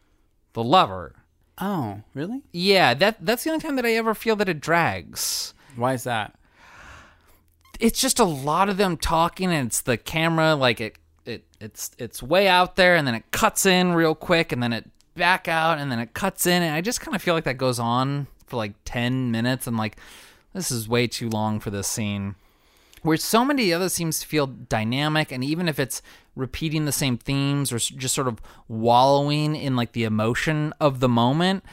the 0.52 0.62
lover. 0.62 1.16
Oh, 1.58 2.02
really? 2.14 2.42
Yeah, 2.52 2.94
that 2.94 3.24
that's 3.24 3.44
the 3.44 3.50
only 3.50 3.62
time 3.62 3.76
that 3.76 3.86
I 3.86 3.92
ever 3.94 4.14
feel 4.14 4.36
that 4.36 4.48
it 4.48 4.60
drags. 4.60 5.54
Why 5.76 5.94
is 5.94 6.04
that? 6.04 6.34
It's 7.80 8.00
just 8.00 8.18
a 8.18 8.24
lot 8.24 8.68
of 8.68 8.76
them 8.76 8.96
talking 8.96 9.52
and 9.52 9.66
it's 9.66 9.80
the 9.80 9.96
camera 9.96 10.54
like 10.54 10.80
it 10.80 10.96
it 11.26 11.44
it's 11.60 11.90
it's 11.98 12.22
way 12.22 12.46
out 12.46 12.76
there 12.76 12.94
and 12.96 13.06
then 13.06 13.14
it 13.14 13.24
cuts 13.30 13.66
in 13.66 13.92
real 13.94 14.14
quick 14.14 14.52
and 14.52 14.62
then 14.62 14.72
it 14.72 14.88
back 15.16 15.48
out 15.48 15.78
and 15.78 15.90
then 15.90 15.98
it 15.98 16.14
cuts 16.14 16.46
in 16.46 16.62
and 16.62 16.74
I 16.74 16.80
just 16.80 17.00
kind 17.00 17.14
of 17.14 17.22
feel 17.22 17.34
like 17.34 17.44
that 17.44 17.58
goes 17.58 17.78
on 17.78 18.26
for 18.46 18.56
like 18.56 18.72
10 18.84 19.30
minutes 19.30 19.66
and 19.66 19.76
like 19.76 19.96
this 20.52 20.70
is 20.70 20.88
way 20.88 21.06
too 21.06 21.28
long 21.28 21.58
for 21.60 21.70
this 21.70 21.88
scene. 21.88 22.36
Where 23.02 23.16
so 23.16 23.44
many 23.44 23.72
other 23.72 23.88
to 23.88 24.12
feel 24.12 24.46
dynamic 24.46 25.32
and 25.32 25.44
even 25.44 25.68
if 25.68 25.78
it's 25.78 26.00
repeating 26.36 26.84
the 26.84 26.92
same 26.92 27.18
themes 27.18 27.72
or 27.72 27.78
just 27.78 28.14
sort 28.14 28.28
of 28.28 28.40
wallowing 28.68 29.56
in 29.56 29.76
like 29.76 29.92
the 29.92 30.04
emotion 30.04 30.72
of 30.80 31.00
the 31.00 31.08
moment, 31.08 31.64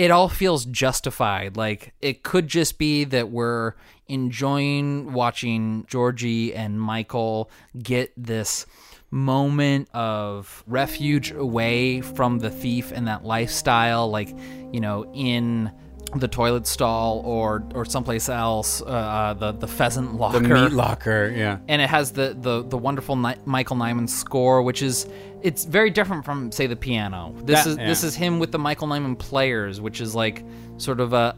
it 0.00 0.10
all 0.10 0.30
feels 0.30 0.64
justified. 0.64 1.58
Like 1.58 1.92
it 2.00 2.22
could 2.22 2.48
just 2.48 2.78
be 2.78 3.04
that 3.04 3.28
we're 3.28 3.74
enjoying 4.08 5.12
watching 5.12 5.84
Georgie 5.88 6.54
and 6.54 6.80
Michael 6.80 7.50
get 7.78 8.10
this 8.16 8.64
moment 9.10 9.90
of 9.92 10.64
refuge 10.66 11.32
away 11.32 12.00
from 12.00 12.38
the 12.38 12.48
thief 12.48 12.92
and 12.92 13.08
that 13.08 13.26
lifestyle, 13.26 14.10
like, 14.10 14.34
you 14.72 14.80
know, 14.80 15.04
in 15.12 15.70
the 16.16 16.28
toilet 16.28 16.66
stall 16.66 17.22
or 17.24 17.62
or 17.74 17.84
someplace 17.84 18.28
else, 18.28 18.82
uh, 18.82 18.86
uh, 18.86 19.34
the 19.34 19.52
the 19.52 19.66
pheasant 19.68 20.14
locker, 20.16 20.40
The 20.40 20.48
meat 20.48 20.72
locker, 20.72 21.32
yeah. 21.36 21.58
and 21.68 21.80
it 21.80 21.88
has 21.88 22.12
the 22.12 22.36
the 22.40 22.62
the 22.62 22.78
wonderful 22.78 23.16
Ni- 23.16 23.36
Michael 23.44 23.76
Nyman 23.76 24.08
score, 24.08 24.62
which 24.62 24.82
is 24.82 25.06
it's 25.42 25.64
very 25.64 25.90
different 25.90 26.24
from 26.24 26.50
say 26.52 26.66
the 26.66 26.76
piano. 26.76 27.34
This 27.44 27.64
That- 27.64 27.70
is 27.70 27.76
this 27.76 28.04
is 28.04 28.14
him 28.14 28.38
with 28.40 28.50
the 28.52 28.58
Michael 28.58 28.88
Nyman 28.88 29.18
players, 29.18 29.80
which 29.80 30.00
is 30.00 30.14
like 30.14 30.44
sort 30.78 31.00
of 31.00 31.12
a 31.12 31.36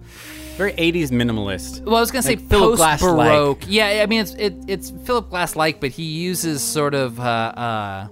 very 0.56 0.72
80s 0.74 1.10
minimalist. 1.10 1.82
Well, 1.84 1.96
I 1.96 2.00
was 2.00 2.10
gonna 2.10 2.22
say 2.22 2.36
Like 2.36 2.48
Philip 2.48 2.76
Glass-like. 2.76 3.10
baroque. 3.30 3.64
Yeah, 3.68 4.00
I 4.02 4.06
mean 4.06 4.20
it's 4.20 4.34
it, 4.34 4.54
it's 4.68 4.90
Philip 5.04 5.30
Glass 5.30 5.56
like, 5.56 5.80
but 5.80 5.90
he 5.90 6.04
uses 6.04 6.62
sort 6.62 6.94
of 6.94 7.18
uh, 7.18 7.22
uh, 7.22 8.08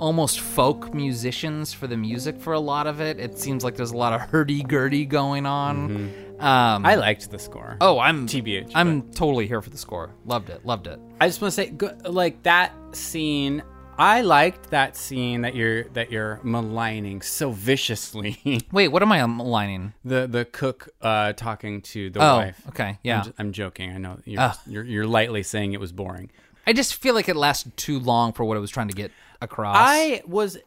almost 0.00 0.40
folk 0.40 0.92
musicians 0.94 1.72
for 1.72 1.86
the 1.86 1.96
music 1.96 2.40
for 2.40 2.54
a 2.54 2.58
lot 2.60 2.86
of 2.86 3.00
it. 3.00 3.20
It 3.20 3.38
seems 3.38 3.62
like 3.62 3.76
there's 3.76 3.92
a 3.92 3.96
lot 3.96 4.12
of 4.12 4.20
hurdy 4.22 4.62
gurdy 4.62 5.04
going 5.06 5.46
on. 5.46 5.76
Um, 5.92 6.10
Mm-hmm. 6.40 6.86
I 6.86 6.94
liked 6.94 7.30
the 7.30 7.38
score. 7.38 7.76
Oh, 7.82 7.98
I'm 7.98 8.26
TBH. 8.26 8.72
I'm 8.74 9.10
totally 9.12 9.46
here 9.46 9.60
for 9.60 9.68
the 9.68 9.76
score. 9.76 10.10
Loved 10.24 10.48
it. 10.48 10.64
Loved 10.64 10.86
it. 10.86 10.98
I 11.20 11.28
just 11.28 11.42
want 11.42 11.52
to 11.52 11.56
say, 11.62 11.74
like 12.08 12.42
that 12.44 12.72
scene. 12.92 13.62
I 13.98 14.22
liked 14.22 14.70
that 14.70 14.96
scene 14.96 15.42
that 15.42 15.54
you're 15.54 15.84
that 15.90 16.10
you're 16.10 16.40
maligning 16.42 17.20
so 17.20 17.50
viciously. 17.50 18.62
Wait, 18.72 18.88
what 18.88 19.02
am 19.02 19.12
I 19.12 19.20
maligning? 19.26 19.92
The 20.02 20.26
the 20.26 20.46
cook 20.46 20.88
uh, 21.02 21.34
talking 21.34 21.82
to 21.82 22.08
the 22.08 22.20
Oh, 22.20 22.36
wife. 22.38 22.62
okay, 22.68 22.98
yeah. 23.04 23.24
I'm, 23.26 23.34
I'm 23.38 23.52
joking. 23.52 23.90
I 23.92 23.98
know 23.98 24.18
you're, 24.24 24.52
you're 24.66 24.84
you're 24.84 25.06
lightly 25.06 25.42
saying 25.42 25.74
it 25.74 25.80
was 25.80 25.92
boring. 25.92 26.30
I 26.66 26.72
just 26.72 26.94
feel 26.94 27.14
like 27.14 27.28
it 27.28 27.36
lasted 27.36 27.76
too 27.76 27.98
long 27.98 28.32
for 28.32 28.44
what 28.44 28.56
it 28.56 28.60
was 28.60 28.70
trying 28.70 28.88
to 28.88 28.94
get 28.94 29.10
across. 29.40 29.76
I 29.78 30.22
was 30.26 30.58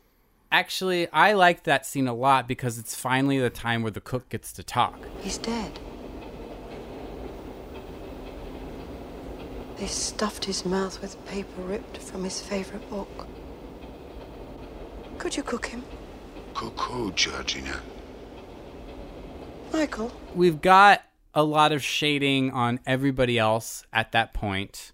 actually 0.51 1.09
I 1.11 1.33
liked 1.33 1.63
that 1.65 1.85
scene 1.85 2.07
a 2.07 2.13
lot 2.13 2.47
because 2.47 2.77
it's 2.77 2.95
finally 2.95 3.39
the 3.39 3.49
time 3.49 3.81
where 3.81 3.91
the 3.91 4.01
cook 4.01 4.29
gets 4.29 4.53
to 4.53 4.63
talk. 4.63 4.99
He's 5.21 5.37
dead. 5.37 5.79
They 9.77 9.87
stuffed 9.87 10.45
his 10.45 10.65
mouth 10.65 11.01
with 11.01 11.23
paper 11.25 11.61
ripped 11.61 11.97
from 11.97 12.23
his 12.23 12.39
favorite 12.39 12.87
book. 12.89 13.27
Could 15.17 15.35
you 15.35 15.43
cook 15.43 15.65
him? 15.65 15.83
Cook 16.53 16.79
who, 16.79 17.11
Georgina? 17.11 17.81
Michael? 19.73 20.11
We've 20.35 20.61
got 20.61 21.03
a 21.33 21.43
lot 21.43 21.71
of 21.71 21.83
shading 21.83 22.51
on 22.51 22.79
everybody 22.85 23.39
else 23.39 23.83
at 23.91 24.11
that 24.11 24.33
point. 24.33 24.91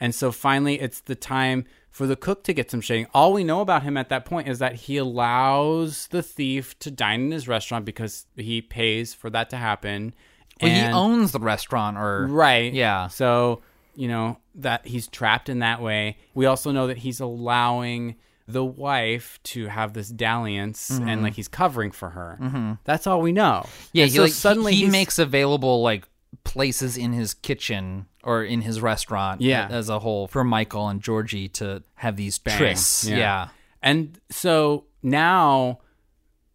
And 0.00 0.14
so 0.14 0.32
finally 0.32 0.80
it's 0.80 1.00
the 1.00 1.14
time 1.14 1.64
for 1.92 2.06
the 2.06 2.16
cook 2.16 2.42
to 2.44 2.52
get 2.54 2.70
some 2.70 2.80
shading. 2.80 3.06
All 3.14 3.32
we 3.32 3.44
know 3.44 3.60
about 3.60 3.82
him 3.84 3.96
at 3.96 4.08
that 4.08 4.24
point 4.24 4.48
is 4.48 4.58
that 4.58 4.74
he 4.74 4.96
allows 4.96 6.06
the 6.08 6.22
thief 6.22 6.78
to 6.80 6.90
dine 6.90 7.20
in 7.26 7.30
his 7.30 7.46
restaurant 7.46 7.84
because 7.84 8.26
he 8.34 8.60
pays 8.62 9.14
for 9.14 9.30
that 9.30 9.50
to 9.50 9.56
happen. 9.56 10.14
Well, 10.60 10.70
he 10.70 10.80
owns 10.92 11.32
the 11.32 11.40
restaurant, 11.40 11.96
or 11.98 12.26
Right. 12.28 12.72
Yeah. 12.72 13.08
So, 13.08 13.62
you 13.94 14.08
know, 14.08 14.38
that 14.54 14.86
he's 14.86 15.06
trapped 15.08 15.48
in 15.48 15.58
that 15.58 15.82
way. 15.82 16.16
We 16.34 16.46
also 16.46 16.70
know 16.72 16.86
that 16.86 16.98
he's 16.98 17.20
allowing 17.20 18.16
the 18.48 18.64
wife 18.64 19.38
to 19.44 19.66
have 19.66 19.92
this 19.92 20.08
dalliance 20.08 20.90
Mhm. 20.90 21.08
and 21.08 21.22
like 21.22 21.34
he's 21.34 21.48
covering 21.48 21.90
for 21.90 22.10
her. 22.10 22.38
Mhm. 22.40 22.78
That's 22.84 23.06
all 23.06 23.20
we 23.20 23.32
know. 23.32 23.66
Yeah, 23.92 24.04
And 24.04 24.10
he, 24.10 24.16
so 24.16 24.22
like, 24.24 24.32
suddenly 24.32 24.74
he, 24.74 24.84
he 24.84 24.90
makes 24.90 25.18
available 25.18 25.82
like 25.82 26.04
places 26.44 26.96
in 26.96 27.12
his 27.12 27.34
kitchen 27.34 28.06
or 28.22 28.44
in 28.44 28.62
his 28.62 28.80
restaurant 28.80 29.40
Yeah. 29.40 29.68
as 29.70 29.88
a 29.88 29.98
whole 29.98 30.26
for 30.28 30.44
Michael 30.44 30.88
and 30.88 31.00
Georgie 31.00 31.48
to 31.50 31.82
have 31.96 32.16
these 32.16 32.38
Bang. 32.38 32.58
trysts. 32.58 33.08
Yeah. 33.08 33.48
And 33.82 34.18
so 34.30 34.84
now 35.02 35.80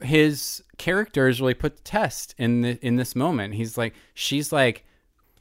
his 0.02 0.64
character 0.78 1.28
is 1.28 1.42
really 1.42 1.54
put 1.54 1.78
to 1.78 1.84
test 1.84 2.36
in 2.38 2.62
the, 2.62 2.86
in 2.86 2.96
this 2.96 3.16
moment. 3.16 3.56
He's 3.56 3.78
like, 3.78 3.94
she's 4.14 4.52
like, 4.52 4.86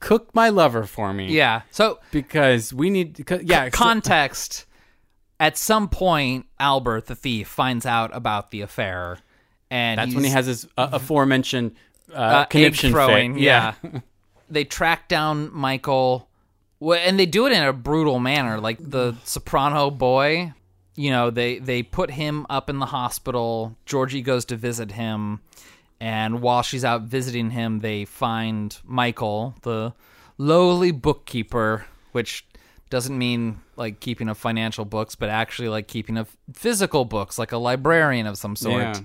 cook 0.00 0.34
my 0.34 0.48
lover 0.48 0.84
for 0.84 1.12
me. 1.12 1.28
Yeah. 1.34 1.62
So 1.70 2.00
because 2.10 2.72
we 2.72 2.90
need, 2.90 3.16
because, 3.16 3.42
yeah, 3.42 3.68
context. 3.70 4.64
At 5.38 5.58
some 5.58 5.90
point, 5.90 6.46
Albert 6.58 7.06
the 7.06 7.14
thief 7.14 7.46
finds 7.48 7.84
out 7.84 8.10
about 8.16 8.50
the 8.52 8.62
affair, 8.62 9.18
and 9.70 9.98
that's 9.98 10.14
when 10.14 10.24
he 10.24 10.30
has 10.30 10.46
his 10.46 10.66
uh, 10.78 10.88
aforementioned 10.92 11.72
uh, 12.10 12.16
uh, 12.16 12.46
egg 12.54 12.74
throwing. 12.74 13.34
fit. 13.34 13.42
Yeah, 13.42 13.74
they 14.48 14.64
track 14.64 15.08
down 15.08 15.50
Michael, 15.52 16.28
and 16.80 17.18
they 17.18 17.26
do 17.26 17.46
it 17.46 17.52
in 17.52 17.62
a 17.62 17.72
brutal 17.72 18.18
manner, 18.18 18.60
like 18.60 18.78
the 18.80 19.16
Soprano 19.24 19.90
boy. 19.90 20.52
You 20.94 21.10
know, 21.10 21.30
they 21.30 21.58
they 21.58 21.82
put 21.82 22.10
him 22.10 22.46
up 22.48 22.70
in 22.70 22.78
the 22.78 22.86
hospital. 22.86 23.76
Georgie 23.84 24.22
goes 24.22 24.44
to 24.46 24.56
visit 24.56 24.92
him, 24.92 25.40
and 26.00 26.40
while 26.40 26.62
she's 26.62 26.84
out 26.84 27.02
visiting 27.02 27.50
him, 27.50 27.80
they 27.80 28.04
find 28.04 28.76
Michael, 28.84 29.54
the 29.62 29.92
lowly 30.38 30.90
bookkeeper, 30.90 31.86
which 32.12 32.46
doesn't 32.88 33.18
mean 33.18 33.60
like 33.76 34.00
keeping 34.00 34.28
of 34.28 34.38
financial 34.38 34.84
books, 34.84 35.14
but 35.14 35.28
actually 35.28 35.68
like 35.68 35.86
keeping 35.88 36.16
of 36.16 36.34
physical 36.52 37.04
books, 37.04 37.38
like 37.38 37.52
a 37.52 37.58
librarian 37.58 38.26
of 38.26 38.38
some 38.38 38.56
sort. 38.56 38.82
Yeah. 38.82 39.00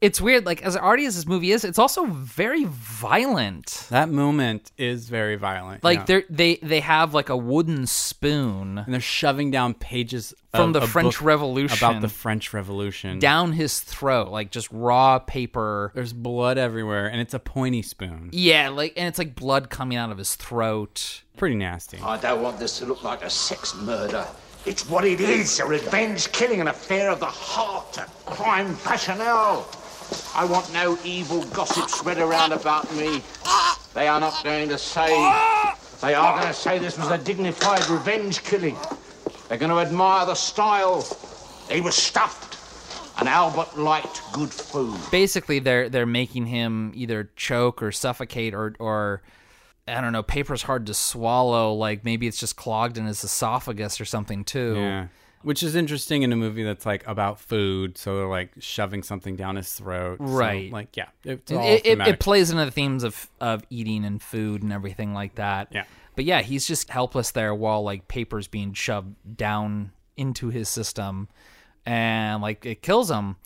It's 0.00 0.20
weird, 0.20 0.46
like 0.46 0.62
as 0.62 0.76
arty 0.76 1.06
as 1.06 1.16
this 1.16 1.26
movie 1.26 1.50
is, 1.50 1.64
it's 1.64 1.78
also 1.78 2.06
very 2.06 2.64
violent. 2.64 3.86
That 3.90 4.08
moment 4.08 4.70
is 4.78 5.08
very 5.08 5.34
violent. 5.34 5.82
Like 5.82 5.98
yeah. 5.98 6.04
they're 6.04 6.24
they 6.30 6.56
they 6.56 6.80
have 6.80 7.14
like 7.14 7.30
a 7.30 7.36
wooden 7.36 7.86
spoon 7.86 8.78
and 8.78 8.94
they're 8.94 9.00
shoving 9.00 9.50
down 9.50 9.74
pages 9.74 10.34
from 10.54 10.68
of 10.68 10.74
the 10.74 10.82
a 10.82 10.86
French 10.86 11.16
book 11.16 11.24
Revolution 11.24 11.76
about 11.76 12.00
the 12.00 12.08
French 12.08 12.54
Revolution 12.54 13.18
down 13.18 13.52
his 13.52 13.80
throat, 13.80 14.28
like 14.28 14.52
just 14.52 14.68
raw 14.70 15.18
paper. 15.18 15.90
There's 15.96 16.12
blood 16.12 16.58
everywhere, 16.58 17.08
and 17.08 17.20
it's 17.20 17.34
a 17.34 17.40
pointy 17.40 17.82
spoon. 17.82 18.30
Yeah, 18.32 18.68
like 18.68 18.92
and 18.96 19.08
it's 19.08 19.18
like 19.18 19.34
blood 19.34 19.68
coming 19.68 19.98
out 19.98 20.12
of 20.12 20.18
his 20.18 20.36
throat. 20.36 21.22
Pretty 21.36 21.56
nasty. 21.56 21.98
I 21.98 22.18
don't 22.18 22.40
want 22.40 22.60
this 22.60 22.78
to 22.78 22.86
look 22.86 23.02
like 23.02 23.24
a 23.24 23.30
sex 23.30 23.74
murder. 23.74 24.26
It's 24.64 24.88
what 24.88 25.04
it 25.04 25.20
is 25.20 25.60
a 25.60 25.66
revenge 25.66 26.30
killing, 26.32 26.60
an 26.60 26.68
affair 26.68 27.10
of 27.10 27.20
the 27.20 27.26
heart, 27.26 27.98
a 27.98 28.04
crime 28.26 28.76
passionnel. 28.76 29.64
I 30.34 30.44
want 30.44 30.72
no 30.72 30.98
evil 31.04 31.44
gossip 31.46 31.88
spread 31.90 32.18
around 32.18 32.52
about 32.52 32.90
me. 32.94 33.22
They 33.94 34.06
are 34.08 34.20
not 34.20 34.44
going 34.44 34.68
to 34.68 34.78
say. 34.78 35.08
They 36.00 36.14
are 36.14 36.36
going 36.36 36.46
to 36.46 36.54
say 36.54 36.78
this 36.78 36.96
was 36.96 37.10
a 37.10 37.18
dignified 37.18 37.88
revenge 37.88 38.44
killing. 38.44 38.76
They're 39.48 39.58
going 39.58 39.70
to 39.70 39.80
admire 39.80 40.26
the 40.26 40.34
style. 40.34 41.04
He 41.70 41.80
was 41.80 41.94
stuffed, 41.96 42.56
and 43.18 43.28
Albert 43.28 43.76
liked 43.76 44.22
good 44.32 44.50
food. 44.50 44.98
Basically, 45.10 45.58
they're 45.58 45.88
they're 45.88 46.06
making 46.06 46.46
him 46.46 46.92
either 46.94 47.30
choke 47.36 47.82
or 47.82 47.90
suffocate 47.92 48.54
or 48.54 48.74
or 48.78 49.22
I 49.86 50.00
don't 50.00 50.12
know. 50.12 50.22
Paper's 50.22 50.62
hard 50.62 50.86
to 50.86 50.94
swallow. 50.94 51.72
Like 51.72 52.04
maybe 52.04 52.26
it's 52.26 52.38
just 52.38 52.56
clogged 52.56 52.96
in 52.96 53.06
his 53.06 53.24
esophagus 53.24 54.00
or 54.00 54.04
something 54.04 54.44
too. 54.44 54.76
Yeah. 54.76 55.06
Which 55.42 55.62
is 55.62 55.76
interesting 55.76 56.22
in 56.22 56.32
a 56.32 56.36
movie 56.36 56.64
that's 56.64 56.84
like 56.84 57.06
about 57.06 57.38
food, 57.38 57.96
so 57.96 58.16
they're 58.16 58.26
like 58.26 58.50
shoving 58.58 59.02
something 59.02 59.36
down 59.36 59.56
his 59.56 59.72
throat. 59.72 60.18
So, 60.18 60.24
Right. 60.24 60.70
like 60.72 60.96
yeah, 60.96 61.08
it's 61.24 61.50
It, 61.50 61.54
all 61.56 61.64
it, 61.64 61.86
it, 61.86 62.00
it 62.00 62.18
plays 62.20 62.50
into 62.50 62.64
the 62.64 62.70
themes 62.70 63.04
of 63.04 63.30
of 63.40 63.62
eating 63.70 64.04
and 64.04 64.20
food 64.20 64.62
and 64.62 64.72
everything 64.72 65.14
like 65.14 65.36
that. 65.36 65.68
Yeah. 65.70 65.84
But 66.16 66.24
yeah, 66.24 66.42
he's 66.42 66.66
just 66.66 66.90
helpless 66.90 67.30
there 67.30 67.54
while 67.54 67.82
like 67.84 68.08
paper's 68.08 68.48
being 68.48 68.72
shoved 68.72 69.14
down 69.36 69.92
into 70.16 70.48
his 70.50 70.68
system, 70.68 71.28
and 71.86 72.42
like 72.42 72.66
it 72.66 72.82
kills 72.82 73.10
him. 73.10 73.36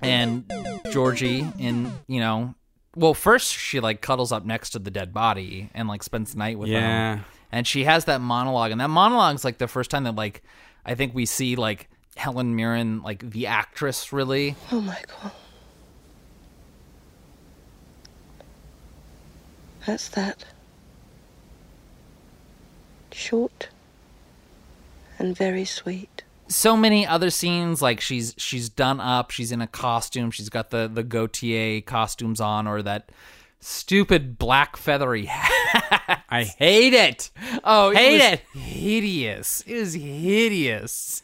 And 0.00 0.50
Georgie, 0.92 1.46
in 1.58 1.92
you 2.06 2.20
know, 2.20 2.54
well, 2.94 3.14
first 3.14 3.52
she 3.52 3.80
like 3.80 4.00
cuddles 4.00 4.32
up 4.32 4.44
next 4.44 4.70
to 4.70 4.78
the 4.78 4.90
dead 4.90 5.12
body 5.12 5.70
and 5.74 5.88
like 5.88 6.02
spends 6.02 6.32
the 6.32 6.38
night 6.38 6.58
with 6.58 6.68
Yeah. 6.68 7.16
him. 7.16 7.24
And 7.50 7.66
she 7.66 7.84
has 7.84 8.06
that 8.06 8.20
monologue, 8.20 8.72
and 8.72 8.80
that 8.80 8.90
monologue's 8.90 9.44
like 9.44 9.58
the 9.58 9.68
first 9.68 9.90
time 9.90 10.04
that 10.04 10.16
like 10.16 10.42
I 10.86 10.94
think 10.94 11.14
we 11.14 11.26
see 11.26 11.56
like 11.56 11.88
Helen 12.16 12.54
Mirren, 12.54 13.02
like 13.02 13.30
the 13.30 13.46
actress, 13.46 14.12
really. 14.12 14.56
Oh, 14.70 14.80
Michael. 14.80 15.32
That's 19.86 20.08
that. 20.10 20.44
Short 23.12 23.68
and 25.18 25.36
very 25.36 25.64
sweet. 25.64 26.24
so 26.48 26.76
many 26.76 27.06
other 27.06 27.30
scenes 27.30 27.80
like 27.80 28.00
she's 28.00 28.34
she's 28.36 28.68
done 28.68 28.98
up 28.98 29.30
she's 29.30 29.52
in 29.52 29.60
a 29.60 29.66
costume 29.68 30.32
she's 30.32 30.48
got 30.48 30.70
the 30.70 30.90
the 30.92 31.04
Gaultier 31.04 31.80
costumes 31.80 32.40
on 32.40 32.66
or 32.66 32.82
that 32.82 33.10
stupid 33.60 34.36
black 34.36 34.76
feathery 34.76 35.24
hat 35.30 35.93
I 36.34 36.44
hate 36.44 36.94
it. 36.94 37.30
oh 37.62 37.90
Hate 37.92 38.20
it, 38.20 38.40
it. 38.54 38.58
hideous 38.58 39.62
it 39.66 39.78
was 39.78 39.94
hideous 39.94 41.22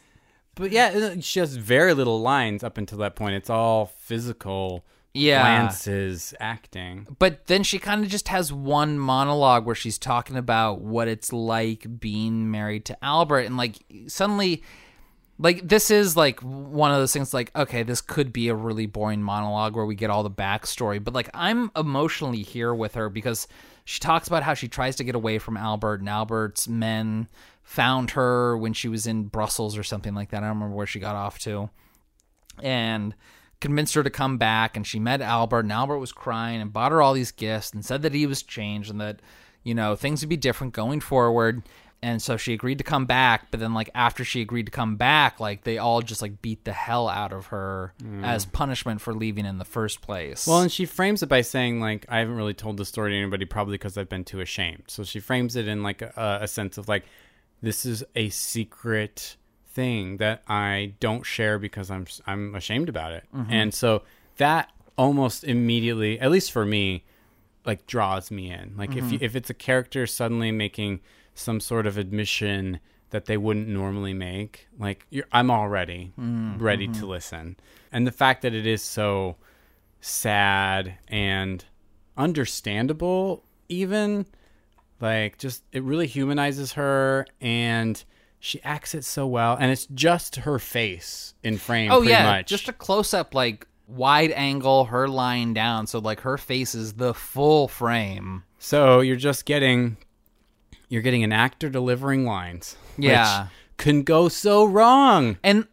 But 0.55 0.71
yeah, 0.71 1.15
she 1.19 1.39
has 1.39 1.55
very 1.55 1.93
little 1.93 2.21
lines 2.21 2.63
up 2.63 2.77
until 2.77 2.97
that 2.99 3.15
point. 3.15 3.35
It's 3.35 3.49
all 3.49 3.85
physical 3.85 4.83
Yeah. 5.13 5.41
glances, 5.41 6.33
acting. 6.39 7.07
but 7.19 7.47
then 7.47 7.63
she 7.63 7.79
kind 7.79 8.03
of 8.03 8.09
just 8.09 8.27
has 8.27 8.51
one 8.53 8.99
monologue 8.99 9.65
where 9.65 9.75
she's 9.75 9.97
talking 9.97 10.35
about 10.37 10.81
what 10.81 11.07
it's 11.07 11.31
like 11.33 11.99
being 11.99 12.51
married 12.51 12.85
to 12.85 13.03
Albert 13.03 13.41
and 13.41 13.57
like 13.57 13.77
suddenly 14.07 14.63
like 15.39 15.67
this 15.67 15.89
is 15.89 16.15
like 16.15 16.39
one 16.41 16.91
of 16.91 16.97
those 16.97 17.11
things 17.13 17.33
like 17.33 17.49
okay 17.55 17.81
this 17.81 17.99
could 18.01 18.31
be 18.31 18.47
a 18.49 18.53
really 18.55 18.85
boring 18.85 19.23
monologue 19.23 19.75
where 19.75 19.85
we 19.87 19.95
get 19.95 20.09
all 20.11 20.21
the 20.21 20.29
backstory 20.29 21.03
but 21.03 21.15
like 21.15 21.29
i'm 21.33 21.71
emotionally 21.75 22.43
here 22.43 22.75
with 22.75 22.93
her 22.93 23.09
because 23.09 23.47
she 23.91 23.99
talks 23.99 24.29
about 24.29 24.43
how 24.43 24.53
she 24.53 24.69
tries 24.69 24.95
to 24.95 25.03
get 25.03 25.15
away 25.15 25.37
from 25.37 25.57
albert 25.57 25.99
and 25.99 26.07
albert's 26.07 26.65
men 26.65 27.27
found 27.61 28.11
her 28.11 28.57
when 28.57 28.71
she 28.71 28.87
was 28.87 29.05
in 29.05 29.25
brussels 29.25 29.77
or 29.77 29.83
something 29.83 30.15
like 30.15 30.29
that. 30.29 30.37
I 30.37 30.47
don't 30.47 30.55
remember 30.55 30.75
where 30.77 30.87
she 30.87 31.01
got 31.01 31.17
off 31.17 31.39
to. 31.39 31.69
And 32.63 33.13
convinced 33.59 33.93
her 33.93 34.01
to 34.01 34.09
come 34.09 34.37
back 34.37 34.77
and 34.77 34.87
she 34.87 34.97
met 34.97 35.19
albert 35.21 35.59
and 35.59 35.73
albert 35.73 35.97
was 35.97 36.13
crying 36.13 36.61
and 36.61 36.71
bought 36.71 36.93
her 36.93 37.01
all 37.01 37.13
these 37.13 37.31
gifts 37.31 37.73
and 37.73 37.83
said 37.83 38.01
that 38.01 38.13
he 38.13 38.25
was 38.25 38.43
changed 38.43 38.89
and 38.89 39.01
that 39.01 39.21
you 39.61 39.75
know 39.75 39.93
things 39.93 40.21
would 40.21 40.29
be 40.29 40.37
different 40.37 40.73
going 40.73 41.01
forward 41.01 41.61
and 42.03 42.21
so 42.21 42.35
she 42.37 42.53
agreed 42.53 42.77
to 42.79 42.83
come 42.83 43.05
back 43.05 43.51
but 43.51 43.59
then 43.59 43.73
like 43.73 43.89
after 43.93 44.23
she 44.25 44.41
agreed 44.41 44.65
to 44.65 44.71
come 44.71 44.95
back 44.95 45.39
like 45.39 45.63
they 45.63 45.77
all 45.77 46.01
just 46.01 46.21
like 46.21 46.41
beat 46.41 46.63
the 46.65 46.73
hell 46.73 47.07
out 47.07 47.31
of 47.31 47.47
her 47.47 47.93
Mm. 48.03 48.23
as 48.25 48.45
punishment 48.45 49.01
for 49.01 49.13
leaving 49.13 49.45
in 49.45 49.57
the 49.59 49.65
first 49.65 50.01
place 50.01 50.47
Well, 50.47 50.61
and 50.61 50.71
she 50.71 50.85
frames 50.85 51.21
it 51.21 51.29
by 51.29 51.41
saying 51.41 51.79
like 51.79 52.05
I 52.09 52.19
haven't 52.19 52.35
really 52.35 52.53
told 52.55 52.77
the 52.77 52.85
story 52.85 53.11
to 53.11 53.17
anybody, 53.17 53.45
probably 53.45 53.75
because 53.75 53.97
I've 53.97 54.09
been 54.09 54.23
too 54.23 54.39
ashamed. 54.39 54.83
So 54.87 55.03
she 55.03 55.19
frames 55.19 55.55
it 55.55 55.67
in 55.67 55.83
like 55.83 56.01
a, 56.01 56.39
a 56.41 56.47
sense 56.47 56.77
of 56.77 56.87
like 56.87 57.03
this 57.61 57.85
is 57.85 58.03
a 58.15 58.29
secret 58.29 59.37
thing 59.67 60.17
that 60.17 60.41
I 60.47 60.93
don't 60.99 61.23
share 61.25 61.59
because 61.59 61.89
I'm 61.91 62.05
I'm 62.25 62.55
ashamed 62.55 62.89
about 62.89 63.13
it, 63.13 63.23
Mhm. 63.33 63.47
and 63.51 63.73
so 63.73 64.01
that 64.37 64.71
almost 64.97 65.43
immediately, 65.43 66.19
at 66.19 66.31
least 66.31 66.51
for 66.51 66.65
me, 66.65 67.03
like 67.65 67.85
draws 67.87 68.31
me 68.31 68.51
in. 68.51 68.73
Like 68.75 68.95
if 68.95 69.11
you, 69.11 69.17
if 69.21 69.35
it's 69.35 69.49
a 69.49 69.53
character 69.53 70.05
suddenly 70.07 70.51
making 70.51 70.99
some 71.33 71.59
sort 71.59 71.85
of 71.87 71.97
admission 71.97 72.79
that 73.11 73.25
they 73.25 73.37
wouldn't 73.37 73.67
normally 73.67 74.13
make, 74.13 74.67
like 74.79 75.05
you're, 75.09 75.25
I'm 75.31 75.51
already 75.51 76.13
Mm, 76.19 76.61
ready 76.61 76.87
mhm. 76.87 76.97
to 76.99 77.05
listen. 77.05 77.57
And 77.91 78.07
the 78.07 78.11
fact 78.11 78.41
that 78.43 78.53
it 78.53 78.65
is 78.65 78.81
so 78.81 79.35
sad 79.99 80.97
and 81.09 81.63
understandable, 82.17 83.43
even 83.69 84.25
like 84.99 85.37
just 85.37 85.63
it 85.71 85.83
really 85.83 86.07
humanizes 86.07 86.73
her 86.73 87.25
and 87.39 88.03
she 88.39 88.61
acts 88.63 88.95
it 88.95 89.03
so 89.05 89.27
well. 89.27 89.55
And 89.59 89.71
it's 89.71 89.87
just 89.87 90.37
her 90.37 90.57
face 90.57 91.33
in 91.43 91.57
frame 91.57 91.91
oh 91.91 91.97
pretty 91.99 92.11
yeah. 92.11 92.23
much. 92.23 92.47
Just 92.47 92.69
a 92.69 92.73
close-up 92.73 93.35
like 93.35 93.67
wide 93.87 94.31
angle 94.31 94.85
her 94.85 95.07
lying 95.07 95.53
down. 95.53 95.85
So 95.85 95.99
like 95.99 96.21
her 96.21 96.37
face 96.37 96.73
is 96.73 96.93
the 96.93 97.13
full 97.13 97.67
frame. 97.67 98.43
So 98.57 99.01
you're 99.01 99.15
just 99.17 99.45
getting 99.45 99.97
you're 100.91 101.01
getting 101.01 101.23
an 101.23 101.31
actor 101.31 101.69
delivering 101.69 102.25
lines. 102.25 102.75
Yeah. 102.97 103.43
Which 103.43 103.51
can 103.77 104.03
go 104.03 104.27
so 104.27 104.65
wrong. 104.65 105.37
And 105.41 105.65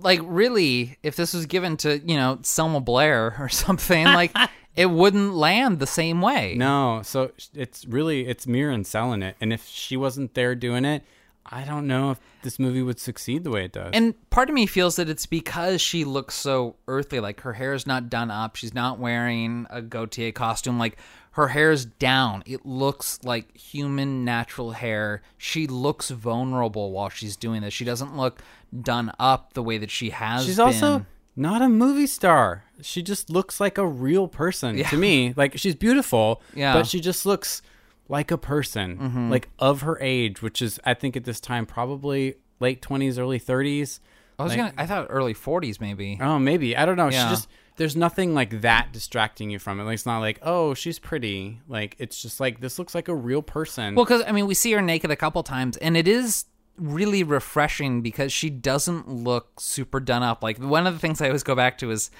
like 0.00 0.18
really, 0.24 0.98
if 1.04 1.14
this 1.14 1.32
was 1.32 1.46
given 1.46 1.76
to, 1.78 2.00
you 2.00 2.16
know, 2.16 2.40
Selma 2.42 2.80
Blair 2.80 3.36
or 3.38 3.48
something, 3.48 4.04
like 4.04 4.36
it 4.76 4.86
wouldn't 4.86 5.32
land 5.32 5.78
the 5.78 5.86
same 5.86 6.20
way. 6.20 6.56
No, 6.56 7.02
so 7.04 7.30
it's 7.54 7.86
really 7.86 8.26
it's 8.26 8.48
Mirren 8.48 8.82
selling 8.82 9.22
it. 9.22 9.36
And 9.40 9.52
if 9.52 9.64
she 9.64 9.96
wasn't 9.96 10.34
there 10.34 10.56
doing 10.56 10.84
it, 10.84 11.04
I 11.46 11.62
don't 11.64 11.86
know 11.86 12.10
if 12.10 12.18
this 12.42 12.58
movie 12.58 12.82
would 12.82 12.98
succeed 12.98 13.44
the 13.44 13.50
way 13.50 13.66
it 13.66 13.72
does. 13.72 13.90
And 13.92 14.14
part 14.30 14.48
of 14.48 14.54
me 14.54 14.66
feels 14.66 14.96
that 14.96 15.08
it's 15.08 15.26
because 15.26 15.80
she 15.80 16.04
looks 16.04 16.34
so 16.34 16.74
earthly. 16.88 17.20
Like 17.20 17.42
her 17.42 17.52
hair 17.52 17.74
is 17.74 17.86
not 17.86 18.10
done 18.10 18.32
up. 18.32 18.56
She's 18.56 18.74
not 18.74 18.98
wearing 18.98 19.66
a 19.70 19.82
Gaultier 19.82 20.32
costume. 20.32 20.80
Like 20.80 20.96
her 21.34 21.48
hair's 21.48 21.84
down. 21.84 22.42
It 22.46 22.64
looks 22.64 23.18
like 23.24 23.56
human 23.56 24.24
natural 24.24 24.72
hair. 24.72 25.22
She 25.36 25.66
looks 25.66 26.10
vulnerable 26.10 26.92
while 26.92 27.08
she's 27.08 27.36
doing 27.36 27.62
this. 27.62 27.74
She 27.74 27.84
doesn't 27.84 28.16
look 28.16 28.40
done 28.78 29.12
up 29.18 29.52
the 29.54 29.62
way 29.62 29.78
that 29.78 29.90
she 29.90 30.10
has 30.10 30.44
She's 30.46 30.56
been. 30.56 30.66
also 30.66 31.06
not 31.36 31.60
a 31.62 31.68
movie 31.68 32.06
star. 32.06 32.64
She 32.82 33.02
just 33.02 33.30
looks 33.30 33.60
like 33.60 33.78
a 33.78 33.86
real 33.86 34.28
person 34.28 34.78
Yeah. 34.78 34.88
to 34.90 34.96
me. 34.96 35.34
Like 35.36 35.58
she's 35.58 35.74
beautiful, 35.74 36.40
Yeah. 36.54 36.72
but 36.72 36.86
she 36.86 37.00
just 37.00 37.26
looks 37.26 37.62
like 38.08 38.30
a 38.30 38.38
person, 38.38 38.98
Mhm. 38.98 39.30
like 39.30 39.48
of 39.58 39.80
her 39.82 39.98
age, 40.00 40.40
which 40.42 40.60
is 40.62 40.78
I 40.84 40.94
think 40.94 41.16
at 41.16 41.24
this 41.24 41.40
time 41.40 41.66
probably 41.66 42.34
late 42.60 42.80
twenties, 42.82 43.18
early 43.18 43.38
thirties. 43.40 43.98
I 44.38 44.42
was 44.44 44.50
Like- 44.50 44.58
gonna. 44.58 44.74
I 44.76 44.86
thought 44.86 45.06
early 45.10 45.34
forties 45.34 45.80
maybe. 45.80 46.18
Oh, 46.20 46.38
maybe 46.38 46.76
I 46.76 46.84
don't 46.86 46.96
know. 46.96 47.08
Yeah. 47.08 47.28
She 47.28 47.34
just 47.34 47.48
there's 47.76 47.96
nothing 47.96 48.34
like 48.34 48.60
that 48.60 48.92
distracting 48.92 49.50
you 49.50 49.58
from 49.58 49.80
it. 49.80 49.84
Like 49.84 49.94
it's 49.94 50.06
not 50.06 50.20
like 50.20 50.38
oh 50.42 50.74
she's 50.74 50.98
pretty. 50.98 51.60
Like 51.68 51.96
it's 51.98 52.20
just 52.20 52.40
like 52.40 52.60
this 52.60 52.78
looks 52.78 52.94
like 52.94 53.08
a 53.08 53.14
real 53.14 53.42
person. 53.42 53.94
Well, 53.94 54.04
because 54.04 54.22
I 54.26 54.32
mean, 54.32 54.46
we 54.46 54.54
see 54.54 54.72
her 54.72 54.82
naked 54.82 55.10
a 55.10 55.16
couple 55.16 55.42
times, 55.42 55.76
and 55.78 55.96
it 55.96 56.08
is 56.08 56.46
really 56.76 57.22
refreshing 57.22 58.02
because 58.02 58.32
she 58.32 58.50
doesn't 58.50 59.08
look 59.08 59.60
super 59.60 60.00
done 60.00 60.22
up. 60.22 60.42
Like 60.42 60.58
one 60.58 60.86
of 60.86 60.94
the 60.94 61.00
things 61.00 61.20
I 61.20 61.26
always 61.26 61.42
go 61.42 61.54
back 61.54 61.78
to 61.78 61.90
is 61.90 62.10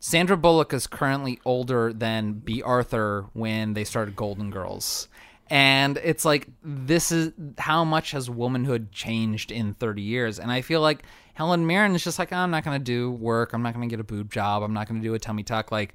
Sandra 0.00 0.36
Bullock 0.36 0.72
is 0.72 0.86
currently 0.86 1.40
older 1.44 1.92
than 1.92 2.34
Bea 2.34 2.62
Arthur 2.62 3.26
when 3.32 3.74
they 3.74 3.84
started 3.84 4.16
Golden 4.16 4.50
Girls. 4.50 5.08
And 5.48 5.98
it's 5.98 6.24
like 6.24 6.48
this 6.62 7.12
is 7.12 7.32
how 7.58 7.84
much 7.84 8.12
has 8.12 8.30
womanhood 8.30 8.90
changed 8.90 9.52
in 9.52 9.74
30 9.74 10.02
years. 10.02 10.38
And 10.38 10.50
I 10.50 10.62
feel 10.62 10.80
like 10.80 11.04
Helen 11.34 11.66
Mirren 11.66 11.94
is 11.94 12.04
just 12.04 12.18
like, 12.18 12.32
"Oh, 12.32 12.36
I'm 12.36 12.50
not 12.50 12.64
going 12.64 12.78
to 12.78 12.84
do 12.84 13.10
work. 13.10 13.52
I'm 13.52 13.62
not 13.62 13.74
going 13.74 13.88
to 13.88 13.92
get 13.92 14.00
a 14.00 14.04
boob 14.04 14.30
job. 14.30 14.62
I'm 14.62 14.74
not 14.74 14.88
going 14.88 15.00
to 15.00 15.06
do 15.06 15.14
a 15.14 15.18
tummy 15.18 15.42
tuck. 15.42 15.72
Like, 15.72 15.94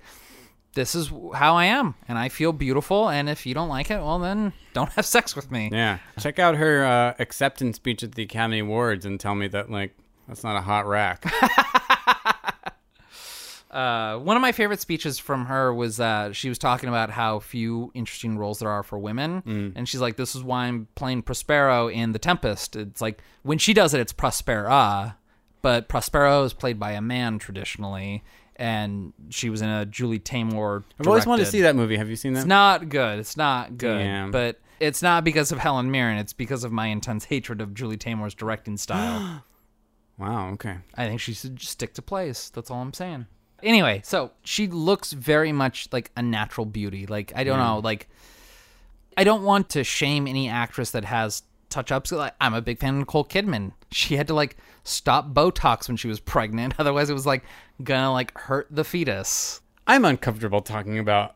this 0.73 0.93
is 0.95 1.11
how 1.33 1.55
I 1.55 1.65
am, 1.65 1.95
and 2.07 2.17
I 2.17 2.29
feel 2.29 2.53
beautiful. 2.53 3.09
And 3.09 3.29
if 3.29 3.45
you 3.45 3.53
don't 3.53 3.69
like 3.69 3.89
it, 3.91 3.97
well, 3.99 4.19
then 4.19 4.53
don't 4.73 4.91
have 4.93 5.05
sex 5.05 5.35
with 5.35 5.51
me. 5.51 5.69
yeah, 5.71 5.99
check 6.19 6.39
out 6.39 6.55
her 6.55 6.83
uh, 6.85 7.13
acceptance 7.19 7.75
speech 7.77 8.03
at 8.03 8.13
the 8.15 8.23
Academy 8.23 8.59
Awards 8.59 9.05
and 9.05 9.19
tell 9.19 9.35
me 9.35 9.47
that 9.49 9.69
like 9.71 9.95
that's 10.27 10.43
not 10.43 10.55
a 10.57 10.61
hot 10.61 10.87
rack. 10.87 11.23
Uh, 13.69 14.17
one 14.19 14.37
of 14.37 14.41
my 14.41 14.53
favorite 14.53 14.79
speeches 14.79 15.19
from 15.19 15.45
her 15.47 15.73
was 15.73 15.99
uh, 15.99 16.31
she 16.31 16.47
was 16.47 16.57
talking 16.57 16.87
about 16.87 17.09
how 17.11 17.37
few 17.39 17.91
interesting 17.93 18.37
roles 18.37 18.59
there 18.59 18.69
are 18.69 18.81
for 18.81 18.97
women, 18.97 19.41
Mm. 19.41 19.73
and 19.75 19.87
she's 19.89 19.99
like, 19.99 20.15
"This 20.15 20.35
is 20.35 20.41
why 20.41 20.65
I'm 20.65 20.87
playing 20.95 21.23
Prospero 21.23 21.89
in 21.89 22.13
The 22.13 22.17
Tempest." 22.17 22.77
It's 22.77 23.01
like 23.01 23.21
when 23.43 23.57
she 23.57 23.73
does 23.73 23.93
it, 23.93 23.99
it's 23.99 24.13
Prospera, 24.13 25.15
but 25.67 25.89
Prospero 25.89 26.45
is 26.45 26.53
played 26.53 26.79
by 26.79 26.93
a 26.93 27.01
man 27.01 27.39
traditionally, 27.39 28.23
and 28.55 29.11
she 29.27 29.49
was 29.49 29.61
in 29.61 29.67
a 29.67 29.85
Julie 29.85 30.17
Taymor. 30.17 30.85
I've 30.97 31.05
always 31.09 31.25
wanted 31.25 31.43
to 31.43 31.51
see 31.51 31.59
that 31.63 31.75
movie. 31.75 31.97
Have 31.97 32.09
you 32.09 32.15
seen 32.15 32.31
that? 32.35 32.39
It's 32.39 32.47
not 32.47 32.87
good. 32.87 33.19
It's 33.19 33.35
not 33.35 33.77
good. 33.77 34.31
But 34.31 34.61
it's 34.79 35.01
not 35.01 35.25
because 35.25 35.51
of 35.51 35.57
Helen 35.57 35.91
Mirren. 35.91 36.19
It's 36.19 36.31
because 36.31 36.63
of 36.63 36.71
my 36.71 36.87
intense 36.87 37.25
hatred 37.25 37.59
of 37.59 37.73
Julie 37.73 37.97
Taymor's 37.97 38.33
directing 38.33 38.77
style. 38.77 39.43
wow. 40.17 40.51
Okay. 40.51 40.77
I 40.95 41.05
think 41.05 41.19
she 41.19 41.33
should 41.33 41.57
just 41.57 41.73
stick 41.73 41.93
to 41.95 42.01
plays. 42.01 42.49
That's 42.55 42.71
all 42.71 42.81
I'm 42.81 42.93
saying. 42.93 43.25
Anyway, 43.61 43.99
so 44.05 44.31
she 44.45 44.67
looks 44.67 45.11
very 45.11 45.51
much 45.51 45.89
like 45.91 46.11
a 46.15 46.21
natural 46.21 46.65
beauty. 46.65 47.07
Like 47.07 47.33
I 47.35 47.43
don't 47.43 47.59
Yeah. 47.59 47.65
know, 47.73 47.79
like 47.79 48.07
I 49.17 49.25
don't 49.25 49.43
want 49.43 49.67
to 49.71 49.83
shame 49.83 50.27
any 50.27 50.47
actress 50.47 50.91
that 50.91 51.03
has 51.03 51.43
touch 51.69 51.91
ups. 51.91 52.11
Like, 52.11 52.33
I'm 52.41 52.53
a 52.53 52.61
big 52.61 52.79
fan 52.79 52.93
of 52.95 52.99
Nicole 52.99 53.25
Kidman. 53.25 53.71
She 53.91 54.15
had 54.17 54.27
to 54.27 54.33
like 54.33 54.57
stop 54.83 55.33
Botox 55.33 55.87
when 55.87 55.97
she 55.97 56.07
was 56.07 56.19
pregnant, 56.19 56.75
otherwise 56.79 57.09
it 57.09 57.13
was 57.13 57.25
like 57.25 57.43
gonna 57.83 58.11
like 58.11 58.37
hurt 58.37 58.67
the 58.71 58.83
fetus. 58.83 59.61
I'm 59.85 60.03
uncomfortable 60.05 60.61
talking 60.61 60.99
about 60.99 61.35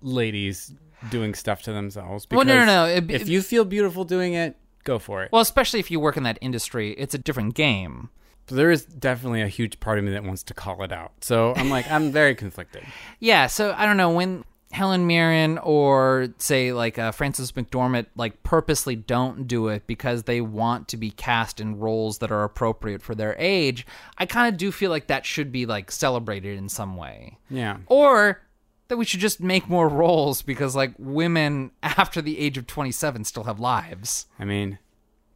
ladies 0.00 0.74
doing 1.10 1.34
stuff 1.34 1.62
to 1.62 1.72
themselves. 1.72 2.26
Well, 2.30 2.44
no, 2.44 2.58
no, 2.60 2.64
no, 2.64 2.84
it- 2.86 3.10
if 3.10 3.22
it- 3.22 3.28
you 3.28 3.42
feel 3.42 3.64
beautiful 3.64 4.04
doing 4.04 4.34
it, 4.34 4.56
go 4.84 4.98
for 4.98 5.22
it. 5.24 5.30
Well, 5.32 5.42
especially 5.42 5.80
if 5.80 5.90
you 5.90 6.00
work 6.00 6.16
in 6.16 6.22
that 6.24 6.38
industry, 6.40 6.92
it's 6.92 7.14
a 7.14 7.18
different 7.18 7.54
game. 7.54 8.10
So 8.48 8.56
there 8.56 8.70
is 8.72 8.84
definitely 8.84 9.40
a 9.40 9.46
huge 9.48 9.78
part 9.80 9.98
of 9.98 10.04
me 10.04 10.10
that 10.12 10.24
wants 10.24 10.42
to 10.44 10.54
call 10.54 10.82
it 10.82 10.90
out. 10.92 11.12
So 11.20 11.54
I'm 11.54 11.70
like, 11.70 11.88
I'm 11.90 12.10
very 12.10 12.34
conflicted. 12.34 12.82
Yeah, 13.20 13.46
so 13.46 13.72
I 13.78 13.86
don't 13.86 13.96
know 13.96 14.10
when 14.10 14.44
Helen 14.72 15.06
Mirren 15.06 15.58
or 15.58 16.28
say 16.38 16.72
like 16.72 16.98
uh, 16.98 17.12
Frances 17.12 17.52
McDormand 17.52 18.06
like 18.16 18.42
purposely 18.42 18.96
don't 18.96 19.46
do 19.46 19.68
it 19.68 19.86
because 19.86 20.22
they 20.22 20.40
want 20.40 20.88
to 20.88 20.96
be 20.96 21.10
cast 21.10 21.60
in 21.60 21.78
roles 21.78 22.18
that 22.18 22.32
are 22.32 22.42
appropriate 22.42 23.02
for 23.02 23.14
their 23.14 23.36
age. 23.38 23.86
I 24.16 24.24
kind 24.24 24.52
of 24.52 24.58
do 24.58 24.72
feel 24.72 24.90
like 24.90 25.08
that 25.08 25.26
should 25.26 25.52
be 25.52 25.66
like 25.66 25.90
celebrated 25.90 26.56
in 26.56 26.70
some 26.70 26.96
way. 26.96 27.36
Yeah. 27.50 27.78
Or 27.86 28.40
that 28.88 28.96
we 28.96 29.04
should 29.04 29.20
just 29.20 29.40
make 29.40 29.68
more 29.68 29.88
roles 29.90 30.40
because 30.40 30.74
like 30.74 30.94
women 30.98 31.72
after 31.82 32.22
the 32.22 32.38
age 32.38 32.56
of 32.56 32.66
27 32.66 33.24
still 33.24 33.44
have 33.44 33.60
lives. 33.60 34.26
I 34.38 34.46
mean, 34.46 34.78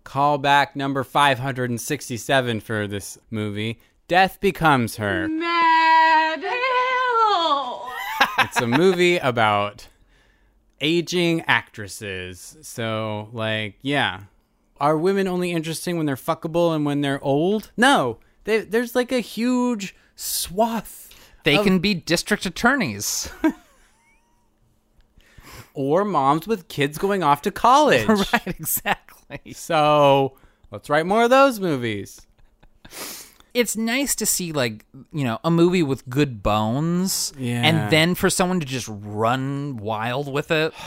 call 0.03 0.39
back 0.39 0.75
number 0.75 1.05
567 1.05 2.61
for 2.61 2.87
this 2.87 3.19
movie 3.31 3.81
Death 4.09 4.41
Becomes 4.41 4.97
Her. 4.97 5.29
Mad 5.29 5.63
Hill. 5.63 5.76
It's 8.39 8.61
a 8.61 8.67
movie 8.67 9.19
about 9.19 9.89
aging 10.81 11.43
actresses. 11.43 12.57
So, 12.63 13.29
like, 13.33 13.77
yeah. 13.83 14.21
Are 14.79 14.99
women 14.99 15.27
only 15.27 15.53
interesting 15.53 15.97
when 15.97 16.07
they're 16.07 16.17
fuckable 16.17 16.75
and 16.75 16.85
when 16.85 17.01
they're 17.01 17.23
old? 17.23 17.73
No. 17.77 18.19
They, 18.45 18.61
there's 18.61 18.95
like 18.95 19.11
a 19.11 19.21
huge 19.21 19.95
swath. 20.15 21.13
They 21.45 21.57
of- 21.57 21.65
can 21.65 21.79
be 21.79 21.95
district 21.95 22.45
attorneys. 22.45 23.31
or 25.75 26.05
moms 26.05 26.47
with 26.47 26.69
kids 26.69 26.99
going 26.99 27.23
off 27.23 27.43
to 27.43 27.51
college. 27.51 28.07
right, 28.33 28.47
exactly. 28.47 29.53
So, 29.53 30.37
let's 30.71 30.91
write 30.91 31.07
more 31.07 31.25
of 31.25 31.31
those 31.31 31.61
movies. 31.61 32.27
It's 33.57 33.77
nice 33.77 34.15
to 34.17 34.27
see 34.27 34.53
like 34.53 34.85
you 35.13 35.25
know 35.25 35.39
a 35.45 35.51
movie 35.51 35.83
with 35.83 36.09
good 36.09 36.43
bones 36.43 37.33
Yeah. 37.39 37.63
and 37.65 37.91
then 37.91 38.15
for 38.15 38.29
someone 38.31 38.61
to 38.61 38.67
just 38.67 38.89
run 38.91 39.77
wild 39.79 40.33
with 40.33 40.51
it 40.51 40.73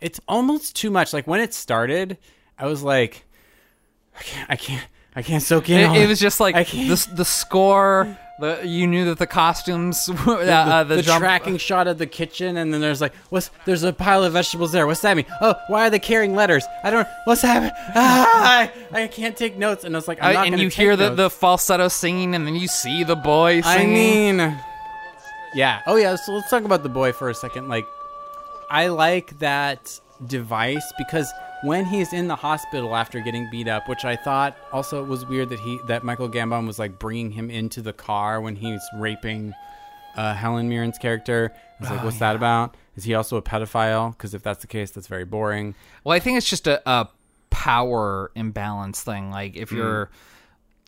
It's 0.00 0.18
almost 0.26 0.74
too 0.74 0.90
much. 0.90 1.12
Like 1.12 1.28
when 1.28 1.38
it 1.40 1.54
started, 1.54 2.18
I 2.58 2.66
was 2.66 2.82
like, 2.82 3.24
I 4.18 4.22
can't, 4.24 4.50
I 4.50 4.56
can't, 4.56 4.86
I 5.14 5.22
can't 5.22 5.42
soak 5.44 5.70
in. 5.70 5.78
it, 5.78 5.84
all 5.84 5.94
it 5.94 6.08
was 6.08 6.18
just 6.18 6.40
like 6.40 6.56
I 6.56 6.64
can't. 6.64 6.88
the, 6.88 7.14
the 7.14 7.24
score 7.24 8.18
The, 8.38 8.62
you 8.64 8.86
knew 8.86 9.04
that 9.04 9.18
the 9.18 9.26
costumes, 9.26 10.08
uh, 10.12 10.14
the, 10.14 10.52
uh, 10.52 10.84
the, 10.84 11.02
tracking 11.02 11.58
shot 11.58 11.86
of 11.86 11.98
the 11.98 12.06
kitchen, 12.06 12.56
and 12.56 12.72
then 12.72 12.80
there's 12.80 13.00
like, 13.00 13.14
what's 13.28 13.50
there's 13.66 13.82
a 13.82 13.92
pile 13.92 14.24
of 14.24 14.32
vegetables 14.32 14.72
there. 14.72 14.86
What's 14.86 15.02
that 15.02 15.16
mean? 15.16 15.26
Oh, 15.40 15.54
why 15.68 15.86
are 15.86 15.90
they 15.90 15.98
carrying 15.98 16.34
letters? 16.34 16.64
I 16.82 16.90
don't. 16.90 17.06
What's 17.24 17.42
happening? 17.42 17.72
Ah, 17.94 18.70
I, 18.92 19.02
I 19.02 19.06
can't 19.08 19.36
take 19.36 19.56
notes. 19.56 19.84
And 19.84 19.94
I 19.94 19.98
was 19.98 20.08
like, 20.08 20.18
I'm 20.22 20.36
Uh, 20.36 20.44
and 20.44 20.58
you 20.60 20.70
take 20.70 20.78
hear 20.78 20.96
the, 20.96 21.08
notes. 21.10 21.16
the 21.18 21.30
falsetto 21.30 21.88
singing, 21.88 22.34
and 22.34 22.46
then 22.46 22.56
you 22.56 22.68
see 22.68 23.04
the 23.04 23.16
boy 23.16 23.60
Singing. 23.60 24.40
I 24.40 24.48
mean, 24.48 24.58
yeah. 25.54 25.82
Oh 25.86 25.96
yeah. 25.96 26.16
So 26.16 26.32
let's 26.32 26.50
talk 26.50 26.64
about 26.64 26.82
the 26.82 26.88
boy 26.88 27.12
for 27.12 27.28
a 27.28 27.34
second. 27.34 27.68
Like, 27.68 27.84
I 28.70 28.88
like 28.88 29.38
that 29.40 30.00
device 30.26 30.92
because 30.98 31.30
when 31.64 31.84
he's 31.84 32.12
in 32.12 32.28
the 32.28 32.36
hospital 32.36 32.94
after 32.96 33.20
getting 33.20 33.48
beat 33.50 33.68
up, 33.68 33.88
which 33.88 34.04
I 34.04 34.16
thought 34.16 34.56
also 34.72 35.02
it 35.02 35.08
was 35.08 35.24
weird 35.26 35.48
that 35.50 35.60
he 35.60 35.78
that 35.88 36.02
Michael 36.04 36.28
Gambon 36.28 36.66
was 36.66 36.78
like 36.78 36.98
bringing 36.98 37.30
him 37.30 37.50
into 37.50 37.80
the 37.82 37.92
car 37.92 38.40
when 38.40 38.56
he's 38.56 38.80
raping 38.96 39.54
uh, 40.16 40.34
Helen 40.34 40.68
Mirren's 40.68 40.98
character. 40.98 41.52
I 41.54 41.82
was 41.82 41.90
like, 41.90 42.00
Oh, 42.00 42.04
what's 42.04 42.18
that 42.18 42.36
about? 42.36 42.76
Is 42.96 43.04
he 43.04 43.14
also 43.14 43.36
a 43.36 43.42
pedophile? 43.42 44.10
Because 44.12 44.34
if 44.34 44.42
that's 44.42 44.60
the 44.60 44.66
case, 44.66 44.90
that's 44.90 45.06
very 45.06 45.24
boring. 45.24 45.74
Well, 46.04 46.14
I 46.14 46.18
think 46.20 46.36
it's 46.38 46.48
just 46.48 46.66
a, 46.66 46.82
a 46.88 47.08
power 47.50 48.30
imbalance 48.34 49.02
thing. 49.02 49.30
Like 49.30 49.56
if 49.56 49.70
Mm. 49.70 49.76
you're, 49.76 50.10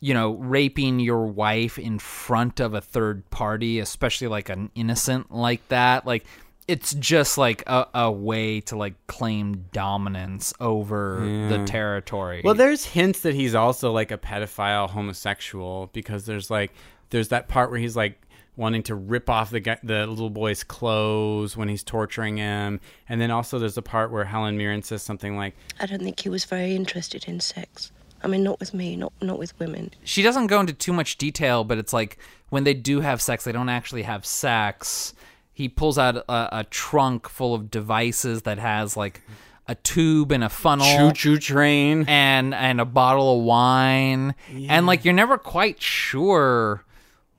you 0.01 0.13
know, 0.13 0.33
raping 0.33 0.99
your 0.99 1.25
wife 1.25 1.79
in 1.79 1.99
front 1.99 2.59
of 2.59 2.73
a 2.73 2.81
third 2.81 3.27
party, 3.29 3.79
especially 3.79 4.27
like 4.27 4.49
an 4.49 4.69
innocent 4.75 5.31
like 5.31 5.67
that, 5.69 6.05
like 6.05 6.25
it's 6.67 6.93
just 6.95 7.37
like 7.37 7.63
a, 7.67 7.87
a 7.93 8.11
way 8.11 8.59
to 8.61 8.75
like 8.75 8.95
claim 9.07 9.65
dominance 9.71 10.53
over 10.59 11.19
the 11.49 11.63
territory. 11.65 12.41
Well, 12.43 12.55
there's 12.55 12.85
hints 12.85 13.21
that 13.21 13.35
he's 13.35 13.53
also 13.53 13.91
like 13.91 14.11
a 14.11 14.17
pedophile 14.17 14.89
homosexual 14.89 15.89
because 15.93 16.25
there's 16.25 16.49
like 16.49 16.71
there's 17.11 17.27
that 17.29 17.47
part 17.47 17.69
where 17.69 17.79
he's 17.79 17.95
like 17.95 18.19
wanting 18.57 18.83
to 18.83 18.95
rip 18.95 19.29
off 19.29 19.51
the 19.51 19.59
guy, 19.59 19.77
the 19.83 20.07
little 20.07 20.29
boy's 20.29 20.63
clothes 20.63 21.57
when 21.57 21.67
he's 21.67 21.83
torturing 21.83 22.37
him, 22.37 22.79
and 23.09 23.19
then 23.19 23.29
also 23.31 23.59
there's 23.59 23.77
a 23.77 23.81
part 23.81 24.11
where 24.11 24.25
Helen 24.25 24.57
Mirren 24.57 24.81
says 24.81 25.03
something 25.03 25.35
like, 25.35 25.55
I 25.79 25.85
don't 25.85 26.01
think 26.01 26.19
he 26.19 26.29
was 26.29 26.45
very 26.45 26.75
interested 26.75 27.25
in 27.27 27.39
sex. 27.41 27.91
I 28.23 28.27
mean, 28.27 28.43
not 28.43 28.59
with 28.59 28.73
me, 28.73 28.95
not 28.95 29.13
not 29.21 29.37
with 29.37 29.57
women. 29.59 29.91
she 30.03 30.23
doesn't 30.23 30.47
go 30.47 30.59
into 30.59 30.73
too 30.73 30.93
much 30.93 31.17
detail, 31.17 31.63
but 31.63 31.77
it's 31.77 31.93
like 31.93 32.17
when 32.49 32.63
they 32.63 32.73
do 32.73 33.01
have 33.01 33.21
sex, 33.21 33.43
they 33.43 33.51
don't 33.51 33.69
actually 33.69 34.03
have 34.03 34.25
sex. 34.25 35.13
He 35.55 35.69
pulls 35.69 35.97
out 35.97 36.17
a, 36.17 36.59
a 36.59 36.63
trunk 36.69 37.27
full 37.29 37.55
of 37.55 37.71
devices 37.71 38.41
that 38.43 38.59
has 38.59 38.95
like 38.95 39.21
a 39.67 39.73
tube 39.75 40.31
and 40.31 40.43
a 40.43 40.49
funnel, 40.49 40.85
Choo-choo 41.11 41.39
train, 41.39 42.05
and 42.07 42.53
and 42.53 42.79
a 42.79 42.85
bottle 42.85 43.39
of 43.39 43.43
wine, 43.45 44.35
and 44.53 44.85
like 44.85 45.03
you're 45.05 45.13
never 45.15 45.37
quite 45.39 45.81
sure 45.81 46.83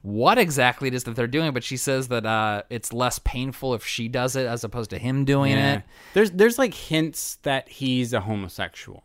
what 0.03 0.39
exactly 0.39 0.89
it 0.89 0.95
is 0.95 1.05
that 1.05 1.15
they're 1.15 1.27
doing. 1.27 1.53
But 1.53 1.63
she 1.63 1.77
says 1.77 2.09
that 2.09 2.25
uh, 2.25 2.63
it's 2.71 2.93
less 2.93 3.19
painful 3.21 3.75
if 3.75 3.87
she 3.87 4.09
does 4.09 4.35
it 4.35 4.47
as 4.47 4.65
opposed 4.65 4.91
to 4.91 4.99
him 4.99 5.25
doing 5.25 5.53
Yeah. 5.53 5.75
it. 5.77 5.83
There's 6.15 6.31
there's 6.31 6.59
like 6.59 6.73
hints 6.75 7.37
that 7.43 7.69
he's 7.69 8.13
a 8.15 8.23
homosexual. 8.23 9.05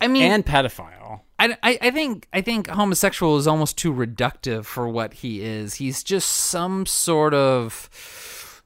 I 0.00 0.06
mean, 0.08 0.30
and 0.30 0.46
pedophile. 0.46 1.20
I, 1.40 1.56
I, 1.62 1.78
I 1.80 1.90
think 1.90 2.28
I 2.34 2.42
think 2.42 2.68
homosexual 2.68 3.38
is 3.38 3.46
almost 3.46 3.78
too 3.78 3.92
reductive 3.94 4.66
for 4.66 4.88
what 4.88 5.14
he 5.14 5.42
is. 5.42 5.74
He's 5.74 6.02
just 6.02 6.28
some 6.28 6.84
sort 6.84 7.32
of 7.32 7.88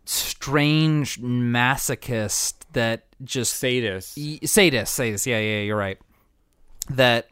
strange 0.04 1.20
masochist 1.20 2.54
that 2.72 3.06
just 3.22 3.54
sadist. 3.54 4.18
sadist, 4.44 4.92
sadist. 4.92 5.26
Yeah, 5.26 5.38
yeah, 5.38 5.60
you're 5.60 5.76
right. 5.76 5.98
That 6.90 7.28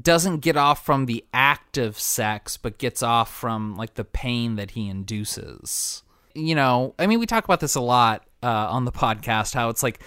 doesn't 0.00 0.40
get 0.40 0.56
off 0.56 0.84
from 0.84 1.04
the 1.04 1.24
act 1.34 1.76
of 1.76 1.98
sex, 1.98 2.56
but 2.56 2.78
gets 2.78 3.02
off 3.02 3.32
from 3.32 3.76
like 3.76 3.94
the 3.94 4.04
pain 4.04 4.56
that 4.56 4.70
he 4.70 4.88
induces. 4.88 6.02
You 6.34 6.54
know, 6.54 6.94
I 6.98 7.06
mean, 7.06 7.20
we 7.20 7.26
talk 7.26 7.44
about 7.44 7.60
this 7.60 7.74
a 7.74 7.80
lot 7.80 8.26
uh, 8.42 8.68
on 8.70 8.86
the 8.86 8.92
podcast. 8.92 9.52
How 9.52 9.68
it's 9.68 9.82
like 9.82 10.00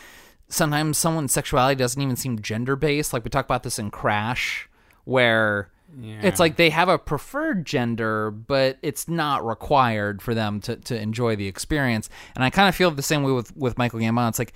sometimes 0.50 0.98
someone's 0.98 1.32
sexuality 1.32 1.76
doesn't 1.76 2.02
even 2.02 2.16
seem 2.16 2.42
gender 2.42 2.76
based. 2.76 3.14
Like 3.14 3.24
we 3.24 3.30
talk 3.30 3.46
about 3.46 3.62
this 3.62 3.78
in 3.78 3.92
Crash, 3.92 4.68
where 5.06 5.70
it's 6.02 6.40
like 6.40 6.56
they 6.56 6.70
have 6.70 6.88
a 6.88 6.98
preferred 6.98 7.66
gender, 7.66 8.32
but 8.32 8.78
it's 8.82 9.08
not 9.10 9.46
required 9.46 10.22
for 10.22 10.34
them 10.34 10.62
to, 10.62 10.78
to 10.78 11.00
enjoy 11.00 11.36
the 11.36 11.48
experience. 11.48 12.10
And 12.36 12.44
I 12.44 12.50
kind 12.50 12.70
of 12.70 12.76
feel 12.76 12.92
the 12.92 13.02
same 13.02 13.24
way 13.24 13.32
with, 13.34 13.56
with 13.58 13.78
Michael 13.78 14.00
Gambon. 14.00 14.30
It's 14.30 14.40
like 14.40 14.54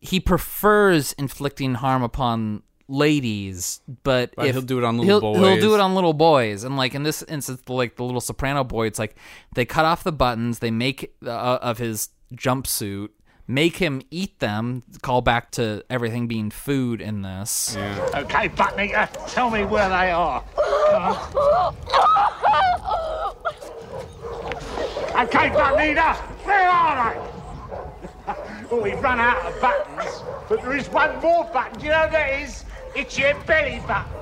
he 0.00 0.20
prefers 0.20 1.14
inflicting 1.14 1.74
harm 1.74 2.02
upon 2.02 2.62
ladies, 2.86 3.80
but, 4.02 4.34
But 4.36 4.46
if 4.48 4.54
he'll 4.54 4.62
do 4.62 4.78
it 4.78 4.84
on 4.84 4.98
little 4.98 5.34
he'll, 5.34 5.42
He'll 5.42 5.56
do 5.56 5.68
boys. 5.68 5.74
it 5.74 5.80
on 5.80 5.94
little 5.94 6.12
boys, 6.14 6.64
and 6.64 6.76
like 6.76 6.94
in 6.94 7.02
this 7.02 7.22
instance, 7.22 7.62
like 7.68 7.96
the 7.96 8.04
little 8.04 8.20
soprano 8.20 8.64
boy, 8.64 8.86
it's 8.86 8.98
like 8.98 9.16
they 9.54 9.64
cut 9.64 9.84
off 9.84 10.04
the 10.04 10.12
buttons, 10.12 10.58
they 10.60 10.70
make 10.70 11.14
uh, 11.24 11.58
of 11.62 11.78
his 11.78 12.10
jumpsuit, 12.34 13.08
make 13.48 13.78
him 13.78 14.02
eat 14.10 14.38
them. 14.38 14.84
Call 15.02 15.22
back 15.22 15.50
to 15.52 15.82
everything 15.90 16.28
being 16.28 16.50
food 16.50 17.00
in 17.00 17.22
this. 17.22 17.76
Okay, 18.14 18.48
butt 18.48 18.78
eater, 18.78 19.08
tell 19.26 19.50
me 19.50 19.64
where 19.64 19.88
they 19.88 20.10
are. 20.10 20.44
Okay, 25.18 25.48
butt 25.48 25.84
eater, 25.84 26.14
where 26.44 26.68
are 26.68 27.14
they? 27.14 27.20
well, 28.26 28.36
oh, 28.70 28.82
we've 28.82 29.00
run 29.02 29.18
out 29.18 29.44
of 29.46 29.60
buttons, 29.60 30.22
but 30.48 30.62
there 30.62 30.76
is 30.76 30.88
one 30.88 31.20
more 31.20 31.44
button. 31.44 31.78
Do 31.78 31.86
you 31.86 31.92
know 31.92 32.00
what 32.00 32.12
that 32.12 32.42
is? 32.42 32.64
It's 32.94 33.18
your 33.18 33.34
belly 33.44 33.80
button. 33.86 34.12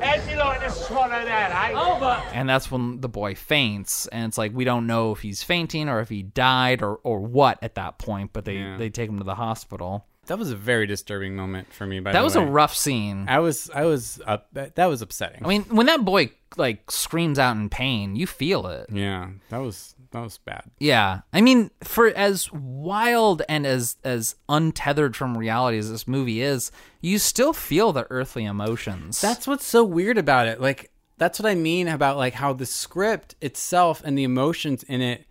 How'd 0.00 0.30
you 0.30 0.36
like 0.36 0.62
to 0.62 0.70
swallow 0.70 1.08
that, 1.08 1.70
eh? 1.70 1.74
Oh, 1.74 1.98
but... 1.98 2.24
and 2.32 2.48
that's 2.48 2.70
when 2.70 3.00
the 3.00 3.08
boy 3.08 3.34
faints 3.34 4.06
and 4.08 4.28
it's 4.28 4.38
like 4.38 4.52
we 4.54 4.64
don't 4.64 4.86
know 4.86 5.12
if 5.12 5.20
he's 5.20 5.42
fainting 5.42 5.88
or 5.88 6.00
if 6.00 6.08
he 6.08 6.22
died 6.22 6.82
or, 6.82 6.96
or 7.02 7.20
what 7.20 7.58
at 7.62 7.74
that 7.74 7.98
point 7.98 8.32
but 8.32 8.44
they, 8.44 8.74
they 8.78 8.90
take 8.90 9.08
him 9.08 9.18
to 9.18 9.24
the 9.24 9.34
hospital 9.34 10.06
That 10.26 10.38
was 10.38 10.50
a 10.52 10.56
very 10.56 10.86
disturbing 10.86 11.34
moment 11.34 11.72
for 11.72 11.86
me. 11.86 11.98
By 11.98 12.12
the 12.12 12.12
way. 12.12 12.12
that 12.12 12.20
the 12.20 12.24
was 12.24 12.36
a 12.36 12.44
rough 12.44 12.76
scene 12.76 13.26
I 13.28 13.40
was 13.40 13.70
I 13.70 13.84
was 13.84 14.20
up. 14.24 14.48
That, 14.52 14.76
that 14.76 14.86
was 14.86 15.02
upsetting. 15.02 15.44
i 15.44 15.48
mean 15.48 15.62
when 15.64 15.86
that 15.86 16.04
boy 16.04 16.30
like 16.56 16.90
screams 16.90 17.38
out 17.38 17.56
in 17.56 17.68
pain 17.68 18.14
you 18.14 18.26
feel 18.26 18.66
it 18.68 18.86
yeah, 18.92 19.30
that 19.50 19.58
was 19.58 19.94
that 20.10 20.22
was 20.22 20.38
bad. 20.38 20.62
yeah 20.78 21.20
i 21.32 21.40
mean 21.40 21.70
for 21.82 22.08
as 22.08 22.50
wild 22.52 23.42
and 23.48 23.66
as 23.66 23.96
as 24.04 24.36
untethered 24.48 25.14
from 25.14 25.36
reality 25.36 25.78
as 25.78 25.90
this 25.90 26.08
movie 26.08 26.40
is 26.40 26.70
you 27.00 27.18
still 27.18 27.52
feel 27.52 27.92
the 27.92 28.06
earthly 28.10 28.44
emotions 28.44 29.20
That's 29.20 29.46
what's 29.46 29.66
so 29.66 29.84
weird 29.84 30.18
about 30.18 30.46
it. 30.48 30.60
Like 30.60 30.90
that's 31.16 31.38
what 31.40 31.50
I 31.50 31.54
mean 31.54 31.88
about 31.88 32.16
like 32.16 32.34
how 32.34 32.52
the 32.52 32.66
script 32.66 33.34
itself 33.40 34.02
and 34.04 34.16
the 34.16 34.24
emotions 34.24 34.82
in 34.84 35.00
it 35.00 35.26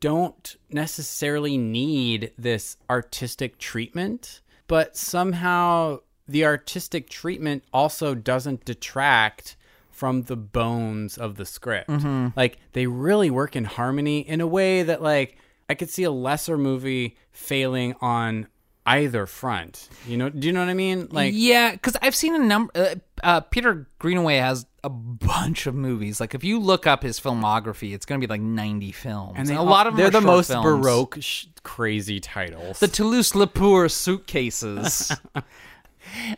don't 0.00 0.56
necessarily 0.70 1.56
need 1.58 2.32
this 2.38 2.76
artistic 2.88 3.58
treatment, 3.58 4.40
but 4.66 4.96
somehow 4.96 6.00
the 6.26 6.44
artistic 6.44 7.10
treatment 7.10 7.64
also 7.72 8.14
doesn't 8.14 8.64
detract 8.64 9.56
from 10.00 10.22
the 10.22 10.36
bones 10.36 11.18
of 11.18 11.34
the 11.36 11.44
script. 11.44 11.90
Mhm. 11.90 12.32
Like 12.34 12.56
they 12.72 12.86
really 12.86 13.30
work 13.30 13.54
in 13.54 13.66
harmony 13.66 14.20
in 14.20 14.40
a 14.40 14.46
way 14.46 14.82
that 14.82 15.02
like 15.02 15.36
I 15.68 15.74
could 15.74 15.90
see 15.90 16.04
a 16.04 16.10
lesser 16.10 16.56
movie 16.56 17.18
failing 17.32 17.94
on 18.00 18.46
either 18.86 19.26
front. 19.26 19.90
You 20.08 20.16
know, 20.16 20.30
do 20.30 20.46
you 20.46 20.54
know 20.54 20.60
what 20.60 20.70
I 20.70 20.74
mean? 20.74 21.08
Like 21.10 21.32
yeah, 21.36 21.72
because 21.72 21.96
I've 22.00 22.14
seen 22.14 22.34
a 22.34 22.38
number. 22.38 22.72
Uh, 22.74 22.94
uh, 23.22 23.40
Peter 23.42 23.86
Greenaway 23.98 24.38
has 24.38 24.64
a 24.82 24.88
bunch 24.88 25.66
of 25.66 25.74
movies. 25.74 26.18
Like 26.18 26.34
if 26.34 26.42
you 26.44 26.58
look 26.58 26.86
up 26.86 27.02
his 27.02 27.20
filmography, 27.20 27.92
it's 27.92 28.06
going 28.06 28.18
to 28.18 28.26
be 28.26 28.30
like 28.32 28.40
ninety 28.40 28.92
films, 28.92 29.34
and 29.36 29.46
they 29.46 29.54
a 29.54 29.60
lot 29.62 29.86
of 29.86 29.92
them 29.92 29.98
they're 29.98 30.06
are 30.08 30.22
the 30.22 30.26
most 30.26 30.48
films. 30.48 30.64
baroque 30.64 31.18
sh- 31.20 31.44
crazy 31.62 32.20
titles. 32.20 32.80
The 32.80 32.88
Tulse 32.88 33.32
Luper 33.32 33.90
suitcases. 33.90 35.12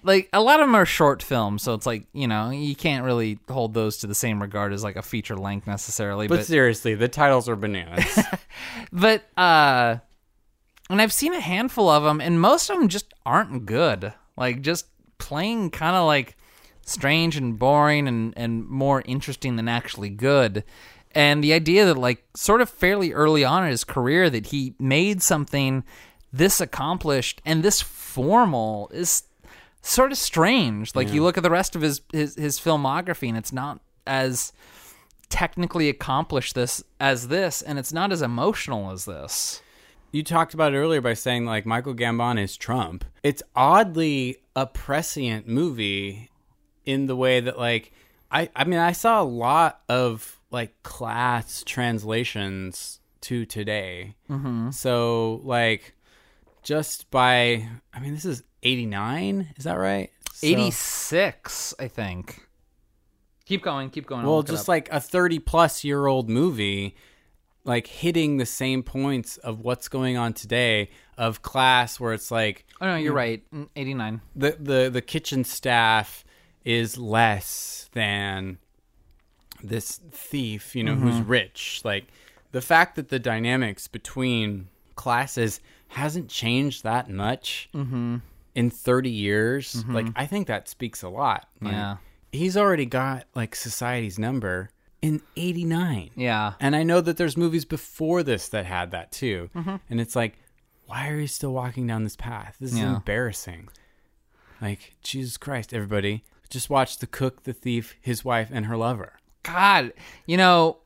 like 0.02 0.28
a 0.32 0.40
lot 0.40 0.60
of 0.60 0.66
them 0.66 0.74
are 0.74 0.86
short 0.86 1.22
films, 1.22 1.62
so 1.62 1.74
it's 1.74 1.86
like 1.86 2.06
you 2.12 2.26
know 2.26 2.50
you 2.50 2.74
can't 2.74 3.04
really 3.04 3.38
hold 3.48 3.74
those 3.74 3.98
to 3.98 4.06
the 4.06 4.14
same 4.14 4.40
regard 4.40 4.72
as 4.72 4.82
like 4.82 4.96
a 4.96 5.02
feature 5.02 5.36
length 5.36 5.66
necessarily. 5.66 6.28
but, 6.28 6.36
But 6.38 6.46
seriously, 6.46 6.94
the 6.94 7.08
titles 7.08 7.48
are 7.48 7.56
bananas. 7.56 8.18
but 8.92 9.24
uh 9.36 9.96
and 10.90 11.00
I've 11.00 11.12
seen 11.12 11.32
a 11.34 11.40
handful 11.40 11.88
of 11.88 12.02
them 12.02 12.20
and 12.20 12.40
most 12.40 12.68
of 12.68 12.78
them 12.78 12.88
just 12.88 13.12
aren't 13.24 13.66
good. 13.66 14.12
Like 14.36 14.60
just 14.60 14.86
plain 15.18 15.70
kind 15.70 15.96
of 15.96 16.06
like 16.06 16.36
strange 16.84 17.36
and 17.36 17.58
boring 17.58 18.08
and 18.08 18.34
and 18.36 18.68
more 18.68 19.02
interesting 19.06 19.56
than 19.56 19.68
actually 19.68 20.10
good. 20.10 20.64
And 21.14 21.44
the 21.44 21.52
idea 21.52 21.84
that 21.86 21.98
like 21.98 22.24
sort 22.34 22.60
of 22.60 22.70
fairly 22.70 23.12
early 23.12 23.44
on 23.44 23.64
in 23.64 23.70
his 23.70 23.84
career 23.84 24.30
that 24.30 24.46
he 24.46 24.74
made 24.78 25.22
something 25.22 25.84
this 26.32 26.60
accomplished 26.60 27.42
and 27.44 27.62
this 27.62 27.82
formal 27.82 28.90
is 28.92 29.24
sort 29.82 30.12
of 30.12 30.18
strange. 30.18 30.94
Like 30.94 31.12
you 31.12 31.22
look 31.22 31.36
at 31.36 31.42
the 31.42 31.50
rest 31.50 31.76
of 31.76 31.82
his 31.82 32.00
his 32.12 32.34
his 32.36 32.58
filmography 32.60 33.28
and 33.28 33.36
it's 33.36 33.52
not 33.52 33.80
as 34.06 34.52
technically 35.28 35.88
accomplished 35.88 36.54
this 36.54 36.82
as 37.00 37.28
this 37.28 37.62
and 37.62 37.78
it's 37.78 37.92
not 37.92 38.12
as 38.12 38.20
emotional 38.22 38.90
as 38.90 39.04
this. 39.06 39.62
you 40.10 40.22
talked 40.22 40.52
about 40.54 40.74
it 40.74 40.76
earlier 40.76 41.00
by 41.00 41.14
saying 41.14 41.46
like 41.46 41.64
Michael 41.64 41.94
Gambon 41.94 42.38
is 42.42 42.56
Trump. 42.56 43.04
It's 43.22 43.42
oddly 43.56 44.36
a 44.54 44.66
prescient 44.66 45.48
movie 45.48 46.30
in 46.84 47.06
the 47.06 47.16
way 47.16 47.40
that 47.40 47.58
like 47.58 47.92
I 48.30 48.50
I 48.54 48.64
mean 48.64 48.78
I 48.78 48.92
saw 48.92 49.22
a 49.22 49.24
lot 49.24 49.80
of 49.88 50.38
like 50.50 50.82
class 50.82 51.62
translations 51.64 53.00
to 53.22 53.46
today. 53.46 54.14
Mhm. 54.28 54.74
So 54.74 55.40
like 55.44 55.94
just 56.62 57.10
by 57.10 57.68
I 57.92 58.00
mean 58.00 58.14
this 58.14 58.24
is 58.24 58.42
89, 58.62 59.54
is 59.56 59.64
that 59.64 59.74
right? 59.74 60.10
So- 60.32 60.46
86, 60.46 61.74
I 61.78 61.88
think. 61.88 62.46
Keep 63.44 63.62
going, 63.62 63.90
keep 63.90 64.06
going. 64.06 64.24
Well, 64.24 64.42
just 64.42 64.68
like 64.68 64.88
a 64.92 65.00
30 65.00 65.40
plus 65.40 65.84
year 65.84 66.06
old 66.06 66.30
movie, 66.30 66.94
like 67.64 67.86
hitting 67.86 68.36
the 68.38 68.46
same 68.46 68.82
points 68.82 69.36
of 69.38 69.60
what's 69.60 69.88
going 69.88 70.16
on 70.16 70.32
today 70.32 70.90
of 71.18 71.42
class, 71.42 71.98
where 72.00 72.12
it's 72.12 72.30
like, 72.30 72.64
Oh 72.80 72.86
no, 72.86 72.96
you 72.96 73.04
you're 73.04 73.12
right. 73.12 73.42
Mm, 73.52 73.68
89. 73.76 74.20
The 74.36 74.56
the 74.58 74.90
the 74.90 75.02
kitchen 75.02 75.44
staff 75.44 76.24
is 76.64 76.96
less 76.96 77.90
than 77.92 78.58
this 79.62 80.00
thief, 80.10 80.74
you 80.74 80.82
know, 80.84 80.94
who's 80.94 81.16
Mhm. 81.16 81.28
rich. 81.28 81.80
Like 81.84 82.06
the 82.52 82.62
fact 82.62 82.96
that 82.96 83.08
the 83.08 83.18
dynamics 83.18 83.86
between 83.88 84.68
classes 84.96 85.60
hasn't 85.92 86.28
changed 86.28 86.82
that 86.84 87.08
much 87.10 87.68
Mhm. 87.74 88.22
in 88.54 88.70
30 88.70 89.10
years. 89.10 89.84
Mhm. 89.84 89.94
Like 89.94 90.06
I 90.16 90.26
think 90.26 90.46
that 90.46 90.68
speaks 90.68 91.02
a 91.02 91.08
lot. 91.08 91.48
Like, 91.60 91.72
Yeah. 91.72 91.96
He's 92.32 92.56
already 92.56 92.86
got 92.86 93.26
like 93.34 93.54
society's 93.54 94.18
number 94.18 94.70
in 95.02 95.20
89. 95.36 96.10
Yeah. 96.16 96.54
And 96.60 96.74
I 96.74 96.82
know 96.82 97.00
that 97.02 97.16
there's 97.18 97.36
movies 97.36 97.64
before 97.66 98.22
this 98.22 98.48
that 98.48 98.64
had 98.66 98.90
that 98.92 99.12
too. 99.12 99.50
Mhm. 99.54 99.80
And 99.90 100.00
it's 100.00 100.16
like 100.16 100.38
why 100.86 101.08
are 101.08 101.18
you 101.20 101.26
still 101.26 101.52
walking 101.54 101.86
down 101.86 102.04
this 102.04 102.16
path? 102.16 102.56
This 102.60 102.72
is 102.72 102.78
Yeah. 102.78 102.96
embarrassing. 102.96 103.68
Like 104.60 104.94
Jesus 105.02 105.36
Christ, 105.36 105.72
everybody, 105.72 106.22
just 106.50 106.68
watch 106.70 106.98
The 106.98 107.06
Cook, 107.06 107.44
The 107.44 107.52
Thief, 107.54 107.94
His 108.00 108.24
Wife 108.24 108.48
and 108.52 108.66
Her 108.66 108.76
Lover. 108.76 109.14
God, 109.42 109.92
you 110.26 110.36
know, 110.36 110.78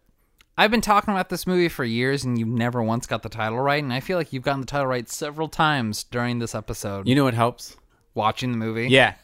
I've 0.58 0.70
been 0.70 0.80
talking 0.80 1.12
about 1.12 1.28
this 1.28 1.46
movie 1.46 1.68
for 1.68 1.84
years, 1.84 2.24
and 2.24 2.38
you've 2.38 2.48
never 2.48 2.82
once 2.82 3.06
got 3.06 3.22
the 3.22 3.28
title 3.28 3.58
right. 3.58 3.82
And 3.82 3.92
I 3.92 4.00
feel 4.00 4.16
like 4.16 4.32
you've 4.32 4.42
gotten 4.42 4.60
the 4.60 4.66
title 4.66 4.86
right 4.86 5.08
several 5.08 5.48
times 5.48 6.04
during 6.04 6.38
this 6.38 6.54
episode. 6.54 7.06
You 7.06 7.14
know 7.14 7.24
what 7.24 7.34
helps? 7.34 7.76
Watching 8.14 8.52
the 8.52 8.58
movie. 8.58 8.88
Yeah. 8.88 9.14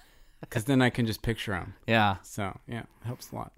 Cuz 0.51 0.65
then 0.65 0.83
I 0.83 0.91
can 0.91 1.07
just 1.07 1.23
picture 1.23 1.53
them. 1.53 1.75
Yeah. 1.87 2.17
So, 2.23 2.59
yeah, 2.67 2.81
it 2.81 3.07
helps 3.07 3.31
a 3.31 3.37
lot. 3.37 3.53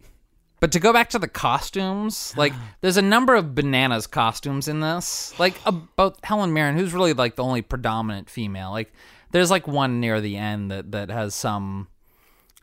But 0.61 0.73
to 0.73 0.81
go 0.81 0.93
back 0.93 1.11
to 1.11 1.19
the 1.19 1.29
costumes, 1.29 2.33
like 2.37 2.53
there's 2.81 2.97
a 2.97 3.03
number 3.03 3.35
of 3.35 3.55
bananas 3.55 4.07
costumes 4.07 4.69
in 4.69 4.81
this. 4.81 5.39
Like 5.39 5.55
about 5.67 6.19
Helen 6.23 6.53
Mirren, 6.53 6.77
who's 6.77 6.95
really 6.95 7.13
like 7.13 7.35
the 7.35 7.45
only 7.45 7.63
predominant 7.63 8.31
female. 8.31 8.71
Like 8.71 8.93
there's 9.33 9.51
like 9.51 9.67
one 9.67 10.01
near 10.01 10.21
the 10.21 10.37
end 10.37 10.71
that 10.71 10.93
that 10.93 11.11
has 11.11 11.35
some 11.35 11.89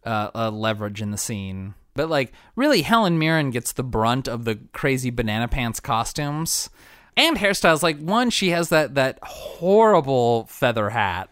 uh, 0.05 0.31
uh 0.33 0.51
leverage 0.51 1.01
in 1.01 1.11
the 1.11 1.17
scene. 1.17 1.73
But 1.93 2.09
like 2.09 2.31
really 2.55 2.81
Helen 2.83 3.19
Mirren 3.19 3.49
gets 3.51 3.73
the 3.73 3.83
brunt 3.83 4.27
of 4.27 4.45
the 4.45 4.59
crazy 4.73 5.09
banana 5.09 5.47
pants 5.47 5.79
costumes 5.79 6.69
and 7.17 7.37
hairstyles. 7.37 7.83
Like 7.83 7.99
one 7.99 8.29
she 8.29 8.49
has 8.49 8.69
that 8.69 8.95
that 8.95 9.19
horrible 9.23 10.45
feather 10.45 10.89
hat. 10.89 11.29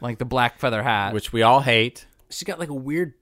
Like 0.00 0.18
the 0.18 0.24
black 0.24 0.58
feather 0.58 0.82
hat. 0.82 1.14
Which 1.14 1.32
we 1.32 1.42
all 1.42 1.60
hate. 1.60 2.06
She's 2.28 2.42
got 2.44 2.58
like 2.58 2.68
a 2.68 2.74
weird 2.74 3.14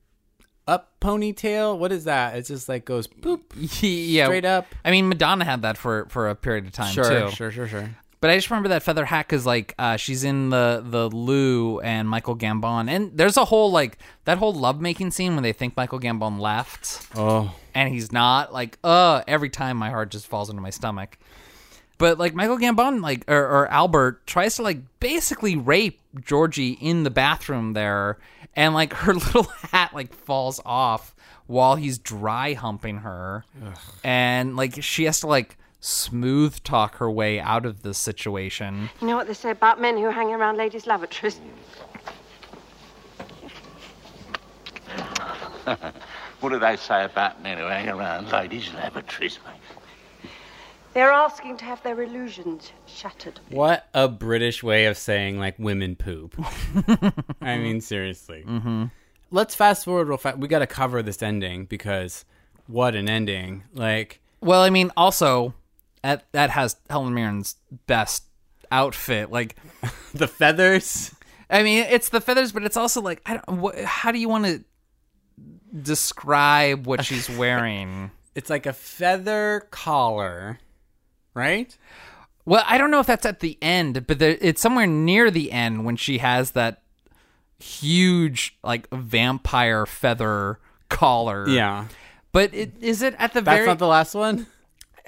up 0.67 0.93
ponytail. 1.01 1.79
What 1.79 1.93
is 1.93 2.05
that? 2.05 2.37
It 2.37 2.47
just 2.47 2.69
like 2.69 2.85
goes 2.85 3.07
poop 3.07 3.53
yeah, 3.81 4.25
straight 4.27 4.45
up. 4.45 4.67
I 4.85 4.91
mean, 4.91 5.09
Madonna 5.09 5.45
had 5.45 5.63
that 5.63 5.77
for 5.77 6.07
for 6.09 6.29
a 6.29 6.35
period 6.35 6.67
of 6.67 6.73
time 6.73 6.93
Sure, 6.93 7.05
too. 7.29 7.31
sure, 7.31 7.51
sure, 7.53 7.69
sure. 7.69 7.97
But 8.23 8.31
I 8.31 8.37
just 8.37 8.49
remember 8.51 8.69
that 8.71 8.85
feather 8.85 9.05
hat 9.05 9.27
because 9.27 9.45
like 9.45 9.75
uh, 9.79 9.97
she's 9.97 10.23
in 10.23 10.49
the 10.51 10.81
the 10.87 11.11
loo 11.11 11.81
and 11.81 12.09
Michael 12.09 12.37
Gambon, 12.37 12.89
and 12.89 13.11
there's 13.19 13.37
a 13.37 13.45
whole 13.45 13.73
like 13.73 13.99
that 14.27 14.39
whole 14.39 14.55
lovemaking 14.55 15.11
scene 15.11 15.35
when 15.35 15.43
they 15.43 15.53
think 15.53 15.77
Michael 15.77 15.99
Gambon 15.99 16.39
left, 16.39 17.05
Oh. 17.17 17.53
and 17.75 17.93
he's 17.93 18.13
not. 18.13 18.53
Like, 18.53 18.79
uh, 18.85 19.23
every 19.27 19.51
time 19.51 19.77
my 19.77 19.91
heart 19.91 20.13
just 20.13 20.29
falls 20.29 20.49
into 20.51 20.63
my 20.63 20.71
stomach. 20.71 21.19
But 21.99 22.19
like 22.19 22.33
Michael 22.33 22.59
Gambon, 22.59 23.03
like 23.03 23.25
or, 23.29 23.37
or 23.45 23.67
Albert 23.73 24.25
tries 24.25 24.55
to 24.57 24.63
like 24.63 24.79
basically 25.01 25.57
rape 25.57 26.01
Georgie 26.25 26.73
in 26.81 27.03
the 27.03 27.11
bathroom 27.11 27.73
there, 27.73 28.19
and 28.55 28.73
like 28.73 28.93
her 29.03 29.15
little 29.15 29.49
hat 29.73 29.95
like 29.95 30.15
falls 30.15 30.61
off 30.65 31.13
while 31.49 31.75
he's 31.75 31.99
dry 31.99 32.55
humping 32.55 32.99
her, 32.99 33.45
and 34.05 34.57
like 34.57 34.81
she 34.81 35.05
has 35.05 35.19
to 35.21 35.27
like 35.27 35.57
smooth 35.83 36.63
talk 36.63 36.97
her 36.99 37.11
way 37.11 37.41
out 37.41 37.67
of 37.67 37.83
this 37.83 37.99
situation. 37.99 38.89
You 39.01 39.09
know 39.09 39.17
what 39.17 39.27
they 39.27 39.35
say 39.35 39.51
about 39.51 39.81
men 39.81 39.97
who 39.97 40.09
hang 40.11 40.33
around 40.33 40.57
ladies' 40.57 40.87
lavatories? 40.87 41.41
what 46.41 46.51
do 46.51 46.59
they 46.59 46.77
say 46.77 47.05
about 47.05 47.43
men 47.43 47.59
who 47.59 47.65
hang 47.65 47.89
around 47.89 48.31
ladies' 48.31 48.73
lavatories, 48.73 49.41
mate? 49.45 50.31
They're 50.95 51.11
asking 51.11 51.57
to 51.59 51.65
have 51.65 51.83
their 51.83 52.01
illusions 52.01 52.71
shattered. 52.87 53.41
What 53.49 53.89
a 53.93 54.09
British 54.09 54.63
way 54.63 54.87
of 54.87 54.97
saying 54.97 55.39
like 55.39 55.59
women 55.59 55.97
poop. 55.97 56.37
I 57.41 57.59
mean, 57.59 57.81
seriously. 57.81 58.45
Mm-hmm. 58.47 58.85
Let's 59.31 59.55
fast 59.55 59.85
forward 59.87 60.09
real 60.09 60.19
fast. 60.19 60.39
We 60.39 60.49
got 60.49 60.59
to 60.61 60.67
cover 60.67 61.03
this 61.03 61.23
ending 61.23 61.65
because 61.65 62.25
what 62.67 62.95
an 62.95 63.09
ending! 63.09 63.65
Like, 63.73 64.21
Well, 64.41 64.61
I 64.61 64.71
mean, 64.71 64.93
also 64.97 65.55
that 66.03 66.27
that 66.33 66.51
has 66.51 66.77
Helen 66.89 67.15
Mirren's 67.15 67.57
best 67.87 68.25
outfit. 68.71 69.31
Like 69.31 69.57
the 70.15 70.29
feathers. 70.29 71.15
I 71.51 71.63
mean, 71.63 71.85
it's 71.91 72.09
the 72.09 72.21
feathers, 72.21 72.53
but 72.53 72.65
it's 72.65 72.77
also 72.77 73.01
like 73.01 73.23
I 73.27 73.35
don't. 73.35 73.61
What, 73.61 73.79
how 73.81 74.13
do 74.13 74.19
you 74.19 74.29
want 74.29 74.47
to 74.47 74.65
describe 75.81 76.87
what 76.87 77.05
she's 77.05 77.29
wearing? 77.39 78.11
it's 78.35 78.51
like 78.51 78.67
a 78.67 78.73
feather 78.73 79.67
collar, 79.71 80.59
right? 81.35 81.77
Well, 82.45 82.65
I 82.67 82.79
don't 82.79 82.91
know 82.91 83.01
if 83.01 83.07
that's 83.07 83.27
at 83.27 83.41
the 83.41 83.59
end, 83.63 84.07
but 84.07 84.19
there, 84.19 84.37
it's 84.41 84.61
somewhere 84.61 84.87
near 84.87 85.31
the 85.31 85.53
end 85.53 85.85
when 85.85 85.97
she 85.97 86.19
has 86.19 86.53
that 86.53 86.83
huge 87.59 88.59
like 88.65 88.89
vampire 88.91 89.87
feather 89.87 90.59
collar. 90.89 91.49
Yeah. 91.49 91.87
But 92.33 92.53
it, 92.55 92.73
is 92.81 93.03
it 93.03 93.15
at 93.19 93.35
the 93.35 93.43
That's 93.43 93.55
very? 93.55 93.67
That's 93.67 93.67
not 93.69 93.79
the 93.79 93.87
last 93.87 94.15
one. 94.15 94.47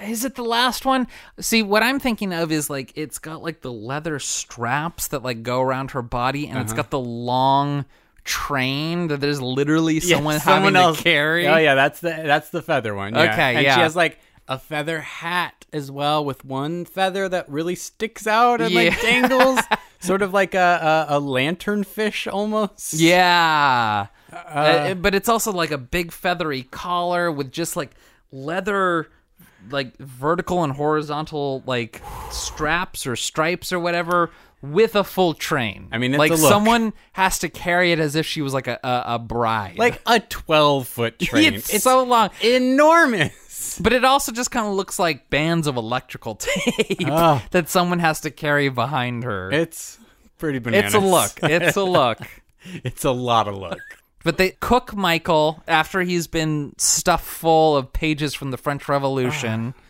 Is 0.09 0.25
it 0.25 0.35
the 0.35 0.43
last 0.43 0.85
one? 0.85 1.07
See, 1.39 1.61
what 1.63 1.83
I'm 1.83 1.99
thinking 1.99 2.33
of 2.33 2.51
is 2.51 2.69
like 2.69 2.91
it's 2.95 3.19
got 3.19 3.41
like 3.43 3.61
the 3.61 3.71
leather 3.71 4.19
straps 4.19 5.07
that 5.09 5.23
like 5.23 5.43
go 5.43 5.61
around 5.61 5.91
her 5.91 6.01
body, 6.01 6.47
and 6.47 6.59
it's 6.59 6.71
Uh-huh. 6.71 6.83
got 6.83 6.89
the 6.91 6.99
long 6.99 7.85
train 8.23 9.07
that 9.07 9.19
there's 9.21 9.41
literally 9.41 9.95
Yeah, 9.99 10.15
someone, 10.17 10.39
someone 10.39 10.73
having 10.73 10.75
else 10.75 10.97
to 10.97 11.03
carry. 11.03 11.47
Oh 11.47 11.57
yeah, 11.57 11.75
that's 11.75 11.99
the 11.99 12.09
that's 12.09 12.49
the 12.49 12.61
feather 12.61 12.95
one. 12.95 13.13
Yeah. 13.13 13.31
Okay, 13.33 13.55
and 13.55 13.63
yeah. 13.63 13.75
she 13.75 13.81
has 13.81 13.95
like 13.95 14.19
a 14.47 14.59
feather 14.59 15.01
hat 15.01 15.65
as 15.73 15.89
well 15.91 16.23
with 16.23 16.45
one 16.45 16.85
feather 16.85 17.27
that 17.29 17.49
really 17.49 17.75
sticks 17.75 18.27
out 18.27 18.61
and 18.61 18.73
like 18.73 18.99
dangles, 19.01 19.59
sort 19.99 20.21
of 20.21 20.33
like 20.33 20.53
a 20.55 21.05
a, 21.09 21.17
a 21.17 21.19
lantern 21.19 21.83
fish 21.83 22.27
almost. 22.27 22.93
Yeah. 22.93 24.07
Uh, 24.31 24.35
Uh, 24.35 24.93
but 24.95 25.15
it's 25.15 25.29
also 25.29 25.51
like 25.51 25.71
a 25.71 25.77
big 25.77 26.11
feathery 26.11 26.63
collar 26.63 27.31
with 27.31 27.51
just 27.51 27.75
like 27.75 27.91
leather 28.31 29.07
like 29.69 29.97
vertical 29.97 30.63
and 30.63 30.73
horizontal 30.73 31.63
like 31.65 32.01
straps 32.31 33.05
or 33.07 33.15
stripes 33.15 33.71
or 33.73 33.79
whatever 33.79 34.31
with 34.61 34.95
a 34.95 35.03
full 35.03 35.33
train. 35.33 35.87
I 35.91 35.97
mean, 35.99 36.13
it's 36.13 36.19
like 36.19 36.31
a 36.31 36.35
look. 36.35 36.49
someone 36.49 36.93
has 37.13 37.39
to 37.39 37.49
carry 37.49 37.91
it 37.91 37.99
as 37.99 38.15
if 38.15 38.25
she 38.25 38.41
was 38.41 38.53
like 38.53 38.67
a 38.67 38.79
a, 38.83 39.15
a 39.15 39.19
bride. 39.19 39.77
Like 39.77 40.01
a 40.05 40.19
twelve 40.19 40.87
foot 40.87 41.19
train. 41.19 41.55
It's, 41.55 41.83
so 41.83 42.03
long, 42.03 42.29
enormous. 42.41 43.79
But 43.79 43.93
it 43.93 44.05
also 44.05 44.31
just 44.31 44.51
kind 44.51 44.67
of 44.67 44.73
looks 44.73 44.99
like 44.99 45.29
bands 45.29 45.67
of 45.67 45.75
electrical 45.75 46.35
tape 46.39 46.97
Oh. 47.07 47.41
that 47.51 47.69
someone 47.69 47.99
has 47.99 48.21
to 48.21 48.31
carry 48.31 48.69
behind 48.69 49.23
her. 49.23 49.51
It's 49.51 49.97
pretty 50.37 50.59
bananas. 50.59 50.93
It's 50.93 51.03
a 51.03 51.05
look. 51.05 51.31
It's 51.43 51.75
a 51.75 51.83
look. 51.99 52.19
it's 52.83 53.03
a 53.05 53.11
lot 53.11 53.47
of 53.47 53.55
look. 53.55 53.79
But 54.25 54.37
they 54.37 54.49
cook 54.59 54.93
Michael 54.93 55.63
after 55.67 56.01
he's 56.01 56.27
been 56.27 56.73
stuffed 56.77 57.23
full 57.25 57.77
of 57.77 57.93
pages 57.93 58.33
from 58.33 58.51
the 58.51 58.57
French 58.57 58.89
Revolution. 58.89 59.73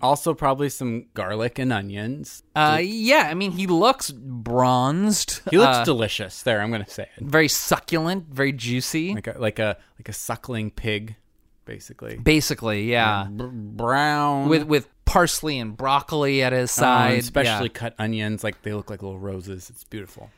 Also, 0.00 0.32
probably 0.32 0.68
some 0.68 1.06
garlic 1.14 1.58
and 1.58 1.72
onions. 1.72 2.44
Uh, 2.54 2.78
yeah, 2.80 3.26
I 3.28 3.34
mean, 3.34 3.50
he 3.50 3.66
looks 3.66 4.12
bronzed. 4.12 5.40
He 5.50 5.58
looks 5.58 5.78
uh, 5.78 5.84
delicious. 5.84 6.42
There, 6.44 6.60
I'm 6.60 6.70
gonna 6.70 6.88
say 6.88 7.08
it. 7.16 7.24
very 7.24 7.48
succulent, 7.48 8.26
very 8.32 8.52
juicy. 8.52 9.12
Like 9.14 9.26
a 9.26 9.34
like 9.40 9.58
a 9.58 9.76
like 9.98 10.08
a 10.08 10.12
suckling 10.12 10.70
pig, 10.70 11.16
basically. 11.64 12.16
Basically, 12.16 12.88
yeah. 12.88 13.24
B- 13.24 13.44
brown 13.52 14.48
With 14.48 14.64
with 14.68 14.88
parsley 15.04 15.58
and 15.58 15.76
broccoli 15.76 16.44
at 16.44 16.52
his 16.52 16.70
Oh, 16.78 16.82
side, 16.82 17.14
and 17.14 17.24
specially 17.24 17.68
yeah. 17.70 17.74
cut 17.80 17.94
onions. 17.98 18.44
Like 18.44 18.62
they 18.62 18.74
look 18.74 18.90
like 18.90 19.02
little 19.02 19.18
roses. 19.18 19.68
It's 19.68 19.82
beautiful. 19.82 20.30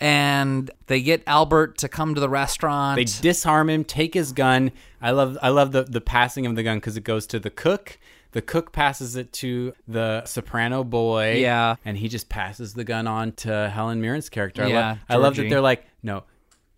And 0.00 0.70
they 0.86 1.00
get 1.02 1.22
Albert 1.26 1.78
to 1.78 1.88
come 1.88 2.14
to 2.14 2.20
the 2.20 2.28
restaurant. 2.28 2.96
They 2.96 3.04
disarm 3.04 3.68
him, 3.68 3.84
take 3.84 4.14
his 4.14 4.32
gun. 4.32 4.70
I 5.02 5.10
love 5.10 5.36
I 5.42 5.48
love 5.48 5.72
the 5.72 5.82
the 5.84 6.00
passing 6.00 6.46
of 6.46 6.54
the 6.54 6.62
gun 6.62 6.78
because 6.78 6.96
it 6.96 7.04
goes 7.04 7.26
to 7.28 7.40
the 7.40 7.50
cook. 7.50 7.98
The 8.32 8.42
cook 8.42 8.72
passes 8.72 9.16
it 9.16 9.32
to 9.34 9.72
the 9.88 10.24
soprano 10.26 10.84
boy. 10.84 11.36
Yeah. 11.38 11.76
and 11.84 11.96
he 11.96 12.08
just 12.08 12.28
passes 12.28 12.74
the 12.74 12.84
gun 12.84 13.06
on 13.06 13.32
to 13.32 13.70
Helen 13.70 14.00
Mirren's 14.02 14.28
character. 14.28 14.62
I 14.64 14.66
Yeah, 14.68 14.88
love, 14.88 14.98
I 15.08 15.16
love 15.16 15.36
that 15.36 15.48
they're 15.48 15.62
like, 15.62 15.84
no, 16.02 16.24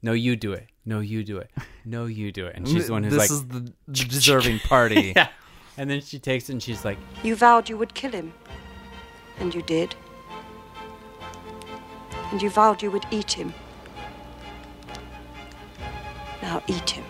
no, 0.00 0.12
you 0.12 0.36
do 0.36 0.52
it. 0.52 0.66
No, 0.86 1.00
you 1.00 1.24
do 1.24 1.38
it. 1.38 1.50
No, 1.84 2.06
you 2.06 2.30
do 2.32 2.46
it. 2.46 2.54
And 2.56 2.66
she's 2.66 2.86
the 2.86 2.92
one 2.92 3.02
who's 3.02 3.12
this 3.12 3.18
like, 3.18 3.30
is 3.30 3.44
the 3.46 3.72
deserving 3.92 4.60
party. 4.60 5.12
yeah. 5.16 5.28
And 5.76 5.90
then 5.90 6.00
she 6.00 6.18
takes 6.18 6.48
it 6.48 6.52
and 6.52 6.62
she's 6.62 6.84
like, 6.84 6.98
You 7.22 7.34
vowed 7.36 7.68
you 7.68 7.76
would 7.76 7.94
kill 7.94 8.12
him. 8.12 8.32
And 9.40 9.54
you 9.54 9.62
did. 9.62 9.94
And 12.30 12.40
you 12.42 12.50
vowed 12.50 12.82
you 12.82 12.90
would 12.90 13.06
eat 13.10 13.32
him. 13.32 13.52
Now 16.42 16.62
eat 16.66 16.90
him. 16.90 17.04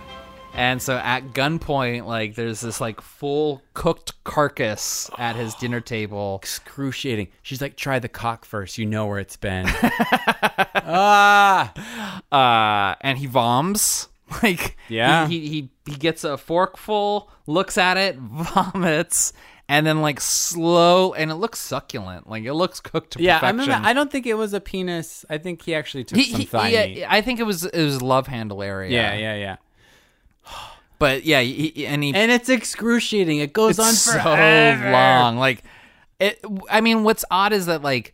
And 0.52 0.82
so 0.82 0.96
at 0.96 1.28
gunpoint, 1.32 2.06
like 2.06 2.34
there's 2.34 2.60
this 2.60 2.80
like 2.80 3.00
full 3.00 3.62
cooked 3.74 4.22
carcass 4.24 5.08
at 5.16 5.36
his 5.36 5.54
dinner 5.54 5.80
table. 5.80 6.40
excruciating. 6.42 7.28
She's 7.42 7.60
like, 7.62 7.76
try 7.76 7.98
the 8.00 8.08
cock 8.08 8.44
first. 8.44 8.76
You 8.76 8.86
know 8.86 9.06
where 9.06 9.18
it's 9.20 9.36
been. 9.36 9.66
ah. 10.84 11.72
Uh, 12.32 12.96
and 13.00 13.18
he 13.18 13.28
voms. 13.28 14.08
Like 14.44 14.76
Yeah. 14.88 15.26
he, 15.26 15.40
he 15.40 15.48
he 15.48 15.70
he 15.86 15.96
gets 15.96 16.22
a 16.22 16.36
forkful, 16.38 17.28
looks 17.48 17.76
at 17.76 17.96
it, 17.96 18.16
vomits, 18.18 19.32
and 19.70 19.86
then 19.86 20.02
like 20.02 20.20
slow, 20.20 21.14
and 21.14 21.30
it 21.30 21.36
looks 21.36 21.58
succulent. 21.60 22.28
Like 22.28 22.44
it 22.44 22.52
looks 22.52 22.80
cooked 22.80 23.12
to 23.12 23.22
Yeah, 23.22 23.36
I, 23.36 23.40
perfection. 23.40 23.58
remember, 23.60 23.88
I 23.88 23.92
don't 23.92 24.10
think 24.10 24.26
it 24.26 24.34
was 24.34 24.52
a 24.52 24.60
penis. 24.60 25.24
I 25.30 25.38
think 25.38 25.62
he 25.62 25.74
actually 25.74 26.04
took 26.04 26.18
He- 26.18 26.24
some 26.30 26.40
he- 26.40 26.46
thigh 26.46 26.68
yeah, 26.68 26.86
meat. 26.86 27.04
I 27.08 27.20
think 27.22 27.40
it 27.40 27.44
was 27.44 27.64
it 27.64 27.82
was 27.84 28.02
love 28.02 28.26
handle 28.26 28.62
area. 28.62 28.90
Yeah, 28.90 29.14
yeah, 29.14 29.36
yeah. 29.36 29.56
But 30.98 31.24
yeah, 31.24 31.40
he, 31.40 31.68
he- 31.74 31.86
and 31.86 32.02
he 32.02 32.14
And 32.14 32.30
it's 32.30 32.48
excruciating. 32.50 33.38
It 33.38 33.52
goes 33.54 33.78
on 33.78 33.92
so 33.94 34.18
long. 34.18 35.36
Like 35.38 35.62
it. 36.18 36.44
I 36.70 36.80
mean, 36.82 37.04
what's 37.04 37.24
odd 37.30 37.52
is 37.54 37.66
that 37.66 37.80
like 37.82 38.12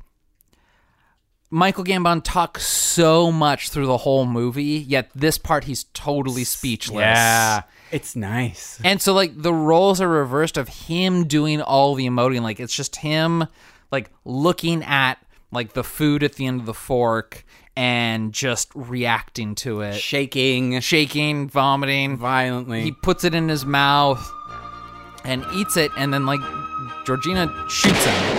Michael 1.51 1.85
Gambon 1.85 2.23
talks 2.23 2.67
so 2.67 3.33
much 3.33 3.71
through 3.71 3.87
the 3.87 3.97
whole 3.99 4.27
movie, 4.27 4.85
yet 4.87 5.11
this 5.15 5.39
part 5.39 5.65
he's 5.65 5.85
totally 5.95 6.45
speechless. 6.45 7.01
Yeah, 7.01 7.63
it's 7.91 8.17
nice. 8.17 8.81
And 8.85 9.01
so 9.01 9.13
like 9.13 9.41
the 9.41 9.55
roles 9.55 10.01
are 10.01 10.09
reversed 10.09 10.57
of 10.57 10.69
him 10.69 11.27
doing 11.27 11.61
all 11.61 11.95
the 11.95 12.07
emoting. 12.07 12.43
Like 12.43 12.61
it's 12.61 12.75
just 12.75 12.97
him 12.97 13.47
like 13.91 14.11
looking 14.25 14.83
at 14.85 15.19
like 15.53 15.73
the 15.73 15.85
food 15.85 16.23
at 16.23 16.35
the 16.35 16.47
end 16.47 16.61
of 16.61 16.67
the 16.67 16.75
fork 16.75 17.45
and 17.77 18.33
just 18.33 18.71
reacting 18.75 19.55
to 19.57 19.83
it. 19.83 19.95
Shaking. 19.95 20.81
Shaking, 20.81 21.49
vomiting. 21.49 22.17
Violently. 22.17 22.83
He 22.83 22.93
puts 22.93 23.25
it 23.25 23.35
in 23.35 23.49
his 23.49 23.65
mouth 23.65 24.33
and 25.25 25.45
eats 25.55 25.77
it 25.77 25.91
and 25.97 26.13
then 26.13 26.27
like 26.27 26.41
Georgina 27.05 27.53
shoots 27.69 28.05
him. 28.05 28.36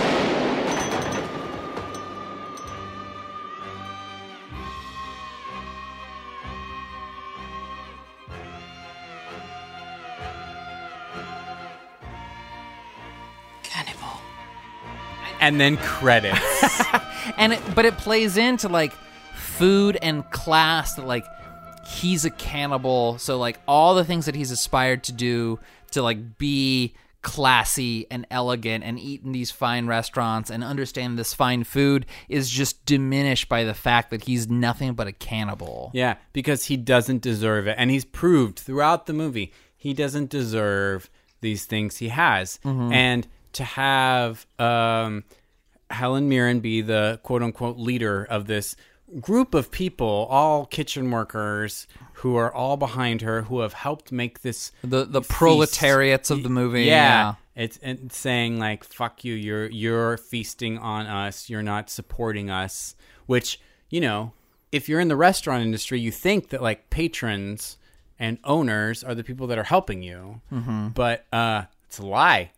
And 15.40 15.60
then 15.60 15.76
credits. 15.76 16.82
and 17.36 17.52
it, 17.52 17.62
but 17.74 17.84
it 17.84 17.96
plays 17.98 18.36
into 18.36 18.68
like 18.68 18.92
food 19.34 19.98
and 20.00 20.28
class 20.30 20.94
that 20.94 21.06
like 21.06 21.24
he's 21.86 22.24
a 22.24 22.30
cannibal 22.30 23.18
so 23.18 23.38
like 23.38 23.58
all 23.66 23.94
the 23.94 24.04
things 24.04 24.26
that 24.26 24.34
he's 24.34 24.50
aspired 24.50 25.02
to 25.02 25.12
do 25.12 25.58
to 25.90 26.02
like 26.02 26.36
be 26.38 26.94
classy 27.22 28.06
and 28.10 28.26
elegant 28.30 28.84
and 28.84 28.98
eat 28.98 29.22
in 29.24 29.32
these 29.32 29.50
fine 29.50 29.86
restaurants 29.86 30.50
and 30.50 30.62
understand 30.62 31.18
this 31.18 31.34
fine 31.34 31.64
food 31.64 32.06
is 32.28 32.48
just 32.48 32.84
diminished 32.86 33.48
by 33.48 33.64
the 33.64 33.74
fact 33.74 34.10
that 34.10 34.24
he's 34.24 34.48
nothing 34.48 34.94
but 34.94 35.06
a 35.06 35.12
cannibal 35.12 35.90
yeah, 35.92 36.16
because 36.32 36.64
he 36.64 36.76
doesn't 36.76 37.20
deserve 37.20 37.66
it. 37.66 37.74
And 37.78 37.90
he's 37.90 38.04
proved 38.04 38.58
throughout 38.58 39.06
the 39.06 39.12
movie 39.12 39.52
he 39.76 39.94
doesn't 39.94 40.30
deserve 40.30 41.10
these 41.40 41.64
things 41.64 41.98
he 41.98 42.08
has. 42.08 42.58
Mhm. 42.64 42.92
And 42.92 43.26
to 43.54 43.64
have 43.64 44.46
um, 44.58 45.24
Helen 45.90 46.28
Mirren 46.28 46.60
be 46.60 46.80
the 46.80 47.20
quote 47.22 47.42
unquote 47.42 47.78
leader 47.78 48.24
of 48.24 48.46
this 48.46 48.76
group 49.20 49.54
of 49.54 49.70
people, 49.70 50.26
all 50.30 50.66
kitchen 50.66 51.10
workers 51.10 51.86
who 52.14 52.36
are 52.36 52.52
all 52.52 52.76
behind 52.76 53.22
her, 53.22 53.42
who 53.42 53.60
have 53.60 53.72
helped 53.72 54.12
make 54.12 54.42
this 54.42 54.70
the 54.82 55.04
the 55.04 55.20
feast. 55.22 55.30
proletariats 55.30 56.30
of 56.30 56.42
the 56.42 56.48
movie 56.50 56.84
Yeah. 56.84 57.34
It's, 57.56 57.78
it's 57.82 58.16
saying 58.16 58.58
like 58.60 58.84
fuck 58.84 59.24
you 59.24 59.34
you're 59.34 59.66
you're 59.70 60.16
feasting 60.16 60.78
on 60.78 61.06
us 61.06 61.50
you're 61.50 61.62
not 61.62 61.90
supporting 61.90 62.50
us 62.50 62.94
which 63.26 63.60
you 63.90 64.00
know 64.00 64.30
if 64.70 64.88
you're 64.88 65.00
in 65.00 65.08
the 65.08 65.16
restaurant 65.16 65.64
industry 65.64 65.98
you 65.98 66.12
think 66.12 66.50
that 66.50 66.62
like 66.62 66.88
patrons 66.88 67.76
and 68.16 68.38
owners 68.44 69.02
are 69.02 69.12
the 69.12 69.24
people 69.24 69.48
that 69.48 69.58
are 69.58 69.64
helping 69.64 70.04
you 70.04 70.40
Mhm. 70.52 70.94
but 70.94 71.26
uh 71.32 71.62
it's 71.86 71.98
a 71.98 72.06
lie 72.06 72.52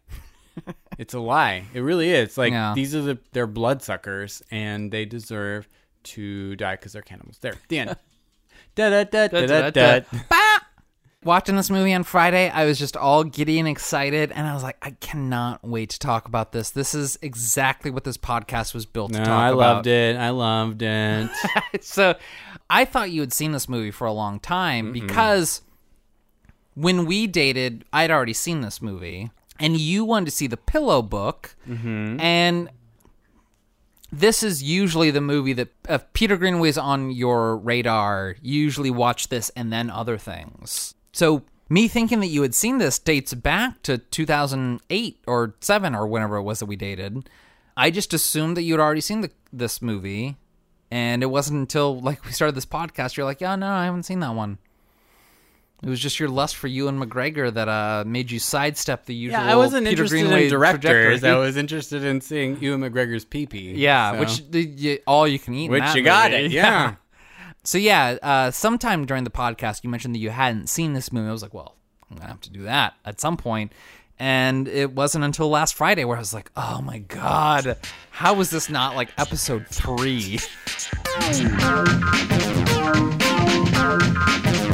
it's 1.00 1.14
a 1.14 1.18
lie. 1.20 1.64
It 1.72 1.80
really 1.80 2.10
is. 2.10 2.36
Like 2.36 2.52
Yeah. 2.52 2.74
these 2.74 2.94
are 2.94 3.00
the 3.02 3.18
they're 3.32 3.46
bloodsuckers 3.46 4.42
and 4.50 4.90
they 4.92 5.04
deserve 5.06 5.66
to 6.02 6.54
die 6.56 6.76
because 6.76 6.92
they're 6.92 7.02
cannibals. 7.02 7.38
There 7.38 7.54
the 7.68 7.78
end. 7.78 7.96
Da 8.76 8.88
da 8.88 9.02
da 9.04 9.26
da 9.28 9.70
da 9.70 9.70
da. 9.70 10.00
Watching 11.24 11.56
this 11.56 11.68
movie 11.70 11.92
on 11.92 12.02
Friday, 12.04 12.48
I 12.48 12.64
was 12.64 12.78
just 12.78 12.96
all 12.96 13.24
giddy 13.24 13.58
and 13.58 13.68
excited, 13.68 14.32
and 14.32 14.46
I 14.46 14.54
was 14.54 14.62
like, 14.62 14.78
I 14.80 14.92
cannot 15.00 15.62
wait 15.62 15.90
to 15.90 15.98
talk 15.98 16.26
about 16.26 16.52
this. 16.52 16.70
This 16.70 16.94
is 16.94 17.18
exactly 17.20 17.90
what 17.90 18.04
this 18.04 18.16
podcast 18.16 18.72
was 18.72 18.86
built 18.86 19.12
to 19.12 19.18
no 19.18 19.24
talk 19.26 19.38
i 19.38 19.48
about. 19.48 19.58
loved 19.58 19.86
it. 19.86 20.16
I 20.16 20.30
loved 20.30 20.80
it. 20.82 21.28
So 21.82 22.14
I 22.70 22.84
thought 22.86 23.10
you 23.10 23.20
had 23.20 23.34
seen 23.34 23.52
this 23.52 23.68
movie 23.68 23.90
for 23.90 24.06
a 24.06 24.12
long 24.12 24.40
time 24.40 24.86
Mm-mm. 24.86 24.92
because 24.94 25.60
when 26.74 27.04
we 27.04 27.26
dated, 27.26 27.84
I'd 27.92 28.10
already 28.10 28.32
seen 28.32 28.60
this 28.62 28.80
movie, 28.80 29.30
and 29.60 29.76
you 29.76 30.04
wanted 30.04 30.24
to 30.26 30.30
see 30.32 30.46
the 30.46 30.56
Pillow 30.56 31.02
Book, 31.02 31.54
Mhm. 31.68 32.20
and 32.20 32.70
this 34.12 34.42
is 34.42 34.62
usually 34.62 35.10
the 35.10 35.20
movie 35.20 35.52
that 35.52 35.68
if 35.88 36.12
Peter 36.12 36.36
Greenaway's 36.36 36.76
on 36.78 37.10
your 37.12 37.56
radar, 37.56 38.36
you 38.42 38.60
usually 38.60 38.90
watch 38.90 39.28
this 39.28 39.50
and 39.50 39.72
then 39.72 39.88
other 39.88 40.18
things. 40.18 40.94
So 41.12 41.42
me 41.68 41.86
thinking 41.86 42.18
that 42.20 42.26
you 42.26 42.42
had 42.42 42.54
seen 42.54 42.78
this 42.78 42.98
dates 42.98 43.34
back 43.34 43.82
to 43.82 43.98
2008 43.98 45.18
or 45.28 45.54
7 45.60 45.94
or 45.94 46.06
whenever 46.08 46.36
it 46.36 46.42
was 46.42 46.58
that 46.58 46.66
we 46.66 46.74
dated. 46.76 47.28
I 47.76 47.90
just 47.90 48.12
assumed 48.12 48.56
that 48.56 48.62
you'd 48.62 48.80
already 48.80 49.00
seen 49.00 49.20
the, 49.20 49.30
this 49.52 49.80
movie 49.80 50.36
and 50.90 51.22
it 51.22 51.26
wasn't 51.26 51.60
until 51.60 52.00
like 52.00 52.24
we 52.24 52.32
started 52.32 52.56
this 52.56 52.66
podcast 52.66 53.16
you're 53.16 53.24
like, 53.24 53.40
"Yeah, 53.40 53.54
no, 53.54 53.68
I 53.68 53.84
haven't 53.84 54.02
seen 54.02 54.18
that 54.20 54.34
one." 54.34 54.58
It 55.82 55.88
was 55.88 55.98
just 55.98 56.20
your 56.20 56.28
lust 56.28 56.56
for 56.56 56.66
Ewan 56.66 57.00
McGregor 57.00 57.52
that 57.54 57.68
uh, 57.68 58.04
made 58.06 58.30
you 58.30 58.38
sidestep 58.38 59.06
the 59.06 59.14
usual. 59.14 59.40
Yeah, 59.40 59.50
I 59.50 59.56
wasn't 59.56 59.84
Peter 59.84 60.02
interested 60.02 60.14
Greenaway 60.16 60.44
in 60.44 60.50
directors. 60.50 60.80
trajectory. 60.82 61.30
I 61.30 61.38
was 61.38 61.56
interested 61.56 62.04
in 62.04 62.20
seeing 62.20 62.60
Ewan 62.60 62.80
McGregor's 62.82 63.24
pee 63.24 63.46
pee. 63.46 63.72
Yeah, 63.72 64.20
which 64.20 64.50
the, 64.50 64.60
you, 64.62 64.98
all 65.06 65.26
you 65.26 65.38
can 65.38 65.54
eat. 65.54 65.70
Which 65.70 65.94
you 65.94 66.02
got 66.02 66.32
it, 66.32 66.50
yeah. 66.52 66.96
So 67.64 67.78
yeah, 67.78 68.18
uh, 68.22 68.50
sometime 68.50 69.06
during 69.06 69.24
the 69.24 69.30
podcast, 69.30 69.82
you 69.82 69.88
mentioned 69.90 70.14
that 70.14 70.18
you 70.18 70.30
hadn't 70.30 70.68
seen 70.68 70.92
this 70.92 71.12
movie. 71.12 71.28
I 71.28 71.32
was 71.32 71.42
like, 71.42 71.54
well, 71.54 71.76
I'm 72.10 72.16
gonna 72.18 72.28
have 72.28 72.40
to 72.42 72.50
do 72.50 72.64
that 72.64 72.94
at 73.06 73.20
some 73.20 73.38
point. 73.38 73.72
And 74.18 74.68
it 74.68 74.92
wasn't 74.92 75.24
until 75.24 75.48
last 75.48 75.74
Friday 75.74 76.04
where 76.04 76.18
I 76.18 76.20
was 76.20 76.34
like, 76.34 76.50
oh 76.54 76.82
my 76.82 76.98
god, 76.98 77.78
how 78.10 78.34
was 78.34 78.50
this 78.50 78.68
not 78.68 78.94
like 78.94 79.08
episode 79.16 79.66
three? 79.66 80.38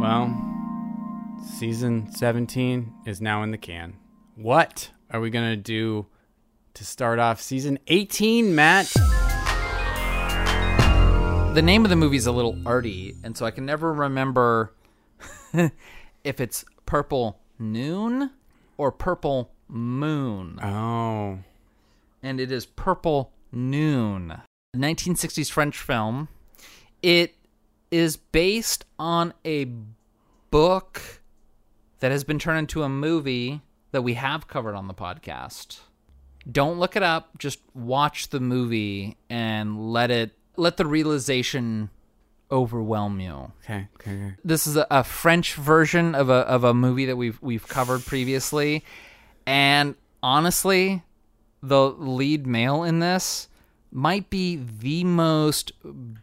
Well, 0.00 0.34
season 1.58 2.12
17 2.12 2.92
is 3.06 3.20
now 3.20 3.42
in 3.42 3.50
the 3.50 3.58
can. 3.58 3.94
What 4.36 4.90
are 5.10 5.20
we 5.20 5.30
going 5.30 5.50
to 5.50 5.56
do 5.56 6.06
to 6.74 6.84
start 6.84 7.18
off 7.18 7.40
season 7.40 7.78
18, 7.86 8.54
Matt? 8.54 8.92
The 11.54 11.62
name 11.62 11.84
of 11.84 11.90
the 11.90 11.96
movie 11.96 12.16
is 12.16 12.26
a 12.26 12.32
little 12.32 12.56
arty, 12.64 13.14
and 13.22 13.36
so 13.36 13.44
I 13.44 13.50
can 13.50 13.66
never 13.66 13.92
remember 13.92 14.72
if 16.24 16.40
it's 16.40 16.64
Purple 16.86 17.38
Noon 17.58 18.30
or 18.76 18.92
Purple 18.92 19.50
Moon. 19.68 20.58
Oh. 20.62 21.38
And 22.22 22.40
it 22.40 22.52
is 22.52 22.66
Purple 22.66 23.32
Noon, 23.50 24.40
1960s 24.76 25.50
French 25.50 25.78
film. 25.78 26.28
It 27.02 27.34
is 27.90 28.16
based 28.16 28.84
on 28.98 29.34
a 29.44 29.66
book 30.50 31.20
that 32.00 32.10
has 32.10 32.24
been 32.24 32.38
turned 32.38 32.60
into 32.60 32.82
a 32.82 32.88
movie 32.88 33.60
that 33.90 34.02
we 34.02 34.14
have 34.14 34.48
covered 34.48 34.74
on 34.74 34.88
the 34.88 34.94
podcast. 34.94 35.80
Don't 36.50 36.78
look 36.78 36.96
it 36.96 37.02
up, 37.02 37.38
just 37.38 37.60
watch 37.74 38.30
the 38.30 38.40
movie 38.40 39.16
and 39.28 39.92
let 39.92 40.10
it 40.10 40.32
let 40.56 40.76
the 40.76 40.86
realization 40.86 41.90
overwhelm 42.52 43.18
you. 43.18 43.52
Okay, 43.64 43.88
okay, 43.96 44.10
okay. 44.12 44.34
This 44.44 44.66
is 44.66 44.76
a, 44.76 44.86
a 44.90 45.02
French 45.02 45.54
version 45.54 46.14
of 46.14 46.28
a 46.28 46.46
of 46.46 46.62
a 46.62 46.74
movie 46.74 47.06
that 47.06 47.16
we've 47.16 47.40
we've 47.42 47.66
covered 47.66 48.04
previously, 48.04 48.84
And 49.46 49.96
honestly, 50.22 51.02
the 51.62 51.90
lead 51.90 52.46
male 52.46 52.84
in 52.84 53.00
this 53.00 53.48
might 53.94 54.30
be 54.30 54.56
the 54.56 55.04
most 55.04 55.72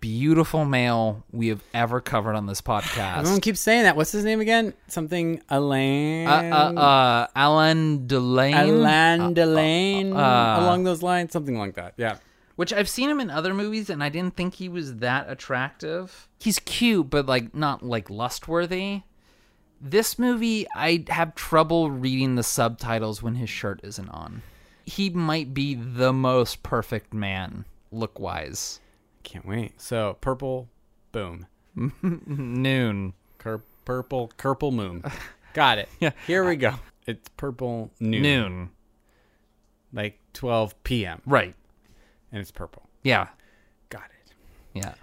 beautiful 0.02 0.66
male 0.66 1.24
we 1.32 1.50
have 1.50 1.62
ever 1.74 2.02
covered 2.02 2.34
on 2.36 2.48
this 2.48 2.62
podcast. 2.62 3.20
Everyone 3.20 3.42
keeps 3.42 3.60
saying 3.60 3.84
that. 3.84 3.96
What's 3.96 4.12
his 4.12 4.26
name 4.26 4.40
again? 4.40 4.74
Something 4.88 5.42
Elaine. 5.50 6.28
Uh, 6.28 6.74
uh, 6.76 6.80
uh, 6.80 7.28
Alan 7.36 8.08
Delane. 8.08 8.56
Alan 8.56 9.34
Delane. 9.36 10.14
uh, 10.16 10.62
along 10.62 10.84
those 10.84 11.04
lines, 11.04 11.32
something 11.32 11.60
like 11.60 11.76
that. 11.76 11.94
Yeah. 11.98 12.18
Which 12.60 12.74
I've 12.74 12.90
seen 12.90 13.10
him 13.10 13.22
in 13.22 13.30
other 13.30 13.54
movies, 13.54 13.90
and 13.90 14.04
I 14.04 14.10
didn't 14.10 14.36
think 14.36 14.56
he 14.56 14.68
was 14.68 14.98
that 14.98 15.30
attractive. 15.30 16.28
He's 16.42 16.60
cute, 16.60 17.10
but 17.10 17.26
like 17.26 17.56
not 17.56 17.84
like 17.84 18.10
lust 18.10 18.50
worthy. 18.50 19.04
This 19.80 20.20
movie, 20.20 20.68
I 20.76 21.06
have 21.08 21.36
trouble 21.36 21.90
reading 21.90 22.36
the 22.36 22.44
subtitles 22.44 23.24
when 23.24 23.36
his 23.36 23.50
shirt 23.50 23.80
isn't 23.82 24.10
on. 24.10 24.42
He 24.84 25.10
might 25.10 25.54
be 25.54 25.74
the 25.74 26.12
most 26.12 26.62
perfect 26.62 27.14
man, 27.14 27.64
look 27.94 28.20
wise. 28.20 28.82
Can't 29.24 29.46
wait. 29.46 29.80
So 29.80 30.18
purple, 30.20 30.68
boom. 31.14 31.48
Noon. 32.04 33.14
Cur- 33.38 33.64
purple, 33.86 34.34
purple 34.36 34.74
moon. 34.74 35.06
Got 35.54 35.78
it. 35.78 35.88
Yeah. 36.02 36.12
Here 36.28 36.46
we 36.46 36.58
go. 36.58 36.74
It's 37.08 37.30
purple 37.38 37.92
noon. 38.02 38.22
Noon. 38.22 38.70
Like 39.94 40.20
12 40.34 40.84
p.m. 40.84 41.22
Right. 41.26 41.56
And 42.32 42.42
it's 42.42 42.52
purple. 42.52 42.84
Yeah. 43.04 43.28
Got 43.90 44.04
it. 44.04 44.34
Yeah. 44.74 44.94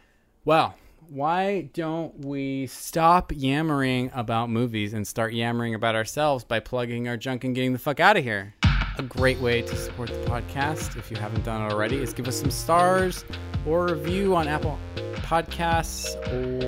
Well, 0.45 0.75
why 1.09 1.71
don't 1.73 2.25
we 2.25 2.67
stop 2.67 3.33
yammering 3.35 4.11
about 4.15 4.51
movies 4.51 4.93
and 4.93 5.07
start 5.07 5.33
yammering 5.35 5.75
about 5.75 5.95
ourselves 5.95 6.45
by 6.45 6.61
plugging 6.61 7.09
our 7.09 7.17
junk 7.17 7.45
and 7.45 7.55
getting 7.55 7.73
the 7.73 7.79
fuck 7.79 8.01
out 8.01 8.17
of 8.17 8.25
here? 8.25 8.55
A 8.99 9.03
great 9.03 9.39
way 9.41 9.61
to 9.63 9.77
support 9.77 10.09
the 10.09 10.25
podcast, 10.25 10.97
if 10.97 11.11
you 11.11 11.17
haven't 11.17 11.45
done 11.45 11.63
it 11.63 11.73
already, 11.73 11.97
is 11.97 12.13
give 12.13 12.27
us 12.27 12.37
some 12.41 12.51
stars 12.51 13.25
or 13.67 13.89
a 13.89 13.95
review 13.95 14.35
on 14.35 14.49
Apple 14.49 14.79
Podcasts 15.17 16.17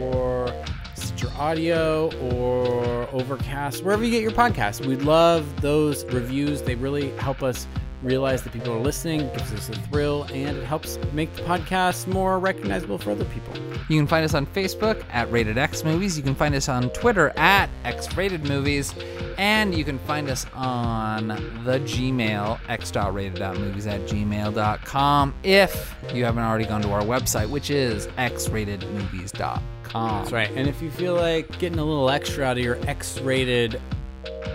or 0.03 0.53
Stitcher 0.95 1.31
Audio 1.39 2.11
or 2.21 3.09
Overcast, 3.13 3.83
wherever 3.83 4.05
you 4.05 4.11
get 4.11 4.23
your 4.23 4.33
podcasts. 4.33 4.85
We 4.85 4.97
love 4.97 5.63
those 5.63 6.05
reviews. 6.07 6.63
They 6.63 6.75
really 6.75 7.11
help 7.13 7.43
us 7.43 7.67
realize 8.03 8.43
that 8.43 8.53
people 8.53 8.73
are 8.73 8.81
listening, 8.81 9.20
gives 9.37 9.53
us 9.53 9.69
a 9.69 9.73
thrill, 9.73 10.25
and 10.33 10.57
it 10.57 10.65
helps 10.65 10.99
make 11.12 11.35
the 11.35 11.43
podcast 11.43 12.07
more 12.07 12.39
recognizable 12.39 12.99
for 12.99 13.11
other 13.11 13.25
people. 13.27 13.55
You 13.89 13.99
can 13.99 14.07
find 14.07 14.25
us 14.25 14.35
on 14.35 14.47
Facebook 14.47 15.05
at 15.11 15.31
Rated 15.33 15.59
X 15.59 15.85
Movies. 15.85 16.16
You 16.16 16.23
can 16.23 16.35
find 16.35 16.55
us 16.55 16.69
on 16.69 16.91
Twitter 16.91 17.31
at 17.37 17.69
X 17.85 18.16
Rated 18.16 18.45
Movies. 18.45 18.95
And 19.39 19.75
you 19.75 19.85
can 19.85 19.99
find 20.01 20.29
us 20.29 20.47
on 20.53 21.29
the 21.29 21.81
Gmail, 21.81 22.59
x.rated.movies 22.69 23.87
at 23.87 24.01
gmail.com 24.03 25.35
if 25.45 25.95
you 26.12 26.25
haven't 26.25 26.43
already 26.43 26.65
gone 26.65 26.83
to 26.83 26.91
our 26.91 27.03
website, 27.03 27.49
which 27.49 27.70
is 27.70 28.09
xratedmovies.com. 28.09 29.62
That's 29.93 30.33
right. 30.33 30.51
And 30.51 30.69
if 30.69 30.83
you 30.83 30.91
feel 30.91 31.15
like 31.15 31.59
getting 31.59 31.79
a 31.79 31.85
little 31.85 32.11
extra 32.11 32.45
out 32.45 32.59
of 32.59 32.65
your 32.65 32.79
X 32.89 33.20
rated 33.20 33.81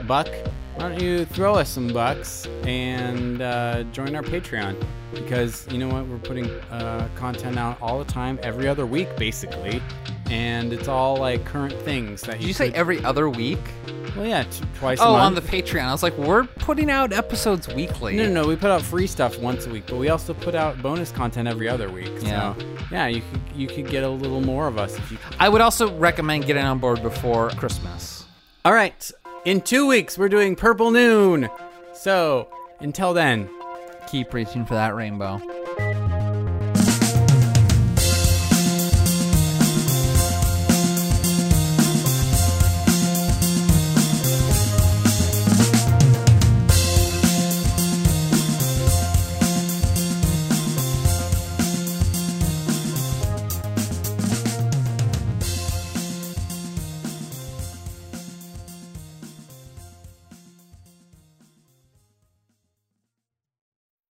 buck, 0.05 0.27
why 0.75 0.89
don't 0.89 0.99
you 1.01 1.25
throw 1.25 1.53
us 1.55 1.69
some 1.69 1.87
bucks 1.89 2.45
and 2.65 3.41
uh, 3.41 3.83
join 3.91 4.15
our 4.15 4.23
Patreon? 4.23 4.83
Because 5.13 5.67
you 5.71 5.77
know 5.77 5.87
what? 5.89 6.07
We're 6.07 6.17
putting 6.17 6.49
uh, 6.71 7.07
content 7.15 7.57
out 7.59 7.77
all 7.81 7.99
the 8.03 8.11
time, 8.11 8.39
every 8.41 8.67
other 8.67 8.85
week, 8.85 9.15
basically. 9.15 9.81
And 10.29 10.73
it's 10.73 10.87
all 10.87 11.17
like 11.17 11.45
current 11.45 11.73
things 11.83 12.21
that 12.21 12.39
Did 12.39 12.47
you 12.47 12.53
say 12.53 12.67
could- 12.67 12.75
every 12.75 13.03
other 13.05 13.29
week? 13.29 13.59
Well, 14.15 14.25
yeah, 14.27 14.43
t- 14.43 14.63
twice 14.77 14.99
a 14.99 15.03
Oh, 15.05 15.13
month. 15.13 15.23
on 15.23 15.35
the 15.35 15.41
Patreon. 15.41 15.85
I 15.85 15.91
was 15.91 16.03
like, 16.03 16.15
we're 16.17 16.43
putting 16.45 16.89
out 16.91 17.13
episodes 17.13 17.67
weekly. 17.67 18.15
No, 18.15 18.25
no, 18.27 18.41
no. 18.43 18.47
We 18.47 18.55
put 18.55 18.69
out 18.69 18.81
free 18.83 19.07
stuff 19.07 19.39
once 19.39 19.65
a 19.65 19.69
week, 19.71 19.85
but 19.87 19.97
we 19.97 20.09
also 20.09 20.33
put 20.35 20.53
out 20.53 20.79
bonus 20.83 21.11
content 21.11 21.47
every 21.47 21.67
other 21.67 21.89
week. 21.91 22.11
Yeah. 22.21 22.55
So, 22.55 22.65
yeah, 22.91 23.07
you 23.07 23.21
could 23.21 23.41
you 23.55 23.67
could 23.67 23.87
get 23.87 24.03
a 24.03 24.09
little 24.09 24.41
more 24.41 24.67
of 24.67 24.77
us 24.77 24.95
if 24.97 25.11
you. 25.11 25.17
I 25.39 25.49
would 25.49 25.61
also 25.61 25.95
recommend 25.97 26.45
getting 26.45 26.63
on 26.63 26.77
board 26.79 27.01
before 27.01 27.49
Christmas. 27.51 28.25
All 28.65 28.73
right. 28.73 29.11
In 29.45 29.59
two 29.59 29.85
weeks, 29.85 30.17
we're 30.17 30.29
doing 30.29 30.55
Purple 30.55 30.89
Noon. 30.89 31.49
So 31.93 32.47
until 32.79 33.13
then, 33.13 33.49
keep 34.07 34.33
reaching 34.33 34.65
for 34.65 34.73
that 34.75 34.95
rainbow. 34.95 35.41